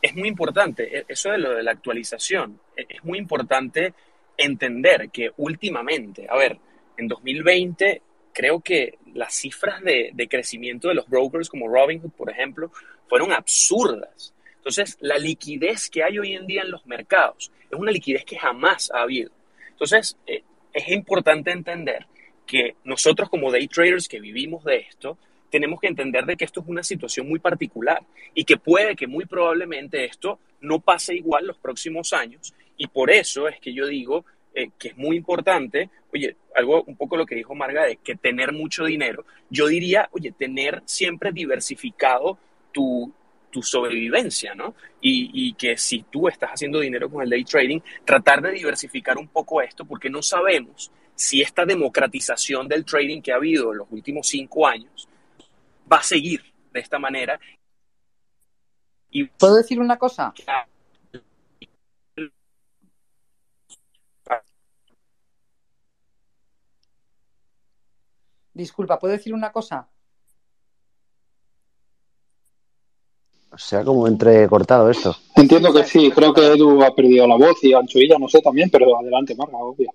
es 0.01 0.15
muy 0.15 0.29
importante, 0.29 0.99
e, 0.99 1.05
eso 1.05 1.31
de 1.31 1.39
lo 1.39 1.53
de 1.55 1.63
la 1.63 1.71
actualización, 1.71 2.61
e, 2.77 2.85
es 2.87 3.03
muy 3.03 3.17
importante 3.17 3.93
entender 4.37 5.09
que 5.09 5.31
últimamente, 5.35 6.27
a 6.29 6.37
ver, 6.37 6.57
en 6.95 7.09
2020 7.09 8.01
creo 8.31 8.61
que 8.61 8.99
las 9.13 9.33
cifras 9.33 9.83
de, 9.83 10.11
de 10.13 10.29
crecimiento 10.29 10.87
de 10.87 10.93
los 10.93 11.09
brokers 11.09 11.49
como 11.49 11.67
Robinhood, 11.67 12.11
por 12.11 12.29
ejemplo, 12.29 12.71
fueron 13.09 13.33
absurdas. 13.33 14.33
Entonces, 14.55 14.95
la 15.01 15.17
liquidez 15.17 15.89
que 15.89 16.05
hay 16.05 16.19
hoy 16.19 16.35
en 16.35 16.47
día 16.47 16.61
en 16.61 16.71
los 16.71 16.85
mercados 16.85 17.51
es 17.69 17.77
una 17.77 17.91
liquidez 17.91 18.23
que 18.23 18.37
jamás 18.37 18.89
ha 18.91 19.01
habido. 19.01 19.31
Entonces, 19.71 20.15
eh, 20.25 20.41
es 20.73 20.89
importante 20.89 21.51
entender 21.51 22.05
que 22.45 22.75
nosotros 22.83 23.29
como 23.29 23.51
day 23.51 23.67
traders 23.67 24.07
que 24.07 24.19
vivimos 24.19 24.63
de 24.63 24.77
esto, 24.77 25.17
tenemos 25.49 25.79
que 25.79 25.87
entender 25.87 26.25
de 26.25 26.35
que 26.35 26.45
esto 26.45 26.61
es 26.61 26.67
una 26.67 26.83
situación 26.83 27.29
muy 27.29 27.39
particular 27.39 28.01
y 28.33 28.43
que 28.43 28.57
puede 28.57 28.95
que 28.95 29.07
muy 29.07 29.25
probablemente 29.25 30.03
esto 30.03 30.39
no 30.61 30.79
pase 30.79 31.15
igual 31.15 31.45
los 31.45 31.57
próximos 31.57 32.11
años. 32.11 32.53
Y 32.75 32.87
por 32.87 33.11
eso 33.11 33.47
es 33.47 33.59
que 33.59 33.73
yo 33.73 33.85
digo 33.85 34.25
eh, 34.55 34.71
que 34.79 34.89
es 34.89 34.97
muy 34.97 35.15
importante, 35.15 35.89
oye, 36.11 36.35
algo 36.55 36.83
un 36.83 36.95
poco 36.95 37.17
lo 37.17 37.25
que 37.25 37.35
dijo 37.35 37.53
Marga 37.53 37.85
de 37.85 37.97
que 37.97 38.15
tener 38.15 38.51
mucho 38.51 38.85
dinero, 38.85 39.25
yo 39.49 39.67
diría, 39.67 40.09
oye, 40.11 40.31
tener 40.31 40.81
siempre 40.85 41.31
diversificado 41.31 42.37
tu, 42.71 43.13
tu 43.53 43.61
sobrevivencia, 43.61 44.55
¿no? 44.55 44.73
Y, 44.99 45.29
y, 45.31 45.53
que 45.53 45.77
si 45.77 46.03
tú 46.09 46.27
estás 46.27 46.49
haciendo 46.49 46.79
dinero 46.79 47.09
con 47.09 47.21
el 47.21 47.29
day 47.29 47.45
trading, 47.45 47.79
tratar 48.03 48.41
de 48.41 48.51
diversificar 48.51 49.15
un 49.17 49.27
poco 49.27 49.61
esto, 49.61 49.85
porque 49.85 50.09
no 50.09 50.23
sabemos 50.23 50.91
si 51.15 51.41
esta 51.41 51.63
democratización 51.63 52.67
del 52.67 52.83
trading 52.83 53.21
que 53.21 53.31
ha 53.31 53.35
habido 53.35 53.71
en 53.71 53.77
los 53.77 53.87
últimos 53.91 54.27
cinco 54.27 54.65
años 54.67 55.07
va 55.91 55.97
a 55.97 56.03
seguir 56.03 56.41
de 56.71 56.79
esta 56.79 56.97
manera. 56.97 57.39
Y... 59.11 59.25
¿Puedo 59.25 59.57
decir 59.57 59.79
una 59.79 59.97
cosa? 59.97 60.33
Disculpa, 68.53 68.99
¿puedo 68.99 69.13
decir 69.13 69.33
una 69.33 69.51
cosa? 69.51 69.89
Se 73.57 73.77
ha 73.77 73.83
como 73.83 74.07
entrecortado 74.07 74.89
esto. 74.89 75.15
Entiendo 75.35 75.73
que 75.73 75.83
sí, 75.83 76.11
creo 76.11 76.33
que 76.33 76.45
Edu 76.53 76.83
ha 76.83 76.93
perdido 76.95 77.27
la 77.27 77.35
voz 77.35 77.63
y 77.63 77.73
Anchoilla, 77.73 78.17
no 78.17 78.27
sé 78.27 78.41
también, 78.41 78.69
pero 78.69 78.97
adelante, 78.97 79.35
Marga, 79.35 79.57
obvio. 79.57 79.89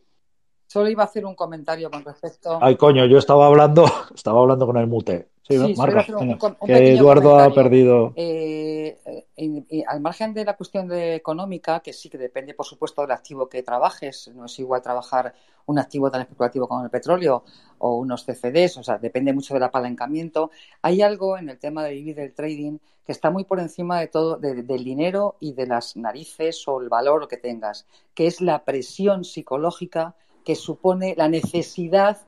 Solo 0.69 0.90
iba 0.90 1.03
a 1.03 1.07
hacer 1.07 1.24
un 1.24 1.35
comentario 1.35 1.90
con 1.90 2.05
respecto. 2.05 2.59
Ay, 2.61 2.77
coño, 2.77 3.07
yo 3.07 3.16
estaba 3.16 3.47
hablando, 3.47 3.86
estaba 4.15 4.40
hablando 4.40 4.66
con 4.66 4.77
el 4.77 4.86
mute. 4.86 5.31
Sí, 5.43 5.57
sí 5.57 5.74
Marga, 5.78 6.05
un, 6.11 6.28
un, 6.28 6.39
un 6.61 6.66
que 6.66 6.93
Eduardo 6.93 7.39
ha 7.39 7.53
perdido. 7.55 8.12
Eh, 8.16 8.99
eh, 9.35 9.85
al 9.86 10.01
margen 10.03 10.35
de 10.35 10.45
la 10.45 10.57
cuestión 10.59 10.86
de 10.86 11.15
económica, 11.15 11.81
que 11.81 11.95
sí 11.95 12.11
que 12.11 12.19
depende, 12.19 12.53
por 12.53 12.66
supuesto, 12.66 13.01
del 13.01 13.12
activo 13.12 13.49
que 13.49 13.62
trabajes. 13.62 14.31
No 14.35 14.45
es 14.45 14.59
igual 14.59 14.82
trabajar 14.82 15.35
un 15.65 15.78
activo 15.78 16.11
tan 16.11 16.20
especulativo 16.20 16.69
como 16.69 16.85
el 16.85 16.90
petróleo 16.90 17.45
o 17.78 17.97
unos 17.97 18.27
CFDs, 18.27 18.77
o 18.77 18.82
sea, 18.82 18.99
depende 18.99 19.32
mucho 19.32 19.55
del 19.55 19.62
apalancamiento. 19.62 20.51
Hay 20.82 21.01
algo 21.01 21.39
en 21.39 21.49
el 21.49 21.59
tema 21.59 21.82
de 21.85 21.95
vivir 21.95 22.16
del 22.16 22.35
trading 22.35 22.77
que 23.07 23.12
está 23.12 23.31
muy 23.31 23.45
por 23.45 23.59
encima 23.59 24.01
de 24.01 24.09
todo, 24.09 24.36
de, 24.36 24.62
del 24.62 24.85
dinero 24.85 25.36
y 25.40 25.55
de 25.55 25.66
las 25.66 25.97
narices 25.97 26.69
o 26.69 26.82
el 26.82 26.90
valor 26.90 27.27
que 27.27 27.39
tengas, 27.39 27.86
que 28.12 28.27
es 28.27 28.43
la 28.43 28.65
presión 28.65 29.24
psicológica 29.24 30.15
que 30.44 30.55
supone 30.55 31.15
la 31.16 31.28
necesidad 31.28 32.19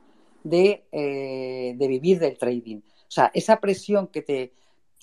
de, 0.45 0.85
eh, 0.93 1.75
de 1.77 1.89
vivir 1.89 2.19
del 2.19 2.39
trading. 2.39 2.79
O 2.79 3.13
sea, 3.13 3.31
esa 3.35 3.61
presión 3.61 4.07
que 4.09 4.23
te, 4.23 4.53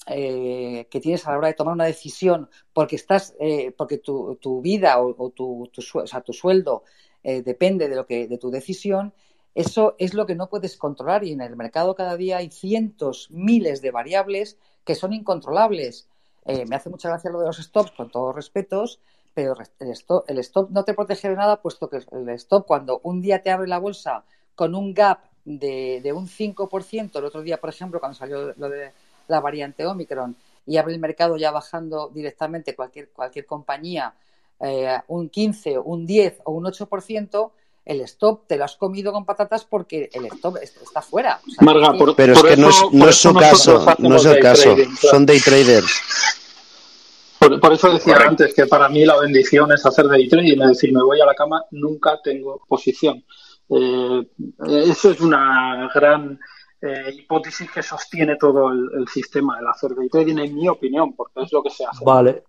eh, 0.05 0.88
que 0.89 1.01
tienes 1.01 1.27
a 1.27 1.31
la 1.31 1.38
hora 1.39 1.47
de 1.49 1.53
tomar 1.53 1.73
una 1.73 1.85
decisión 1.85 2.49
porque 2.71 2.95
estás 2.95 3.35
eh, 3.39 3.73
porque 3.75 3.97
tu, 3.97 4.38
tu, 4.39 4.61
vida 4.61 5.01
o, 5.01 5.13
o 5.17 5.31
tu, 5.31 5.69
tu, 5.73 5.81
o 5.99 6.07
sea, 6.07 6.21
tu 6.21 6.31
sueldo 6.31 6.84
eh, 7.23 7.41
depende 7.41 7.89
de 7.89 7.95
lo 7.95 8.05
que 8.05 8.27
de 8.27 8.38
tu 8.38 8.49
decisión 8.49 9.13
eso 9.53 9.95
es 9.97 10.13
lo 10.13 10.25
que 10.25 10.35
no 10.35 10.49
puedes 10.49 10.77
controlar 10.77 11.23
y 11.25 11.31
en 11.34 11.41
el 11.41 11.57
mercado 11.57 11.95
cada 11.95 12.15
día 12.15 12.38
hay 12.38 12.51
cientos 12.51 13.27
miles 13.31 13.81
de 13.81 13.91
variables 13.91 14.57
que 14.85 14.95
son 14.95 15.11
incontrolables 15.13 16.07
me 16.45 16.77
hace 16.77 16.89
mucha 16.89 17.09
gracia 17.09 17.29
lo 17.29 17.41
de 17.41 17.47
los 17.47 17.57
stops 17.57 17.91
con 17.91 18.09
todos 18.09 18.34
respetos 18.34 19.01
pero 19.38 19.53
el 19.77 19.91
stop, 19.91 20.27
el 20.27 20.39
stop 20.39 20.72
no 20.72 20.84
te 20.84 20.95
protege 20.95 21.30
de 21.30 21.35
nada 21.35 21.61
puesto 21.61 21.88
que 21.88 21.97
el 21.97 22.30
stop 22.30 22.65
cuando 22.65 23.01
un 23.03 23.22
día 23.22 23.43
te 23.43 23.51
abre 23.51 23.68
la 23.68 23.77
bolsa 23.77 24.23
con 24.55 24.73
un 24.73 24.95
gap 24.95 25.19
de, 25.45 26.01
de 26.01 26.11
un 26.11 26.27
5%, 26.27 27.19
el 27.19 27.23
otro 27.23 27.43
día, 27.43 27.61
por 27.61 27.69
ejemplo, 27.69 27.99
cuando 27.99 28.18
salió 28.18 28.55
lo 28.57 28.68
de 28.68 28.91
la 29.27 29.39
variante 29.39 29.85
Omicron 29.85 30.35
y 30.65 30.77
abre 30.77 30.95
el 30.95 30.99
mercado 30.99 31.38
ya 31.38 31.51
bajando 31.51 32.09
directamente 32.11 32.76
cualquier, 32.76 33.09
cualquier 33.09 33.45
compañía 33.45 34.11
eh, 34.59 34.97
un 35.07 35.30
15, 35.30 35.77
un 35.77 36.07
10 36.07 36.39
o 36.45 36.53
un 36.53 36.64
8%, 36.64 37.51
el 37.85 38.01
stop 38.01 38.47
te 38.47 38.57
lo 38.57 38.64
has 38.64 38.76
comido 38.76 39.14
con 39.14 39.23
patatas 39.23 39.65
porque 39.65 40.09
el 40.14 40.26
stop 40.26 40.57
está 40.64 41.03
fuera. 41.03 41.41
O 41.47 41.51
sea, 41.51 41.64
Marga, 41.64 41.95
por, 41.95 42.15
pero 42.15 42.34
por 42.34 42.47
es 42.47 42.55
que 42.55 42.59
eso, 42.59 42.61
no 42.64 42.69
es, 42.69 42.93
no 42.93 43.07
es 43.07 43.15
su 43.15 43.34
caso, 43.35 43.85
no 43.99 44.15
es 44.15 44.26
el 44.26 44.39
caso, 44.39 44.73
trading, 44.73 44.95
son 44.95 45.27
day 45.27 45.39
traders. 45.39 45.91
Por, 47.49 47.60
por, 47.60 47.74
eso 47.74 47.91
decía 47.91 48.14
Correcto. 48.14 48.44
antes 48.44 48.53
que 48.53 48.65
para 48.65 48.90
mí 48.90 49.06
la 49.06 49.19
bendición 49.19 49.72
es 49.72 49.86
hacer 49.86 50.07
day 50.07 50.28
trading, 50.28 50.61
es 50.61 50.68
decir, 50.69 50.94
me 50.94 51.03
voy 51.03 51.22
a 51.22 51.26
la 51.26 51.34
cama, 51.34 51.64
nunca 51.72 52.19
tengo 52.24 52.61
posición. 52.68 53.24
Eh, 53.69 54.28
eso 54.90 55.11
es 55.11 55.19
una 55.22 55.90
gran 55.94 56.40
eh, 56.82 57.14
hipótesis 57.14 57.69
que 57.72 57.84
sostiene 57.84 58.36
todo 58.38 58.72
el, 58.72 58.90
el, 58.99 59.07
sistema 59.07 59.57
del 59.57 59.68
hacer 59.68 59.95
day 59.95 60.10
trading, 60.10 60.38
en 60.38 60.56
mi 60.56 60.68
opinión, 60.68 61.15
porque 61.15 61.41
es 61.41 61.52
lo 61.52 61.64
que 61.64 61.69
se 61.69 61.86
hace. 61.86 62.03
Vale. 62.06 62.44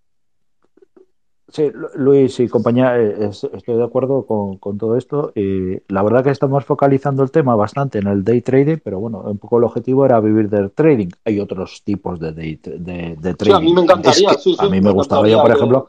Sí, 1.51 1.71
Luis 1.95 2.39
y 2.41 2.49
compañía, 2.49 2.99
eh, 2.99 3.31
estoy 3.31 3.77
de 3.77 3.83
acuerdo 3.83 4.27
con, 4.27 4.59
con, 4.59 4.77
todo 4.77 4.97
esto. 4.97 5.33
Y 5.35 5.81
la 5.89 6.03
verdad 6.03 6.23
que 6.23 6.31
estamos 6.31 6.67
focalizando 6.67 7.23
el 7.23 7.31
tema 7.31 7.57
bastante 7.57 7.99
en 7.99 8.07
el 8.07 8.23
day 8.23 8.43
trading, 8.43 8.77
pero 8.85 9.01
bueno, 9.01 9.21
un 9.21 9.39
poco 9.39 9.57
el 9.57 9.65
objetivo 9.65 10.05
era 10.05 10.21
vivir 10.21 10.51
del 10.51 10.71
trading. 10.73 11.09
Hay 11.25 11.41
otros 11.41 11.83
tipos 11.85 12.21
de, 12.21 12.33
day, 12.33 12.61
de, 12.63 13.17
de 13.19 13.35
trading. 13.35 13.45
Sí, 13.45 13.53
a 13.53 13.61
mí 13.61 13.73
me 13.73 13.81
encantaría. 13.81 14.31
Sí, 14.35 14.55
sí, 14.55 14.57
a 14.59 14.65
mí 14.65 14.73
me, 14.73 14.83
me 14.83 14.91
gustaba. 14.91 15.27
Yo, 15.27 15.41
por 15.41 15.51
ejemplo, 15.51 15.87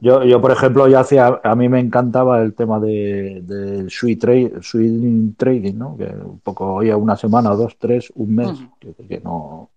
yo, 0.00 0.24
yo, 0.24 0.40
por 0.40 0.50
ejemplo, 0.50 0.88
ya 0.88 1.00
hacía, 1.00 1.40
a 1.44 1.54
mí 1.54 1.68
me 1.68 1.78
encantaba 1.78 2.42
el 2.42 2.52
tema 2.54 2.80
de, 2.80 3.40
de 3.42 3.88
swing, 3.88 4.18
trade, 4.18 4.52
swing 4.62 5.34
trading, 5.36 5.74
¿no? 5.74 5.96
Que 5.96 6.06
un 6.06 6.40
poco, 6.40 6.74
oye, 6.74 6.92
una 6.92 7.16
semana, 7.16 7.50
dos, 7.50 7.76
tres, 7.78 8.12
un 8.16 8.34
mes, 8.34 8.48
uh 8.50 8.66
-huh. 8.80 9.08
que 9.08 9.20
no. 9.20 9.70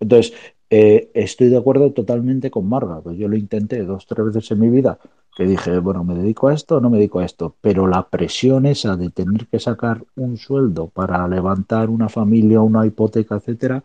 Entonces, 0.00 0.32
eh, 0.70 1.10
estoy 1.14 1.48
de 1.48 1.56
acuerdo 1.56 1.90
totalmente 1.90 2.50
con 2.50 2.68
Marga, 2.68 3.00
pues 3.00 3.18
yo 3.18 3.28
lo 3.28 3.36
intenté 3.36 3.82
dos, 3.84 4.06
tres 4.06 4.26
veces 4.26 4.50
en 4.52 4.60
mi 4.60 4.70
vida, 4.70 4.98
que 5.36 5.44
dije, 5.44 5.78
bueno, 5.78 6.04
me 6.04 6.14
dedico 6.14 6.48
a 6.48 6.54
esto 6.54 6.80
no 6.80 6.90
me 6.90 6.98
dedico 6.98 7.18
a 7.18 7.24
esto, 7.24 7.56
pero 7.60 7.86
la 7.86 8.08
presión 8.08 8.66
esa 8.66 8.96
de 8.96 9.10
tener 9.10 9.46
que 9.48 9.58
sacar 9.58 10.04
un 10.16 10.36
sueldo 10.36 10.86
para 10.86 11.26
levantar 11.26 11.90
una 11.90 12.08
familia, 12.08 12.60
una 12.60 12.86
hipoteca, 12.86 13.36
etcétera, 13.36 13.82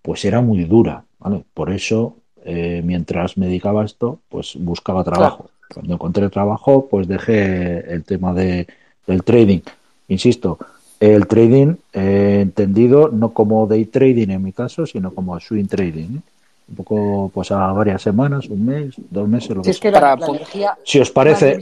pues 0.00 0.24
era 0.24 0.40
muy 0.40 0.64
dura, 0.64 1.04
¿vale? 1.18 1.44
Por 1.54 1.70
eso, 1.70 2.16
eh, 2.44 2.82
mientras 2.84 3.36
me 3.36 3.46
dedicaba 3.46 3.82
a 3.82 3.84
esto, 3.84 4.20
pues 4.28 4.56
buscaba 4.58 5.04
trabajo. 5.04 5.44
Claro. 5.44 5.52
Cuando 5.74 5.94
encontré 5.94 6.28
trabajo, 6.28 6.88
pues 6.90 7.08
dejé 7.08 7.92
el 7.92 8.04
tema 8.04 8.32
de, 8.32 8.66
del 9.06 9.22
trading. 9.22 9.60
Insisto, 10.08 10.58
el 11.02 11.26
trading 11.26 11.74
eh, 11.92 12.38
entendido 12.42 13.08
no 13.08 13.32
como 13.34 13.66
day 13.66 13.86
trading 13.86 14.28
en 14.30 14.40
mi 14.40 14.52
caso, 14.52 14.86
sino 14.86 15.12
como 15.12 15.38
swing 15.40 15.66
trading. 15.66 16.18
¿eh? 16.18 16.20
Un 16.68 16.76
poco 16.76 17.28
pues 17.34 17.50
a 17.50 17.72
varias 17.72 18.02
semanas, 18.02 18.48
un 18.48 18.64
mes, 18.64 18.94
dos 19.10 19.28
meses. 19.28 19.50
Lo 19.50 19.64
si 19.64 19.70
es 19.70 19.80
que 19.80 19.90
la, 19.90 20.14
la 20.14 20.26
energía 20.26 20.78
si 20.84 21.00
os 21.00 21.10
parece, 21.10 21.58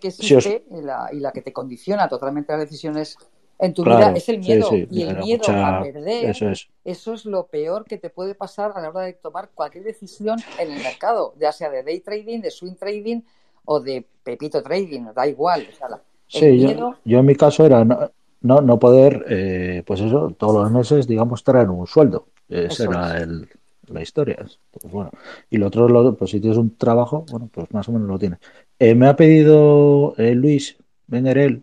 que 0.00 0.06
existe 0.06 0.26
si 0.26 0.34
os... 0.36 0.46
y, 0.46 0.80
la, 0.80 1.10
y, 1.12 1.18
la, 1.18 1.32
que 1.32 1.42
te 1.42 1.52
condiciona 1.52 2.08
totalmente 2.08 2.52
las 2.52 2.60
decisiones 2.60 3.18
en 3.58 3.74
tu 3.74 3.82
claro, 3.82 3.98
vida 3.98 4.12
es 4.12 4.28
el 4.28 4.38
miedo. 4.38 4.70
Sí, 4.70 4.82
sí, 4.82 4.88
y 4.92 5.02
el 5.02 5.18
miedo 5.18 5.38
mucha... 5.38 5.78
a 5.78 5.82
perder, 5.82 6.30
eso 6.30 6.48
es. 6.50 6.68
eso 6.84 7.14
es 7.14 7.24
lo 7.24 7.46
peor 7.46 7.84
que 7.86 7.98
te 7.98 8.10
puede 8.10 8.36
pasar 8.36 8.74
a 8.76 8.80
la 8.80 8.90
hora 8.90 9.00
de 9.00 9.14
tomar 9.14 9.50
cualquier 9.52 9.82
decisión 9.82 10.38
en 10.60 10.70
el 10.70 10.80
mercado, 10.80 11.34
ya 11.40 11.50
sea 11.50 11.68
de 11.68 11.82
day 11.82 11.98
trading, 11.98 12.42
de 12.42 12.52
swing 12.52 12.76
trading 12.76 13.22
o 13.64 13.80
de 13.80 14.04
pepito 14.22 14.62
trading, 14.62 15.06
da 15.12 15.26
igual. 15.26 15.66
O 15.68 15.76
sea, 15.76 15.88
la, 15.88 16.00
sí, 16.28 16.44
miedo... 16.44 16.92
yo, 16.92 16.96
yo 17.04 17.18
en 17.18 17.26
mi 17.26 17.34
caso 17.34 17.66
era... 17.66 17.84
No, 17.84 18.08
no, 18.44 18.60
no 18.60 18.78
poder, 18.78 19.24
eh, 19.30 19.82
pues 19.86 20.02
eso, 20.02 20.34
todos 20.38 20.62
los 20.62 20.70
meses, 20.70 21.06
digamos, 21.06 21.42
traer 21.42 21.70
un 21.70 21.86
sueldo. 21.86 22.26
Esa 22.46 22.84
era 22.84 23.18
el, 23.22 23.48
la 23.88 24.02
historia. 24.02 24.36
Pues 24.70 24.92
bueno. 24.92 25.10
Y 25.48 25.56
lo 25.56 25.68
otro, 25.68 25.88
lo, 25.88 26.14
pues 26.14 26.30
si 26.30 26.40
tienes 26.40 26.58
un 26.58 26.76
trabajo, 26.76 27.24
bueno, 27.30 27.48
pues 27.50 27.72
más 27.72 27.88
o 27.88 27.92
menos 27.92 28.06
lo 28.06 28.18
tienes. 28.18 28.38
Eh, 28.78 28.94
me 28.94 29.08
ha 29.08 29.16
pedido 29.16 30.14
eh, 30.18 30.34
Luis 30.34 30.76
Benguerel, 31.06 31.62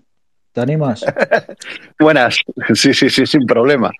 ¿te 0.51 0.61
animas? 0.61 1.05
Buenas, 1.99 2.41
sí, 2.73 2.95
sí, 2.95 3.11
sí, 3.11 3.27
sin 3.27 3.45
problema. 3.45 3.91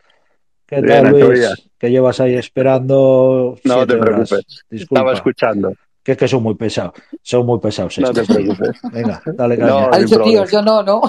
¿Qué 0.65 0.81
tal, 0.81 1.13
Bien, 1.13 1.27
Luis? 1.27 1.69
¿Qué 1.77 1.91
llevas 1.91 2.19
ahí 2.19 2.33
esperando? 2.33 3.59
No 3.63 3.85
te 3.85 3.95
preocupes, 3.95 4.31
horas? 4.31 4.65
estaba 4.71 5.13
escuchando 5.13 5.73
que 6.03 6.13
es 6.13 6.17
que 6.17 6.27
son 6.27 6.43
muy 6.43 6.55
pesados, 6.55 6.93
son 7.21 7.45
muy 7.45 7.59
pesados. 7.59 7.97
No 7.99 8.11
te 8.11 8.23
preocupes. 8.23 8.79
Venga, 8.91 9.21
dale 9.25 9.57
caña. 9.57 9.69
No, 9.69 9.89
ha 9.91 9.97
dicho 9.99 10.19
tío, 10.21 10.45
yo 10.45 10.61
no, 10.61 10.83
no. 10.83 11.01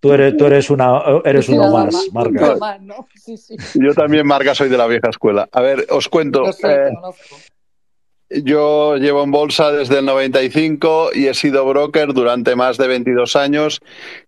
Tú 0.00 0.14
eres, 0.14 0.34
tú 0.38 0.46
eres, 0.46 0.70
una, 0.70 1.02
eres 1.26 1.50
uno 1.50 1.70
más, 1.70 1.92
más, 1.92 2.08
Marga. 2.12 2.56
Más, 2.56 2.80
¿no? 2.80 3.06
sí, 3.14 3.36
sí. 3.36 3.54
Yo 3.74 3.92
también, 3.92 4.26
Marga, 4.26 4.54
soy 4.54 4.70
de 4.70 4.78
la 4.78 4.86
vieja 4.86 5.10
escuela. 5.10 5.46
A 5.52 5.60
ver, 5.60 5.86
os 5.90 6.08
cuento. 6.08 6.50
Sé, 6.54 6.88
eh, 6.88 6.90
yo 8.30 8.96
llevo 8.96 9.24
en 9.24 9.30
bolsa 9.30 9.72
desde 9.72 9.98
el 9.98 10.06
95 10.06 11.10
y 11.14 11.26
he 11.26 11.34
sido 11.34 11.66
broker 11.66 12.14
durante 12.14 12.54
más 12.56 12.78
de 12.78 12.86
22 12.86 13.36
años. 13.36 13.80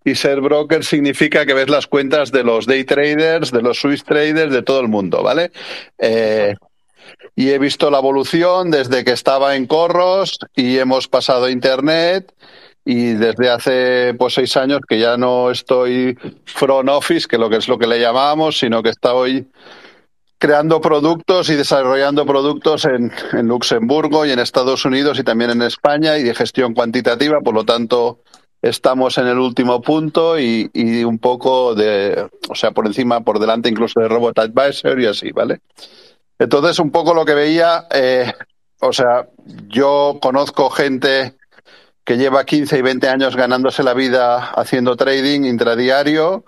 Y 0.04 0.16
ser 0.16 0.40
broker 0.40 0.84
significa 0.84 1.46
que 1.46 1.54
ves 1.54 1.70
las 1.70 1.86
cuentas 1.86 2.32
de 2.32 2.42
los 2.42 2.66
day 2.66 2.84
traders, 2.84 3.50
de 3.50 3.62
los 3.62 3.80
Swiss 3.80 4.04
traders, 4.04 4.52
de 4.52 4.62
todo 4.62 4.80
el 4.80 4.88
mundo, 4.88 5.22
¿vale? 5.22 5.52
Eh, 5.98 6.54
y 7.34 7.50
he 7.50 7.58
visto 7.58 7.90
la 7.90 7.98
evolución 7.98 8.70
desde 8.70 9.04
que 9.04 9.12
estaba 9.12 9.56
en 9.56 9.66
Corros 9.66 10.38
y 10.54 10.78
hemos 10.78 11.08
pasado 11.08 11.46
a 11.46 11.50
Internet 11.50 12.34
y 12.84 13.12
desde 13.12 13.50
hace 13.50 14.14
pues 14.14 14.34
seis 14.34 14.56
años 14.56 14.80
que 14.88 14.98
ya 14.98 15.16
no 15.16 15.50
estoy 15.50 16.18
front 16.44 16.88
office, 16.88 17.28
que 17.28 17.38
lo 17.38 17.48
que 17.48 17.56
es 17.56 17.68
lo 17.68 17.78
que 17.78 17.86
le 17.86 18.00
llamamos, 18.00 18.58
sino 18.58 18.82
que 18.82 18.90
estoy 18.90 19.48
creando 20.38 20.80
productos 20.80 21.48
y 21.50 21.54
desarrollando 21.54 22.26
productos 22.26 22.84
en, 22.84 23.12
en, 23.32 23.46
Luxemburgo 23.46 24.26
y 24.26 24.32
en 24.32 24.40
Estados 24.40 24.84
Unidos 24.84 25.18
y 25.20 25.22
también 25.22 25.50
en 25.50 25.62
España 25.62 26.18
y 26.18 26.24
de 26.24 26.34
gestión 26.34 26.74
cuantitativa, 26.74 27.40
por 27.40 27.54
lo 27.54 27.64
tanto 27.64 28.18
estamos 28.60 29.18
en 29.18 29.28
el 29.28 29.38
último 29.38 29.80
punto 29.80 30.40
y, 30.40 30.68
y 30.72 31.04
un 31.04 31.20
poco 31.20 31.76
de, 31.76 32.28
o 32.48 32.54
sea, 32.56 32.72
por 32.72 32.86
encima, 32.86 33.20
por 33.20 33.38
delante 33.38 33.68
incluso 33.68 34.00
de 34.00 34.08
Robot 34.08 34.38
Advisor 34.38 35.00
y 35.00 35.06
así, 35.06 35.30
¿vale? 35.30 35.60
Entonces, 36.42 36.80
un 36.80 36.90
poco 36.90 37.14
lo 37.14 37.24
que 37.24 37.34
veía, 37.34 37.86
eh, 37.94 38.32
o 38.80 38.92
sea, 38.92 39.28
yo 39.68 40.18
conozco 40.20 40.70
gente 40.70 41.36
que 42.04 42.16
lleva 42.16 42.44
15 42.44 42.78
y 42.78 42.82
20 42.82 43.08
años 43.08 43.36
ganándose 43.36 43.84
la 43.84 43.94
vida 43.94 44.50
haciendo 44.50 44.96
trading 44.96 45.44
intradiario, 45.44 46.44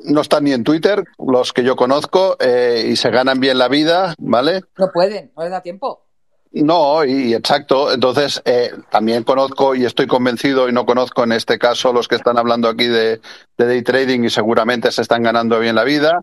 no 0.00 0.20
están 0.20 0.44
ni 0.44 0.52
en 0.52 0.62
Twitter, 0.62 1.04
los 1.18 1.54
que 1.54 1.64
yo 1.64 1.74
conozco, 1.74 2.36
eh, 2.38 2.84
y 2.86 2.96
se 2.96 3.08
ganan 3.08 3.40
bien 3.40 3.56
la 3.56 3.68
vida, 3.68 4.14
¿vale? 4.18 4.60
No 4.76 4.90
pueden, 4.92 5.32
no 5.34 5.42
les 5.42 5.52
da 5.52 5.62
tiempo. 5.62 6.07
No, 6.52 7.04
y, 7.04 7.34
exacto. 7.34 7.92
Entonces, 7.92 8.40
eh, 8.44 8.72
también 8.90 9.22
conozco 9.22 9.74
y 9.74 9.84
estoy 9.84 10.06
convencido, 10.06 10.68
y 10.68 10.72
no 10.72 10.86
conozco 10.86 11.24
en 11.24 11.32
este 11.32 11.58
caso 11.58 11.92
los 11.92 12.08
que 12.08 12.16
están 12.16 12.38
hablando 12.38 12.68
aquí 12.68 12.86
de, 12.86 13.20
de 13.58 13.66
day 13.66 13.82
trading 13.82 14.24
y 14.24 14.30
seguramente 14.30 14.90
se 14.90 15.02
están 15.02 15.22
ganando 15.22 15.58
bien 15.58 15.74
la 15.74 15.84
vida. 15.84 16.22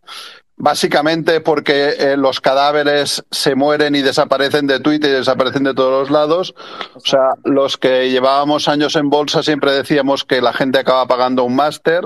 Básicamente 0.57 1.41
porque 1.41 1.95
eh, 1.99 2.17
los 2.17 2.39
cadáveres 2.39 3.25
se 3.29 3.55
mueren 3.55 3.93
y 3.93 4.01
desaparecen 4.01 4.67
de 4.67 4.79
Twitter 4.79 5.09
y 5.11 5.13
desaparecen 5.15 5.65
de 5.65 5.73
todos 5.73 6.07
los 6.07 6.11
lados. 6.11 6.55
O 6.93 7.01
sea, 7.01 7.31
los 7.43 7.77
que 7.77 8.09
llevábamos 8.09 8.69
años 8.69 8.95
en 8.95 9.09
bolsa 9.09 9.43
siempre 9.43 9.73
decíamos 9.73 10.23
que 10.23 10.41
la 10.41 10.53
gente 10.53 10.79
acaba 10.79 11.07
pagando 11.07 11.43
un 11.43 11.57
máster, 11.57 12.05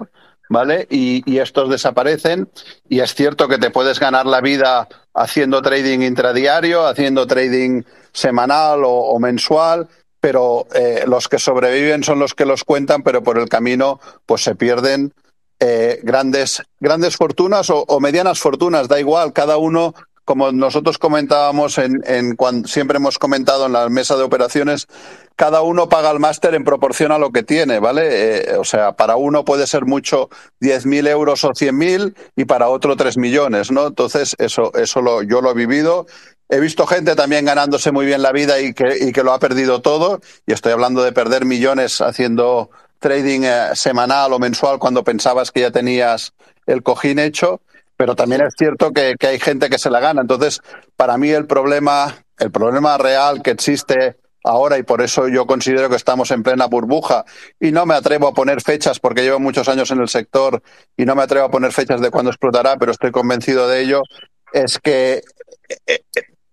¿vale? 0.49 0.87
Y, 0.89 1.37
estos 1.37 1.69
desaparecen. 1.69 2.49
Y 2.89 2.99
es 2.99 3.15
cierto 3.15 3.47
que 3.47 3.57
te 3.57 3.71
puedes 3.71 3.99
ganar 3.99 4.25
la 4.25 4.41
vida 4.41 4.89
haciendo 5.13 5.61
trading 5.61 5.99
intradiario, 5.99 6.85
haciendo 6.85 7.25
trading 7.25 7.83
semanal 8.11 8.83
o, 8.83 8.91
o 8.91 9.19
mensual, 9.19 9.87
pero 10.19 10.67
eh, 10.73 11.05
los 11.07 11.29
que 11.29 11.39
sobreviven 11.39 12.03
son 12.03 12.19
los 12.19 12.33
que 12.33 12.45
los 12.45 12.63
cuentan, 12.63 13.03
pero 13.03 13.23
por 13.23 13.37
el 13.37 13.47
camino 13.47 13.99
pues 14.25 14.43
se 14.43 14.55
pierden 14.55 15.13
eh, 15.59 15.99
grandes, 16.03 16.63
grandes 16.79 17.15
fortunas 17.15 17.69
o, 17.69 17.83
o, 17.87 17.99
medianas 17.99 18.39
fortunas, 18.39 18.87
da 18.87 18.99
igual, 18.99 19.33
cada 19.33 19.57
uno, 19.57 19.93
como 20.25 20.51
nosotros 20.51 20.97
comentábamos 20.97 21.77
en, 21.77 22.01
en 22.05 22.35
cuando 22.35 22.67
siempre 22.67 22.97
hemos 22.97 23.19
comentado 23.19 23.65
en 23.65 23.73
la 23.73 23.87
mesa 23.89 24.15
de 24.15 24.23
operaciones, 24.23 24.87
cada 25.39 25.61
uno 25.61 25.87
paga 25.87 26.11
el 26.11 26.19
máster 26.19 26.53
en 26.53 26.65
proporción 26.65 27.13
a 27.13 27.17
lo 27.17 27.31
que 27.31 27.43
tiene, 27.43 27.79
¿vale? 27.79 28.01
Eh, 28.51 28.57
o 28.57 28.65
sea, 28.65 28.91
para 28.91 29.15
uno 29.15 29.45
puede 29.45 29.67
ser 29.67 29.85
mucho 29.85 30.27
10.000 30.59 31.07
euros 31.07 31.45
o 31.45 31.51
100.000 31.51 32.13
y 32.35 32.43
para 32.43 32.67
otro 32.67 32.97
3 32.97 33.17
millones, 33.17 33.71
¿no? 33.71 33.87
Entonces, 33.87 34.35
eso, 34.37 34.73
eso 34.73 35.01
lo, 35.01 35.23
yo 35.23 35.39
lo 35.39 35.51
he 35.51 35.53
vivido 35.53 36.07
He 36.49 36.59
visto 36.59 36.85
gente 36.87 37.15
también 37.15 37.45
ganándose 37.45 37.91
muy 37.91 38.07
bien 38.07 38.21
la 38.23 38.31
vida 38.31 38.59
y 38.59 38.73
que, 38.73 38.97
y 38.99 39.11
que, 39.13 39.23
lo 39.23 39.33
ha 39.33 39.39
perdido 39.39 39.81
todo. 39.81 40.19
Y 40.47 40.51
estoy 40.51 40.73
hablando 40.73 41.03
de 41.03 41.11
perder 41.11 41.45
millones 41.45 42.01
haciendo 42.01 42.71
trading 42.97 43.41
eh, 43.43 43.75
semanal 43.75 44.33
o 44.33 44.39
mensual 44.39 44.79
cuando 44.79 45.03
pensabas 45.03 45.51
que 45.51 45.61
ya 45.61 45.71
tenías 45.71 46.33
el 46.65 46.81
cojín 46.81 47.19
hecho. 47.19 47.61
Pero 47.95 48.15
también 48.15 48.41
es 48.41 48.55
cierto 48.57 48.91
que, 48.91 49.13
que, 49.19 49.27
hay 49.27 49.39
gente 49.39 49.69
que 49.69 49.77
se 49.77 49.91
la 49.91 49.99
gana. 49.99 50.21
Entonces, 50.21 50.59
para 50.97 51.19
mí 51.19 51.29
el 51.29 51.45
problema, 51.45 52.25
el 52.39 52.49
problema 52.49 52.97
real 52.97 53.43
que 53.43 53.51
existe 53.51 54.17
ahora 54.43 54.77
y 54.77 54.83
por 54.83 55.01
eso 55.01 55.27
yo 55.27 55.45
considero 55.45 55.89
que 55.89 55.95
estamos 55.95 56.31
en 56.31 56.43
plena 56.43 56.65
burbuja 56.67 57.25
y 57.59 57.71
no 57.71 57.85
me 57.85 57.95
atrevo 57.95 58.27
a 58.27 58.33
poner 58.33 58.61
fechas 58.61 58.99
porque 58.99 59.21
llevo 59.21 59.39
muchos 59.39 59.67
años 59.67 59.91
en 59.91 59.99
el 59.99 60.09
sector 60.09 60.61
y 60.95 61.05
no 61.05 61.15
me 61.15 61.23
atrevo 61.23 61.45
a 61.45 61.51
poner 61.51 61.71
fechas 61.71 62.01
de 62.01 62.11
cuándo 62.11 62.31
explotará, 62.31 62.77
pero 62.77 62.91
estoy 62.91 63.11
convencido 63.11 63.67
de 63.67 63.81
ello, 63.81 64.03
es 64.53 64.79
que 64.79 65.21
eh, 65.85 65.99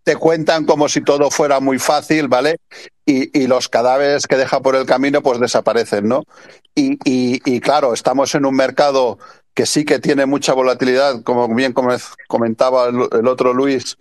te 0.06 0.14
cuentan 0.14 0.66
como 0.66 0.88
si 0.88 1.00
todo 1.00 1.30
fuera 1.32 1.58
muy 1.58 1.80
fácil, 1.80 2.28
¿vale? 2.28 2.58
Y, 3.04 3.36
y 3.36 3.48
los 3.48 3.68
cadáveres 3.68 4.28
que 4.28 4.36
deja 4.36 4.60
por 4.60 4.76
el 4.76 4.86
camino 4.86 5.20
pues 5.20 5.40
desaparecen, 5.40 6.06
¿no? 6.06 6.22
Y, 6.76 6.92
y, 7.04 7.40
y, 7.44 7.58
claro, 7.58 7.92
estamos 7.92 8.34
en 8.36 8.44
un 8.44 8.54
mercado 8.54 9.18
que 9.52 9.66
sí 9.66 9.84
que 9.84 9.98
tiene 9.98 10.26
mucha 10.26 10.52
volatilidad, 10.52 11.22
como 11.22 11.52
bien 11.52 11.74
comentaba 12.28 12.86
el 12.88 13.26
otro 13.26 13.52
Luis, 13.52 13.96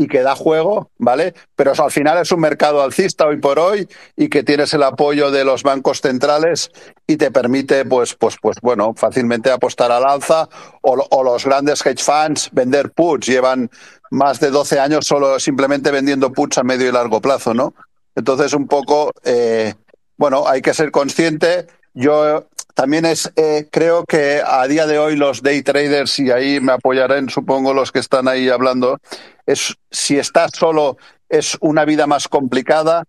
y 0.00 0.08
que 0.08 0.22
da 0.22 0.34
juego, 0.34 0.90
¿vale? 0.96 1.34
Pero 1.54 1.72
al 1.76 1.90
final 1.90 2.16
es 2.16 2.32
un 2.32 2.40
mercado 2.40 2.82
alcista 2.82 3.26
hoy 3.26 3.36
por 3.36 3.58
hoy 3.58 3.86
y 4.16 4.30
que 4.30 4.42
tienes 4.42 4.72
el 4.72 4.82
apoyo 4.82 5.30
de 5.30 5.44
los 5.44 5.62
bancos 5.62 6.00
centrales 6.00 6.70
y 7.06 7.18
te 7.18 7.30
permite, 7.30 7.84
pues, 7.84 8.14
pues, 8.14 8.36
pues, 8.40 8.56
bueno, 8.62 8.94
fácilmente 8.96 9.50
apostar 9.50 9.92
al 9.92 10.04
alza 10.04 10.48
o, 10.80 11.06
o 11.10 11.22
los 11.22 11.44
grandes 11.44 11.84
hedge 11.84 12.02
funds 12.02 12.48
vender 12.50 12.92
puts. 12.92 13.26
Llevan 13.26 13.70
más 14.10 14.40
de 14.40 14.48
12 14.48 14.80
años 14.80 15.06
solo 15.06 15.38
simplemente 15.38 15.90
vendiendo 15.90 16.32
puts 16.32 16.56
a 16.56 16.62
medio 16.62 16.88
y 16.88 16.92
largo 16.92 17.20
plazo, 17.20 17.52
¿no? 17.52 17.74
Entonces, 18.14 18.54
un 18.54 18.66
poco, 18.66 19.12
eh, 19.22 19.74
bueno, 20.16 20.48
hay 20.48 20.62
que 20.62 20.72
ser 20.72 20.90
consciente. 20.90 21.66
Yo 21.92 22.46
también 22.80 23.04
es, 23.04 23.30
eh, 23.36 23.68
creo 23.70 24.06
que 24.06 24.40
a 24.42 24.66
día 24.66 24.86
de 24.86 24.98
hoy 24.98 25.14
los 25.14 25.42
day 25.42 25.60
traders, 25.62 26.18
y 26.18 26.30
ahí 26.30 26.60
me 26.60 26.72
apoyarán, 26.72 27.28
supongo, 27.28 27.74
los 27.74 27.92
que 27.92 27.98
están 27.98 28.26
ahí 28.26 28.48
hablando, 28.48 28.96
es 29.44 29.76
si 29.90 30.18
estás 30.18 30.52
solo 30.54 30.96
es 31.28 31.58
una 31.60 31.84
vida 31.84 32.06
más 32.06 32.26
complicada, 32.26 33.04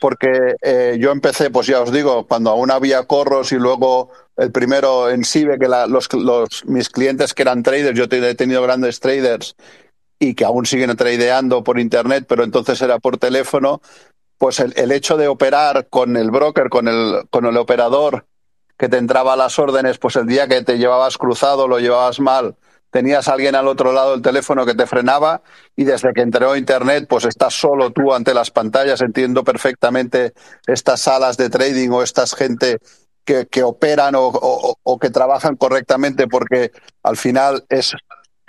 porque 0.00 0.56
eh, 0.60 0.96
yo 0.98 1.12
empecé, 1.12 1.50
pues 1.50 1.68
ya 1.68 1.82
os 1.82 1.92
digo, 1.92 2.26
cuando 2.26 2.50
aún 2.50 2.72
había 2.72 3.04
corros 3.04 3.52
y 3.52 3.58
luego 3.58 4.10
el 4.36 4.50
primero 4.50 5.08
en 5.08 5.24
SIBE, 5.24 5.56
que 5.56 5.68
la, 5.68 5.86
los, 5.86 6.12
los, 6.14 6.64
mis 6.66 6.88
clientes 6.88 7.32
que 7.32 7.42
eran 7.42 7.62
traders, 7.62 7.96
yo 7.96 8.06
he 8.10 8.34
tenido 8.34 8.60
grandes 8.60 8.98
traders 8.98 9.54
y 10.18 10.34
que 10.34 10.44
aún 10.44 10.66
siguen 10.66 10.96
tradeando 10.96 11.62
por 11.62 11.78
internet, 11.78 12.24
pero 12.26 12.42
entonces 12.42 12.82
era 12.82 12.98
por 12.98 13.18
teléfono, 13.18 13.82
pues 14.36 14.58
el, 14.58 14.72
el 14.76 14.90
hecho 14.90 15.16
de 15.16 15.28
operar 15.28 15.86
con 15.88 16.16
el 16.16 16.32
broker, 16.32 16.70
con 16.70 16.88
el, 16.88 17.28
con 17.30 17.46
el 17.46 17.56
operador 17.56 18.26
que 18.82 18.88
te 18.88 18.96
entraba 18.96 19.36
las 19.36 19.60
órdenes, 19.60 19.98
pues 19.98 20.16
el 20.16 20.26
día 20.26 20.48
que 20.48 20.64
te 20.64 20.76
llevabas 20.76 21.16
cruzado, 21.16 21.68
lo 21.68 21.78
llevabas 21.78 22.18
mal, 22.18 22.56
tenías 22.90 23.28
a 23.28 23.34
alguien 23.34 23.54
al 23.54 23.68
otro 23.68 23.92
lado 23.92 24.10
del 24.10 24.22
teléfono 24.22 24.66
que 24.66 24.74
te 24.74 24.88
frenaba 24.88 25.42
y 25.76 25.84
desde 25.84 26.12
que 26.12 26.22
entró 26.22 26.56
Internet, 26.56 27.06
pues 27.08 27.24
estás 27.24 27.54
solo 27.54 27.92
tú 27.92 28.12
ante 28.12 28.34
las 28.34 28.50
pantallas. 28.50 29.00
Entiendo 29.00 29.44
perfectamente 29.44 30.32
estas 30.66 31.00
salas 31.00 31.36
de 31.36 31.48
trading 31.48 31.90
o 31.90 32.02
estas 32.02 32.34
gente 32.34 32.78
que, 33.24 33.46
que 33.46 33.62
operan 33.62 34.16
o, 34.16 34.26
o, 34.26 34.74
o, 34.82 34.98
que 34.98 35.10
trabajan 35.10 35.54
correctamente 35.54 36.26
porque 36.26 36.72
al 37.04 37.16
final 37.16 37.64
es 37.68 37.94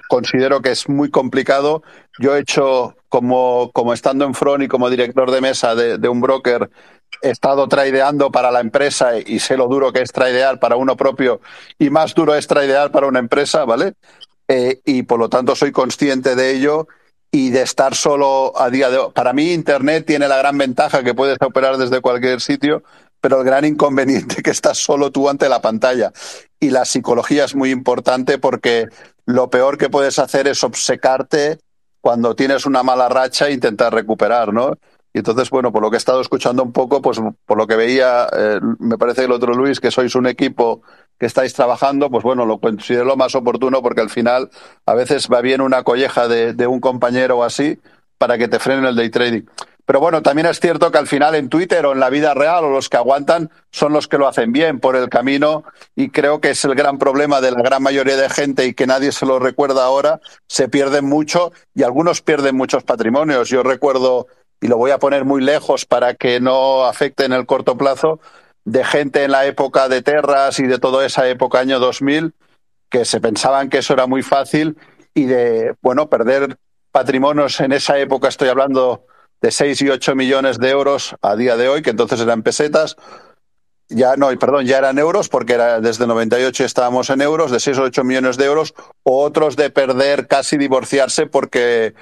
considero 0.10 0.64
que 0.64 0.72
es 0.72 0.90
muy 0.90 1.12
complicado. 1.12 1.84
Yo 2.18 2.36
he 2.36 2.40
hecho 2.40 2.96
como, 3.14 3.70
como 3.74 3.94
estando 3.94 4.26
en 4.26 4.34
front 4.34 4.64
y 4.64 4.68
como 4.68 4.90
director 4.90 5.30
de 5.30 5.40
mesa 5.40 5.76
de, 5.76 6.10
un 6.10 6.20
broker, 6.20 6.72
he 7.22 7.30
estado 7.30 7.68
tradeando 7.68 8.32
para 8.32 8.50
la 8.50 8.60
empresa 8.60 9.20
y 9.20 9.38
sé 9.38 9.56
lo 9.56 9.68
duro 9.68 9.94
que 9.94 10.02
es 10.02 10.12
tradear 10.12 10.60
para 10.60 10.78
uno 10.78 10.98
propio 10.98 11.40
y 11.78 11.92
más 11.92 12.16
duro 12.16 12.34
es 12.34 12.48
tradear 12.48 12.92
para 12.92 13.06
una 13.06 13.20
empresa, 13.20 13.66
¿vale? 13.66 13.94
Eh, 14.48 14.82
y 14.84 15.04
por 15.04 15.20
lo 15.20 15.30
tanto 15.30 15.56
soy 15.56 15.72
consciente 15.72 16.36
de 16.36 16.56
ello 16.56 16.88
y 17.30 17.52
de 17.52 17.62
estar 17.62 17.94
solo 17.94 18.60
a 18.60 18.72
día 18.72 18.90
de 18.90 18.98
hoy. 18.98 19.12
Para 19.14 19.32
mí 19.32 19.54
Internet 19.54 20.08
tiene 20.08 20.28
la 20.28 20.38
gran 20.38 20.58
ventaja 20.58 21.04
que 21.04 21.14
puedes 21.14 21.38
operar 21.40 21.78
desde 21.78 22.02
cualquier 22.02 22.42
sitio, 22.42 22.82
pero 23.22 23.42
el 23.42 23.46
gran 23.46 23.64
inconveniente 23.64 24.42
que 24.42 24.50
estás 24.50 24.80
solo 24.80 25.12
tú 25.12 25.30
ante 25.30 25.50
la 25.50 25.62
pantalla. 25.62 26.12
Y 26.60 26.72
la 26.72 26.84
psicología 26.84 27.46
es 27.46 27.54
muy 27.54 27.70
importante 27.70 28.40
porque 28.40 28.88
lo 29.28 29.52
peor 29.52 29.78
que 29.78 29.92
puedes 29.92 30.18
hacer 30.18 30.48
es 30.48 30.64
obcecarte 30.64 31.60
cuando 32.04 32.36
tienes 32.36 32.66
una 32.66 32.84
mala 32.84 33.08
racha 33.08 33.50
intentar 33.50 33.94
recuperar, 33.94 34.54
¿no? 34.54 34.78
Y 35.14 35.20
entonces, 35.20 35.50
bueno, 35.50 35.72
por 35.72 35.82
lo 35.82 35.90
que 35.90 35.96
he 35.96 35.98
estado 35.98 36.20
escuchando 36.20 36.62
un 36.62 36.74
poco, 36.74 37.02
pues 37.02 37.18
por 37.46 37.58
lo 37.58 37.66
que 37.66 37.78
veía, 37.78 38.28
eh, 38.38 38.60
me 38.80 38.98
parece 38.98 39.24
el 39.24 39.32
otro 39.32 39.54
Luis, 39.54 39.80
que 39.80 39.90
sois 39.90 40.14
un 40.16 40.28
equipo 40.28 40.82
que 41.18 41.28
estáis 41.28 41.54
trabajando, 41.54 42.10
pues 42.10 42.22
bueno, 42.26 42.46
lo 42.46 42.60
considero 42.60 43.06
lo 43.06 43.16
más 43.16 43.36
oportuno 43.36 43.82
porque 43.82 44.02
al 44.02 44.10
final 44.10 44.50
a 44.86 44.94
veces 44.96 45.30
va 45.32 45.40
bien 45.40 45.62
una 45.62 45.84
colleja 45.84 46.28
de, 46.28 46.54
de 46.54 46.68
un 46.68 46.82
compañero 46.82 47.38
o 47.38 47.44
así 47.46 47.80
para 48.18 48.38
que 48.38 48.50
te 48.50 48.60
frenen 48.60 48.84
el 48.84 48.98
day 48.98 49.10
trading. 49.10 49.44
Pero 49.86 50.00
bueno, 50.00 50.22
también 50.22 50.48
es 50.48 50.60
cierto 50.60 50.92
que 50.92 50.98
al 50.98 51.08
final 51.08 51.36
en 51.36 51.50
Twitter 51.50 51.86
o 51.86 51.92
en 51.92 52.00
la 52.00 52.10
vida 52.10 52.34
real 52.34 52.64
o 52.64 52.70
los 52.70 52.88
que 52.88 52.98
aguantan 52.98 53.52
son 53.72 53.92
los 53.92 54.08
que 54.08 54.18
lo 54.18 54.28
hacen 54.28 54.54
bien 54.54 54.80
por 54.80 54.96
el 54.96 55.10
camino 55.10 55.66
y 55.96 56.10
creo 56.10 56.40
que 56.40 56.52
es 56.52 56.64
el 56.64 56.74
gran 56.74 56.98
problema 56.98 57.42
de 57.42 57.52
la 57.52 57.62
gran 57.62 57.84
mayoría 57.84 58.16
de 58.16 58.30
gente 58.30 58.66
y 58.66 58.74
que 58.74 58.88
nadie 58.88 59.12
se 59.12 59.26
lo 59.26 59.40
recuerda 59.40 59.84
ahora, 59.84 60.22
se 60.48 60.70
pierden 60.70 61.06
mucho 61.06 61.52
y 61.76 61.84
algunos 61.84 62.22
pierden 62.22 62.56
muchos 62.56 62.84
patrimonios. 62.84 63.50
Yo 63.50 63.62
recuerdo 63.62 64.28
y 64.62 64.68
lo 64.68 64.78
voy 64.78 64.92
a 64.92 65.00
poner 65.00 65.26
muy 65.26 65.42
lejos 65.42 65.86
para 65.86 66.14
que 66.14 66.40
no 66.40 66.86
afecte 66.86 67.26
en 67.26 67.34
el 67.34 67.46
corto 67.46 67.78
plazo, 67.78 68.22
de 68.64 68.86
gente 68.86 69.26
en 69.26 69.32
la 69.32 69.46
época 69.46 69.90
de 69.90 70.02
Terras 70.02 70.60
y 70.60 70.64
de 70.64 70.80
toda 70.80 71.06
esa 71.06 71.28
época, 71.28 71.60
año 71.60 71.80
2000, 71.80 72.34
que 72.90 73.04
se 73.04 73.20
pensaban 73.20 73.70
que 73.70 73.80
eso 73.80 73.94
era 73.94 74.08
muy 74.08 74.24
fácil 74.24 74.78
y 75.14 75.26
de, 75.26 75.76
bueno, 75.82 76.08
perder 76.08 76.58
patrimonios 76.94 77.60
en 77.60 77.74
esa 77.74 77.98
época, 78.00 78.30
estoy 78.30 78.48
hablando 78.48 79.06
de 79.44 79.52
6 79.52 79.82
y 79.82 79.90
8 79.90 80.16
millones 80.16 80.58
de 80.58 80.70
euros 80.70 81.18
a 81.22 81.36
día 81.36 81.58
de 81.58 81.68
hoy, 81.68 81.82
que 81.82 81.90
entonces 81.90 82.22
eran 82.22 82.44
pesetas, 82.44 82.96
ya 83.90 84.16
no, 84.16 84.30
perdón, 84.40 84.66
ya 84.66 84.78
eran 84.78 84.98
euros 84.98 85.28
porque 85.28 85.54
era 85.54 85.82
desde 85.82 86.08
98 86.08 86.64
estábamos 86.64 87.10
en 87.10 87.22
euros, 87.22 87.52
de 87.52 87.60
6 87.60 87.78
o 87.80 87.84
8 87.84 88.06
millones 88.06 88.38
de 88.38 88.46
euros, 88.46 88.74
otros 89.04 89.58
de 89.58 89.70
perder 89.70 90.28
casi 90.28 90.58
divorciarse 90.58 91.26
porque 91.26 91.94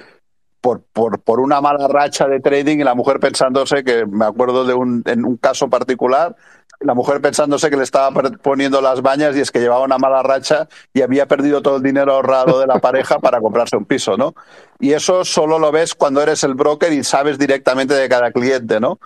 por, 0.60 0.84
por, 0.92 1.20
por, 1.20 1.40
una 1.40 1.60
mala 1.60 1.88
racha 1.88 2.28
de 2.28 2.38
trading 2.38 2.78
y 2.78 2.84
la 2.84 2.94
mujer 2.94 3.18
pensándose 3.18 3.82
que, 3.82 4.06
me 4.06 4.24
acuerdo 4.24 4.64
de 4.64 4.74
un, 4.74 5.02
en 5.06 5.24
un 5.24 5.36
caso 5.36 5.68
particular, 5.68 6.36
la 6.84 6.94
mujer 6.94 7.20
pensándose 7.20 7.70
que 7.70 7.76
le 7.76 7.82
estaba 7.82 8.10
poniendo 8.42 8.80
las 8.80 9.02
bañas 9.02 9.36
y 9.36 9.40
es 9.40 9.50
que 9.50 9.60
llevaba 9.60 9.84
una 9.84 9.98
mala 9.98 10.22
racha 10.22 10.68
y 10.92 11.02
había 11.02 11.26
perdido 11.26 11.62
todo 11.62 11.76
el 11.76 11.82
dinero 11.82 12.12
ahorrado 12.12 12.60
de 12.60 12.66
la 12.66 12.78
pareja 12.78 13.18
para 13.18 13.40
comprarse 13.40 13.76
un 13.76 13.84
piso, 13.84 14.16
¿no? 14.16 14.34
Y 14.78 14.92
eso 14.92 15.24
solo 15.24 15.58
lo 15.58 15.72
ves 15.72 15.94
cuando 15.94 16.22
eres 16.22 16.44
el 16.44 16.54
broker 16.54 16.92
y 16.92 17.04
sabes 17.04 17.38
directamente 17.38 17.94
de 17.94 18.08
cada 18.08 18.32
cliente, 18.32 18.80
¿no? 18.80 18.98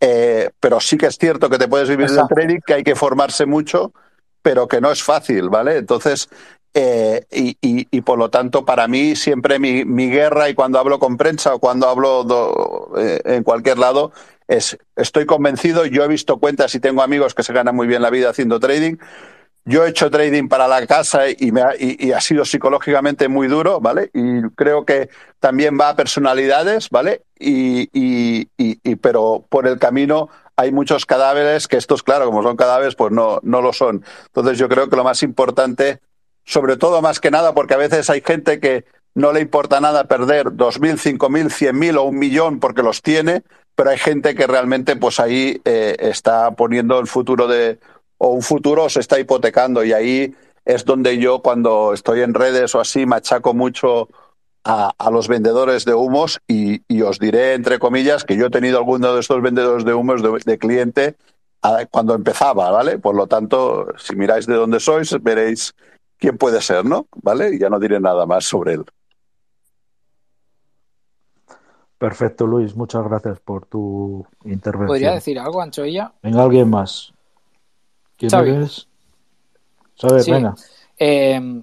Eh, 0.00 0.50
pero 0.58 0.80
sí 0.80 0.96
que 0.96 1.06
es 1.06 1.16
cierto 1.16 1.48
que 1.48 1.58
te 1.58 1.68
puedes 1.68 1.88
vivir 1.88 2.10
del 2.10 2.26
trading, 2.26 2.60
que 2.66 2.74
hay 2.74 2.82
que 2.82 2.96
formarse 2.96 3.46
mucho, 3.46 3.92
pero 4.42 4.66
que 4.66 4.80
no 4.80 4.90
es 4.90 5.02
fácil, 5.02 5.48
¿vale? 5.48 5.76
Entonces, 5.76 6.28
eh, 6.74 7.26
y, 7.30 7.56
y, 7.60 8.00
por 8.00 8.18
lo 8.18 8.30
tanto, 8.30 8.64
para 8.64 8.88
mí 8.88 9.14
siempre 9.14 9.58
mi, 9.58 9.84
mi, 9.84 10.08
guerra 10.08 10.48
y 10.48 10.54
cuando 10.54 10.78
hablo 10.78 10.98
con 10.98 11.18
prensa 11.18 11.54
o 11.54 11.58
cuando 11.58 11.86
hablo 11.86 12.24
do, 12.24 12.92
eh, 12.96 13.20
en 13.26 13.42
cualquier 13.42 13.78
lado 13.78 14.10
es, 14.56 14.78
estoy 14.96 15.26
convencido, 15.26 15.86
yo 15.86 16.04
he 16.04 16.08
visto 16.08 16.38
cuentas 16.38 16.74
y 16.74 16.80
tengo 16.80 17.02
amigos 17.02 17.34
que 17.34 17.42
se 17.42 17.52
ganan 17.52 17.74
muy 17.74 17.86
bien 17.86 18.02
la 18.02 18.10
vida 18.10 18.30
haciendo 18.30 18.60
trading. 18.60 18.96
Yo 19.64 19.84
he 19.84 19.90
hecho 19.90 20.10
trading 20.10 20.48
para 20.48 20.66
la 20.66 20.86
casa 20.86 21.30
y, 21.30 21.52
me 21.52 21.62
ha, 21.62 21.74
y, 21.78 22.10
ha 22.10 22.20
sido 22.20 22.44
psicológicamente 22.44 23.28
muy 23.28 23.46
duro, 23.46 23.80
¿vale? 23.80 24.10
Y 24.12 24.42
creo 24.56 24.84
que 24.84 25.08
también 25.38 25.78
va 25.80 25.90
a 25.90 25.96
personalidades, 25.96 26.90
¿vale? 26.90 27.22
Y, 27.38 27.88
y, 27.92 28.96
pero 28.96 29.44
por 29.48 29.68
el 29.68 29.78
camino 29.78 30.28
hay 30.56 30.72
muchos 30.72 31.06
cadáveres 31.06 31.68
que 31.68 31.76
estos, 31.76 32.02
claro, 32.02 32.26
como 32.26 32.42
son 32.42 32.56
cadáveres, 32.56 32.96
pues 32.96 33.12
no, 33.12 33.38
no 33.42 33.62
lo 33.62 33.72
son. 33.72 34.04
Entonces 34.26 34.58
yo 34.58 34.68
creo 34.68 34.88
que 34.88 34.96
lo 34.96 35.04
más 35.04 35.22
importante 35.22 36.00
sobre 36.44 36.76
todo 36.76 37.02
más 37.02 37.20
que 37.20 37.30
nada 37.30 37.54
porque 37.54 37.74
a 37.74 37.78
veces 37.78 38.10
hay 38.10 38.20
gente 38.20 38.60
que 38.60 38.84
no 39.14 39.32
le 39.32 39.40
importa 39.40 39.80
nada 39.80 40.04
perder 40.04 40.46
2.000, 40.46 41.18
5.000, 41.18 41.50
100.000 41.50 41.98
o 41.98 42.02
un 42.04 42.18
millón 42.18 42.60
porque 42.60 42.82
los 42.82 43.02
tiene, 43.02 43.42
pero 43.74 43.90
hay 43.90 43.98
gente 43.98 44.34
que 44.34 44.46
realmente 44.46 44.96
pues 44.96 45.20
ahí 45.20 45.60
eh, 45.64 45.96
está 45.98 46.50
poniendo 46.52 46.98
el 46.98 47.06
futuro 47.06 47.46
de, 47.46 47.78
o 48.18 48.28
un 48.28 48.42
futuro 48.42 48.88
se 48.88 49.00
está 49.00 49.18
hipotecando 49.18 49.84
y 49.84 49.92
ahí 49.92 50.34
es 50.64 50.84
donde 50.84 51.18
yo 51.18 51.40
cuando 51.40 51.92
estoy 51.92 52.20
en 52.20 52.34
redes 52.34 52.74
o 52.74 52.80
así 52.80 53.06
machaco 53.06 53.54
mucho 53.54 54.08
a, 54.64 54.92
los 55.10 55.26
vendedores 55.26 55.84
de 55.84 55.94
humos 55.94 56.40
y, 56.46 56.80
os 57.02 57.18
diré 57.18 57.54
entre 57.54 57.78
comillas 57.78 58.24
que 58.24 58.36
yo 58.36 58.46
he 58.46 58.50
tenido 58.50 58.78
alguno 58.78 59.12
de 59.12 59.20
estos 59.20 59.42
vendedores 59.42 59.84
de 59.84 59.94
humos 59.94 60.22
de, 60.22 60.38
de 60.44 60.58
cliente 60.58 61.16
a, 61.62 61.86
cuando 61.86 62.14
empezaba, 62.14 62.70
¿vale? 62.70 62.98
Por 62.98 63.16
lo 63.16 63.26
tanto, 63.26 63.88
si 63.98 64.14
miráis 64.14 64.46
de 64.46 64.54
dónde 64.54 64.78
sois, 64.78 65.20
veréis 65.20 65.74
quién 66.18 66.38
puede 66.38 66.60
ser, 66.60 66.84
¿no? 66.84 67.08
¿Vale? 67.22 67.58
Ya 67.58 67.68
no 67.68 67.80
diré 67.80 67.98
nada 67.98 68.24
más 68.26 68.44
sobre 68.44 68.74
él. 68.74 68.84
Perfecto, 72.02 72.48
Luis. 72.48 72.74
Muchas 72.74 73.04
gracias 73.04 73.38
por 73.38 73.66
tu 73.66 74.26
intervención. 74.44 74.88
¿Podría 74.88 75.12
decir 75.12 75.38
algo, 75.38 75.62
Anchoilla? 75.62 76.12
Venga, 76.20 76.42
alguien 76.42 76.68
más. 76.68 77.12
¿Quién 78.16 78.28
Xavi. 78.28 78.50
eres? 78.50 78.88
Xavi, 80.00 80.20
Sí. 80.20 80.32
venga. 80.32 80.52
Eh, 80.98 81.62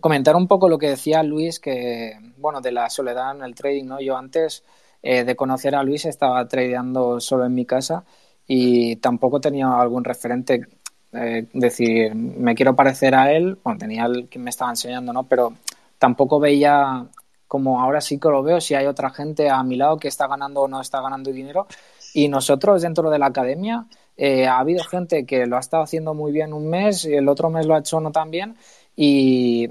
comentar 0.00 0.34
un 0.34 0.48
poco 0.48 0.68
lo 0.68 0.78
que 0.78 0.88
decía 0.88 1.22
Luis, 1.22 1.60
que, 1.60 2.18
bueno, 2.38 2.60
de 2.60 2.72
la 2.72 2.90
soledad 2.90 3.36
en 3.36 3.44
el 3.44 3.54
trading, 3.54 3.84
¿no? 3.84 4.00
Yo 4.00 4.16
antes 4.16 4.64
eh, 5.00 5.22
de 5.22 5.36
conocer 5.36 5.76
a 5.76 5.84
Luis 5.84 6.06
estaba 6.06 6.44
tradeando 6.48 7.20
solo 7.20 7.44
en 7.44 7.54
mi 7.54 7.64
casa 7.64 8.02
y 8.48 8.96
tampoco 8.96 9.40
tenía 9.40 9.68
algún 9.80 10.02
referente, 10.02 10.66
eh, 11.12 11.46
decir, 11.52 12.12
me 12.16 12.56
quiero 12.56 12.74
parecer 12.74 13.14
a 13.14 13.30
él, 13.30 13.56
bueno, 13.62 13.78
tenía 13.78 14.06
el 14.06 14.28
que 14.28 14.40
me 14.40 14.50
estaba 14.50 14.72
enseñando, 14.72 15.12
¿no? 15.12 15.22
Pero 15.22 15.52
tampoco 16.00 16.40
veía 16.40 17.06
como 17.52 17.82
ahora 17.82 18.00
sí 18.00 18.18
que 18.18 18.30
lo 18.30 18.42
veo, 18.42 18.62
si 18.62 18.74
hay 18.74 18.86
otra 18.86 19.10
gente 19.10 19.50
a 19.50 19.62
mi 19.62 19.76
lado 19.76 19.98
que 19.98 20.08
está 20.08 20.26
ganando 20.26 20.62
o 20.62 20.68
no 20.68 20.80
está 20.80 21.02
ganando 21.02 21.30
dinero. 21.30 21.66
Y 22.14 22.28
nosotros 22.28 22.80
dentro 22.80 23.10
de 23.10 23.18
la 23.18 23.26
academia, 23.26 23.84
eh, 24.16 24.46
ha 24.46 24.58
habido 24.58 24.82
gente 24.84 25.26
que 25.26 25.44
lo 25.44 25.58
ha 25.58 25.60
estado 25.60 25.82
haciendo 25.82 26.14
muy 26.14 26.32
bien 26.32 26.54
un 26.54 26.70
mes 26.70 27.04
y 27.04 27.12
el 27.12 27.28
otro 27.28 27.50
mes 27.50 27.66
lo 27.66 27.74
ha 27.74 27.80
hecho 27.80 28.00
no 28.00 28.10
tan 28.10 28.30
bien. 28.30 28.56
Y, 28.96 29.68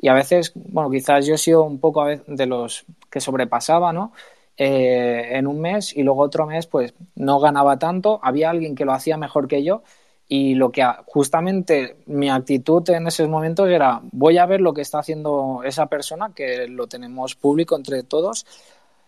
y 0.00 0.06
a 0.06 0.14
veces, 0.14 0.52
bueno, 0.54 0.88
quizás 0.88 1.26
yo 1.26 1.34
he 1.34 1.38
sido 1.38 1.64
un 1.64 1.80
poco 1.80 2.06
de 2.06 2.46
los 2.46 2.84
que 3.10 3.18
sobrepasaba, 3.18 3.92
¿no? 3.92 4.12
Eh, 4.56 5.30
en 5.32 5.48
un 5.48 5.60
mes 5.60 5.96
y 5.96 6.04
luego 6.04 6.22
otro 6.22 6.46
mes, 6.46 6.68
pues 6.68 6.94
no 7.16 7.40
ganaba 7.40 7.76
tanto. 7.76 8.20
Había 8.22 8.50
alguien 8.50 8.76
que 8.76 8.84
lo 8.84 8.92
hacía 8.92 9.16
mejor 9.16 9.48
que 9.48 9.64
yo 9.64 9.82
y 10.28 10.54
lo 10.54 10.70
que 10.72 10.84
justamente 11.06 11.96
mi 12.06 12.28
actitud 12.30 12.88
en 12.90 13.06
esos 13.06 13.28
momentos 13.28 13.68
era 13.68 14.00
voy 14.12 14.38
a 14.38 14.46
ver 14.46 14.60
lo 14.60 14.74
que 14.74 14.82
está 14.82 14.98
haciendo 14.98 15.62
esa 15.64 15.86
persona 15.86 16.32
que 16.34 16.66
lo 16.68 16.86
tenemos 16.88 17.34
público 17.36 17.76
entre 17.76 18.02
todos 18.02 18.44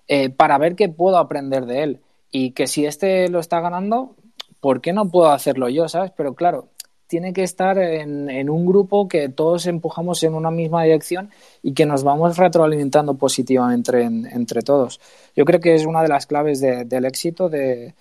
eh, 0.07 0.31
para 0.31 0.59
ver 0.59 0.75
qué 0.77 0.89
puedo 0.89 1.19
aprender 1.19 1.67
de 1.67 1.83
él 1.83 2.01
y 2.31 2.53
que 2.53 2.67
si 2.67 2.87
este 2.87 3.29
lo 3.29 3.41
está 3.41 3.61
ganando 3.61 4.15
¿por 4.61 4.81
qué 4.81 4.93
no 4.93 5.09
puedo 5.11 5.31
hacerlo 5.31 5.69
yo? 5.69 5.89
¿sabes? 5.89 6.13
pero 6.17 6.35
claro 6.35 6.69
tiene 7.09 7.33
que 7.33 7.43
estar 7.43 7.79
en, 7.79 8.29
en 8.29 8.51
un 8.51 8.67
grupo 8.67 9.09
que 9.09 9.29
todos 9.31 9.67
empujamos 9.67 10.23
en 10.25 10.35
una 10.35 10.51
misma 10.51 10.83
dirección 10.85 11.31
y 11.63 11.73
que 11.73 11.87
nos 11.87 12.05
vamos 12.05 12.37
retroalimentando 12.37 13.15
positivamente 13.15 14.03
en- 14.03 14.27
entre 14.27 14.63
todos 14.63 15.01
yo 15.35 15.45
creo 15.45 15.59
que 15.59 15.75
es 15.75 15.85
una 15.87 16.03
de 16.03 16.09
las 16.09 16.27
claves 16.27 16.61
de- 16.61 16.85
del 16.85 17.07
éxito 17.07 17.49
de, 17.49 17.95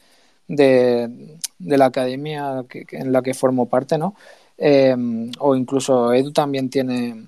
de, 0.47 1.37
de 1.59 1.77
la 1.77 1.85
academia 1.85 2.63
en 2.91 3.11
la 3.11 3.21
que 3.21 3.33
formo 3.33 3.67
parte, 3.67 3.97
¿no? 3.97 4.15
Eh, 4.57 4.95
o 5.39 5.55
incluso 5.55 6.13
Edu 6.13 6.31
también 6.31 6.69
tiene, 6.69 7.27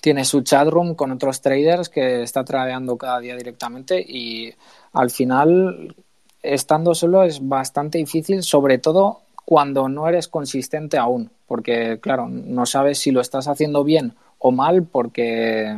tiene 0.00 0.24
su 0.24 0.42
chatroom 0.42 0.94
con 0.94 1.12
otros 1.12 1.40
traders 1.40 1.88
que 1.88 2.22
está 2.22 2.44
tradeando 2.44 2.96
cada 2.96 3.20
día 3.20 3.36
directamente 3.36 4.00
y 4.00 4.52
al 4.92 5.10
final, 5.10 5.94
estando 6.42 6.94
solo 6.94 7.22
es 7.22 7.46
bastante 7.46 7.98
difícil, 7.98 8.42
sobre 8.42 8.78
todo 8.78 9.20
cuando 9.44 9.88
no 9.88 10.08
eres 10.08 10.28
consistente 10.28 10.98
aún, 10.98 11.30
porque 11.46 11.98
claro, 12.00 12.28
no 12.28 12.66
sabes 12.66 12.98
si 12.98 13.12
lo 13.12 13.20
estás 13.20 13.48
haciendo 13.48 13.84
bien 13.84 14.14
o 14.38 14.50
mal 14.50 14.82
porque 14.82 15.76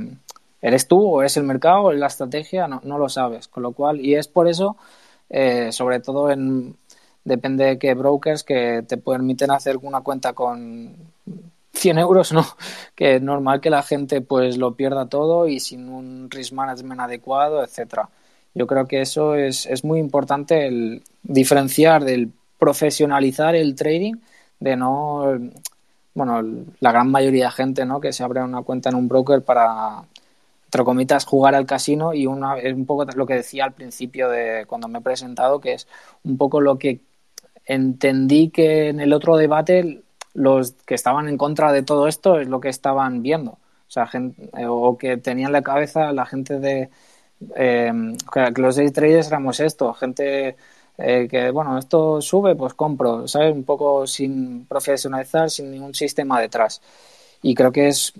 eres 0.63 0.89
tú 0.89 1.07
o 1.07 1.23
es 1.23 1.37
el 1.37 1.45
mercado 1.45 1.83
o 1.83 1.93
es 1.93 1.99
la 1.99 2.07
estrategia, 2.07 2.69
no, 2.69 2.81
no 2.85 2.99
lo 2.99 3.09
sabes, 3.09 3.49
con 3.49 3.63
lo 3.63 3.73
cual, 3.73 4.01
y 4.01 4.15
es 4.15 4.29
por 4.29 4.49
eso 4.49 4.77
eh, 5.31 5.73
sobre 5.73 6.01
todo 6.01 6.31
en 6.31 6.77
depende 7.25 7.65
de 7.65 7.79
qué 7.79 7.95
brokers 7.95 8.45
que 8.45 8.83
te 8.87 8.97
permiten 8.97 9.51
hacer 9.51 9.77
una 9.77 10.01
cuenta 10.01 10.33
con 10.33 10.97
100 11.73 11.99
euros, 11.99 12.33
¿no? 12.33 12.45
Que 12.95 13.17
es 13.17 13.23
normal 13.23 13.61
que 13.61 13.71
la 13.71 13.83
gente 13.83 14.21
pues 14.21 14.59
lo 14.59 14.75
pierda 14.75 15.07
todo 15.07 15.47
y 15.49 15.61
sin 15.61 15.89
un 15.89 16.31
risk 16.31 16.53
management 16.53 17.01
adecuado, 17.01 17.65
etcétera. 17.65 18.09
Yo 18.55 18.67
creo 18.67 18.87
que 18.87 19.01
eso 19.01 19.35
es, 19.35 19.67
es 19.67 19.85
muy 19.85 20.01
importante 20.01 20.67
el 20.67 21.03
diferenciar 21.23 22.05
del 22.05 22.33
profesionalizar 22.59 23.55
el 23.55 23.75
trading 23.75 24.15
de 24.59 24.77
no 24.77 25.39
bueno, 26.15 26.43
la 26.81 26.93
gran 26.93 27.11
mayoría 27.11 27.47
de 27.47 27.51
gente, 27.53 27.85
¿no? 27.87 28.01
Que 28.01 28.13
se 28.13 28.25
abre 28.25 28.43
una 28.43 28.63
cuenta 28.63 28.91
en 28.91 28.97
un 28.97 29.09
broker 29.09 29.43
para 29.43 30.05
entre 30.71 30.85
comillas, 30.85 31.25
jugar 31.25 31.57
al 31.57 31.67
casino 31.67 32.15
y 32.15 32.27
una, 32.27 32.57
es 32.57 32.73
un 32.73 32.87
poco 32.87 33.05
lo 33.05 33.27
que 33.27 33.35
decía 33.35 33.65
al 33.65 33.73
principio 33.73 34.29
de 34.29 34.67
cuando 34.69 34.87
me 34.87 35.01
he 35.01 35.03
presentado, 35.03 35.61
que 35.61 35.73
es 35.73 35.89
un 36.23 36.39
poco 36.39 36.61
lo 36.61 36.79
que 36.79 37.01
entendí 37.67 38.51
que 38.51 38.89
en 38.89 39.01
el 39.01 39.13
otro 39.13 39.37
debate 39.37 40.05
los 40.33 40.73
que 40.87 40.95
estaban 40.95 41.29
en 41.29 41.37
contra 41.37 41.73
de 41.73 41.83
todo 41.83 42.07
esto 42.07 42.39
es 42.39 42.47
lo 42.47 42.61
que 42.61 42.69
estaban 42.69 43.21
viendo. 43.21 43.53
O 43.53 43.59
sea, 43.89 44.07
gente, 44.07 44.49
o 44.69 44.97
que 44.97 45.17
tenían 45.17 45.49
en 45.49 45.55
la 45.55 45.63
cabeza 45.63 46.13
la 46.13 46.25
gente 46.25 46.61
de 46.61 46.89
eh, 47.57 47.93
que 48.33 48.61
los 48.63 48.77
day 48.77 48.93
traders 48.93 49.27
éramos 49.27 49.59
esto, 49.59 49.93
gente 49.95 50.57
eh, 50.99 51.27
que 51.29 51.51
bueno, 51.51 51.79
esto 51.79 52.21
sube, 52.21 52.55
pues 52.55 52.75
compro, 52.75 53.27
¿sabes? 53.27 53.53
Un 53.53 53.65
poco 53.65 54.07
sin 54.07 54.67
profesionalizar, 54.67 55.51
sin 55.51 55.73
ningún 55.73 55.95
sistema 55.95 56.41
detrás. 56.41 56.81
Y 57.43 57.57
creo 57.57 57.73
que 57.73 57.89
es 57.89 58.13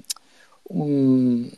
um, 0.69 1.49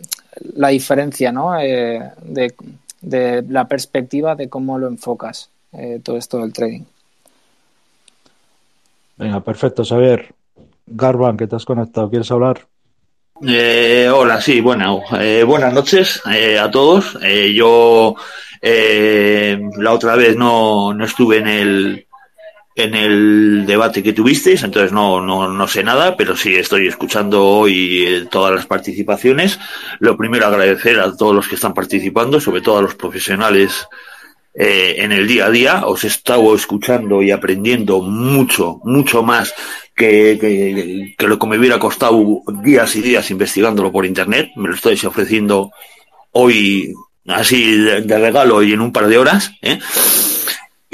la 0.54 0.68
diferencia, 0.68 1.32
¿no? 1.32 1.58
Eh, 1.58 2.00
de, 2.22 2.54
de, 3.00 3.44
la 3.48 3.66
perspectiva 3.66 4.34
de 4.34 4.48
cómo 4.48 4.78
lo 4.78 4.88
enfocas 4.88 5.50
eh, 5.72 6.00
todo 6.02 6.16
esto 6.16 6.38
del 6.38 6.52
trading. 6.52 6.82
Venga, 9.16 9.40
perfecto, 9.40 9.84
Xavier. 9.84 10.34
Garban, 10.86 11.36
que 11.36 11.46
te 11.46 11.56
has 11.56 11.64
conectado, 11.64 12.10
¿quieres 12.10 12.30
hablar? 12.30 12.66
Eh, 13.44 14.08
hola, 14.12 14.40
sí, 14.40 14.60
bueno, 14.60 15.02
eh, 15.18 15.42
buenas 15.44 15.72
noches 15.72 16.22
eh, 16.30 16.58
a 16.58 16.70
todos. 16.70 17.18
Eh, 17.22 17.52
yo 17.54 18.14
eh, 18.60 19.60
la 19.78 19.92
otra 19.92 20.14
vez 20.16 20.36
no, 20.36 20.94
no 20.94 21.04
estuve 21.04 21.38
en 21.38 21.48
el 21.48 22.06
en 22.74 22.94
el 22.94 23.66
debate 23.66 24.02
que 24.02 24.12
tuvisteis, 24.12 24.62
entonces 24.62 24.92
no, 24.92 25.20
no, 25.20 25.48
no 25.48 25.68
sé 25.68 25.82
nada, 25.84 26.16
pero 26.16 26.36
sí 26.36 26.54
estoy 26.54 26.86
escuchando 26.86 27.44
hoy 27.44 28.04
eh, 28.06 28.26
todas 28.30 28.54
las 28.54 28.66
participaciones. 28.66 29.58
Lo 29.98 30.16
primero 30.16 30.46
agradecer 30.46 30.98
a 30.98 31.14
todos 31.14 31.34
los 31.34 31.48
que 31.48 31.56
están 31.56 31.74
participando, 31.74 32.40
sobre 32.40 32.62
todo 32.62 32.78
a 32.78 32.82
los 32.82 32.94
profesionales 32.94 33.86
eh, 34.54 34.96
en 34.98 35.12
el 35.12 35.26
día 35.26 35.46
a 35.46 35.50
día. 35.50 35.86
Os 35.86 36.04
he 36.04 36.08
estado 36.08 36.54
escuchando 36.54 37.22
y 37.22 37.30
aprendiendo 37.30 38.00
mucho, 38.00 38.80
mucho 38.84 39.22
más 39.22 39.54
que, 39.94 40.38
que, 40.40 41.14
que 41.16 41.28
lo 41.28 41.38
que 41.38 41.46
me 41.46 41.58
hubiera 41.58 41.78
costado 41.78 42.42
días 42.62 42.96
y 42.96 43.02
días 43.02 43.30
investigándolo 43.30 43.92
por 43.92 44.06
internet. 44.06 44.50
Me 44.56 44.68
lo 44.68 44.74
estáis 44.74 45.04
ofreciendo 45.04 45.70
hoy 46.32 46.94
así 47.26 47.76
de, 47.76 48.18
regalo 48.18 48.62
y 48.62 48.72
en 48.72 48.80
un 48.80 48.92
par 48.92 49.06
de 49.06 49.18
horas. 49.18 49.52
¿eh? 49.62 49.78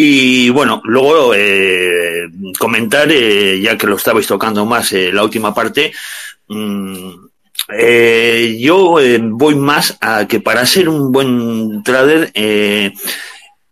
Y 0.00 0.48
bueno, 0.50 0.80
luego 0.84 1.34
eh, 1.34 2.30
comentar, 2.56 3.10
eh, 3.10 3.60
ya 3.60 3.76
que 3.76 3.88
lo 3.88 3.96
estabais 3.96 4.28
tocando 4.28 4.64
más 4.64 4.92
eh, 4.92 5.10
la 5.12 5.24
última 5.24 5.52
parte, 5.52 5.92
mmm, 6.46 7.14
eh, 7.76 8.56
yo 8.60 8.96
voy 9.22 9.56
más 9.56 9.98
a 10.00 10.28
que 10.28 10.38
para 10.38 10.64
ser 10.66 10.88
un 10.88 11.10
buen 11.10 11.82
trader, 11.82 12.32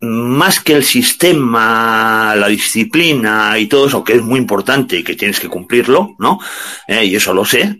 más 0.00 0.58
que 0.58 0.72
el 0.72 0.84
sistema, 0.84 2.34
la 2.34 2.48
disciplina 2.48 3.56
y 3.56 3.68
todo 3.68 3.86
eso, 3.86 4.02
que 4.02 4.14
es 4.14 4.22
muy 4.22 4.40
importante 4.40 4.98
y 4.98 5.04
que 5.04 5.14
tienes 5.14 5.38
que 5.38 5.48
cumplirlo, 5.48 6.16
¿no? 6.18 6.40
Y 6.88 7.14
eso 7.14 7.32
lo 7.32 7.44
sé, 7.44 7.78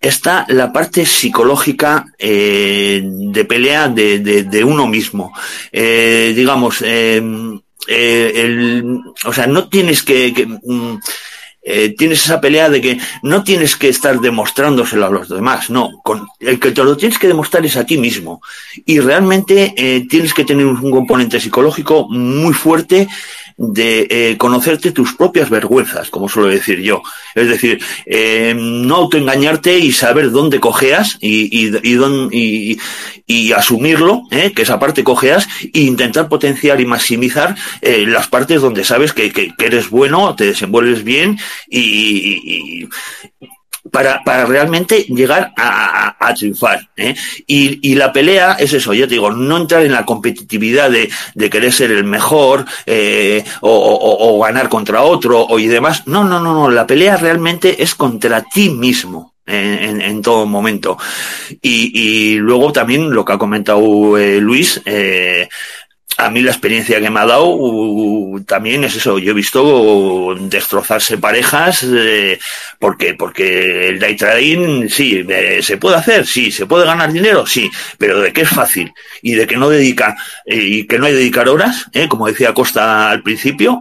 está 0.00 0.44
la 0.48 0.72
parte 0.72 1.06
psicológica 1.06 2.06
eh, 2.18 3.00
de 3.04 3.44
pelea 3.44 3.88
de, 3.88 4.18
de, 4.18 4.64
uno 4.64 4.86
mismo. 4.88 5.32
Digamos, 5.72 6.82
eh, 7.88 8.32
el, 8.34 9.00
o 9.24 9.32
sea, 9.32 9.46
no 9.46 9.68
tienes 9.68 10.02
que, 10.02 10.32
que 10.32 10.46
mm, 10.46 10.98
eh, 11.62 11.94
tienes 11.96 12.24
esa 12.24 12.40
pelea 12.40 12.70
de 12.70 12.80
que 12.80 12.98
no 13.22 13.44
tienes 13.44 13.76
que 13.76 13.90
estar 13.90 14.18
demostrándoselo 14.18 15.06
a 15.06 15.10
los 15.10 15.28
demás, 15.28 15.68
no, 15.68 15.90
con, 16.02 16.26
el 16.38 16.58
que 16.58 16.70
te 16.70 16.82
lo 16.82 16.96
tienes 16.96 17.18
que 17.18 17.28
demostrar 17.28 17.64
es 17.66 17.76
a 17.76 17.84
ti 17.84 17.98
mismo. 17.98 18.40
Y 18.86 18.98
realmente 19.00 19.74
eh, 19.76 20.06
tienes 20.08 20.32
que 20.32 20.44
tener 20.44 20.64
un 20.64 20.90
componente 20.90 21.38
psicológico 21.38 22.08
muy 22.08 22.54
fuerte 22.54 23.08
de 23.62 24.06
eh, 24.08 24.38
conocerte 24.38 24.90
tus 24.90 25.12
propias 25.12 25.50
vergüenzas, 25.50 26.08
como 26.08 26.30
suelo 26.30 26.48
decir 26.48 26.80
yo. 26.80 27.02
Es 27.34 27.46
decir, 27.46 27.78
eh, 28.06 28.54
no 28.56 28.96
autoengañarte 28.96 29.78
y 29.78 29.92
saber 29.92 30.30
dónde 30.30 30.60
cojeas 30.60 31.18
y, 31.20 31.66
y, 31.66 31.70
y, 32.32 32.78
y, 33.26 33.52
asumirlo, 33.52 34.22
¿eh? 34.30 34.52
que 34.56 34.62
esa 34.62 34.78
parte 34.78 35.04
cojeas, 35.04 35.46
e 35.74 35.80
intentar 35.80 36.30
potenciar 36.30 36.80
y 36.80 36.86
maximizar 36.86 37.54
las 37.82 38.28
partes 38.28 38.62
donde 38.62 38.82
sabes 38.82 39.12
que, 39.12 39.30
que, 39.30 39.52
eres 39.58 39.90
bueno, 39.90 40.34
te 40.34 40.46
desenvuelves 40.46 41.04
bien 41.04 41.38
y, 41.68 42.88
para, 43.90 44.22
para 44.24 44.46
realmente 44.46 45.04
llegar 45.08 45.52
a, 45.56 46.16
a, 46.18 46.28
a 46.28 46.34
triunfar. 46.34 46.88
¿eh? 46.96 47.14
Y, 47.46 47.90
y, 47.90 47.94
la 47.94 48.12
pelea 48.12 48.54
es 48.54 48.72
eso, 48.72 48.94
ya 48.94 49.06
te 49.06 49.14
digo, 49.14 49.30
no 49.30 49.56
entrar 49.56 49.84
en 49.84 49.92
la 49.92 50.04
competitividad 50.04 50.90
de, 50.90 51.10
de 51.34 51.50
querer 51.50 51.72
ser 51.72 51.90
el 51.90 52.04
mejor 52.04 52.64
eh, 52.86 53.44
o, 53.60 53.70
o, 53.70 54.36
o, 54.36 54.40
ganar 54.40 54.68
contra 54.68 55.02
otro 55.02 55.40
o 55.42 55.58
y 55.58 55.66
demás. 55.66 56.06
No, 56.06 56.24
no, 56.24 56.40
no, 56.40 56.54
no, 56.54 56.70
la 56.70 56.86
pelea 56.86 57.16
realmente 57.16 57.82
es 57.82 57.94
contra 57.94 58.42
ti 58.42 58.70
mismo. 58.70 59.30
En, 59.46 59.82
en, 59.82 60.00
en 60.00 60.22
todo 60.22 60.46
momento. 60.46 60.96
Y, 61.60 61.90
y, 61.92 62.36
luego 62.36 62.72
también 62.72 63.10
lo 63.10 63.24
que 63.24 63.32
ha 63.32 63.38
comentado 63.38 64.16
eh, 64.16 64.40
Luis, 64.40 64.80
eh, 64.84 65.48
a 66.16 66.30
mí 66.30 66.42
la 66.42 66.50
experiencia 66.50 67.00
que 67.00 67.10
me 67.10 67.20
ha 67.20 67.26
dado 67.26 67.46
uh, 67.48 68.40
también 68.40 68.84
es 68.84 68.96
eso. 68.96 69.18
Yo 69.18 69.30
he 69.30 69.34
visto 69.34 70.34
destrozarse 70.38 71.18
parejas 71.18 71.84
eh, 71.84 72.38
porque 72.78 73.14
porque 73.14 73.88
el 73.88 73.98
day 73.98 74.16
trading 74.16 74.88
sí 74.88 75.24
eh, 75.28 75.60
se 75.62 75.76
puede 75.76 75.96
hacer, 75.96 76.26
sí 76.26 76.50
se 76.50 76.66
puede 76.66 76.86
ganar 76.86 77.12
dinero, 77.12 77.46
sí, 77.46 77.70
pero 77.98 78.20
de 78.20 78.32
que 78.32 78.42
es 78.42 78.48
fácil 78.48 78.92
y 79.22 79.34
de 79.34 79.46
que 79.46 79.56
no 79.56 79.68
dedica 79.68 80.16
eh, 80.46 80.56
y 80.56 80.86
que 80.86 80.98
no 80.98 81.06
hay 81.06 81.12
dedicar 81.12 81.48
horas, 81.48 81.86
eh, 81.92 82.08
como 82.08 82.26
decía 82.26 82.54
Costa 82.54 83.10
al 83.10 83.22
principio, 83.22 83.80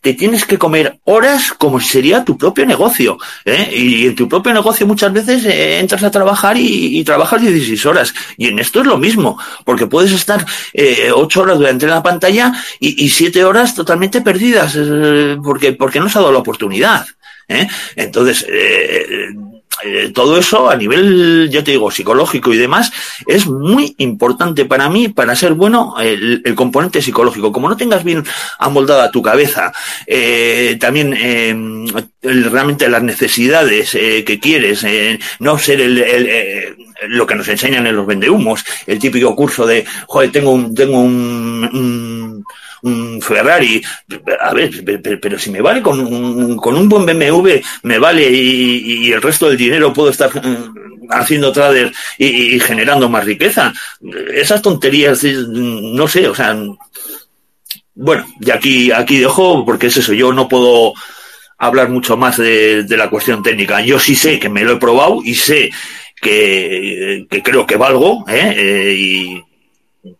te 0.00 0.14
tienes 0.14 0.44
que 0.44 0.58
comer 0.58 0.98
horas 1.04 1.52
como 1.52 1.80
si 1.80 1.88
sería 1.88 2.24
tu 2.24 2.36
propio 2.36 2.66
negocio. 2.66 3.18
Y 3.72 4.06
en 4.06 4.14
tu 4.14 4.28
propio 4.28 4.52
negocio 4.52 4.86
muchas 4.86 5.12
veces 5.12 5.44
entras 5.44 6.02
a 6.02 6.10
trabajar 6.10 6.56
y, 6.56 7.02
trabajas 7.04 7.40
16 7.40 7.86
horas 7.86 8.14
y 8.36 8.48
en 8.48 8.58
esto 8.58 8.80
es 8.80 8.86
lo 8.86 8.98
mismo 8.98 9.38
porque 9.64 9.86
puedes 9.86 10.12
estar 10.12 10.44
eh, 10.72 11.10
8 11.12 11.40
horas 11.40 11.58
durante 11.78 11.86
en 11.86 11.90
la 11.90 12.02
pantalla 12.02 12.52
y, 12.78 13.04
y 13.04 13.10
siete 13.10 13.44
horas 13.44 13.74
totalmente 13.74 14.20
perdidas 14.20 14.74
eh, 14.76 15.36
porque, 15.42 15.72
porque 15.72 16.00
no 16.00 16.08
se 16.08 16.18
ha 16.18 16.22
dado 16.22 16.32
la 16.32 16.40
oportunidad. 16.40 17.06
¿eh? 17.48 17.68
Entonces, 17.96 18.44
eh, 18.48 19.30
eh, 19.84 20.10
todo 20.14 20.38
eso 20.38 20.70
a 20.70 20.76
nivel, 20.76 21.48
ya 21.50 21.64
te 21.64 21.72
digo, 21.72 21.90
psicológico 21.90 22.52
y 22.52 22.58
demás, 22.58 22.92
es 23.26 23.46
muy 23.46 23.94
importante 23.98 24.64
para 24.64 24.88
mí, 24.88 25.08
para 25.08 25.36
ser 25.36 25.54
bueno, 25.54 25.94
el, 26.00 26.42
componente 26.54 27.02
psicológico. 27.02 27.52
Como 27.52 27.68
no 27.68 27.76
tengas 27.76 28.04
bien 28.04 28.24
amoldada 28.58 29.10
tu 29.10 29.22
cabeza, 29.22 29.72
eh, 30.06 30.76
también 30.80 31.14
eh, 31.16 31.50
el, 32.22 32.44
realmente 32.50 32.88
las 32.88 33.02
necesidades 33.02 33.94
eh, 33.94 34.24
que 34.24 34.38
quieres, 34.38 34.84
no 35.38 35.58
ser 35.58 35.80
el, 35.80 35.98
el 35.98 36.76
lo 37.08 37.26
que 37.26 37.34
nos 37.34 37.48
enseñan 37.48 37.86
en 37.86 37.96
los 37.96 38.06
vendehumos, 38.06 38.64
el 38.86 38.98
típico 38.98 39.34
curso 39.34 39.66
de, 39.66 39.84
joder, 40.06 40.30
tengo 40.30 40.50
un, 40.52 40.74
tengo 40.74 41.00
un 41.00 42.09
Ferrari, 43.20 43.82
a 44.40 44.54
ver, 44.54 44.70
pero, 45.20 45.38
si 45.38 45.50
me 45.50 45.60
vale 45.60 45.82
con 45.82 46.00
un, 46.00 46.56
con 46.56 46.74
un 46.74 46.88
buen 46.88 47.04
BMW, 47.04 47.60
me 47.82 47.98
vale 47.98 48.28
y, 48.30 49.06
y, 49.06 49.12
el 49.12 49.20
resto 49.20 49.48
del 49.48 49.56
dinero 49.56 49.92
puedo 49.92 50.10
estar 50.10 50.30
mm, 50.34 51.08
haciendo 51.10 51.52
trader 51.52 51.92
y, 52.18 52.58
generando 52.60 53.08
más 53.08 53.24
riqueza. 53.24 53.72
Esas 54.32 54.62
tonterías, 54.62 55.22
no 55.24 56.08
sé, 56.08 56.28
o 56.28 56.34
sea, 56.34 56.56
bueno, 57.94 58.26
y 58.40 58.50
aquí, 58.50 58.92
aquí 58.92 59.18
dejo, 59.18 59.64
porque 59.64 59.88
es 59.88 59.96
eso, 59.96 60.12
yo 60.12 60.32
no 60.32 60.48
puedo 60.48 60.94
hablar 61.58 61.90
mucho 61.90 62.16
más 62.16 62.38
de, 62.38 62.84
de 62.84 62.96
la 62.96 63.10
cuestión 63.10 63.42
técnica. 63.42 63.80
Yo 63.82 63.98
sí 63.98 64.14
sé 64.14 64.38
que 64.38 64.48
me 64.48 64.64
lo 64.64 64.72
he 64.72 64.76
probado 64.76 65.20
y 65.22 65.34
sé 65.34 65.70
que, 66.20 67.26
que 67.30 67.42
creo 67.42 67.66
que 67.66 67.76
valgo, 67.76 68.24
¿eh? 68.28 68.54
eh 68.56 68.94
y, 68.96 69.49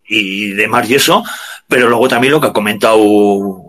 y 0.07 0.51
demás 0.51 0.89
y 0.89 0.95
eso, 0.95 1.23
pero 1.67 1.87
luego 1.87 2.07
también 2.07 2.33
lo 2.33 2.41
que 2.41 2.47
ha 2.47 2.53
comentado 2.53 2.99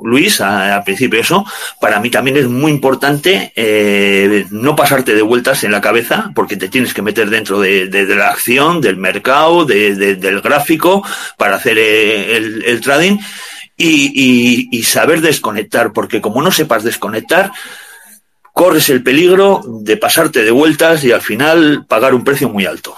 Luis 0.04 0.40
al 0.40 0.82
principio, 0.84 1.20
eso, 1.20 1.44
para 1.80 2.00
mí 2.00 2.10
también 2.10 2.36
es 2.36 2.48
muy 2.48 2.72
importante 2.72 3.52
eh, 3.54 4.46
no 4.50 4.76
pasarte 4.76 5.14
de 5.14 5.22
vueltas 5.22 5.64
en 5.64 5.72
la 5.72 5.80
cabeza, 5.80 6.30
porque 6.34 6.56
te 6.56 6.68
tienes 6.68 6.94
que 6.94 7.02
meter 7.02 7.30
dentro 7.30 7.60
de, 7.60 7.88
la 8.16 8.30
acción, 8.30 8.80
del 8.80 8.96
mercado, 8.96 9.64
de, 9.64 10.16
del 10.16 10.40
gráfico, 10.40 11.04
para 11.38 11.56
hacer 11.56 11.78
eh, 11.78 12.36
el, 12.36 12.80
trading 12.80 13.18
y 13.76 14.82
saber 14.84 15.20
desconectar, 15.20 15.92
porque 15.92 16.20
como 16.20 16.42
no 16.42 16.50
sepas 16.50 16.84
desconectar, 16.84 17.52
corres 18.52 18.90
el 18.90 19.02
peligro 19.02 19.62
de 19.64 19.96
pasarte 19.96 20.44
de 20.44 20.50
vueltas 20.50 21.04
y 21.04 21.12
al 21.12 21.22
final 21.22 21.86
pagar 21.86 22.14
un 22.14 22.24
precio 22.24 22.48
muy 22.48 22.66
alto. 22.66 22.94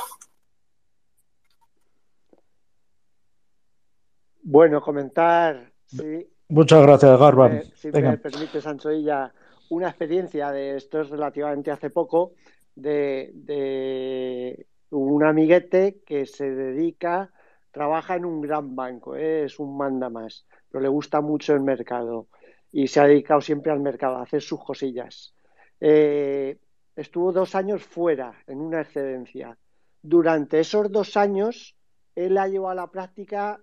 Bueno, 4.44 4.80
comentar. 4.82 5.72
Sí, 5.86 6.28
Muchas 6.48 6.82
gracias, 6.82 7.18
Garba. 7.18 7.52
Eh, 7.52 7.64
si 7.74 7.90
Venga. 7.90 8.10
me 8.10 8.18
permite, 8.18 8.60
Sancho 8.60 8.92
Illa, 8.92 9.32
una 9.70 9.88
experiencia 9.88 10.52
de 10.52 10.76
esto 10.76 11.00
es 11.00 11.08
relativamente 11.08 11.70
hace 11.70 11.88
poco, 11.88 12.34
de, 12.74 13.30
de 13.34 14.66
un 14.90 15.24
amiguete 15.24 16.02
que 16.06 16.26
se 16.26 16.50
dedica, 16.50 17.32
trabaja 17.70 18.16
en 18.16 18.26
un 18.26 18.42
gran 18.42 18.76
banco, 18.76 19.16
¿eh? 19.16 19.44
es 19.44 19.58
un 19.58 19.76
manda 19.76 20.10
más, 20.10 20.46
pero 20.70 20.82
le 20.82 20.88
gusta 20.88 21.22
mucho 21.22 21.54
el 21.54 21.60
mercado 21.60 22.28
y 22.70 22.88
se 22.88 23.00
ha 23.00 23.06
dedicado 23.06 23.40
siempre 23.40 23.72
al 23.72 23.80
mercado, 23.80 24.16
a 24.16 24.22
hacer 24.22 24.42
sus 24.42 24.62
cosillas. 24.62 25.34
Eh, 25.80 26.58
estuvo 26.94 27.32
dos 27.32 27.54
años 27.54 27.82
fuera, 27.82 28.34
en 28.46 28.60
una 28.60 28.82
excedencia. 28.82 29.56
Durante 30.02 30.60
esos 30.60 30.92
dos 30.92 31.16
años, 31.16 31.76
él 32.14 32.36
ha 32.36 32.48
llevado 32.48 32.72
a 32.72 32.74
la 32.74 32.90
práctica 32.90 33.60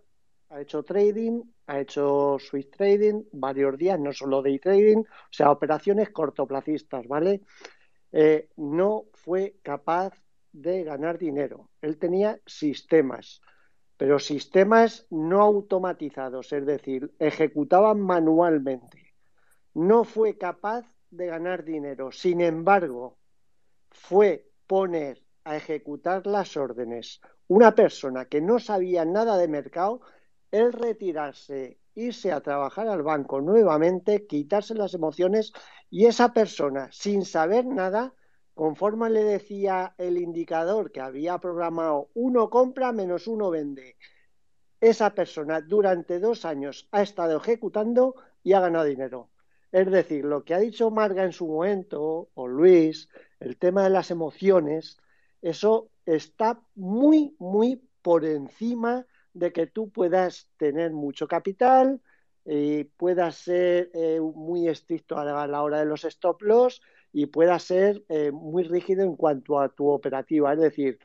ha 0.51 0.61
hecho 0.61 0.83
trading, 0.83 1.41
ha 1.67 1.79
hecho 1.79 2.37
switch 2.39 2.71
trading 2.71 3.23
varios 3.31 3.77
días, 3.77 3.99
no 3.99 4.11
solo 4.11 4.41
day 4.41 4.59
trading, 4.59 4.97
o 4.99 5.31
sea, 5.31 5.49
operaciones 5.49 6.09
cortoplacistas, 6.09 7.07
¿vale? 7.07 7.41
Eh, 8.11 8.49
no 8.57 9.05
fue 9.13 9.55
capaz 9.63 10.13
de 10.51 10.83
ganar 10.83 11.17
dinero. 11.17 11.69
Él 11.81 11.97
tenía 11.97 12.39
sistemas, 12.45 13.41
pero 13.95 14.19
sistemas 14.19 15.07
no 15.09 15.41
automatizados, 15.41 16.51
es 16.51 16.65
decir, 16.65 17.13
ejecutaban 17.19 18.01
manualmente. 18.01 19.13
No 19.73 20.03
fue 20.03 20.37
capaz 20.37 20.85
de 21.09 21.27
ganar 21.27 21.63
dinero. 21.63 22.11
Sin 22.11 22.41
embargo, 22.41 23.17
fue 23.89 24.49
poner 24.67 25.23
a 25.45 25.55
ejecutar 25.55 26.27
las 26.27 26.57
órdenes 26.57 27.21
una 27.47 27.73
persona 27.73 28.25
que 28.25 28.41
no 28.41 28.59
sabía 28.59 29.05
nada 29.05 29.37
de 29.37 29.47
mercado, 29.47 30.01
el 30.51 30.73
retirarse, 30.73 31.79
irse 31.95 32.31
a 32.31 32.41
trabajar 32.41 32.87
al 32.87 33.03
banco 33.03 33.41
nuevamente, 33.41 34.27
quitarse 34.27 34.75
las 34.75 34.93
emociones 34.93 35.53
y 35.89 36.05
esa 36.05 36.33
persona, 36.33 36.89
sin 36.91 37.25
saber 37.25 37.65
nada, 37.65 38.13
conforme 38.53 39.09
le 39.09 39.23
decía 39.23 39.95
el 39.97 40.17
indicador 40.17 40.91
que 40.91 41.01
había 41.01 41.37
programado 41.39 42.09
uno 42.13 42.49
compra 42.49 42.91
menos 42.91 43.27
uno 43.27 43.49
vende, 43.49 43.97
esa 44.79 45.13
persona 45.13 45.61
durante 45.61 46.19
dos 46.19 46.43
años 46.43 46.87
ha 46.91 47.01
estado 47.01 47.37
ejecutando 47.37 48.15
y 48.43 48.53
ha 48.53 48.59
ganado 48.59 48.85
dinero. 48.85 49.29
Es 49.71 49.89
decir, 49.89 50.25
lo 50.25 50.43
que 50.43 50.53
ha 50.53 50.59
dicho 50.59 50.91
Marga 50.91 51.23
en 51.23 51.31
su 51.31 51.47
momento, 51.47 52.29
o 52.33 52.47
Luis, 52.47 53.07
el 53.39 53.57
tema 53.57 53.83
de 53.83 53.91
las 53.91 54.11
emociones, 54.11 54.97
eso 55.41 55.89
está 56.05 56.61
muy, 56.75 57.35
muy 57.39 57.87
por 58.01 58.25
encima 58.25 59.05
de 59.33 59.51
que 59.53 59.67
tú 59.67 59.89
puedas 59.89 60.49
tener 60.57 60.91
mucho 60.91 61.27
capital 61.27 62.01
y 62.45 62.85
puedas 62.85 63.35
ser 63.35 63.91
eh, 63.93 64.19
muy 64.19 64.67
estricto 64.67 65.17
a 65.17 65.47
la, 65.47 65.63
hora 65.63 65.79
de 65.79 65.85
los 65.85 66.03
stop 66.05 66.41
loss 66.41 66.81
y 67.13 67.27
puedas 67.27 67.63
ser 67.63 68.03
eh, 68.09 68.31
muy 68.31 68.63
rígido 68.63 69.03
en 69.03 69.15
cuanto 69.15 69.59
a 69.59 69.69
tu 69.69 69.87
operativa. 69.89 70.53
Es 70.53 70.59
decir, 70.59 70.99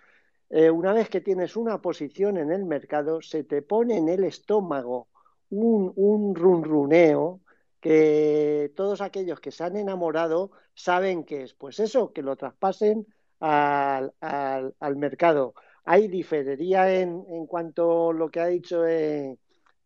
eh, 0.50 0.70
una 0.70 0.92
vez 0.92 1.08
que 1.08 1.20
tienes 1.20 1.56
una 1.56 1.80
posición 1.82 2.36
en 2.38 2.52
el 2.52 2.64
mercado, 2.64 3.20
se 3.20 3.44
te 3.44 3.62
pone 3.62 3.98
en 3.98 4.08
el 4.08 4.24
estómago 4.24 5.08
un, 5.50 5.92
un 5.96 6.34
runruneo 6.34 7.40
que 7.80 8.72
todos 8.74 9.00
aquellos 9.00 9.40
que 9.40 9.52
se 9.52 9.64
han 9.64 9.76
enamorado 9.76 10.50
saben 10.74 11.24
que 11.24 11.42
es. 11.42 11.54
Pues 11.54 11.80
eso, 11.80 12.12
que 12.12 12.22
lo 12.22 12.36
traspasen 12.36 13.06
al, 13.40 14.12
al, 14.20 14.96
mercado. 14.96 15.54
Hay 15.86 16.08
diferencia 16.08 16.92
en, 16.92 17.24
en, 17.28 17.46
cuanto 17.46 18.10
a 18.10 18.14
lo 18.14 18.30
que 18.30 18.40
ha 18.40 18.46
dicho 18.46 18.86
eh, 18.86 19.38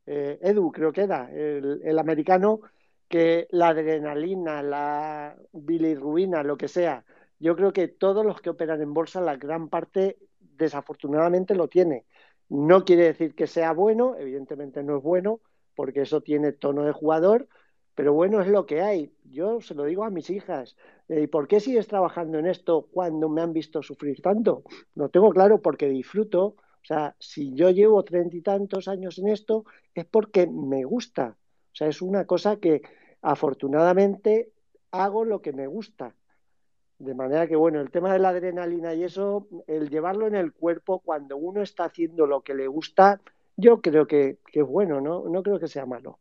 eh, 0.06 0.39
Edu, 0.43 0.72
creo 0.72 0.93
que 0.93 1.02
era, 1.02 1.31
el, 1.31 1.81
el, 1.85 1.98
americano, 1.98 2.60
que 3.09 3.47
la 3.51 3.68
adrenalina, 3.68 4.62
la 4.62 5.36
bilirruina, 5.52 6.43
lo 6.43 6.56
que 6.56 6.68
sea, 6.68 7.05
yo 7.39 7.56
creo 7.56 7.72
que 7.72 7.89
todos 7.89 8.24
los 8.24 8.40
que 8.40 8.51
operan 8.51 8.81
en 8.82 8.94
bolsa, 8.94 9.20
la 9.20 9.36
gran 9.36 9.68
parte 9.68 10.18
desafortunadamente 10.40 11.55
lo 11.55 11.68
tiene. 11.68 12.06
No 12.48 12.85
quiere 12.85 13.05
decir 13.05 13.35
que 13.35 13.47
sea 13.47 13.72
bueno, 13.72 14.16
evidentemente 14.18 14.82
no 14.82 14.98
es 14.98 15.02
bueno, 15.02 15.40
porque 15.74 16.02
eso 16.02 16.22
tiene 16.22 16.52
tono 16.52 16.85
de 16.85 16.93
jugador, 16.93 17.48
pero 17.94 18.12
bueno, 18.12 18.40
es 18.40 18.48
lo 18.48 18.66
que 18.66 18.82
hay. 18.82 19.12
Yo 19.24 19.60
se 19.60 19.74
lo 19.74 19.84
digo 19.84 20.04
a 20.04 20.10
mis 20.10 20.30
hijas. 20.30 20.76
Eh, 21.08 21.22
¿Y 21.22 21.26
por 21.26 21.48
qué 21.48 21.60
sigues 21.60 21.88
trabajando 21.88 22.38
en 22.38 22.46
esto 22.46 22.88
cuando 22.92 23.28
me 23.28 23.42
han 23.42 23.52
visto 23.52 23.82
sufrir 23.82 24.22
tanto? 24.22 24.62
Lo 24.94 25.08
tengo 25.08 25.30
claro 25.30 25.60
porque 25.60 25.88
disfruto. 25.88 26.44
O 26.82 26.84
sea, 26.84 27.14
si 27.18 27.54
yo 27.54 27.70
llevo 27.70 28.02
treinta 28.04 28.36
y 28.36 28.40
tantos 28.42 28.88
años 28.88 29.18
en 29.18 29.28
esto, 29.28 29.64
es 29.94 30.06
porque 30.06 30.46
me 30.46 30.84
gusta. 30.84 31.36
O 31.72 31.74
sea, 31.74 31.88
es 31.88 32.00
una 32.00 32.24
cosa 32.26 32.56
que 32.56 32.82
afortunadamente 33.22 34.50
hago 34.90 35.24
lo 35.24 35.42
que 35.42 35.52
me 35.52 35.66
gusta. 35.66 36.14
De 36.98 37.14
manera 37.14 37.46
que, 37.46 37.56
bueno, 37.56 37.80
el 37.80 37.90
tema 37.90 38.12
de 38.12 38.18
la 38.18 38.30
adrenalina 38.30 38.94
y 38.94 39.04
eso, 39.04 39.46
el 39.66 39.88
llevarlo 39.88 40.26
en 40.26 40.34
el 40.34 40.52
cuerpo 40.52 41.00
cuando 41.00 41.36
uno 41.36 41.62
está 41.62 41.84
haciendo 41.84 42.26
lo 42.26 42.42
que 42.42 42.54
le 42.54 42.66
gusta, 42.66 43.20
yo 43.56 43.80
creo 43.80 44.06
que, 44.06 44.38
que 44.52 44.60
es 44.60 44.66
bueno, 44.66 45.00
¿no? 45.00 45.28
No 45.28 45.42
creo 45.42 45.58
que 45.58 45.68
sea 45.68 45.86
malo. 45.86 46.18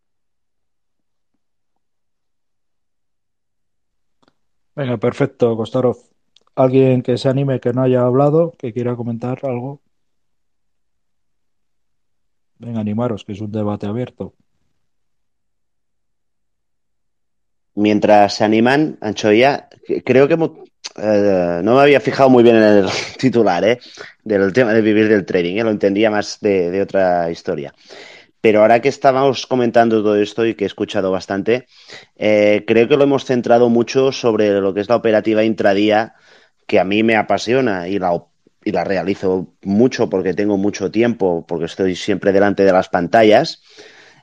Venga, 4.80 4.96
perfecto, 4.96 5.58
Kostarov. 5.58 5.98
¿Alguien 6.56 7.02
que 7.02 7.18
se 7.18 7.28
anime, 7.28 7.60
que 7.60 7.74
no 7.74 7.82
haya 7.82 8.04
hablado, 8.04 8.54
que 8.58 8.72
quiera 8.72 8.96
comentar 8.96 9.38
algo? 9.44 9.82
Venga, 12.60 12.80
animaros, 12.80 13.26
que 13.26 13.34
es 13.34 13.42
un 13.42 13.52
debate 13.52 13.88
abierto. 13.88 14.34
Mientras 17.76 18.36
se 18.36 18.46
animan, 18.46 18.98
Anchoya, 19.02 19.68
creo 20.06 20.30
que 20.30 20.36
eh, 20.36 21.62
no 21.62 21.76
me 21.76 21.82
había 21.82 22.00
fijado 22.00 22.30
muy 22.30 22.44
bien 22.44 22.56
en 22.56 22.64
el 22.64 22.86
titular 23.20 23.66
¿eh? 23.66 23.80
del 24.24 24.54
tema 24.54 24.72
de 24.72 24.82
vivir 24.82 25.10
del 25.10 25.26
trading, 25.26 25.58
¿eh? 25.58 25.64
lo 25.66 25.72
entendía 25.72 26.10
más 26.10 26.40
de, 26.40 26.72
de 26.72 26.82
otra 26.82 27.30
historia. 27.30 27.74
Pero 28.42 28.62
ahora 28.62 28.82
que 28.82 28.90
estábamos 28.90 29.46
comentando 29.46 30.02
todo 30.02 30.16
esto 30.16 30.46
y 30.46 30.56
que 30.56 30.64
he 30.64 30.68
escuchado 30.68 31.12
bastante, 31.12 31.68
eh, 32.16 32.64
creo 32.66 32.88
que 32.88 32.96
lo 32.96 33.04
hemos 33.04 33.26
centrado 33.26 33.70
mucho 33.70 34.12
sobre 34.12 34.62
lo 34.62 34.74
que 34.74 34.82
es 34.82 34.90
la 34.90 34.96
operativa 34.96 35.44
intradía, 35.44 36.14
que 36.66 36.80
a 36.80 36.86
mí 36.86 37.04
me 37.04 37.16
apasiona 37.16 37.88
y 37.88 38.00
la, 38.00 38.24
y 38.64 38.72
la 38.72 38.84
realizo 38.84 39.54
mucho 39.64 40.10
porque 40.10 40.34
tengo 40.34 40.58
mucho 40.58 40.90
tiempo, 40.92 41.46
porque 41.48 41.66
estoy 41.66 41.96
siempre 41.96 42.32
delante 42.32 42.64
de 42.64 42.72
las 42.72 42.90
pantallas. 42.90 43.62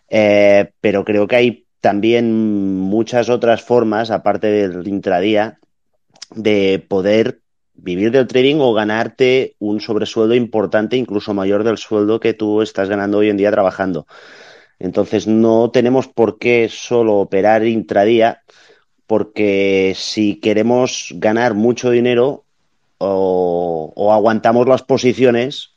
Eh, 0.08 0.70
pero 0.80 1.04
creo 1.04 1.26
que 1.26 1.36
hay 1.36 1.66
también 1.80 2.80
muchas 2.80 3.28
otras 3.28 3.62
formas, 3.62 4.10
aparte 4.10 4.46
del 4.48 4.86
intradía, 4.88 5.58
de 6.34 6.84
poder 6.88 7.40
vivir 7.76 8.10
del 8.10 8.26
trading 8.26 8.56
o 8.60 8.72
ganarte 8.72 9.54
un 9.58 9.80
sobresueldo 9.80 10.34
importante, 10.34 10.96
incluso 10.96 11.34
mayor 11.34 11.64
del 11.64 11.78
sueldo 11.78 12.20
que 12.20 12.34
tú 12.34 12.62
estás 12.62 12.88
ganando 12.88 13.18
hoy 13.18 13.30
en 13.30 13.36
día 13.36 13.50
trabajando. 13.50 14.06
Entonces 14.78 15.26
no 15.26 15.70
tenemos 15.70 16.08
por 16.08 16.38
qué 16.38 16.68
solo 16.70 17.16
operar 17.16 17.64
intradía, 17.64 18.42
porque 19.06 19.94
si 19.96 20.36
queremos 20.36 21.12
ganar 21.16 21.54
mucho 21.54 21.90
dinero 21.90 22.44
o, 22.98 24.12
aguantamos 24.12 24.66
las 24.66 24.82
posiciones 24.82 25.74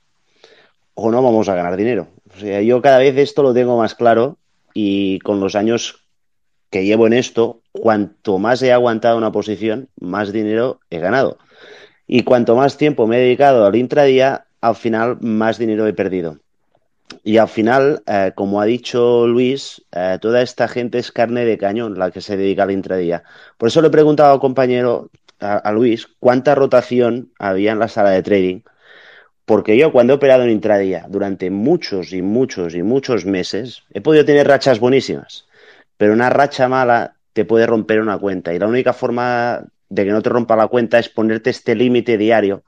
o 0.93 1.11
no 1.11 1.21
vamos 1.21 1.49
a 1.49 1.55
ganar 1.55 1.77
dinero. 1.77 2.07
O 2.35 2.39
sea, 2.39 2.61
yo 2.61 2.81
cada 2.81 2.99
vez 2.99 3.17
esto 3.17 3.43
lo 3.43 3.53
tengo 3.53 3.77
más 3.77 3.95
claro 3.95 4.37
y 4.73 5.19
con 5.19 5.39
los 5.39 5.55
años 5.55 6.05
que 6.69 6.85
llevo 6.85 7.07
en 7.07 7.13
esto, 7.13 7.61
cuanto 7.71 8.37
más 8.37 8.61
he 8.61 8.71
aguantado 8.71 9.17
una 9.17 9.31
posición, 9.31 9.89
más 9.99 10.31
dinero 10.31 10.79
he 10.89 10.99
ganado. 10.99 11.37
Y 12.11 12.23
cuanto 12.23 12.55
más 12.55 12.75
tiempo 12.75 13.05
me 13.05 13.17
he 13.17 13.19
dedicado 13.19 13.67
al 13.67 13.75
intradía, 13.75 14.47
al 14.61 14.75
final 14.75 15.19
más 15.21 15.59
dinero 15.59 15.85
he 15.85 15.93
perdido. 15.93 16.39
Y 17.23 17.37
al 17.37 17.47
final, 17.47 18.01
eh, 18.07 18.31
como 18.33 18.59
ha 18.59 18.65
dicho 18.65 19.27
Luis, 19.27 19.83
eh, 19.91 20.17
toda 20.19 20.41
esta 20.41 20.67
gente 20.67 20.97
es 20.97 21.11
carne 21.11 21.45
de 21.45 21.59
cañón 21.59 21.99
la 21.99 22.09
que 22.09 22.21
se 22.21 22.35
dedica 22.35 22.63
al 22.63 22.71
intradía. 22.71 23.21
Por 23.59 23.69
eso 23.69 23.79
le 23.79 23.89
he 23.89 23.91
preguntado 23.91 24.33
al 24.33 24.39
compañero, 24.39 25.11
a, 25.39 25.57
a, 25.57 25.71
Luis, 25.71 26.07
cuánta 26.19 26.55
rotación 26.55 27.31
había 27.37 27.73
en 27.73 27.79
la 27.79 27.87
sala 27.87 28.09
de 28.09 28.23
trading. 28.23 28.61
Porque 29.45 29.77
yo 29.77 29.91
cuando 29.91 30.13
he 30.13 30.15
operado 30.15 30.43
en 30.45 30.49
intradía 30.49 31.05
durante 31.09 31.51
muchos 31.51 32.11
y 32.11 32.23
muchos 32.23 32.73
y 32.73 32.81
muchos 32.81 33.23
meses, 33.25 33.83
he 33.93 34.01
podido 34.01 34.25
tener 34.25 34.47
rachas 34.47 34.79
buenísimas. 34.79 35.45
Pero 35.95 36.13
una 36.13 36.31
racha 36.31 36.67
mala 36.67 37.17
te 37.33 37.45
puede 37.45 37.67
romper 37.67 38.01
una 38.01 38.17
cuenta. 38.17 38.51
Y 38.51 38.57
la 38.57 38.65
única 38.65 38.93
forma 38.93 39.63
de 39.89 40.05
que 40.05 40.11
no 40.11 40.21
te 40.21 40.29
rompa 40.29 40.55
la 40.55 40.67
cuenta 40.67 40.99
es 40.99 41.09
ponerte 41.09 41.49
este 41.49 41.75
límite 41.75 42.17
diario, 42.17 42.63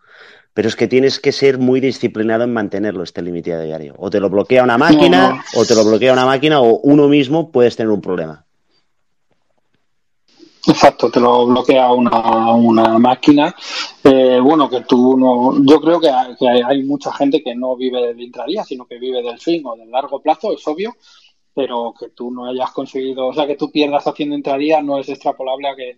pero 0.53 0.67
es 0.67 0.75
que 0.75 0.87
tienes 0.87 1.19
que 1.19 1.31
ser 1.31 1.59
muy 1.59 1.79
disciplinado 1.79 2.43
en 2.43 2.53
mantenerlo, 2.53 3.03
este 3.03 3.21
límite 3.21 3.59
diario. 3.63 3.95
O 3.97 4.09
te 4.09 4.19
lo 4.19 4.29
bloquea 4.29 4.63
una 4.63 4.77
máquina, 4.77 5.29
no, 5.29 5.35
no. 5.35 5.41
o 5.55 5.65
te 5.65 5.75
lo 5.75 5.85
bloquea 5.85 6.13
una 6.13 6.25
máquina, 6.25 6.61
o 6.61 6.79
uno 6.79 7.07
mismo 7.07 7.51
puedes 7.51 7.75
tener 7.75 7.91
un 7.91 8.01
problema. 8.01 8.45
Exacto, 10.67 11.09
te 11.09 11.19
lo 11.19 11.47
bloquea 11.47 11.91
una, 11.91 12.51
una 12.51 12.99
máquina. 12.99 13.55
Eh, 14.03 14.39
bueno, 14.41 14.69
que 14.69 14.81
tú 14.81 15.17
no. 15.17 15.63
Yo 15.63 15.81
creo 15.81 15.99
que 15.99 16.09
hay, 16.09 16.35
que 16.35 16.47
hay, 16.47 16.83
mucha 16.83 17.11
gente 17.13 17.41
que 17.41 17.55
no 17.55 17.75
vive 17.75 17.99
del 18.07 18.21
intradía, 18.21 18.63
sino 18.63 18.85
que 18.85 18.99
vive 18.99 19.23
del 19.23 19.39
swing 19.39 19.63
o 19.65 19.75
del 19.75 19.89
largo 19.89 20.21
plazo, 20.21 20.53
es 20.53 20.67
obvio, 20.67 20.95
pero 21.53 21.93
que 21.99 22.09
tú 22.09 22.29
no 22.29 22.45
hayas 22.45 22.71
conseguido, 22.71 23.27
o 23.27 23.33
sea, 23.33 23.47
que 23.47 23.55
tú 23.55 23.71
pierdas 23.71 24.05
haciendo 24.05 24.35
intradía 24.35 24.81
no 24.81 24.99
es 24.99 25.09
extrapolable 25.09 25.67
a 25.67 25.75
que 25.75 25.97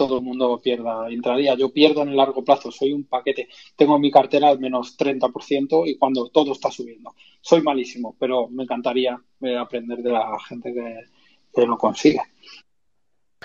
todo 0.00 0.16
el 0.16 0.24
mundo 0.24 0.58
pierda 0.62 1.12
intradía. 1.12 1.54
Yo 1.56 1.74
pierdo 1.74 2.00
en 2.00 2.08
el 2.08 2.16
largo 2.16 2.42
plazo, 2.42 2.70
soy 2.70 2.94
un 2.94 3.04
paquete. 3.04 3.50
Tengo 3.76 3.96
en 3.96 4.00
mi 4.00 4.10
cartera 4.10 4.48
al 4.48 4.58
menos 4.58 4.96
30% 4.96 5.86
y 5.86 5.98
cuando 5.98 6.30
todo 6.30 6.52
está 6.52 6.70
subiendo. 6.70 7.14
Soy 7.42 7.60
malísimo, 7.60 8.16
pero 8.18 8.48
me 8.48 8.62
encantaría 8.62 9.20
aprender 9.58 9.98
de 9.98 10.10
la 10.10 10.38
gente 10.48 10.72
que, 10.72 11.66
lo 11.66 11.76
consigue. 11.76 12.22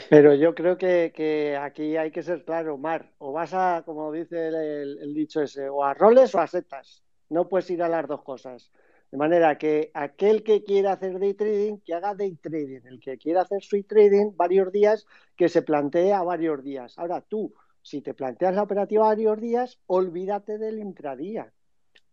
Pero 0.10 0.34
yo 0.34 0.56
creo 0.56 0.77
que, 0.77 1.11
que, 1.14 1.57
aquí 1.57 1.98
hay 1.98 2.10
que 2.10 2.23
ser 2.23 2.45
claro, 2.45 2.77
Mar. 2.77 3.11
O 3.18 3.34
vas 3.34 3.53
a, 3.53 3.84
como 3.86 4.14
dice 4.14 4.48
el, 4.48 4.98
el, 5.02 5.14
dicho 5.14 5.41
ese, 5.41 5.68
o 5.68 5.84
a 5.84 5.94
roles 5.94 6.34
o 6.36 6.40
a 6.40 6.48
setas. 6.48 7.03
No 7.27 7.49
puedes 7.49 7.69
ir 7.69 7.84
a 7.84 7.90
las 7.90 8.07
dos 8.07 8.22
cosas. 8.22 8.72
De 9.16 9.20
manera 9.20 9.58
que 9.58 9.92
aquel 9.94 10.44
que 10.44 10.66
quiera 10.66 10.92
hacer 10.92 11.18
day 11.20 11.34
trading, 11.34 11.78
que 11.78 11.94
haga 11.94 12.14
day 12.14 12.36
trading. 12.36 12.82
El 12.84 13.00
que 13.00 13.18
quiera 13.18 13.44
hacer 13.44 13.64
swing 13.64 13.84
trading 13.84 14.36
varios 14.36 14.74
días, 14.74 15.08
que 15.38 15.48
se 15.48 15.62
plantee 15.62 16.12
a 16.12 16.22
varios 16.22 16.62
días. 16.62 17.00
Ahora 17.00 17.22
tú, 17.22 17.54
si 17.82 18.02
te 18.02 18.14
planteas 18.14 18.54
la 18.54 18.64
operativa 18.64 19.06
a 19.06 19.16
varios 19.16 19.40
días, 19.40 19.80
olvídate 19.88 20.58
del 20.58 20.80
intradía. 20.80 21.50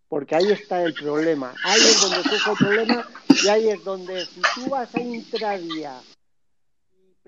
Porque 0.07 0.37
ahí 0.37 0.53
está 0.53 0.85
el 0.85 0.95
problema. 0.95 1.53
Ahí 1.65 1.81
es 1.81 2.01
donde 2.03 2.23
surge 2.23 2.51
el 2.53 2.57
problema 2.57 3.05
y 3.45 3.49
ahí 3.49 3.69
es 3.71 3.83
donde 3.83 4.25
si 4.25 4.41
tú 4.55 4.71
vas 4.71 4.95
a 4.95 5.01
intradía 5.01 5.99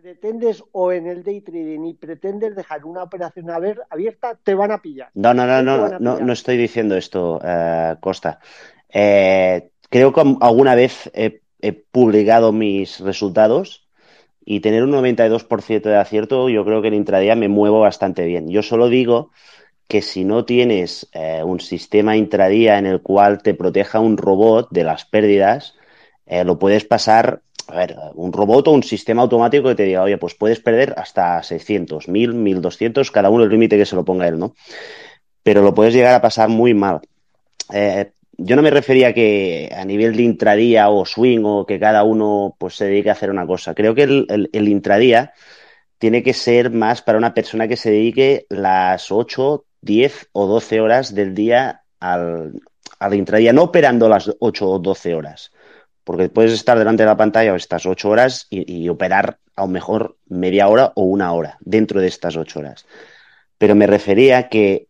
pretendes 0.05 0.63
o 0.73 0.93
en 0.93 1.07
el 1.07 1.23
day 1.23 1.41
trading 1.41 1.85
y 1.87 1.95
pretendes 1.95 2.55
dejar 2.55 2.85
una 2.85 3.05
operación 3.05 3.49
abierta, 3.51 4.39
te 4.43 4.55
van 4.55 4.71
a 4.73 4.83
pillar. 4.83 5.11
No, 5.15 5.33
no, 5.33 5.47
no, 5.47 5.63
no, 5.63 5.99
no, 5.99 6.21
no, 6.21 6.33
estoy 6.33 6.59
diciendo 6.59 6.95
esto, 6.95 7.41
eh, 7.43 7.97
Costa. 8.01 8.39
Eh, 8.95 9.69
creo 9.91 10.15
que 10.15 10.23
alguna 10.41 10.75
vez 10.75 11.11
he, 11.13 11.41
publicado 11.91 12.53
mis 12.53 13.01
resultados 13.01 13.87
y 14.45 14.61
tener 14.61 14.83
un 14.83 14.93
92% 14.93 15.83
de 15.83 15.97
acierto, 15.97 16.49
yo 16.49 16.65
creo 16.65 16.83
que 16.83 16.89
en 16.89 16.95
intradía 16.95 17.37
me 17.37 17.49
muevo 17.49 17.81
bastante 17.81 18.25
bien. 18.25 18.49
Yo 18.49 18.63
solo 18.63 18.89
digo 18.89 19.31
que 19.89 20.01
si 20.01 20.25
no 20.25 20.47
tienes 20.47 21.09
eh, 21.13 21.43
un 21.45 21.61
sistema 21.61 22.17
intradía 22.17 22.79
en 22.79 22.87
el 22.87 23.01
cual 23.03 23.43
te 23.43 23.55
proteja 23.55 24.01
un 24.01 24.17
robot 24.17 24.69
de 24.71 24.85
las 24.85 25.05
pérdidas, 25.05 25.75
lo 26.27 26.59
puedes 26.59 26.87
pasar 26.87 27.43
a 27.69 27.77
ver, 27.77 27.97
un 28.15 28.33
robot 28.33 28.69
o 28.69 28.73
un 28.73 28.83
sistema 28.83 29.23
automático 29.23 29.69
que 29.69 29.75
te 29.75 29.85
diga, 29.85 30.03
oye, 30.03 30.19
pues 30.19 30.35
puedes 30.35 30.61
perder 30.61 30.95
hasta 30.97 31.43
600, 31.43 32.09
1000, 32.09 32.35
1200, 32.35 33.11
cada 33.11 33.31
uno 33.31 33.45
el 33.45 33.51
límite 33.51 33.79
que 33.79 33.87
se 33.87 33.97
lo 33.97 34.05
ponga 34.05 34.29
él, 34.29 34.39
¿no? 34.39 34.55
Pero 35.43 35.63
lo 35.63 35.75
puedes 35.75 35.95
llegar 35.95 36.15
a 36.15 36.21
pasar 36.21 36.49
muy 36.49 36.75
mal. 36.75 37.01
Eh, 37.73 38.11
yo 38.39 38.57
no 38.57 38.63
me 38.63 38.71
refería 38.71 39.13
que 39.13 39.71
a 39.77 39.85
nivel 39.85 40.17
de 40.17 40.23
intradía 40.23 40.89
o 40.89 41.05
swing 41.05 41.43
o 41.45 41.67
que 41.67 41.79
cada 41.79 42.05
uno 42.05 42.57
pues 42.59 42.77
se 42.77 42.87
dedique 42.87 43.11
a 43.11 43.13
hacer 43.13 43.31
una 43.31 43.47
cosa. 43.47 43.75
Creo 43.75 43.95
que 43.95 44.03
el, 44.03 44.69
intradía 44.69 45.33
tiene 45.99 46.23
que 46.23 46.35
ser 46.35 46.71
más 46.71 47.03
para 47.03 47.19
una 47.19 47.35
persona 47.35 47.69
que 47.69 47.77
se 47.77 47.91
dedique 47.91 48.47
las 48.51 49.11
8, 49.11 49.65
10 49.81 50.29
o 50.33 50.47
12 50.47 50.81
horas 50.81 51.15
del 51.15 51.35
día 51.35 51.83
al, 52.01 52.55
intradía, 53.13 53.53
no 53.53 53.65
operando 53.65 54.09
las 54.09 54.31
8 54.39 54.69
o 54.69 54.79
12 54.79 55.15
horas 55.15 55.51
porque 56.05 56.29
puedes 56.29 56.53
estar 56.53 56.79
delante 56.79 57.03
de 57.03 57.09
la 57.09 57.17
pantalla 57.17 57.57
estas 57.57 57.87
ocho 57.87 58.11
horas 58.11 58.47
y, 58.51 58.89
operar 58.89 59.39
a 59.57 59.63
lo 59.63 59.69
mejor 59.69 60.19
media 60.27 60.69
hora 60.69 60.93
o 60.95 61.03
una 61.03 61.33
hora 61.33 61.57
dentro 61.61 62.01
de 62.01 62.09
estas 62.09 62.37
ocho 62.37 62.61
horas. 62.61 62.87
Pero 63.57 63.75
me 63.75 63.87
refería 63.87 64.49
que 64.49 64.89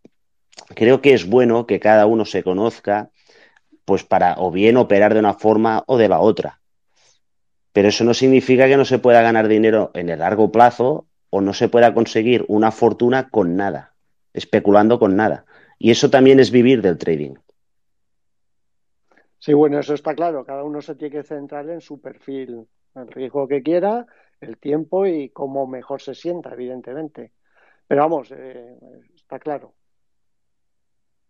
creo 0.75 1.01
que 1.01 1.15
es 1.15 1.27
bueno 1.29 1.67
que 1.67 1.79
cada 1.79 2.07
uno 2.07 2.25
se 2.25 2.43
conozca, 2.43 3.11
pues 3.85 4.05
para 4.05 4.37
o 4.39 4.51
bien 4.51 4.77
operar 4.77 5.15
de 5.15 5.21
una 5.21 5.35
forma 5.35 5.85
o 5.87 5.97
de 5.97 6.09
la 6.09 6.21
otra. 6.21 6.61
Pero 7.73 7.89
eso 7.89 8.05
no 8.05 8.15
significa 8.15 8.67
que 8.67 8.77
no 8.77 8.85
se 8.85 8.99
pueda 8.99 9.23
ganar 9.23 9.49
dinero 9.49 9.91
en 9.95 10.09
el 10.09 10.21
largo 10.21 10.53
plazo 10.53 11.07
o 11.31 11.41
no 11.41 11.53
se 11.53 11.69
pueda 11.69 11.93
conseguir 11.93 12.45
una 12.49 12.71
fortuna 12.71 13.29
con 13.29 13.57
nada, 13.57 13.95
especulando 14.33 14.99
con 14.99 15.17
nada. 15.17 15.45
Y 15.79 15.91
eso 15.91 16.09
también 16.09 16.39
es 16.39 16.51
vivir 16.51 16.81
del 16.81 16.99
trading. 16.99 17.35
Sí, 19.39 19.53
bueno, 19.53 19.81
eso 19.81 19.95
está 19.95 20.15
claro. 20.15 20.45
Cada 20.45 20.63
uno 20.65 20.81
se 20.81 20.95
tiene 20.95 21.17
que 21.17 21.23
centrar 21.25 21.69
en 21.69 21.81
su 21.81 22.01
perfil, 22.01 22.67
el 22.95 23.09
riesgo 23.09 23.49
que 23.49 23.63
quiera, 23.63 24.07
el 24.41 24.57
tiempo 24.59 25.07
y 25.07 25.31
cómo 25.31 25.67
mejor 25.67 26.01
se 26.01 26.15
sienta, 26.15 26.53
evidentemente. 26.53 27.33
Pero 27.87 28.03
vamos, 28.03 28.33
eh, 28.33 28.79
está 29.15 29.39
claro. 29.39 29.75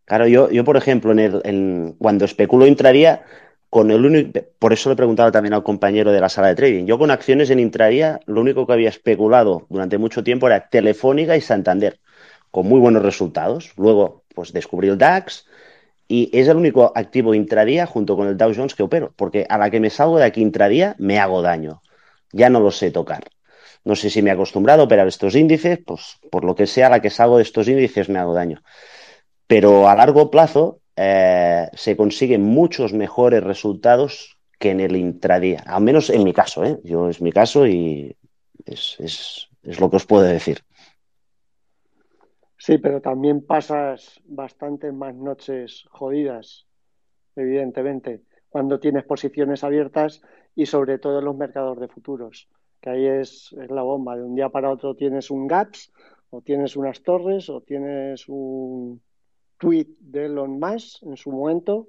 Claro, 0.05 0.27
yo, 0.27 0.51
yo 0.51 0.65
por 0.65 0.77
ejemplo, 0.77 1.13
en 1.13 1.19
el, 1.19 1.95
cuando 1.99 2.25
especulo 2.25 2.67
intradía, 2.67 3.23
con 3.71 3.91
el 3.91 4.05
único, 4.05 4.41
por 4.59 4.73
eso 4.73 4.89
le 4.89 4.93
he 4.93 4.97
preguntado 4.97 5.33
también 5.33 5.55
al 5.55 5.65
compañero 5.65 6.13
de 6.13 6.21
la 6.21 6.29
sala 6.29 6.49
de 6.49 6.55
trading. 6.55 6.85
Yo 6.85 6.99
con 6.99 7.11
acciones 7.11 7.51
en 7.51 7.59
intradía, 7.59 8.21
lo 8.27 8.41
único 8.41 8.67
que 8.67 8.73
había 8.75 8.89
especulado 8.91 9.67
durante 9.69 9.99
mucho 9.99 10.23
tiempo 10.23 10.47
era 10.47 10.69
Telefónica 10.69 11.37
y 11.37 11.41
Santander, 11.41 11.99
con 12.51 12.67
muy 12.67 12.79
buenos 12.79 13.03
resultados. 13.03 13.73
Luego, 13.77 14.25
pues 14.35 14.53
descubrí 14.53 14.89
el 14.89 14.99
DAX, 14.99 15.47
y 16.07 16.31
es 16.33 16.49
el 16.49 16.57
único 16.57 16.93
activo 16.95 17.35
intradía 17.35 17.87
junto 17.87 18.17
con 18.17 18.29
el 18.29 18.37
Dow 18.37 18.53
Jones 18.55 18.75
que 18.75 18.83
opero, 18.83 19.13
porque 19.17 19.47
a 19.49 19.59
la 19.59 19.71
que 19.71 19.81
me 19.81 19.91
salgo 19.91 20.19
de 20.19 20.25
aquí 20.25 20.43
intradía 20.43 20.95
me 20.99 21.19
hago 21.19 21.43
daño. 21.43 21.83
Ya 22.33 22.51
no 22.51 22.61
lo 22.61 22.71
sé 22.71 22.91
tocar. 22.91 23.25
No 23.85 23.97
sé 23.97 24.11
si 24.11 24.23
me 24.23 24.31
he 24.31 24.33
acostumbrado 24.33 24.83
a 24.83 24.85
operar 24.85 25.09
estos 25.09 25.35
índices, 25.35 25.79
pues 25.85 26.19
por 26.31 26.45
lo 26.45 26.55
que 26.55 26.67
sea, 26.67 26.89
a 26.89 26.91
la 26.91 27.01
que 27.01 27.11
salgo 27.11 27.39
de 27.39 27.43
estos 27.43 27.69
índices 27.69 28.09
me 28.09 28.19
hago 28.19 28.35
daño. 28.35 28.63
Pero 29.47 29.89
a 29.89 29.95
largo 29.95 30.31
plazo 30.31 30.81
eh, 30.97 31.69
se 31.73 31.97
consiguen 31.97 32.43
muchos 32.43 32.93
mejores 32.93 33.43
resultados 33.43 34.39
que 34.59 34.71
en 34.71 34.81
el 34.81 34.97
intradía. 34.97 35.63
Al 35.67 35.83
menos 35.83 36.11
en 36.11 36.25
mi 36.25 36.33
caso, 36.33 36.65
¿eh? 36.65 36.79
Yo 36.85 37.09
es 37.09 37.21
mi 37.21 37.33
caso 37.33 37.67
y 37.67 38.17
es, 38.65 39.49
es 39.63 39.81
lo 39.81 39.91
que 39.91 39.97
os 39.97 40.07
puedo 40.07 40.23
decir. 40.23 40.63
Sí, 42.67 42.79
pero 42.79 43.03
también 43.03 43.45
pasas 43.45 44.23
bastante 44.25 44.91
más 44.91 45.15
noches 45.15 45.85
jodidas, 45.91 46.67
evidentemente, 47.37 48.23
cuando 48.49 48.81
tienes 48.81 49.05
posiciones 49.05 49.65
abiertas 49.65 50.23
y 50.55 50.65
sobre 50.65 50.99
todo 50.99 51.19
en 51.19 51.27
los 51.27 51.37
mercados 51.37 51.79
de 51.79 51.89
futuros, 51.89 52.49
que 52.81 52.89
ahí 52.89 53.07
es, 53.07 53.55
la 53.69 53.83
bomba. 53.83 54.17
De 54.17 54.23
un 54.23 54.35
día 54.35 54.49
para 54.49 54.71
otro 54.71 54.95
tienes 54.95 55.31
un 55.31 55.47
GAPS, 55.47 55.93
o 56.31 56.41
tienes 56.41 56.75
unas 56.75 57.03
torres, 57.03 57.51
o 57.51 57.61
tienes 57.61 58.25
un 58.29 59.03
tweet 59.65 59.87
de 60.01 60.27
Elon 60.27 60.61
Musk 60.61 61.03
en 61.03 61.17
su 61.17 61.33
momento, 61.33 61.89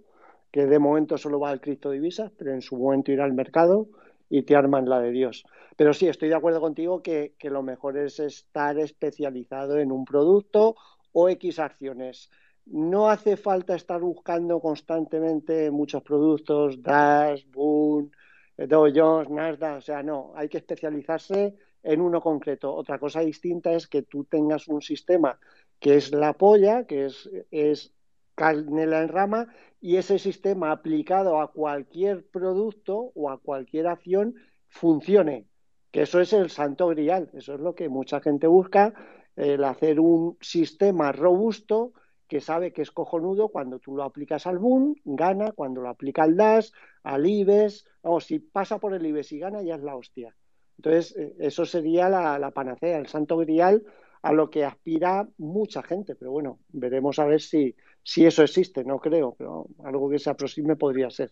que 0.51 0.65
de 0.65 0.79
momento 0.79 1.17
solo 1.17 1.39
va 1.39 1.49
al 1.49 1.59
criptodivisas, 1.59 2.31
pero 2.37 2.53
en 2.53 2.61
su 2.61 2.77
momento 2.77 3.11
irá 3.11 3.25
al 3.25 3.33
mercado 3.33 3.87
y 4.29 4.43
te 4.43 4.55
arman 4.55 4.87
la 4.87 5.01
de 5.01 5.11
Dios. 5.11 5.45
Pero 5.75 5.93
sí, 5.93 6.07
estoy 6.07 6.29
de 6.29 6.35
acuerdo 6.35 6.61
contigo 6.61 7.03
que, 7.03 7.35
lo 7.41 7.61
mejor 7.63 7.97
es 7.97 8.19
estar 8.19 8.79
especializado 8.79 9.77
en 9.77 9.91
un 9.91 10.05
producto 10.05 10.75
o 11.11 11.27
X 11.29 11.59
acciones. 11.59 12.29
No 12.65 13.09
hace 13.09 13.35
falta 13.35 13.75
estar 13.75 13.99
buscando 13.99 14.59
constantemente 14.61 15.69
muchos 15.69 16.01
productos, 16.01 16.81
Dash, 16.81 17.45
Boon, 17.51 18.11
Dow 18.57 18.87
Jones, 18.95 19.29
Nasdaq, 19.29 19.77
o 19.77 19.81
sea, 19.81 20.01
no, 20.01 20.31
hay 20.35 20.47
que 20.47 20.59
especializarse 20.59 21.55
en 21.83 22.01
uno 22.01 22.21
concreto. 22.21 22.73
Otra 22.73 22.97
cosa 22.97 23.19
distinta 23.19 23.73
es 23.73 23.87
que 23.87 24.03
tú 24.03 24.23
tengas 24.23 24.69
un 24.69 24.81
sistema 24.81 25.37
que 25.85 25.97
es 25.97 26.11
la 26.11 26.33
polla, 26.33 26.85
que 26.85 27.05
es, 27.05 27.29
es 27.51 27.93
canela 28.33 29.03
en 29.03 29.09
rama, 29.09 29.53
y 29.79 29.97
ese 29.97 30.17
sistema 30.17 30.71
aplicado 30.71 31.39
a 31.39 31.51
cualquier 31.51 32.25
producto 32.25 33.11
o 33.13 33.29
a 33.29 33.37
cualquier 33.37 33.85
acción 33.85 34.33
funcione 34.67 35.45
que 35.91 36.01
eso 36.01 36.19
es 36.19 36.33
el 36.33 36.49
santo 36.49 36.87
grial, 36.87 37.29
eso 37.35 37.53
es 37.53 37.59
lo 37.61 37.75
que 37.75 37.87
mucha 37.87 38.19
gente 38.19 38.47
busca, 38.47 38.93
el 39.35 39.63
hacer 39.63 39.99
un 40.01 40.37
sistema 40.41 41.11
robusto 41.11 41.93
que 42.27 42.41
sabe 42.41 42.73
que 42.73 42.81
es 42.81 42.91
cojonudo 42.91 43.49
cuando 43.49 43.77
tú 43.77 43.95
lo 43.95 44.03
aplicas 44.03 44.47
al 44.47 44.57
boom, 44.57 44.95
gana, 45.05 45.51
cuando 45.51 45.81
lo 45.81 45.89
aplica 45.89 46.23
al 46.23 46.35
DAS, 46.35 46.73
al 47.03 47.27
IBEX, 47.27 47.85
o 48.01 48.19
si 48.19 48.39
pasa 48.39 48.79
por 48.79 48.95
el 48.95 49.05
IBEX 49.05 49.31
y 49.31 49.39
gana 49.39 49.61
ya 49.61 49.75
es 49.75 49.83
la 49.83 49.95
hostia. 49.95 50.35
Entonces, 50.77 51.15
eh, 51.15 51.35
eso 51.39 51.63
sería 51.63 52.09
la, 52.09 52.51
panacea, 52.51 52.97
el 52.97 53.07
santo 53.07 53.37
grial 53.37 53.85
a 54.25 54.33
lo 54.33 54.49
que 54.49 54.65
aspira 54.65 55.27
mucha 55.37 55.83
gente, 55.83 56.15
pero 56.15 56.31
bueno, 56.31 56.57
veremos 56.69 57.19
a 57.19 57.25
ver 57.25 57.39
si, 57.39 57.75
si 58.01 58.25
eso 58.25 58.41
existe, 58.41 58.83
no 58.83 58.97
creo, 58.97 59.35
pero 59.37 59.67
algo 59.83 60.09
que 60.09 60.17
se 60.17 60.31
aproxime 60.31 60.75
podría 60.75 61.11
ser. 61.11 61.29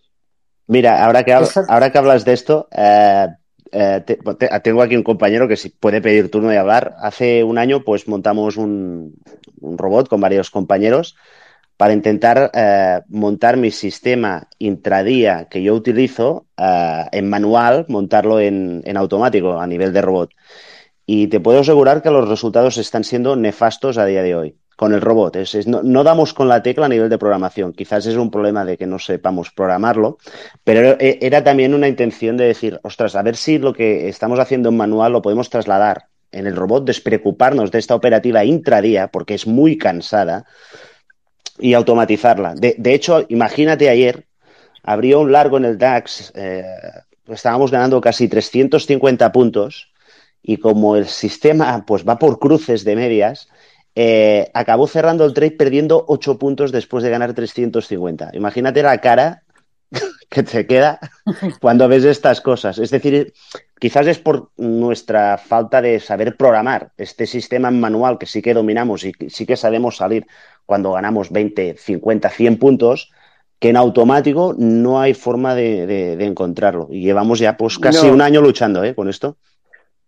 Mira, 0.67 1.03
ahora 1.03 1.23
que, 1.23 1.33
ahora 1.33 1.91
que 1.91 1.97
hablas 1.97 2.23
de 2.23 2.33
esto, 2.33 2.67
eh, 2.71 3.27
eh, 3.71 4.03
tengo 4.63 4.83
aquí 4.83 4.95
un 4.95 5.01
compañero 5.01 5.47
que 5.47 5.57
si 5.57 5.69
puede 5.69 6.01
pedir 6.01 6.29
turno 6.29 6.53
y 6.53 6.55
hablar. 6.55 6.95
Hace 6.99 7.43
un 7.43 7.57
año, 7.57 7.83
pues 7.83 8.07
montamos 8.07 8.57
un, 8.57 9.15
robot 9.59 10.07
con 10.07 10.21
varios 10.21 10.51
compañeros 10.51 11.15
para 11.75 11.93
intentar 11.93 12.51
eh, 12.53 13.01
montar 13.07 13.57
mi 13.57 13.71
sistema 13.71 14.47
intradía 14.59 15.47
que 15.49 15.63
yo 15.63 15.73
utilizo 15.73 16.45
eh, 16.55 17.05
en 17.11 17.27
manual, 17.27 17.87
montarlo 17.89 18.39
en, 18.39 18.83
en, 18.85 18.97
automático 18.97 19.59
a 19.59 19.65
nivel 19.65 19.91
de 19.93 20.01
robot. 20.03 20.29
Y 21.05 21.27
te 21.27 21.39
puedo 21.39 21.59
asegurar 21.59 22.01
que 22.01 22.11
los 22.11 22.27
resultados 22.27 22.77
están 22.77 23.03
siendo 23.03 23.35
nefastos 23.35 23.97
a 23.97 24.05
día 24.05 24.23
de 24.23 24.35
hoy 24.35 24.57
con 24.75 24.93
el 24.93 25.01
robot. 25.01 25.37
No, 25.65 26.03
damos 26.03 26.33
con 26.33 26.47
la 26.47 26.63
tecla 26.63 26.85
a 26.87 26.89
nivel 26.89 27.09
de 27.09 27.17
programación. 27.17 27.73
Quizás 27.73 28.05
es 28.05 28.15
un 28.15 28.31
problema 28.31 28.65
de 28.65 28.77
que 28.77 28.87
no 28.87 28.99
sepamos 28.99 29.51
programarlo, 29.51 30.17
pero 30.63 30.97
era 30.99 31.43
también 31.43 31.73
una 31.73 31.87
intención 31.87 32.37
de 32.37 32.45
decir, 32.45 32.79
ostras, 32.83 33.15
a 33.15 33.21
ver 33.21 33.35
si 33.35 33.59
lo 33.59 33.73
que 33.73 34.07
estamos 34.09 34.39
haciendo 34.39 34.69
en 34.69 34.77
manual 34.77 35.13
lo 35.13 35.21
podemos 35.21 35.49
trasladar 35.49 36.07
en 36.31 36.47
el 36.47 36.55
robot, 36.55 36.85
despreocuparnos 36.85 37.69
de 37.69 37.79
esta 37.79 37.93
operativa 37.93 38.43
intradía, 38.43 39.09
porque 39.09 39.35
es 39.35 39.45
muy 39.45 39.77
cansada, 39.77 40.45
y 41.59 41.73
automatizarla. 41.73 42.55
De, 42.55 42.93
hecho, 42.93 43.25
imagínate 43.29 43.89
ayer, 43.89 44.25
abrió 44.81 45.19
un 45.19 45.31
largo 45.31 45.57
en 45.57 45.65
el 45.65 45.77
DAX, 45.77 46.31
eh, 46.35 46.63
estábamos 47.27 47.71
ganando 47.71 48.01
casi 48.01 48.27
350 48.27 49.31
puntos, 49.31 49.92
y 50.43 50.57
como 50.57 50.97
el 50.97 51.07
sistema 51.07 51.85
pues 51.87 52.07
va 52.07 52.19
por 52.19 52.37
cruces 52.37 52.83
de 52.83 52.95
medias, 52.95 53.47
eh, 53.95 54.51
acabó 54.53 54.87
cerrando 54.87 55.25
el 55.25 55.33
trade 55.33 55.51
perdiendo 55.51 56.03
8 56.07 56.37
puntos 56.37 56.71
después 56.71 57.03
de 57.03 57.09
ganar 57.09 57.33
350. 57.33 58.31
Imagínate 58.33 58.83
la 58.83 58.99
cara 58.99 59.43
que 60.29 60.43
te 60.43 60.67
queda 60.67 60.99
cuando 61.61 61.87
ves 61.87 62.03
estas 62.03 62.41
cosas. 62.41 62.77
Es 62.77 62.89
decir, 62.89 63.33
quizás 63.79 64.07
es 64.07 64.19
por 64.19 64.51
nuestra 64.57 65.37
falta 65.37 65.81
de 65.81 65.99
saber 65.99 66.35
programar 66.35 66.91
este 66.97 67.25
sistema 67.25 67.69
en 67.69 67.79
manual 67.79 68.17
que 68.17 68.25
sí 68.25 68.41
que 68.41 68.53
dominamos 68.53 69.05
y 69.05 69.13
sí 69.29 69.45
que 69.45 69.55
sabemos 69.55 69.97
salir 69.97 70.27
cuando 70.65 70.93
ganamos 70.93 71.31
20, 71.31 71.75
50, 71.77 72.29
100 72.29 72.57
puntos, 72.57 73.11
que 73.59 73.69
en 73.69 73.77
automático 73.77 74.55
no 74.57 74.99
hay 74.99 75.13
forma 75.13 75.55
de, 75.55 76.13
encontrarlo. 76.25 76.87
Y 76.89 77.01
llevamos 77.01 77.39
ya 77.39 77.55
pues 77.55 77.79
casi 77.79 78.07
un 78.07 78.21
año 78.21 78.41
luchando 78.41 78.83
¿eh? 78.83 78.95
con 78.95 79.07
esto. 79.07 79.37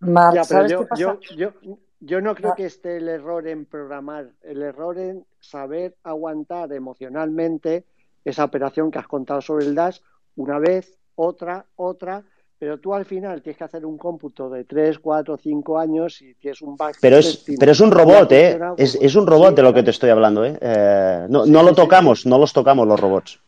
Ya, 0.01 0.41
pero 0.47 0.67
yo, 0.67 0.87
yo, 0.97 1.19
yo, 1.35 1.53
yo, 1.99 2.21
no 2.21 2.35
creo 2.35 2.55
que 2.55 2.65
esté 2.65 2.97
el 2.97 3.07
error 3.07 3.47
en 3.47 3.65
programar, 3.65 4.31
el 4.41 4.61
error 4.61 4.97
en 4.97 5.25
saber 5.39 5.95
aguantar 6.03 6.71
emocionalmente 6.73 7.85
esa 8.23 8.43
operación 8.43 8.91
que 8.91 8.99
has 8.99 9.07
contado 9.07 9.41
sobre 9.41 9.65
el 9.65 9.75
DAS 9.75 10.01
una 10.35 10.59
vez, 10.59 10.97
otra, 11.15 11.65
otra, 11.75 12.23
pero 12.57 12.79
tú 12.79 12.93
al 12.93 13.05
final 13.05 13.41
tienes 13.41 13.57
que 13.57 13.63
hacer 13.63 13.85
un 13.85 13.97
cómputo 13.97 14.49
de 14.49 14.63
3, 14.63 14.99
4, 14.99 15.37
5 15.37 15.77
años 15.77 16.21
y 16.21 16.33
tienes 16.35 16.61
un 16.61 16.75
back. 16.75 16.97
Pero 17.01 17.17
es, 17.17 17.45
pero 17.59 17.71
es 17.71 17.79
un 17.79 17.91
robot, 17.91 18.31
¿eh? 18.31 18.59
Es, 18.77 18.95
es 18.95 19.15
un 19.15 19.27
robot 19.27 19.55
de 19.55 19.61
lo 19.61 19.73
que 19.73 19.83
te 19.83 19.91
estoy 19.91 20.09
hablando, 20.09 20.45
¿eh? 20.45 20.57
eh 20.61 21.25
no, 21.29 21.45
no 21.45 21.63
lo 21.63 21.73
tocamos, 21.73 22.25
no 22.25 22.37
los 22.37 22.53
tocamos 22.53 22.87
los 22.87 22.99
robots. 22.99 23.39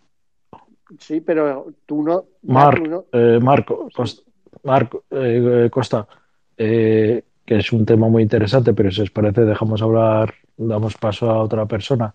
Sí, 1.00 1.22
pero 1.22 1.68
tú 1.86 2.04
no. 2.04 2.26
Eh, 3.12 3.40
Marco, 3.42 3.90
Marco 4.64 5.04
eh, 5.12 5.70
Costa, 5.72 6.08
que 6.58 7.24
es 7.48 7.72
un 7.72 7.86
tema 7.86 8.10
muy 8.10 8.24
interesante, 8.24 8.74
pero 8.74 8.92
si 8.92 9.02
os 9.02 9.12
parece, 9.12 9.42
dejamos 9.42 9.82
hablar, 9.82 10.34
damos 10.58 10.96
paso 10.96 11.30
a 11.30 11.42
otra 11.42 11.66
persona. 11.66 12.14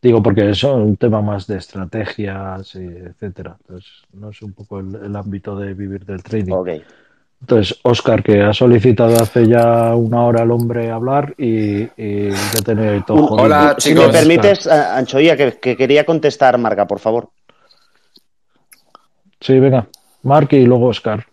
Digo, 0.00 0.22
porque 0.22 0.50
es 0.50 0.62
un 0.62 0.96
tema 0.96 1.20
más 1.20 1.46
de 1.46 1.58
estrategias, 1.58 2.74
etcétera. 2.74 3.56
Entonces, 3.60 3.90
no 4.12 4.30
es 4.30 4.42
un 4.42 4.52
poco 4.52 4.78
el, 4.78 5.16
ámbito 5.16 5.58
de 5.58 5.74
vivir 5.74 6.04
del 6.04 6.22
trading. 6.22 6.54
Entonces, 7.40 7.78
Oscar, 7.82 8.22
que 8.22 8.42
ha 8.42 8.52
solicitado 8.52 9.14
hace 9.14 9.46
ya 9.46 9.94
una 9.94 10.22
hora 10.24 10.42
al 10.42 10.50
hombre 10.50 10.90
hablar 10.90 11.34
y, 11.36 11.82
y 11.96 12.30
ya 12.30 12.62
tener 12.64 13.04
todo. 13.04 13.26
Hola, 13.26 13.76
chicos. 13.78 14.02
Si 14.02 14.06
me 14.06 14.12
permites, 14.12 14.66
Anchoía, 14.66 15.36
que, 15.36 15.58
que, 15.58 15.76
quería 15.76 16.04
contestar, 16.04 16.58
Marca, 16.58 16.86
por 16.86 16.98
favor. 16.98 17.30
Sí, 19.40 19.58
venga. 19.60 19.86
Marca 20.22 20.56
y 20.56 20.64
luego 20.64 20.86
Oscar. 20.86 21.26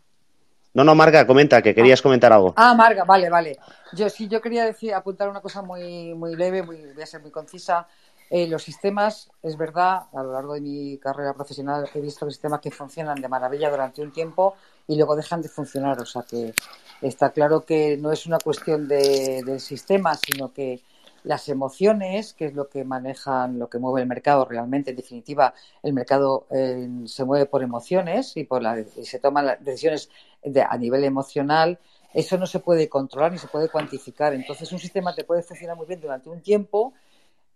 No, 0.76 0.84
no, 0.84 0.94
Marga, 0.94 1.26
comenta, 1.26 1.62
que 1.62 1.74
querías 1.74 2.02
comentar 2.02 2.34
algo. 2.34 2.54
Ah, 2.58 2.74
Marga, 2.74 3.06
vale, 3.06 3.30
vale. 3.30 3.58
Yo 3.94 4.10
sí, 4.10 4.28
yo 4.28 4.42
quería 4.42 4.66
decir, 4.66 4.94
apuntar 4.94 5.30
una 5.30 5.40
cosa 5.40 5.62
muy, 5.62 6.14
muy 6.14 6.36
leve, 6.36 6.64
muy, 6.64 6.94
voy 6.94 7.02
a 7.02 7.06
ser 7.06 7.22
muy 7.22 7.32
concisa. 7.32 7.88
Eh, 8.30 8.46
los 8.48 8.62
sistemas, 8.62 9.32
es 9.42 9.56
verdad, 9.56 10.08
a 10.14 10.22
lo 10.22 10.34
largo 10.34 10.54
de 10.56 10.60
mi 10.60 10.98
carrera 10.98 11.34
profesional 11.34 11.90
he 11.94 12.02
visto 12.02 12.30
sistemas 12.30 12.60
que 12.60 12.72
funcionan 12.72 13.22
de 13.22 13.30
maravilla 13.30 13.70
durante 13.70 14.02
un 14.02 14.12
tiempo 14.12 14.56
y 14.86 14.98
luego 14.98 15.16
dejan 15.16 15.42
de 15.42 15.48
funcionar. 15.48 15.98
O 16.02 16.06
sea 16.06 16.24
que 16.24 16.54
está 17.02 17.30
claro 17.30 17.64
que 17.64 17.96
no 17.96 18.12
es 18.12 18.26
una 18.26 18.40
cuestión 18.40 18.86
de, 18.90 19.44
del 19.46 19.62
sistema, 19.62 20.16
sino 20.16 20.52
que 20.52 20.82
las 21.26 21.50
emociones, 21.50 22.34
que 22.34 22.46
es 22.46 22.54
lo 22.54 22.70
que 22.70 22.84
manejan, 22.84 23.58
lo 23.60 23.68
que 23.70 23.80
mueve 23.80 24.02
el 24.02 24.08
mercado 24.08 24.46
realmente. 24.46 24.92
En 24.92 24.96
definitiva, 24.96 25.54
el 25.84 25.94
mercado 25.94 26.46
eh, 26.52 26.88
se 27.06 27.26
mueve 27.26 27.48
por 27.48 27.64
emociones 27.64 28.38
y, 28.38 28.44
por 28.44 28.62
la, 28.62 28.80
y 28.80 29.06
se 29.06 29.20
toman 29.20 29.48
las 29.48 29.64
decisiones 29.64 30.10
de, 30.44 30.62
a 30.62 30.78
nivel 30.78 31.04
emocional. 31.04 31.80
Eso 32.14 32.38
no 32.38 32.46
se 32.46 32.60
puede 32.60 32.88
controlar 32.88 33.32
ni 33.32 33.40
se 33.40 33.48
puede 33.48 33.70
cuantificar. 33.70 34.34
Entonces, 34.34 34.72
un 34.72 34.80
sistema 34.80 35.16
te 35.16 35.24
puede 35.24 35.42
funcionar 35.42 35.76
muy 35.76 35.88
bien 35.88 36.00
durante 36.00 36.30
un 36.30 36.42
tiempo, 36.42 36.94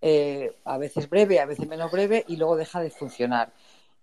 eh, 0.01 0.55
a 0.65 0.77
veces 0.77 1.09
breve, 1.09 1.39
a 1.39 1.45
veces 1.45 1.67
menos 1.67 1.91
breve, 1.91 2.25
y 2.27 2.37
luego 2.37 2.55
deja 2.57 2.81
de 2.81 2.89
funcionar. 2.89 3.53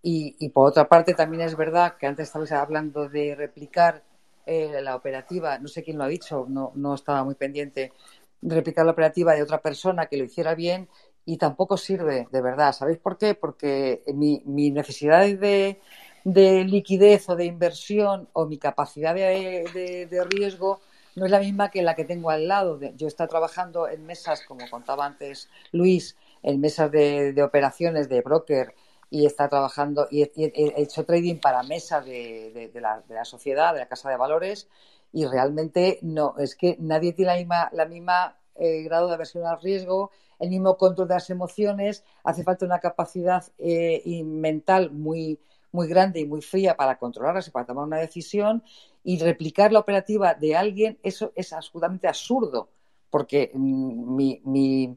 Y, 0.03 0.37
y 0.39 0.51
por 0.51 0.69
otra 0.69 0.89
parte, 0.89 1.15
también 1.15 1.43
es 1.43 1.57
verdad 1.57 1.97
que 1.99 2.07
antes 2.07 2.29
estabais 2.29 2.53
hablando 2.53 3.09
de 3.09 3.35
replicar 3.35 4.03
eh, 4.47 4.81
la 4.81 4.95
operativa, 4.95 5.59
no 5.59 5.67
sé 5.67 5.83
quién 5.83 5.99
lo 5.99 6.05
ha 6.05 6.07
dicho, 6.07 6.47
no, 6.49 6.71
no 6.77 6.95
estaba 6.95 7.25
muy 7.25 7.35
pendiente, 7.35 7.93
replicar 8.43 8.85
la 8.85 8.93
operativa 8.93 9.35
de 9.35 9.43
otra 9.43 9.61
persona 9.61 10.07
que 10.07 10.17
lo 10.17 10.25
hiciera 10.25 10.55
bien 10.55 10.89
y 11.25 11.37
tampoco 11.39 11.77
sirve 11.77 12.29
de 12.31 12.41
verdad. 12.41 12.73
¿Sabéis 12.73 12.99
por 12.99 13.19
qué? 13.19 13.35
Porque 13.35 14.03
mi, 14.15 14.43
mi 14.47 14.71
necesidad 14.71 15.21
de, 15.27 15.81
de, 16.25 16.65
liquidez 16.65 17.29
o 17.29 17.37
de 17.37 17.45
inversión 17.45 18.29
o 18.33 18.47
mi 18.47 18.59
capacidad 18.59 19.15
de, 19.15 20.09
de, 20.11 20.25
riesgo 20.25 20.81
no 21.17 21.25
es 21.25 21.31
la 21.31 21.41
misma 21.41 21.71
que 21.71 21.83
la 21.83 21.95
que 21.95 22.05
tengo 22.05 22.31
al 22.31 22.47
lado. 22.47 22.79
Yo 22.95 23.09
estoy 23.09 23.27
trabajando 23.27 23.89
en 23.89 24.07
mesas, 24.07 24.43
como 24.47 24.71
contaba 24.71 25.05
antes 25.05 25.49
Luis, 25.73 26.17
en 26.43 26.61
mesas 26.61 26.91
de, 26.93 27.43
operaciones 27.43 28.09
de 28.09 28.21
broker 28.21 28.75
y 29.11 29.27
está 29.27 29.49
trabajando 29.49 30.09
y 30.11 30.23
he, 30.23 30.31
hecho 30.77 31.05
trading 31.05 31.37
para 31.37 31.63
mesas 31.63 32.05
de, 32.05 32.71
la, 32.75 33.03
de 33.09 33.15
la 33.15 33.25
sociedad, 33.25 33.73
de 33.73 33.81
la 33.81 33.89
casa 33.89 34.11
de 34.11 34.17
valores 34.17 34.69
y 35.13 35.27
realmente 35.27 35.99
no, 36.03 36.35
es 36.39 36.57
que 36.57 36.77
nadie 36.81 37.13
tiene 37.13 37.33
la 37.33 37.39
misma, 37.39 37.71
la 37.73 37.87
misma 37.87 38.37
eh, 38.55 38.83
grado 38.83 39.09
de 39.09 39.15
aversión 39.15 39.47
al 39.47 39.61
riesgo, 39.61 40.11
el 40.39 40.51
mismo 40.51 40.77
control 40.77 41.09
de 41.09 41.15
las 41.15 41.31
emociones, 41.31 42.05
hace 42.25 42.43
falta 42.43 42.67
una 42.67 42.81
capacidad 42.81 43.45
eh, 43.59 44.23
mental 44.25 44.91
muy, 44.91 45.39
muy 45.73 45.89
grande 45.89 46.21
y 46.21 46.27
muy 46.27 46.43
fría 46.43 46.77
para 46.77 46.99
controlarlas 46.99 47.49
y 47.49 47.51
para 47.51 47.67
tomar 47.67 47.85
una 47.85 47.99
decisión 47.99 48.63
y 49.05 49.19
replicar 49.19 49.73
la 49.73 49.79
operativa 49.79 50.35
de 50.35 50.57
alguien, 50.57 50.99
eso 51.03 51.33
es 51.37 51.53
absolutamente 51.53 52.09
absurdo, 52.09 52.71
porque 53.11 53.51
mm, 53.55 54.17
mi, 54.17 54.41
mi, 54.45 54.97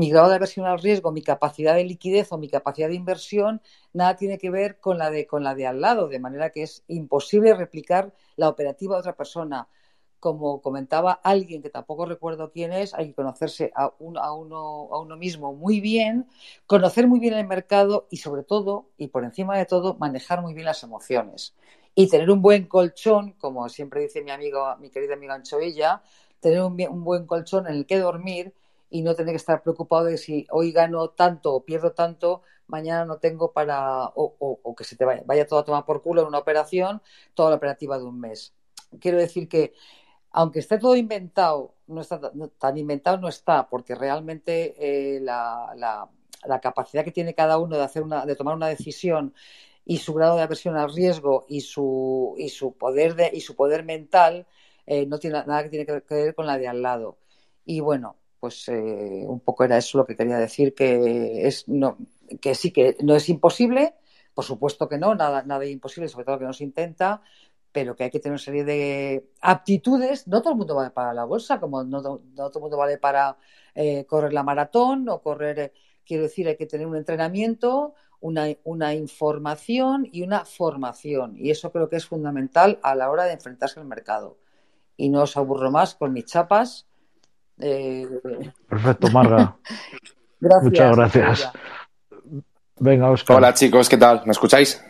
mi 0.00 0.10
grado 0.10 0.30
de 0.30 0.36
aversión 0.36 0.64
al 0.66 0.80
riesgo, 0.80 1.12
mi 1.12 1.22
capacidad 1.22 1.74
de 1.74 1.84
liquidez 1.84 2.32
o 2.32 2.38
mi 2.38 2.48
capacidad 2.48 2.88
de 2.88 2.94
inversión, 2.94 3.60
nada 3.92 4.16
tiene 4.16 4.38
que 4.38 4.48
ver 4.50 4.80
con 4.80 4.96
la 4.96 5.10
de, 5.10 5.26
con 5.26 5.44
la 5.44 5.54
de 5.54 5.66
al 5.66 5.82
lado, 5.82 6.08
de 6.08 6.18
manera 6.18 6.50
que 6.50 6.62
es 6.62 6.84
imposible 6.88 7.54
replicar 7.54 8.14
la 8.36 8.48
operativa 8.48 8.94
de 8.96 9.00
otra 9.00 9.14
persona. 9.14 9.68
Como 10.18 10.62
comentaba 10.62 11.12
alguien 11.12 11.60
que 11.62 11.68
tampoco 11.68 12.06
recuerdo 12.06 12.50
quién 12.50 12.72
es, 12.72 12.94
hay 12.94 13.08
que 13.08 13.14
conocerse 13.14 13.72
a, 13.74 13.92
uno, 13.98 14.20
a 14.20 15.00
uno 15.00 15.16
mismo 15.18 15.54
muy 15.54 15.80
bien, 15.82 16.26
conocer 16.66 17.06
muy 17.06 17.20
bien 17.20 17.34
el 17.34 17.46
mercado 17.46 18.06
y 18.10 18.18
sobre 18.18 18.42
todo, 18.42 18.88
y 18.96 19.08
por 19.08 19.24
encima 19.24 19.58
de 19.58 19.66
todo, 19.66 19.96
manejar 19.98 20.40
muy 20.40 20.54
bien 20.54 20.64
las 20.66 20.82
emociones. 20.82 21.54
Y 21.94 22.08
tener 22.08 22.30
un 22.30 22.40
buen 22.40 22.66
colchón, 22.66 23.32
como 23.32 23.68
siempre 23.68 24.00
dice 24.00 24.22
mi 24.22 24.30
amigo, 24.30 24.76
mi 24.78 24.88
querida 24.90 25.14
amiga 25.14 25.34
Anchoilla, 25.34 26.02
tener 26.40 26.62
un, 26.62 26.80
un 26.88 27.04
buen 27.04 27.26
colchón 27.26 27.66
en 27.66 27.74
el 27.74 27.86
que 27.86 27.98
dormir 27.98 28.54
y 28.90 29.02
no 29.02 29.14
tener 29.14 29.32
que 29.32 29.36
estar 29.36 29.62
preocupado 29.62 30.06
de 30.06 30.18
si 30.18 30.46
hoy 30.50 30.72
gano 30.72 31.10
tanto 31.10 31.54
o 31.54 31.64
pierdo 31.64 31.92
tanto, 31.92 32.42
mañana 32.66 33.04
no 33.04 33.18
tengo 33.18 33.52
para, 33.52 34.10
o, 34.14 34.74
que 34.76 34.84
se 34.84 34.96
te 34.96 35.04
vaya, 35.04 35.22
vaya 35.26 35.46
todo 35.46 35.60
a 35.60 35.64
tomar 35.64 35.84
por 35.84 36.02
culo 36.02 36.22
en 36.22 36.28
una 36.28 36.38
operación, 36.38 37.02
toda 37.34 37.50
la 37.50 37.56
operativa 37.56 37.98
de 37.98 38.04
un 38.04 38.20
mes. 38.20 38.54
Quiero 39.00 39.18
decir 39.18 39.48
que, 39.48 39.74
aunque 40.32 40.60
esté 40.60 40.78
todo 40.78 40.96
inventado, 40.96 41.74
no 41.86 42.00
está 42.00 42.20
tan 42.58 42.78
inventado 42.78 43.18
no 43.18 43.28
está, 43.28 43.68
porque 43.68 43.94
realmente 43.94 44.74
eh, 45.16 45.20
la, 45.20 45.72
la, 45.76 46.60
capacidad 46.60 47.04
que 47.04 47.12
tiene 47.12 47.34
cada 47.34 47.58
uno 47.58 47.76
de 47.76 47.82
hacer 47.84 48.02
una, 48.02 48.26
de 48.26 48.36
tomar 48.36 48.54
una 48.56 48.68
decisión 48.68 49.34
y 49.84 49.98
su 49.98 50.14
grado 50.14 50.36
de 50.36 50.42
aversión 50.42 50.76
al 50.76 50.92
riesgo 50.94 51.46
y 51.48 51.62
su, 51.62 52.34
y 52.38 52.48
su 52.50 52.76
poder 52.76 53.14
de, 53.16 53.30
y 53.32 53.40
su 53.40 53.56
poder 53.56 53.84
mental 53.84 54.46
eh, 54.86 55.06
no 55.06 55.18
tiene 55.18 55.44
nada 55.46 55.62
que 55.64 55.70
tiene 55.70 55.86
que 55.86 56.02
ver 56.14 56.34
con 56.34 56.46
la 56.46 56.58
de 56.58 56.68
al 56.68 56.82
lado. 56.82 57.18
Y 57.64 57.80
bueno, 57.80 58.16
pues 58.40 58.68
eh, 58.68 59.24
un 59.26 59.40
poco 59.40 59.64
era 59.64 59.76
eso 59.76 59.98
lo 59.98 60.06
que 60.06 60.16
quería 60.16 60.38
decir, 60.38 60.74
que 60.74 61.46
es 61.46 61.68
no, 61.68 61.98
que 62.40 62.54
sí 62.54 62.72
que 62.72 62.96
no 63.02 63.14
es 63.14 63.28
imposible, 63.28 63.94
por 64.34 64.44
supuesto 64.44 64.88
que 64.88 64.98
no, 64.98 65.14
nada, 65.14 65.42
nada 65.42 65.66
imposible, 65.66 66.08
sobre 66.08 66.24
todo 66.24 66.38
que 66.38 66.46
no 66.46 66.52
se 66.52 66.64
intenta, 66.64 67.22
pero 67.72 67.94
que 67.94 68.04
hay 68.04 68.10
que 68.10 68.18
tener 68.18 68.32
una 68.32 68.38
serie 68.42 68.64
de 68.64 69.30
aptitudes. 69.40 70.26
No 70.26 70.40
todo 70.40 70.52
el 70.52 70.58
mundo 70.58 70.74
vale 70.74 70.90
para 70.90 71.12
la 71.14 71.24
bolsa, 71.24 71.60
como 71.60 71.84
no, 71.84 72.02
todo 72.02 72.52
el 72.54 72.60
mundo 72.60 72.76
vale 72.76 72.98
para 72.98 73.36
eh, 73.74 74.04
correr 74.06 74.32
la 74.32 74.42
maratón 74.42 75.08
o 75.08 75.20
correr, 75.20 75.58
eh, 75.58 75.72
quiero 76.04 76.24
decir, 76.24 76.48
hay 76.48 76.56
que 76.56 76.66
tener 76.66 76.86
un 76.86 76.96
entrenamiento, 76.96 77.94
una, 78.20 78.46
una, 78.64 78.94
información 78.94 80.08
y 80.10 80.22
una 80.22 80.44
formación. 80.44 81.36
Y 81.36 81.50
eso 81.50 81.70
creo 81.70 81.88
que 81.88 81.96
es 81.96 82.06
fundamental 82.06 82.80
a 82.82 82.94
la 82.94 83.10
hora 83.10 83.24
de 83.24 83.32
enfrentarse 83.34 83.78
al 83.80 83.86
mercado. 83.86 84.38
Y 84.96 85.08
no 85.08 85.22
os 85.22 85.36
aburro 85.36 85.70
más 85.70 85.94
con 85.94 86.12
mis 86.12 86.26
chapas 86.26 86.86
eh, 87.60 88.08
Perfecto, 88.68 89.08
Marga. 89.10 89.56
Muchas 90.62 90.96
gracias. 90.96 91.52
Venga, 92.78 93.10
Oscar. 93.10 93.36
Hola 93.36 93.54
chicos, 93.54 93.88
¿qué 93.88 93.98
tal? 93.98 94.22
¿Me 94.24 94.32
escucháis? 94.32 94.82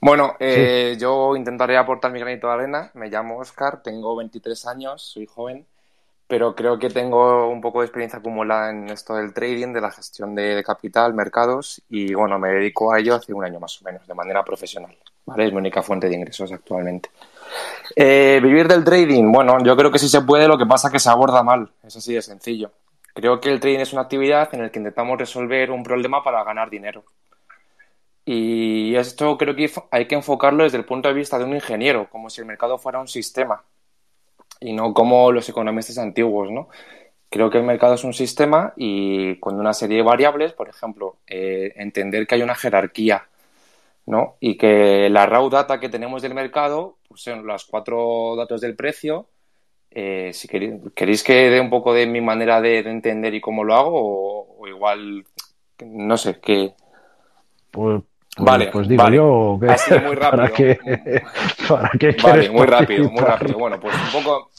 Bueno, 0.00 0.36
eh, 0.38 0.96
yo 1.00 1.34
intentaré 1.34 1.78
aportar 1.78 2.12
mi 2.12 2.20
granito 2.20 2.48
de 2.48 2.52
arena. 2.52 2.90
Me 2.92 3.08
llamo 3.08 3.38
Oscar, 3.38 3.82
tengo 3.82 4.14
23 4.16 4.66
años, 4.66 5.00
soy 5.00 5.24
joven, 5.24 5.64
pero 6.26 6.54
creo 6.54 6.78
que 6.78 6.90
tengo 6.90 7.48
un 7.48 7.62
poco 7.62 7.80
de 7.80 7.86
experiencia 7.86 8.18
acumulada 8.18 8.68
en 8.68 8.90
esto 8.90 9.14
del 9.14 9.32
trading, 9.32 9.72
de 9.72 9.80
la 9.80 9.90
gestión 9.90 10.34
de, 10.34 10.62
capital, 10.62 11.14
mercados, 11.14 11.80
y 11.88 12.12
bueno, 12.12 12.38
me 12.38 12.50
dedico 12.50 12.92
a 12.92 12.98
ello 12.98 13.14
hace 13.14 13.32
un 13.32 13.44
año 13.44 13.58
más 13.60 13.80
o 13.80 13.84
menos, 13.86 14.06
de 14.06 14.12
manera 14.12 14.44
profesional. 14.44 14.94
¿vale? 15.24 15.46
Es 15.46 15.52
mi 15.52 15.58
única 15.58 15.82
fuente 15.82 16.08
de 16.08 16.16
ingresos 16.16 16.52
actualmente. 16.52 17.08
Eh, 17.96 18.40
vivir 18.42 18.66
del 18.66 18.84
trading, 18.84 19.30
bueno, 19.30 19.58
yo 19.62 19.76
creo 19.76 19.90
que 19.90 19.98
sí 19.98 20.08
se 20.08 20.22
puede, 20.22 20.48
lo 20.48 20.58
que 20.58 20.66
pasa 20.66 20.88
es 20.88 20.92
que 20.92 20.98
se 20.98 21.10
aborda 21.10 21.42
mal, 21.42 21.70
es 21.82 21.96
así 21.96 22.14
de 22.14 22.22
sencillo. 22.22 22.72
Creo 23.14 23.40
que 23.40 23.50
el 23.50 23.60
trading 23.60 23.78
es 23.78 23.92
una 23.92 24.02
actividad 24.02 24.48
en 24.52 24.62
la 24.62 24.70
que 24.70 24.78
intentamos 24.78 25.18
resolver 25.18 25.70
un 25.70 25.84
problema 25.84 26.24
para 26.24 26.42
ganar 26.42 26.68
dinero. 26.70 27.04
Y 28.24 28.96
esto 28.96 29.36
creo 29.36 29.54
que 29.54 29.70
hay 29.90 30.06
que 30.06 30.14
enfocarlo 30.14 30.64
desde 30.64 30.78
el 30.78 30.84
punto 30.84 31.08
de 31.08 31.14
vista 31.14 31.38
de 31.38 31.44
un 31.44 31.54
ingeniero, 31.54 32.08
como 32.10 32.30
si 32.30 32.40
el 32.40 32.46
mercado 32.46 32.78
fuera 32.78 32.98
un 32.98 33.08
sistema 33.08 33.62
y 34.60 34.72
no 34.72 34.94
como 34.94 35.30
los 35.30 35.48
economistas 35.48 35.98
antiguos, 35.98 36.50
¿no? 36.50 36.68
Creo 37.28 37.50
que 37.50 37.58
el 37.58 37.64
mercado 37.64 37.94
es 37.94 38.04
un 38.04 38.14
sistema 38.14 38.72
y 38.76 39.36
con 39.40 39.58
una 39.60 39.74
serie 39.74 39.98
de 39.98 40.02
variables, 40.02 40.52
por 40.52 40.68
ejemplo, 40.68 41.16
eh, 41.26 41.72
entender 41.76 42.26
que 42.26 42.36
hay 42.36 42.42
una 42.42 42.54
jerarquía 42.54 43.28
¿no? 44.06 44.36
Y 44.40 44.56
que 44.56 45.08
la 45.10 45.26
raw 45.26 45.48
data 45.48 45.80
que 45.80 45.88
tenemos 45.88 46.22
del 46.22 46.34
mercado, 46.34 46.98
pues 47.08 47.22
son 47.22 47.46
los 47.46 47.64
cuatro 47.64 48.34
datos 48.36 48.60
del 48.60 48.76
precio. 48.76 49.28
Eh, 49.90 50.30
si 50.32 50.48
queréis, 50.48 50.74
queréis, 50.94 51.22
que 51.22 51.50
dé 51.50 51.60
un 51.60 51.70
poco 51.70 51.94
de 51.94 52.06
mi 52.06 52.20
manera 52.20 52.60
de, 52.60 52.78
entender 52.80 53.34
y 53.34 53.40
cómo 53.40 53.64
lo 53.64 53.74
hago, 53.74 54.56
o, 54.58 54.66
igual, 54.66 55.24
no 55.84 56.16
sé, 56.16 56.40
qué. 56.40 56.74
Pues, 57.70 58.02
pues, 58.36 58.44
vale, 58.44 58.66
pues 58.72 58.88
digo 58.88 59.08
yo 59.10 59.58
que, 59.60 59.72
Así 59.72 59.94
muy 60.00 60.14
rápido. 60.16 60.38
¿Para 60.38 60.48
qué, 60.50 60.80
para 61.68 61.90
qué 61.90 62.16
vale, 62.20 62.50
muy 62.50 62.66
rápido, 62.66 63.10
muy 63.10 63.22
rápido. 63.22 63.58
Bueno, 63.58 63.78
pues 63.78 63.94
un 63.94 64.22
poco. 64.22 64.50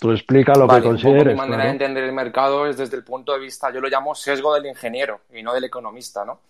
Tú 0.00 0.10
explica 0.10 0.54
lo 0.54 0.66
que 0.66 0.82
consideres. 0.82 1.34
mi 1.34 1.38
manera 1.38 1.64
de 1.64 1.70
entender 1.70 2.04
el 2.04 2.12
mercado 2.12 2.66
es 2.66 2.76
desde 2.76 2.96
el 2.96 3.04
punto 3.04 3.32
de 3.32 3.38
vista, 3.38 3.70
yo 3.70 3.80
lo 3.80 3.88
llamo 3.88 4.14
sesgo 4.14 4.54
del 4.54 4.66
ingeniero 4.66 5.20
y 5.32 5.42
no 5.42 5.54
del 5.54 5.64
economista, 5.64 6.24
¿no? 6.24 6.40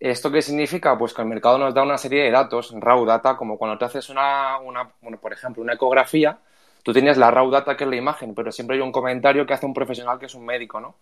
¿Esto 0.00 0.30
qué 0.30 0.42
significa? 0.42 0.98
Pues 0.98 1.14
que 1.14 1.22
el 1.22 1.28
mercado 1.28 1.58
nos 1.58 1.72
da 1.74 1.82
una 1.82 1.98
serie 1.98 2.24
de 2.24 2.30
datos, 2.30 2.74
raw 2.78 3.04
data, 3.04 3.36
como 3.36 3.56
cuando 3.56 3.78
te 3.78 3.84
haces 3.86 4.08
una, 4.08 4.58
una 4.58 4.90
bueno, 5.00 5.18
por 5.18 5.32
ejemplo, 5.32 5.62
una 5.62 5.74
ecografía, 5.74 6.38
tú 6.82 6.92
tienes 6.92 7.16
la 7.16 7.30
raw 7.30 7.50
data 7.50 7.76
que 7.76 7.84
es 7.84 7.90
la 7.90 7.96
imagen, 7.96 8.34
pero 8.34 8.52
siempre 8.52 8.76
hay 8.76 8.82
un 8.82 8.92
comentario 8.92 9.46
que 9.46 9.54
hace 9.54 9.66
un 9.66 9.74
profesional 9.74 10.18
que 10.18 10.26
es 10.26 10.34
un 10.34 10.44
médico, 10.44 10.80
¿no? 10.80 10.96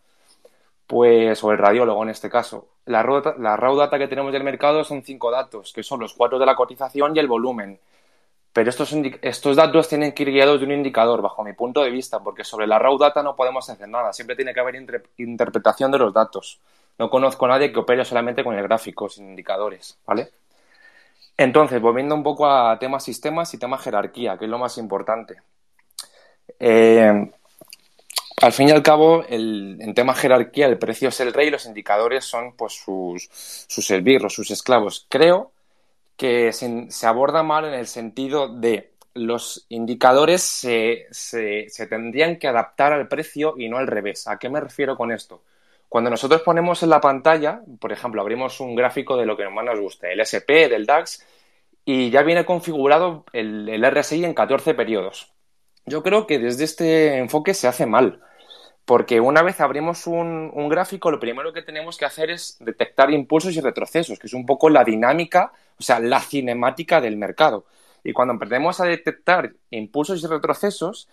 Pues, 0.86 1.42
o 1.42 1.50
el 1.52 1.58
radiólogo 1.58 2.02
en 2.02 2.10
este 2.10 2.28
caso. 2.30 2.68
La 2.86 3.02
raw, 3.02 3.22
data, 3.22 3.34
la 3.38 3.56
raw 3.56 3.76
data 3.76 3.98
que 3.98 4.08
tenemos 4.08 4.32
del 4.32 4.44
mercado 4.44 4.84
son 4.84 5.02
cinco 5.02 5.30
datos, 5.30 5.72
que 5.72 5.82
son 5.82 6.00
los 6.00 6.12
cuatro 6.14 6.38
de 6.38 6.46
la 6.46 6.54
cotización 6.54 7.16
y 7.16 7.18
el 7.18 7.28
volumen. 7.28 7.80
Pero 8.52 8.68
estos, 8.68 8.92
estos 9.22 9.56
datos 9.56 9.88
tienen 9.88 10.12
que 10.12 10.24
ir 10.24 10.30
guiados 10.30 10.60
de 10.60 10.66
un 10.66 10.72
indicador, 10.72 11.22
bajo 11.22 11.42
mi 11.42 11.54
punto 11.54 11.82
de 11.82 11.90
vista, 11.90 12.20
porque 12.20 12.44
sobre 12.44 12.66
la 12.66 12.78
raw 12.78 12.98
data 12.98 13.22
no 13.22 13.34
podemos 13.34 13.68
hacer 13.70 13.88
nada. 13.88 14.12
Siempre 14.12 14.36
tiene 14.36 14.52
que 14.52 14.60
haber 14.60 14.74
interpretación 15.16 15.90
de 15.90 15.98
los 15.98 16.12
datos. 16.12 16.60
No 17.02 17.10
conozco 17.10 17.46
a 17.46 17.48
nadie 17.48 17.72
que 17.72 17.80
opere 17.80 18.04
solamente 18.04 18.44
con 18.44 18.54
el 18.54 18.62
gráfico, 18.62 19.08
sin 19.08 19.30
indicadores, 19.30 19.98
¿vale? 20.06 20.28
Entonces, 21.36 21.80
volviendo 21.80 22.14
un 22.14 22.22
poco 22.22 22.46
a 22.46 22.78
temas 22.78 23.02
sistemas 23.02 23.52
y 23.52 23.58
temas 23.58 23.82
jerarquía, 23.82 24.38
que 24.38 24.44
es 24.44 24.50
lo 24.52 24.56
más 24.56 24.78
importante. 24.78 25.34
Eh, 26.60 27.28
al 28.40 28.52
fin 28.52 28.68
y 28.68 28.70
al 28.70 28.84
cabo, 28.84 29.24
en 29.28 29.94
tema 29.94 30.14
jerarquía, 30.14 30.66
el 30.66 30.78
precio 30.78 31.08
es 31.08 31.18
el 31.18 31.32
rey 31.32 31.48
y 31.48 31.50
los 31.50 31.66
indicadores 31.66 32.24
son 32.24 32.52
pues 32.52 32.74
sus, 32.74 33.28
sus 33.66 33.84
sus 34.28 34.50
esclavos. 34.52 35.04
Creo 35.08 35.50
que 36.16 36.52
se, 36.52 37.04
aborda 37.04 37.42
mal 37.42 37.64
en 37.64 37.74
el 37.74 37.88
sentido 37.88 38.46
de 38.46 38.92
los 39.14 39.66
indicadores 39.70 40.40
se, 40.40 41.08
tendrían 41.90 42.38
que 42.38 42.46
adaptar 42.46 42.92
al 42.92 43.08
precio 43.08 43.54
y 43.58 43.68
no 43.68 43.78
al 43.78 43.88
revés. 43.88 44.28
¿A 44.28 44.38
qué 44.38 44.48
me 44.48 44.60
refiero 44.60 44.96
con 44.96 45.10
esto? 45.10 45.42
Cuando 45.92 46.08
nosotros 46.08 46.40
ponemos 46.40 46.82
en 46.82 46.88
la 46.88 47.02
pantalla, 47.02 47.60
por 47.78 47.92
ejemplo, 47.92 48.22
abrimos 48.22 48.60
un 48.60 48.74
gráfico 48.74 49.18
de 49.18 49.26
lo 49.26 49.36
que 49.36 49.46
más 49.50 49.62
nos 49.62 49.78
guste, 49.78 50.10
el 50.10 50.20
SP, 50.24 50.70
del 50.70 50.86
DAX, 50.86 51.22
y 51.84 52.08
ya 52.08 52.22
viene 52.22 52.46
configurado 52.46 53.26
el, 53.34 53.84
RSI 53.84 54.24
en 54.24 54.32
14 54.32 54.72
periodos. 54.72 55.34
Yo 55.84 56.02
creo 56.02 56.26
que 56.26 56.38
desde 56.38 56.64
este 56.64 57.18
enfoque 57.18 57.52
se 57.52 57.68
hace 57.68 57.84
mal, 57.84 58.22
porque 58.86 59.20
una 59.20 59.42
vez 59.42 59.60
abrimos 59.60 60.06
un, 60.06 60.50
gráfico, 60.70 61.10
lo 61.10 61.20
primero 61.20 61.52
que 61.52 61.60
tenemos 61.60 61.98
que 61.98 62.06
hacer 62.06 62.30
es 62.30 62.56
detectar 62.60 63.10
impulsos 63.10 63.54
y 63.54 63.60
retrocesos, 63.60 64.18
que 64.18 64.28
es 64.28 64.32
un 64.32 64.46
poco 64.46 64.70
la 64.70 64.84
dinámica, 64.84 65.52
o 65.78 65.82
sea, 65.82 66.00
la 66.00 66.20
cinemática 66.20 67.02
del 67.02 67.18
mercado. 67.18 67.66
Y 68.02 68.14
cuando 68.14 68.32
empecemos 68.32 68.80
a 68.80 68.86
detectar 68.86 69.52
impulsos 69.68 70.24
y 70.24 70.26
retrocesos, 70.26 71.06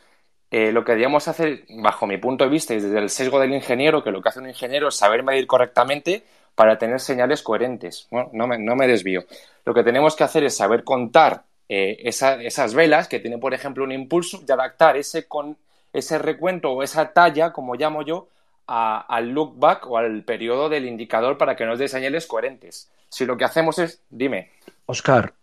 eh, 0.51 0.71
lo 0.71 0.83
que 0.83 0.93
deberíamos 0.93 1.27
hacer, 1.27 1.65
bajo 1.69 2.07
mi 2.07 2.17
punto 2.17 2.43
de 2.43 2.49
vista 2.49 2.73
y 2.73 2.79
desde 2.79 2.97
el 2.97 3.09
sesgo 3.09 3.39
del 3.39 3.53
ingeniero, 3.53 4.03
que 4.03 4.11
lo 4.11 4.21
que 4.21 4.29
hace 4.29 4.39
un 4.39 4.49
ingeniero 4.49 4.87
es 4.87 4.95
saber 4.95 5.21
medir 5.21 5.45
correctamente 5.45 6.23
para 6.55 6.77
tener 6.77 6.99
señales 6.99 7.43
coherentes. 7.43 8.07
no, 8.11 8.47
me, 8.47 8.87
desvío. 8.87 9.25
Lo 9.63 9.73
que 9.73 9.83
tenemos 9.83 10.15
que 10.15 10.23
hacer 10.23 10.43
es 10.43 10.57
saber 10.57 10.83
contar 10.83 11.43
eh, 11.69 11.97
esas 12.03 12.73
velas 12.73 13.07
que 13.07 13.19
tienen, 13.19 13.39
por 13.39 13.53
ejemplo, 13.53 13.83
un 13.83 13.91
impulso 13.91 14.41
y 14.45 14.51
adaptar 14.51 14.97
ese, 14.97 15.27
con, 15.27 15.55
ese 15.93 16.17
recuento 16.17 16.71
o 16.71 16.81
esa 16.81 17.13
talla, 17.13 17.53
como 17.53 17.75
llamo 17.75 18.01
yo, 18.01 18.27
al 18.65 19.29
look 19.29 19.57
back 19.57 19.85
o 19.87 19.97
al 19.97 20.23
periodo 20.23 20.67
del 20.67 20.87
indicador 20.87 21.37
para 21.37 21.55
que 21.55 21.65
nos 21.65 21.77
dé 21.77 21.87
señales 21.87 22.25
coherentes. 22.25 22.91
Si 23.07 23.25
lo 23.25 23.37
que 23.37 23.45
hacemos 23.45 23.77
es, 23.77 24.01
dime. 24.09 24.51
Oscar, 24.87 25.33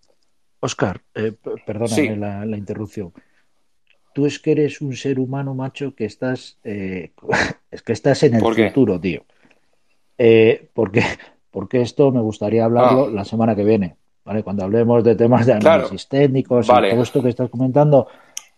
Oscar, 0.58 1.00
eh, 1.14 1.32
perdóname 1.64 2.16
la 2.16 2.56
interrupción 2.56 3.12
tú 4.16 4.24
es 4.24 4.38
que 4.38 4.52
eres 4.52 4.80
un 4.80 4.96
ser 4.96 5.20
humano, 5.20 5.54
macho, 5.54 5.94
que 5.94 6.06
estás, 6.06 6.56
eh, 6.64 7.10
es 7.70 7.82
que 7.82 7.92
estás 7.92 8.22
en 8.22 8.36
el 8.36 8.40
futuro, 8.40 8.98
tío. 8.98 9.26
Eh, 10.16 10.68
porque, 10.72 11.02
porque 11.50 11.82
esto 11.82 12.10
me 12.10 12.22
gustaría 12.22 12.64
hablarlo 12.64 13.08
ah. 13.08 13.10
la 13.12 13.26
semana 13.26 13.54
que 13.54 13.62
viene, 13.62 13.96
¿vale? 14.24 14.42
Cuando 14.42 14.64
hablemos 14.64 15.04
de 15.04 15.16
temas 15.16 15.44
de 15.44 15.52
análisis 15.52 16.08
técnicos 16.08 16.66
y 16.66 16.70
todo 16.70 17.02
esto 17.02 17.22
que 17.22 17.28
estás 17.28 17.50
comentando. 17.50 18.08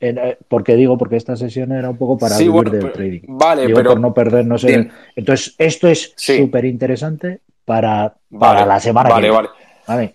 Eh, 0.00 0.38
porque 0.46 0.76
digo, 0.76 0.96
porque 0.96 1.16
esta 1.16 1.34
sesión 1.34 1.72
era 1.72 1.90
un 1.90 1.96
poco 1.96 2.16
para 2.16 2.38
vivir 2.38 2.70
del 2.70 2.92
trading. 2.92 3.22
Vale, 3.26 3.66
digo, 3.66 3.78
pero 3.78 3.90
por 3.90 4.00
no 4.00 4.14
perdernos 4.14 4.62
en... 4.62 4.92
Entonces, 5.16 5.56
esto 5.58 5.88
es 5.88 6.14
súper 6.16 6.66
interesante 6.66 7.40
para, 7.64 8.14
para 8.38 8.64
la 8.64 8.78
semana 8.78 9.08
que 9.08 9.20
viene. 9.22 9.34
Vale, 9.34 9.48
vale. 9.88 10.14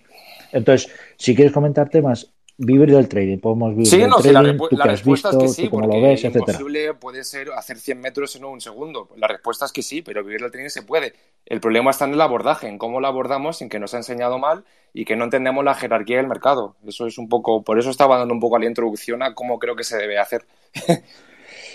Entonces, 0.52 0.90
si 1.18 1.34
quieres 1.34 1.52
comentar 1.52 1.90
temas 1.90 2.33
vivir 2.56 2.90
del 2.90 3.08
trading, 3.08 3.38
podemos 3.38 3.70
vivir 3.70 3.86
sí, 3.86 3.98
del 3.98 4.10
no, 4.10 4.16
trading, 4.16 4.34
la, 4.34 4.68
la 4.70 4.84
respuesta 4.84 5.30
es 5.30 5.36
que 5.36 5.48
sí, 5.48 5.68
porque 5.68 5.86
lo 5.88 6.00
ves, 6.00 6.24
imposible 6.24 6.94
puede 6.94 7.24
ser 7.24 7.50
hacer 7.52 7.78
100 7.78 8.00
metros 8.00 8.36
en 8.36 8.44
un 8.44 8.60
segundo. 8.60 9.08
La 9.16 9.26
respuesta 9.26 9.64
es 9.64 9.72
que 9.72 9.82
sí, 9.82 10.02
pero 10.02 10.22
vivir 10.22 10.40
del 10.40 10.50
trading 10.50 10.68
se 10.68 10.82
puede. 10.82 11.14
El 11.46 11.60
problema 11.60 11.90
está 11.90 12.04
en 12.04 12.14
el 12.14 12.20
abordaje, 12.20 12.68
en 12.68 12.78
cómo 12.78 13.00
lo 13.00 13.06
abordamos 13.06 13.58
sin 13.58 13.68
que 13.68 13.78
nos 13.78 13.94
ha 13.94 13.98
enseñado 13.98 14.38
mal 14.38 14.64
y 14.92 15.04
que 15.04 15.16
no 15.16 15.24
entendemos 15.24 15.64
la 15.64 15.74
jerarquía 15.74 16.18
del 16.18 16.28
mercado. 16.28 16.76
Eso 16.86 17.06
es 17.06 17.18
un 17.18 17.28
poco, 17.28 17.62
por 17.62 17.78
eso 17.78 17.90
estaba 17.90 18.18
dando 18.18 18.34
un 18.34 18.40
poco 18.40 18.56
a 18.56 18.60
la 18.60 18.66
introducción 18.66 19.22
a 19.22 19.34
cómo 19.34 19.58
creo 19.58 19.74
que 19.74 19.84
se 19.84 19.96
debe 19.96 20.18
hacer. 20.18 20.46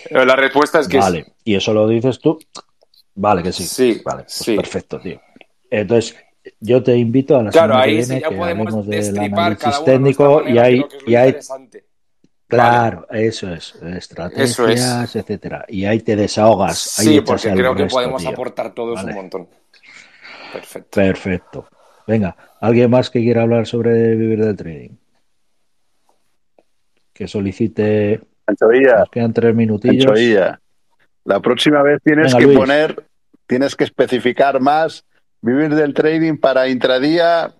pero 0.10 0.26
la 0.26 0.36
respuesta 0.36 0.80
es 0.80 0.88
que 0.88 0.98
vale. 0.98 1.26
y 1.44 1.56
eso 1.56 1.74
lo 1.74 1.88
dices 1.88 2.20
tú. 2.20 2.40
Vale, 3.16 3.44
que 3.44 3.52
sí. 3.52 3.64
Sí, 3.66 4.02
vale, 4.06 4.24
pues 4.24 4.34
sí. 4.34 4.56
perfecto, 4.56 5.00
tío. 5.00 5.20
Entonces, 5.70 6.16
yo 6.60 6.84
te 6.84 6.96
invito 6.96 7.38
a 7.38 7.44
la 7.44 7.52
claro, 7.52 7.74
semana 7.74 7.84
ahí 7.84 7.90
que 7.92 7.98
viene 7.98 8.16
sí 8.16 8.22
ya 8.22 8.30
que 8.30 8.36
podemos 8.36 8.88
destripar 8.88 9.58
cada 9.58 9.84
técnico 9.84 10.48
y 10.48 10.58
hay, 10.58 10.86
y 11.06 11.16
hay 11.16 11.36
claro, 12.48 13.06
vale. 13.10 13.28
eso 13.28 13.54
es, 13.54 13.76
estrategias, 13.76 14.52
eso 14.52 14.68
es. 14.68 15.16
etcétera, 15.16 15.66
y 15.68 15.86
ahí 15.86 16.00
te 16.00 16.16
desahogas. 16.16 16.78
Sí, 16.78 17.10
ahí 17.10 17.22
porque 17.22 17.52
creo 17.52 17.76
que 17.76 17.86
podemos 17.86 18.22
tío. 18.22 18.32
aportar 18.32 18.74
todos 18.74 18.96
¿vale? 18.96 19.10
un 19.10 19.16
montón. 19.16 19.48
Perfecto. 20.52 20.90
Perfecto. 20.92 21.68
Venga, 22.08 22.36
¿alguien 22.60 22.90
más 22.90 23.10
que 23.10 23.20
quiera 23.20 23.44
hablar 23.44 23.68
sobre 23.68 24.16
vivir 24.16 24.44
del 24.44 24.56
trading? 24.56 24.96
Que 27.14 27.28
solicite. 27.28 28.20
Anchoilla. 28.48 29.00
Nos 29.00 29.10
quedan 29.10 29.34
tres 29.34 29.54
minutillos. 29.54 30.06
Anchoilla. 30.08 30.60
La 31.26 31.40
próxima 31.40 31.84
vez 31.84 32.02
tienes 32.04 32.34
Venga, 32.34 32.40
que 32.40 32.46
Luis. 32.46 32.58
poner, 32.58 33.06
tienes 33.46 33.76
que 33.76 33.84
especificar 33.84 34.60
más 34.60 35.06
vivir 35.42 35.76
del 35.76 35.94
trading 35.94 36.38
para 36.38 36.68
intradía, 36.68 37.52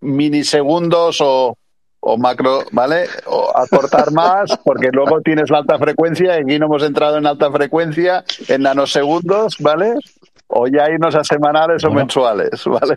minisegundos 0.00 1.20
o, 1.20 1.56
o 2.00 2.18
macro, 2.18 2.64
¿vale? 2.72 3.06
O 3.26 3.56
acortar 3.56 4.12
más, 4.12 4.56
porque 4.64 4.90
luego 4.92 5.20
tienes 5.20 5.50
la 5.50 5.58
alta 5.58 5.78
frecuencia, 5.78 6.34
aquí 6.34 6.58
no 6.58 6.66
hemos 6.66 6.82
entrado 6.82 7.18
en 7.18 7.26
alta 7.26 7.50
frecuencia, 7.50 8.24
en 8.48 8.62
nanosegundos, 8.62 9.58
¿vale? 9.60 9.94
O 10.46 10.66
ya 10.66 10.88
irnos 10.90 11.14
a 11.14 11.24
semanales 11.24 11.82
bueno. 11.82 11.96
o 11.96 11.98
mensuales, 11.98 12.64
¿vale? 12.64 12.96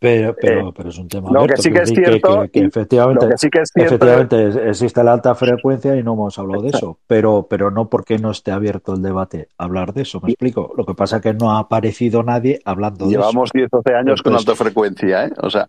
Pero, 0.00 0.34
pero, 0.40 0.68
eh, 0.70 0.72
pero 0.74 0.88
es 0.88 0.98
un 0.98 1.08
tema 1.08 1.30
lo 1.30 1.40
abierto, 1.40 1.56
que 1.56 1.62
sí 1.62 1.72
que, 1.72 1.82
es 1.82 1.90
cierto, 1.90 2.40
que, 2.40 2.48
que, 2.48 2.60
que 2.60 2.66
efectivamente, 2.66 3.28
que 3.28 3.36
sí 3.36 3.50
que 3.50 3.60
es 3.60 3.70
cierto 3.70 3.94
efectivamente 3.96 4.70
existe 4.70 5.04
la 5.04 5.12
alta 5.12 5.34
frecuencia 5.34 5.94
y 5.94 6.02
no 6.02 6.14
hemos 6.14 6.38
hablado 6.38 6.62
de 6.62 6.70
eso, 6.70 6.98
pero, 7.06 7.46
pero 7.50 7.70
no 7.70 7.90
porque 7.90 8.18
no 8.18 8.30
esté 8.30 8.50
abierto 8.50 8.94
el 8.94 9.02
debate 9.02 9.48
hablar 9.58 9.92
de 9.92 10.02
eso, 10.02 10.18
me 10.22 10.30
explico. 10.30 10.72
Lo 10.74 10.86
que 10.86 10.94
pasa 10.94 11.16
es 11.16 11.22
que 11.22 11.34
no 11.34 11.52
ha 11.52 11.58
aparecido 11.58 12.22
nadie 12.22 12.60
hablando 12.64 13.10
Llevamos 13.10 13.52
de 13.52 13.60
eso. 13.60 13.68
Llevamos 13.68 13.70
10 13.70 13.70
12 13.70 13.90
años 13.90 14.00
Entonces, 14.00 14.22
con 14.22 14.34
alta 14.36 14.54
frecuencia, 14.54 15.26
¿eh? 15.26 15.32
O 15.42 15.50
sea, 15.50 15.68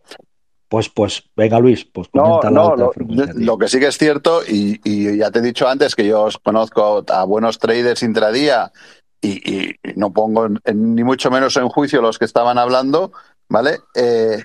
pues, 0.69 0.87
pues, 0.87 1.29
venga 1.35 1.59
Luis, 1.59 1.83
pues 1.83 2.07
comenta 2.07 2.49
no, 2.49 2.69
no, 2.69 2.75
lo, 2.77 2.91
lo, 3.35 3.57
que 3.57 3.67
sí 3.67 3.81
que 3.81 3.87
es 3.87 3.97
cierto, 3.97 4.39
y, 4.47 4.79
y, 4.85 5.17
ya 5.17 5.29
te 5.29 5.39
he 5.39 5.41
dicho 5.41 5.67
antes 5.67 5.93
que 5.93 6.07
yo 6.07 6.21
os 6.21 6.37
conozco 6.37 7.03
a 7.09 7.25
buenos 7.25 7.59
traders 7.59 8.01
intradía 8.01 8.71
y, 9.19 9.53
y 9.53 9.75
no 9.97 10.13
pongo 10.13 10.45
en, 10.45 10.95
ni 10.95 11.03
mucho 11.03 11.29
menos 11.29 11.57
en 11.57 11.67
juicio 11.67 12.01
los 12.01 12.17
que 12.17 12.23
estaban 12.23 12.57
hablando, 12.57 13.11
¿vale? 13.51 13.81
Eh, 13.93 14.41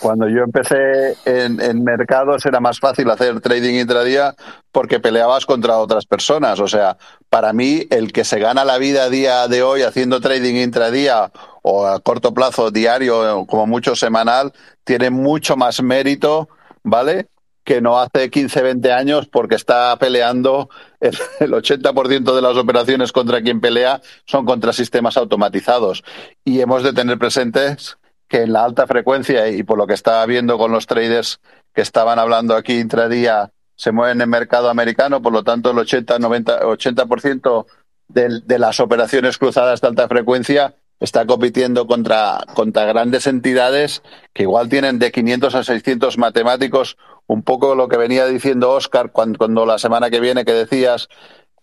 cuando 0.00 0.28
yo 0.28 0.42
empecé 0.42 1.16
en, 1.26 1.84
mercados 1.84 2.46
era 2.46 2.58
más 2.58 2.78
fácil 2.80 3.10
hacer 3.10 3.40
trading 3.40 3.74
intradía 3.74 4.34
porque 4.72 4.98
peleabas 4.98 5.44
contra 5.44 5.78
otras 5.78 6.06
personas. 6.06 6.58
O 6.58 6.66
sea, 6.66 6.96
para 7.28 7.52
mí 7.52 7.86
el 7.90 8.12
que 8.12 8.24
se 8.24 8.38
gana 8.38 8.64
la 8.64 8.78
vida 8.78 9.10
día 9.10 9.46
de 9.46 9.62
hoy 9.62 9.82
haciendo 9.82 10.20
trading 10.20 10.54
intradía 10.54 11.30
o 11.62 11.86
a 11.86 12.00
corto 12.00 12.32
plazo 12.32 12.70
diario, 12.70 13.44
como 13.46 13.66
mucho 13.66 13.94
semanal, 13.94 14.52
tiene 14.84 15.10
mucho 15.10 15.56
más 15.56 15.82
mérito, 15.82 16.48
¿vale? 16.82 17.26
Que 17.62 17.82
no 17.82 17.98
hace 17.98 18.30
15, 18.30 18.62
20 18.62 18.92
años 18.92 19.28
porque 19.28 19.56
está 19.56 19.94
peleando 19.98 20.70
el 21.00 21.50
80% 21.52 22.34
de 22.34 22.42
las 22.42 22.56
operaciones 22.56 23.12
contra 23.12 23.42
quien 23.42 23.60
pelea 23.60 24.00
son 24.24 24.46
contra 24.46 24.72
sistemas 24.72 25.18
automatizados. 25.18 26.04
Y 26.42 26.60
hemos 26.60 26.82
de 26.82 26.94
tener 26.94 27.18
presentes 27.18 27.98
que 28.30 28.44
en 28.44 28.54
la 28.54 28.64
alta 28.64 28.86
frecuencia 28.86 29.48
y 29.48 29.62
por 29.62 29.76
lo 29.76 29.86
que 29.86 29.92
estaba 29.92 30.24
viendo 30.24 30.56
con 30.56 30.72
los 30.72 30.86
traders 30.86 31.40
que 31.74 31.82
estaban 31.82 32.18
hablando 32.18 32.56
aquí 32.56 32.78
intradía 32.78 33.52
se 33.76 33.92
mueven 33.92 34.18
en 34.18 34.22
el 34.22 34.28
mercado 34.28 34.70
americano, 34.70 35.20
por 35.20 35.32
lo 35.32 35.42
tanto 35.42 35.70
el 35.70 35.78
80, 35.78 36.18
90, 36.18 36.60
80% 36.62 37.66
de, 38.08 38.40
de 38.44 38.58
las 38.58 38.80
operaciones 38.80 39.36
cruzadas 39.36 39.80
de 39.80 39.88
alta 39.88 40.08
frecuencia 40.08 40.74
está 41.00 41.26
compitiendo 41.26 41.86
contra, 41.86 42.44
grandes 42.54 43.26
entidades 43.26 44.02
que 44.34 44.42
igual 44.42 44.68
tienen 44.68 44.98
de 44.98 45.10
500 45.10 45.54
a 45.54 45.64
600 45.64 46.18
matemáticos, 46.18 46.98
un 47.26 47.42
poco 47.42 47.74
lo 47.74 47.88
que 47.88 47.96
venía 47.96 48.26
diciendo 48.26 48.70
Oscar 48.70 49.10
cuando, 49.10 49.64
la 49.66 49.78
semana 49.78 50.10
que 50.10 50.20
viene 50.20 50.44
que 50.44 50.52
decías, 50.52 51.08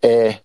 eh, 0.01 0.41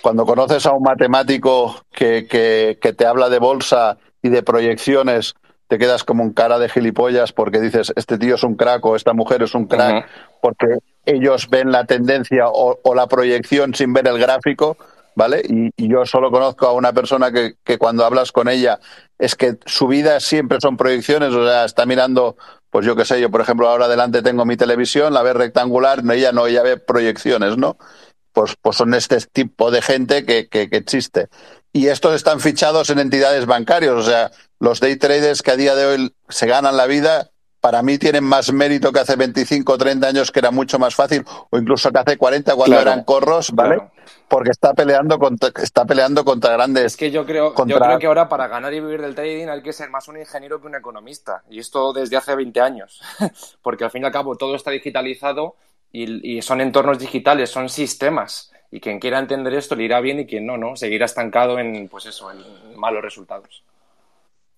cuando 0.00 0.24
conoces 0.24 0.64
a 0.64 0.72
un 0.72 0.82
matemático 0.82 1.84
que, 1.92 2.78
te 2.80 3.06
habla 3.06 3.28
de 3.28 3.38
bolsa 3.38 3.98
y 4.22 4.30
de 4.30 4.42
proyecciones, 4.42 5.34
te 5.70 5.78
quedas 5.78 6.02
como 6.02 6.24
un 6.24 6.32
cara 6.32 6.58
de 6.58 6.68
gilipollas 6.68 7.32
porque 7.32 7.60
dices, 7.60 7.92
este 7.94 8.18
tío 8.18 8.34
es 8.34 8.42
un 8.42 8.56
crack 8.56 8.84
o 8.84 8.96
esta 8.96 9.12
mujer 9.12 9.44
es 9.44 9.54
un 9.54 9.66
crack, 9.66 9.94
uh 9.94 9.98
-huh. 9.98 10.38
porque 10.42 10.66
ellos 11.06 11.48
ven 11.48 11.70
la 11.70 11.84
tendencia 11.84 12.48
o, 12.48 12.80
o 12.82 12.94
la 12.94 13.06
proyección 13.06 13.72
sin 13.72 13.92
ver 13.92 14.08
el 14.08 14.18
gráfico 14.18 14.76
¿vale? 15.14 15.42
Y, 15.48 15.70
y, 15.76 15.88
yo 15.88 16.06
solo 16.06 16.30
conozco 16.30 16.66
a 16.66 16.72
una 16.72 16.92
persona 16.92 17.30
que, 17.30 17.54
que, 17.62 17.78
cuando 17.78 18.04
hablas 18.04 18.32
con 18.32 18.48
ella 18.48 18.78
es 19.18 19.34
que 19.34 19.58
su 19.66 19.86
vida 19.86 20.18
siempre 20.18 20.58
son 20.60 20.76
proyecciones, 20.76 21.34
o 21.34 21.46
sea, 21.46 21.64
está 21.64 21.84
mirando, 21.84 22.36
pues 22.70 22.86
yo 22.86 22.96
qué 22.96 23.04
sé, 23.04 23.20
yo 23.20 23.30
por 23.30 23.40
ejemplo 23.40 23.68
ahora 23.68 23.86
delante 23.86 24.22
tengo 24.22 24.44
mi 24.44 24.56
televisión, 24.56 25.12
la 25.12 25.22
ve 25.22 25.34
rectangular, 25.34 26.02
no, 26.04 26.14
ella 26.14 26.32
no, 26.32 26.46
ella 26.46 26.62
ve 26.62 26.78
proyecciones, 26.78 27.56
¿no? 27.56 27.76
Pues, 28.32 28.54
pues 28.62 28.76
son 28.76 28.94
este 28.94 29.18
tipo 29.20 29.70
de 29.70 29.82
gente 29.82 30.24
que, 30.24 30.48
que, 30.48 30.70
que 30.70 30.76
existe. 30.76 31.28
Y 31.72 31.88
estos 31.88 32.14
están 32.14 32.40
fichados 32.40 32.88
en 32.90 32.98
entidades 32.98 33.46
bancarias, 33.46 33.92
o 33.92 34.02
sea, 34.02 34.30
los 34.60 34.78
day 34.78 34.96
traders 34.96 35.42
que 35.42 35.50
a 35.50 35.56
día 35.56 35.74
de 35.74 35.86
hoy 35.86 36.14
se 36.28 36.46
ganan 36.46 36.76
la 36.76 36.86
vida, 36.86 37.30
para 37.60 37.82
mí 37.82 37.98
tienen 37.98 38.24
más 38.24 38.52
mérito 38.52 38.92
que 38.92 39.00
hace 39.00 39.16
25 39.16 39.72
o 39.72 39.78
30 39.78 40.06
años, 40.06 40.30
que 40.30 40.38
era 40.38 40.50
mucho 40.50 40.78
más 40.78 40.94
fácil, 40.94 41.24
o 41.50 41.58
incluso 41.58 41.90
que 41.90 41.98
hace 41.98 42.16
40 42.16 42.54
cuando 42.54 42.76
claro, 42.76 42.90
eran 42.90 43.04
corros, 43.04 43.50
¿vale? 43.52 43.76
Claro. 43.76 43.92
Porque 44.28 44.50
está 44.50 44.72
peleando 44.74 45.18
contra, 45.18 45.50
está 45.62 45.84
peleando 45.84 46.24
contra 46.24 46.52
grandes. 46.52 46.84
Es 46.84 46.96
que 46.96 47.10
yo 47.10 47.26
creo, 47.26 47.52
contra... 47.54 47.76
yo 47.76 47.84
creo 47.84 47.98
que 47.98 48.06
ahora 48.06 48.28
para 48.28 48.48
ganar 48.48 48.72
y 48.72 48.80
vivir 48.80 49.00
del 49.00 49.14
trading 49.14 49.48
hay 49.48 49.62
que 49.62 49.72
ser 49.72 49.90
más 49.90 50.08
un 50.08 50.18
ingeniero 50.18 50.60
que 50.60 50.68
un 50.68 50.74
economista. 50.74 51.42
Y 51.50 51.58
esto 51.58 51.92
desde 51.92 52.16
hace 52.16 52.34
20 52.36 52.60
años. 52.60 53.02
Porque 53.62 53.84
al 53.84 53.90
fin 53.90 54.02
y 54.02 54.06
al 54.06 54.12
cabo 54.12 54.36
todo 54.36 54.54
está 54.54 54.70
digitalizado 54.70 55.56
y, 55.90 56.36
y 56.36 56.42
son 56.42 56.60
entornos 56.60 56.98
digitales, 56.98 57.50
son 57.50 57.68
sistemas. 57.68 58.52
Y 58.70 58.78
quien 58.80 59.00
quiera 59.00 59.18
entender 59.18 59.54
esto 59.54 59.74
le 59.74 59.84
irá 59.84 60.00
bien 60.00 60.20
y 60.20 60.26
quien 60.26 60.46
no, 60.46 60.56
¿no? 60.56 60.76
Seguirá 60.76 61.06
estancado 61.06 61.58
en, 61.58 61.88
pues 61.88 62.06
eso, 62.06 62.30
en 62.30 62.78
malos 62.78 63.02
resultados. 63.02 63.64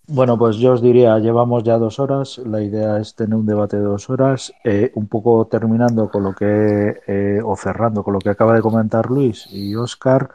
Bueno, 0.08 0.36
pues 0.36 0.56
yo 0.56 0.72
os 0.72 0.82
diría, 0.82 1.18
llevamos 1.18 1.62
ya 1.62 1.78
dos 1.78 1.98
horas, 2.00 2.38
la 2.38 2.60
idea 2.60 2.98
es 2.98 3.14
tener 3.14 3.36
un 3.36 3.46
debate 3.46 3.76
de 3.76 3.84
dos 3.84 4.10
horas, 4.10 4.52
eh, 4.64 4.90
un 4.94 5.06
poco 5.06 5.46
terminando 5.46 6.10
con 6.10 6.24
lo 6.24 6.34
que, 6.34 7.00
eh, 7.06 7.40
o 7.44 7.56
cerrando 7.56 8.02
con 8.02 8.14
lo 8.14 8.18
que 8.18 8.30
acaba 8.30 8.54
de 8.54 8.62
comentar 8.62 9.06
Luis 9.10 9.46
y 9.52 9.74
Oscar, 9.76 10.28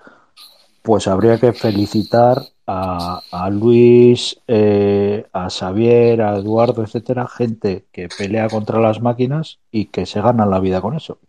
pues 0.81 1.07
habría 1.07 1.39
que 1.39 1.53
felicitar 1.53 2.41
a, 2.65 3.49
Luis, 3.51 4.41
eh, 4.47 5.25
a 5.33 5.49
Xavier, 5.49 6.21
a 6.21 6.37
Eduardo, 6.37 6.83
etcétera, 6.83 7.27
gente 7.27 7.87
que 7.91 8.09
pelea 8.09 8.49
contra 8.49 8.79
las 8.79 9.01
máquinas 9.01 9.59
y 9.71 9.87
que 9.87 10.05
se 10.05 10.21
gana 10.21 10.45
la 10.45 10.59
vida 10.59 10.81
con 10.81 10.95
eso. 10.95 11.19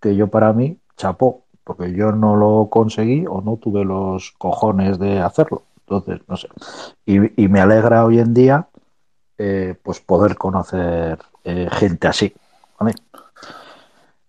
Que 0.00 0.16
yo 0.16 0.28
para 0.28 0.52
mí, 0.52 0.78
chapó, 0.96 1.44
porque 1.64 1.92
yo 1.92 2.12
no 2.12 2.36
lo 2.36 2.68
conseguí 2.70 3.26
o 3.26 3.40
no 3.42 3.56
tuve 3.58 3.84
los 3.84 4.32
cojones 4.38 4.98
de 4.98 5.20
hacerlo. 5.20 5.64
Entonces, 5.86 6.20
no 6.28 6.36
sé. 6.36 6.48
Y, 7.06 7.42
y 7.44 7.48
me 7.48 7.60
alegra 7.60 8.04
hoy 8.04 8.18
en 8.18 8.32
día 8.34 8.68
eh, 9.38 9.74
pues 9.82 10.00
poder 10.00 10.36
conocer 10.36 11.18
eh, 11.44 11.68
gente 11.70 12.08
así. 12.08 12.32
¿vale? 12.78 12.94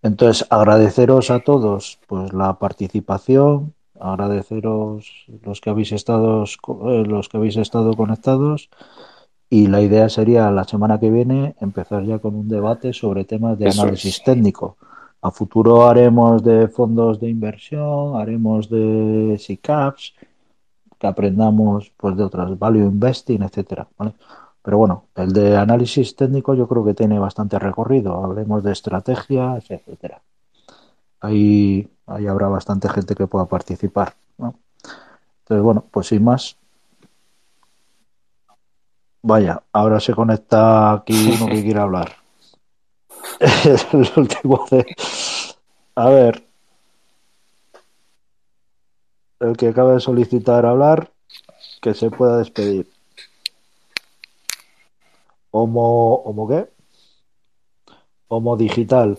Entonces, 0.01 0.45
agradeceros 0.49 1.31
a 1.31 1.39
todos 1.39 1.99
pues 2.07 2.33
la 2.33 2.59
participación, 2.59 3.73
agradeceros 3.99 5.25
los 5.43 5.61
que 5.61 5.69
habéis 5.69 5.91
estado 5.93 6.43
eh, 6.43 7.03
los 7.07 7.29
que 7.29 7.37
habéis 7.37 7.57
estado 7.57 7.93
conectados 7.93 8.69
y 9.49 9.67
la 9.67 9.81
idea 9.81 10.09
sería 10.09 10.51
la 10.51 10.63
semana 10.65 10.99
que 10.99 11.09
viene 11.09 11.55
empezar 11.61 12.03
ya 12.03 12.19
con 12.19 12.35
un 12.35 12.47
debate 12.47 12.93
sobre 12.93 13.23
temas 13.25 13.57
de 13.57 13.67
Eso 13.67 13.83
análisis 13.83 14.17
es. 14.17 14.23
técnico. 14.23 14.77
A 15.21 15.31
futuro 15.31 15.87
haremos 15.87 16.43
de 16.43 16.67
fondos 16.67 17.19
de 17.19 17.29
inversión, 17.29 18.15
haremos 18.19 18.69
de 18.69 19.37
SICAPs, 19.39 20.13
que 21.05 21.09
aprendamos 21.09 21.91
pues 21.97 22.17
de 22.17 22.23
otras, 22.23 22.57
value 22.57 22.85
investing, 22.85 23.43
etcétera, 23.43 23.87
¿vale? 23.97 24.13
Pero 24.63 24.79
bueno, 24.79 25.05
el 25.15 25.31
de 25.31 25.55
análisis 25.55 26.15
técnico 26.15 26.55
yo 26.55 26.67
creo 26.67 26.83
que 26.83 26.95
tiene 26.95 27.19
bastante 27.19 27.59
recorrido. 27.59 28.23
Hablemos 28.23 28.63
de 28.63 28.71
estrategias, 28.71 29.69
etcétera. 29.69 30.21
Ahí, 31.19 31.87
ahí 32.07 32.25
habrá 32.25 32.47
bastante 32.47 32.89
gente 32.89 33.13
que 33.13 33.27
pueda 33.27 33.45
participar. 33.45 34.15
¿no? 34.39 34.55
Entonces, 35.43 35.63
bueno, 35.63 35.85
pues 35.91 36.07
sin 36.07 36.23
más. 36.23 36.57
Vaya, 39.21 39.61
ahora 39.71 39.99
se 39.99 40.13
conecta 40.15 40.93
aquí 40.93 41.37
uno 41.39 41.45
que 41.45 41.63
quiere 41.63 41.79
hablar. 41.79 42.11
el 43.93 44.09
último 44.15 44.65
de. 44.71 44.85
A 45.95 46.09
ver, 46.09 46.43
el 49.39 49.57
que 49.57 49.67
acaba 49.69 49.93
de 49.93 49.99
solicitar 49.99 50.65
hablar, 50.65 51.11
que 51.81 51.93
se 51.93 52.09
pueda 52.09 52.37
despedir. 52.37 52.89
Homo, 55.51 56.15
¿Homo 56.23 56.47
qué? 56.47 56.69
Homo 58.27 58.57
digital. 58.57 59.17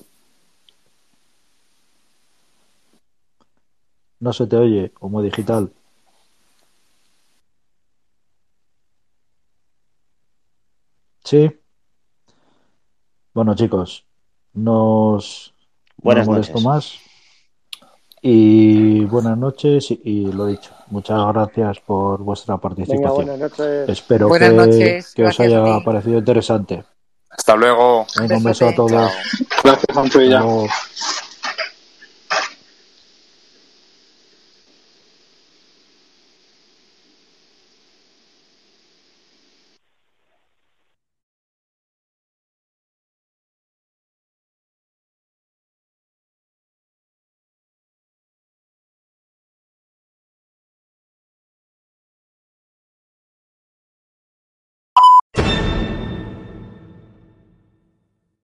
No 4.20 4.32
se 4.32 4.46
te 4.46 4.56
oye, 4.56 4.92
Homo 5.00 5.22
digital. 5.22 5.72
Sí. 11.24 11.50
Bueno, 13.34 13.54
chicos, 13.54 14.06
nos 14.54 15.52
Buenas 15.96 16.26
no 16.26 16.32
molesto 16.32 16.60
noches. 16.60 16.64
más. 16.64 17.05
Y 18.28 19.04
buenas 19.04 19.38
noches 19.38 19.88
y, 19.92 20.00
y 20.02 20.32
lo 20.32 20.46
dicho, 20.46 20.72
muchas 20.88 21.16
gracias 21.28 21.78
por 21.78 22.20
vuestra 22.24 22.56
Venga, 22.56 22.62
participación. 22.62 23.14
buenas 23.14 23.38
noches. 23.38 23.88
Espero 23.88 24.26
Buenas 24.26 24.50
que, 24.50 24.56
noches, 24.56 25.14
que 25.14 25.22
os 25.22 25.38
gracias 25.38 25.62
haya 25.62 25.84
parecido 25.84 26.18
interesante. 26.18 26.84
Hasta 27.30 27.54
luego. 27.54 28.04
Venga, 28.18 28.36
un 28.38 28.42
beso 28.42 28.66
a 28.66 28.74
todos. 28.74 29.12
Gracias, 29.62 29.94
Mancho, 29.94 30.18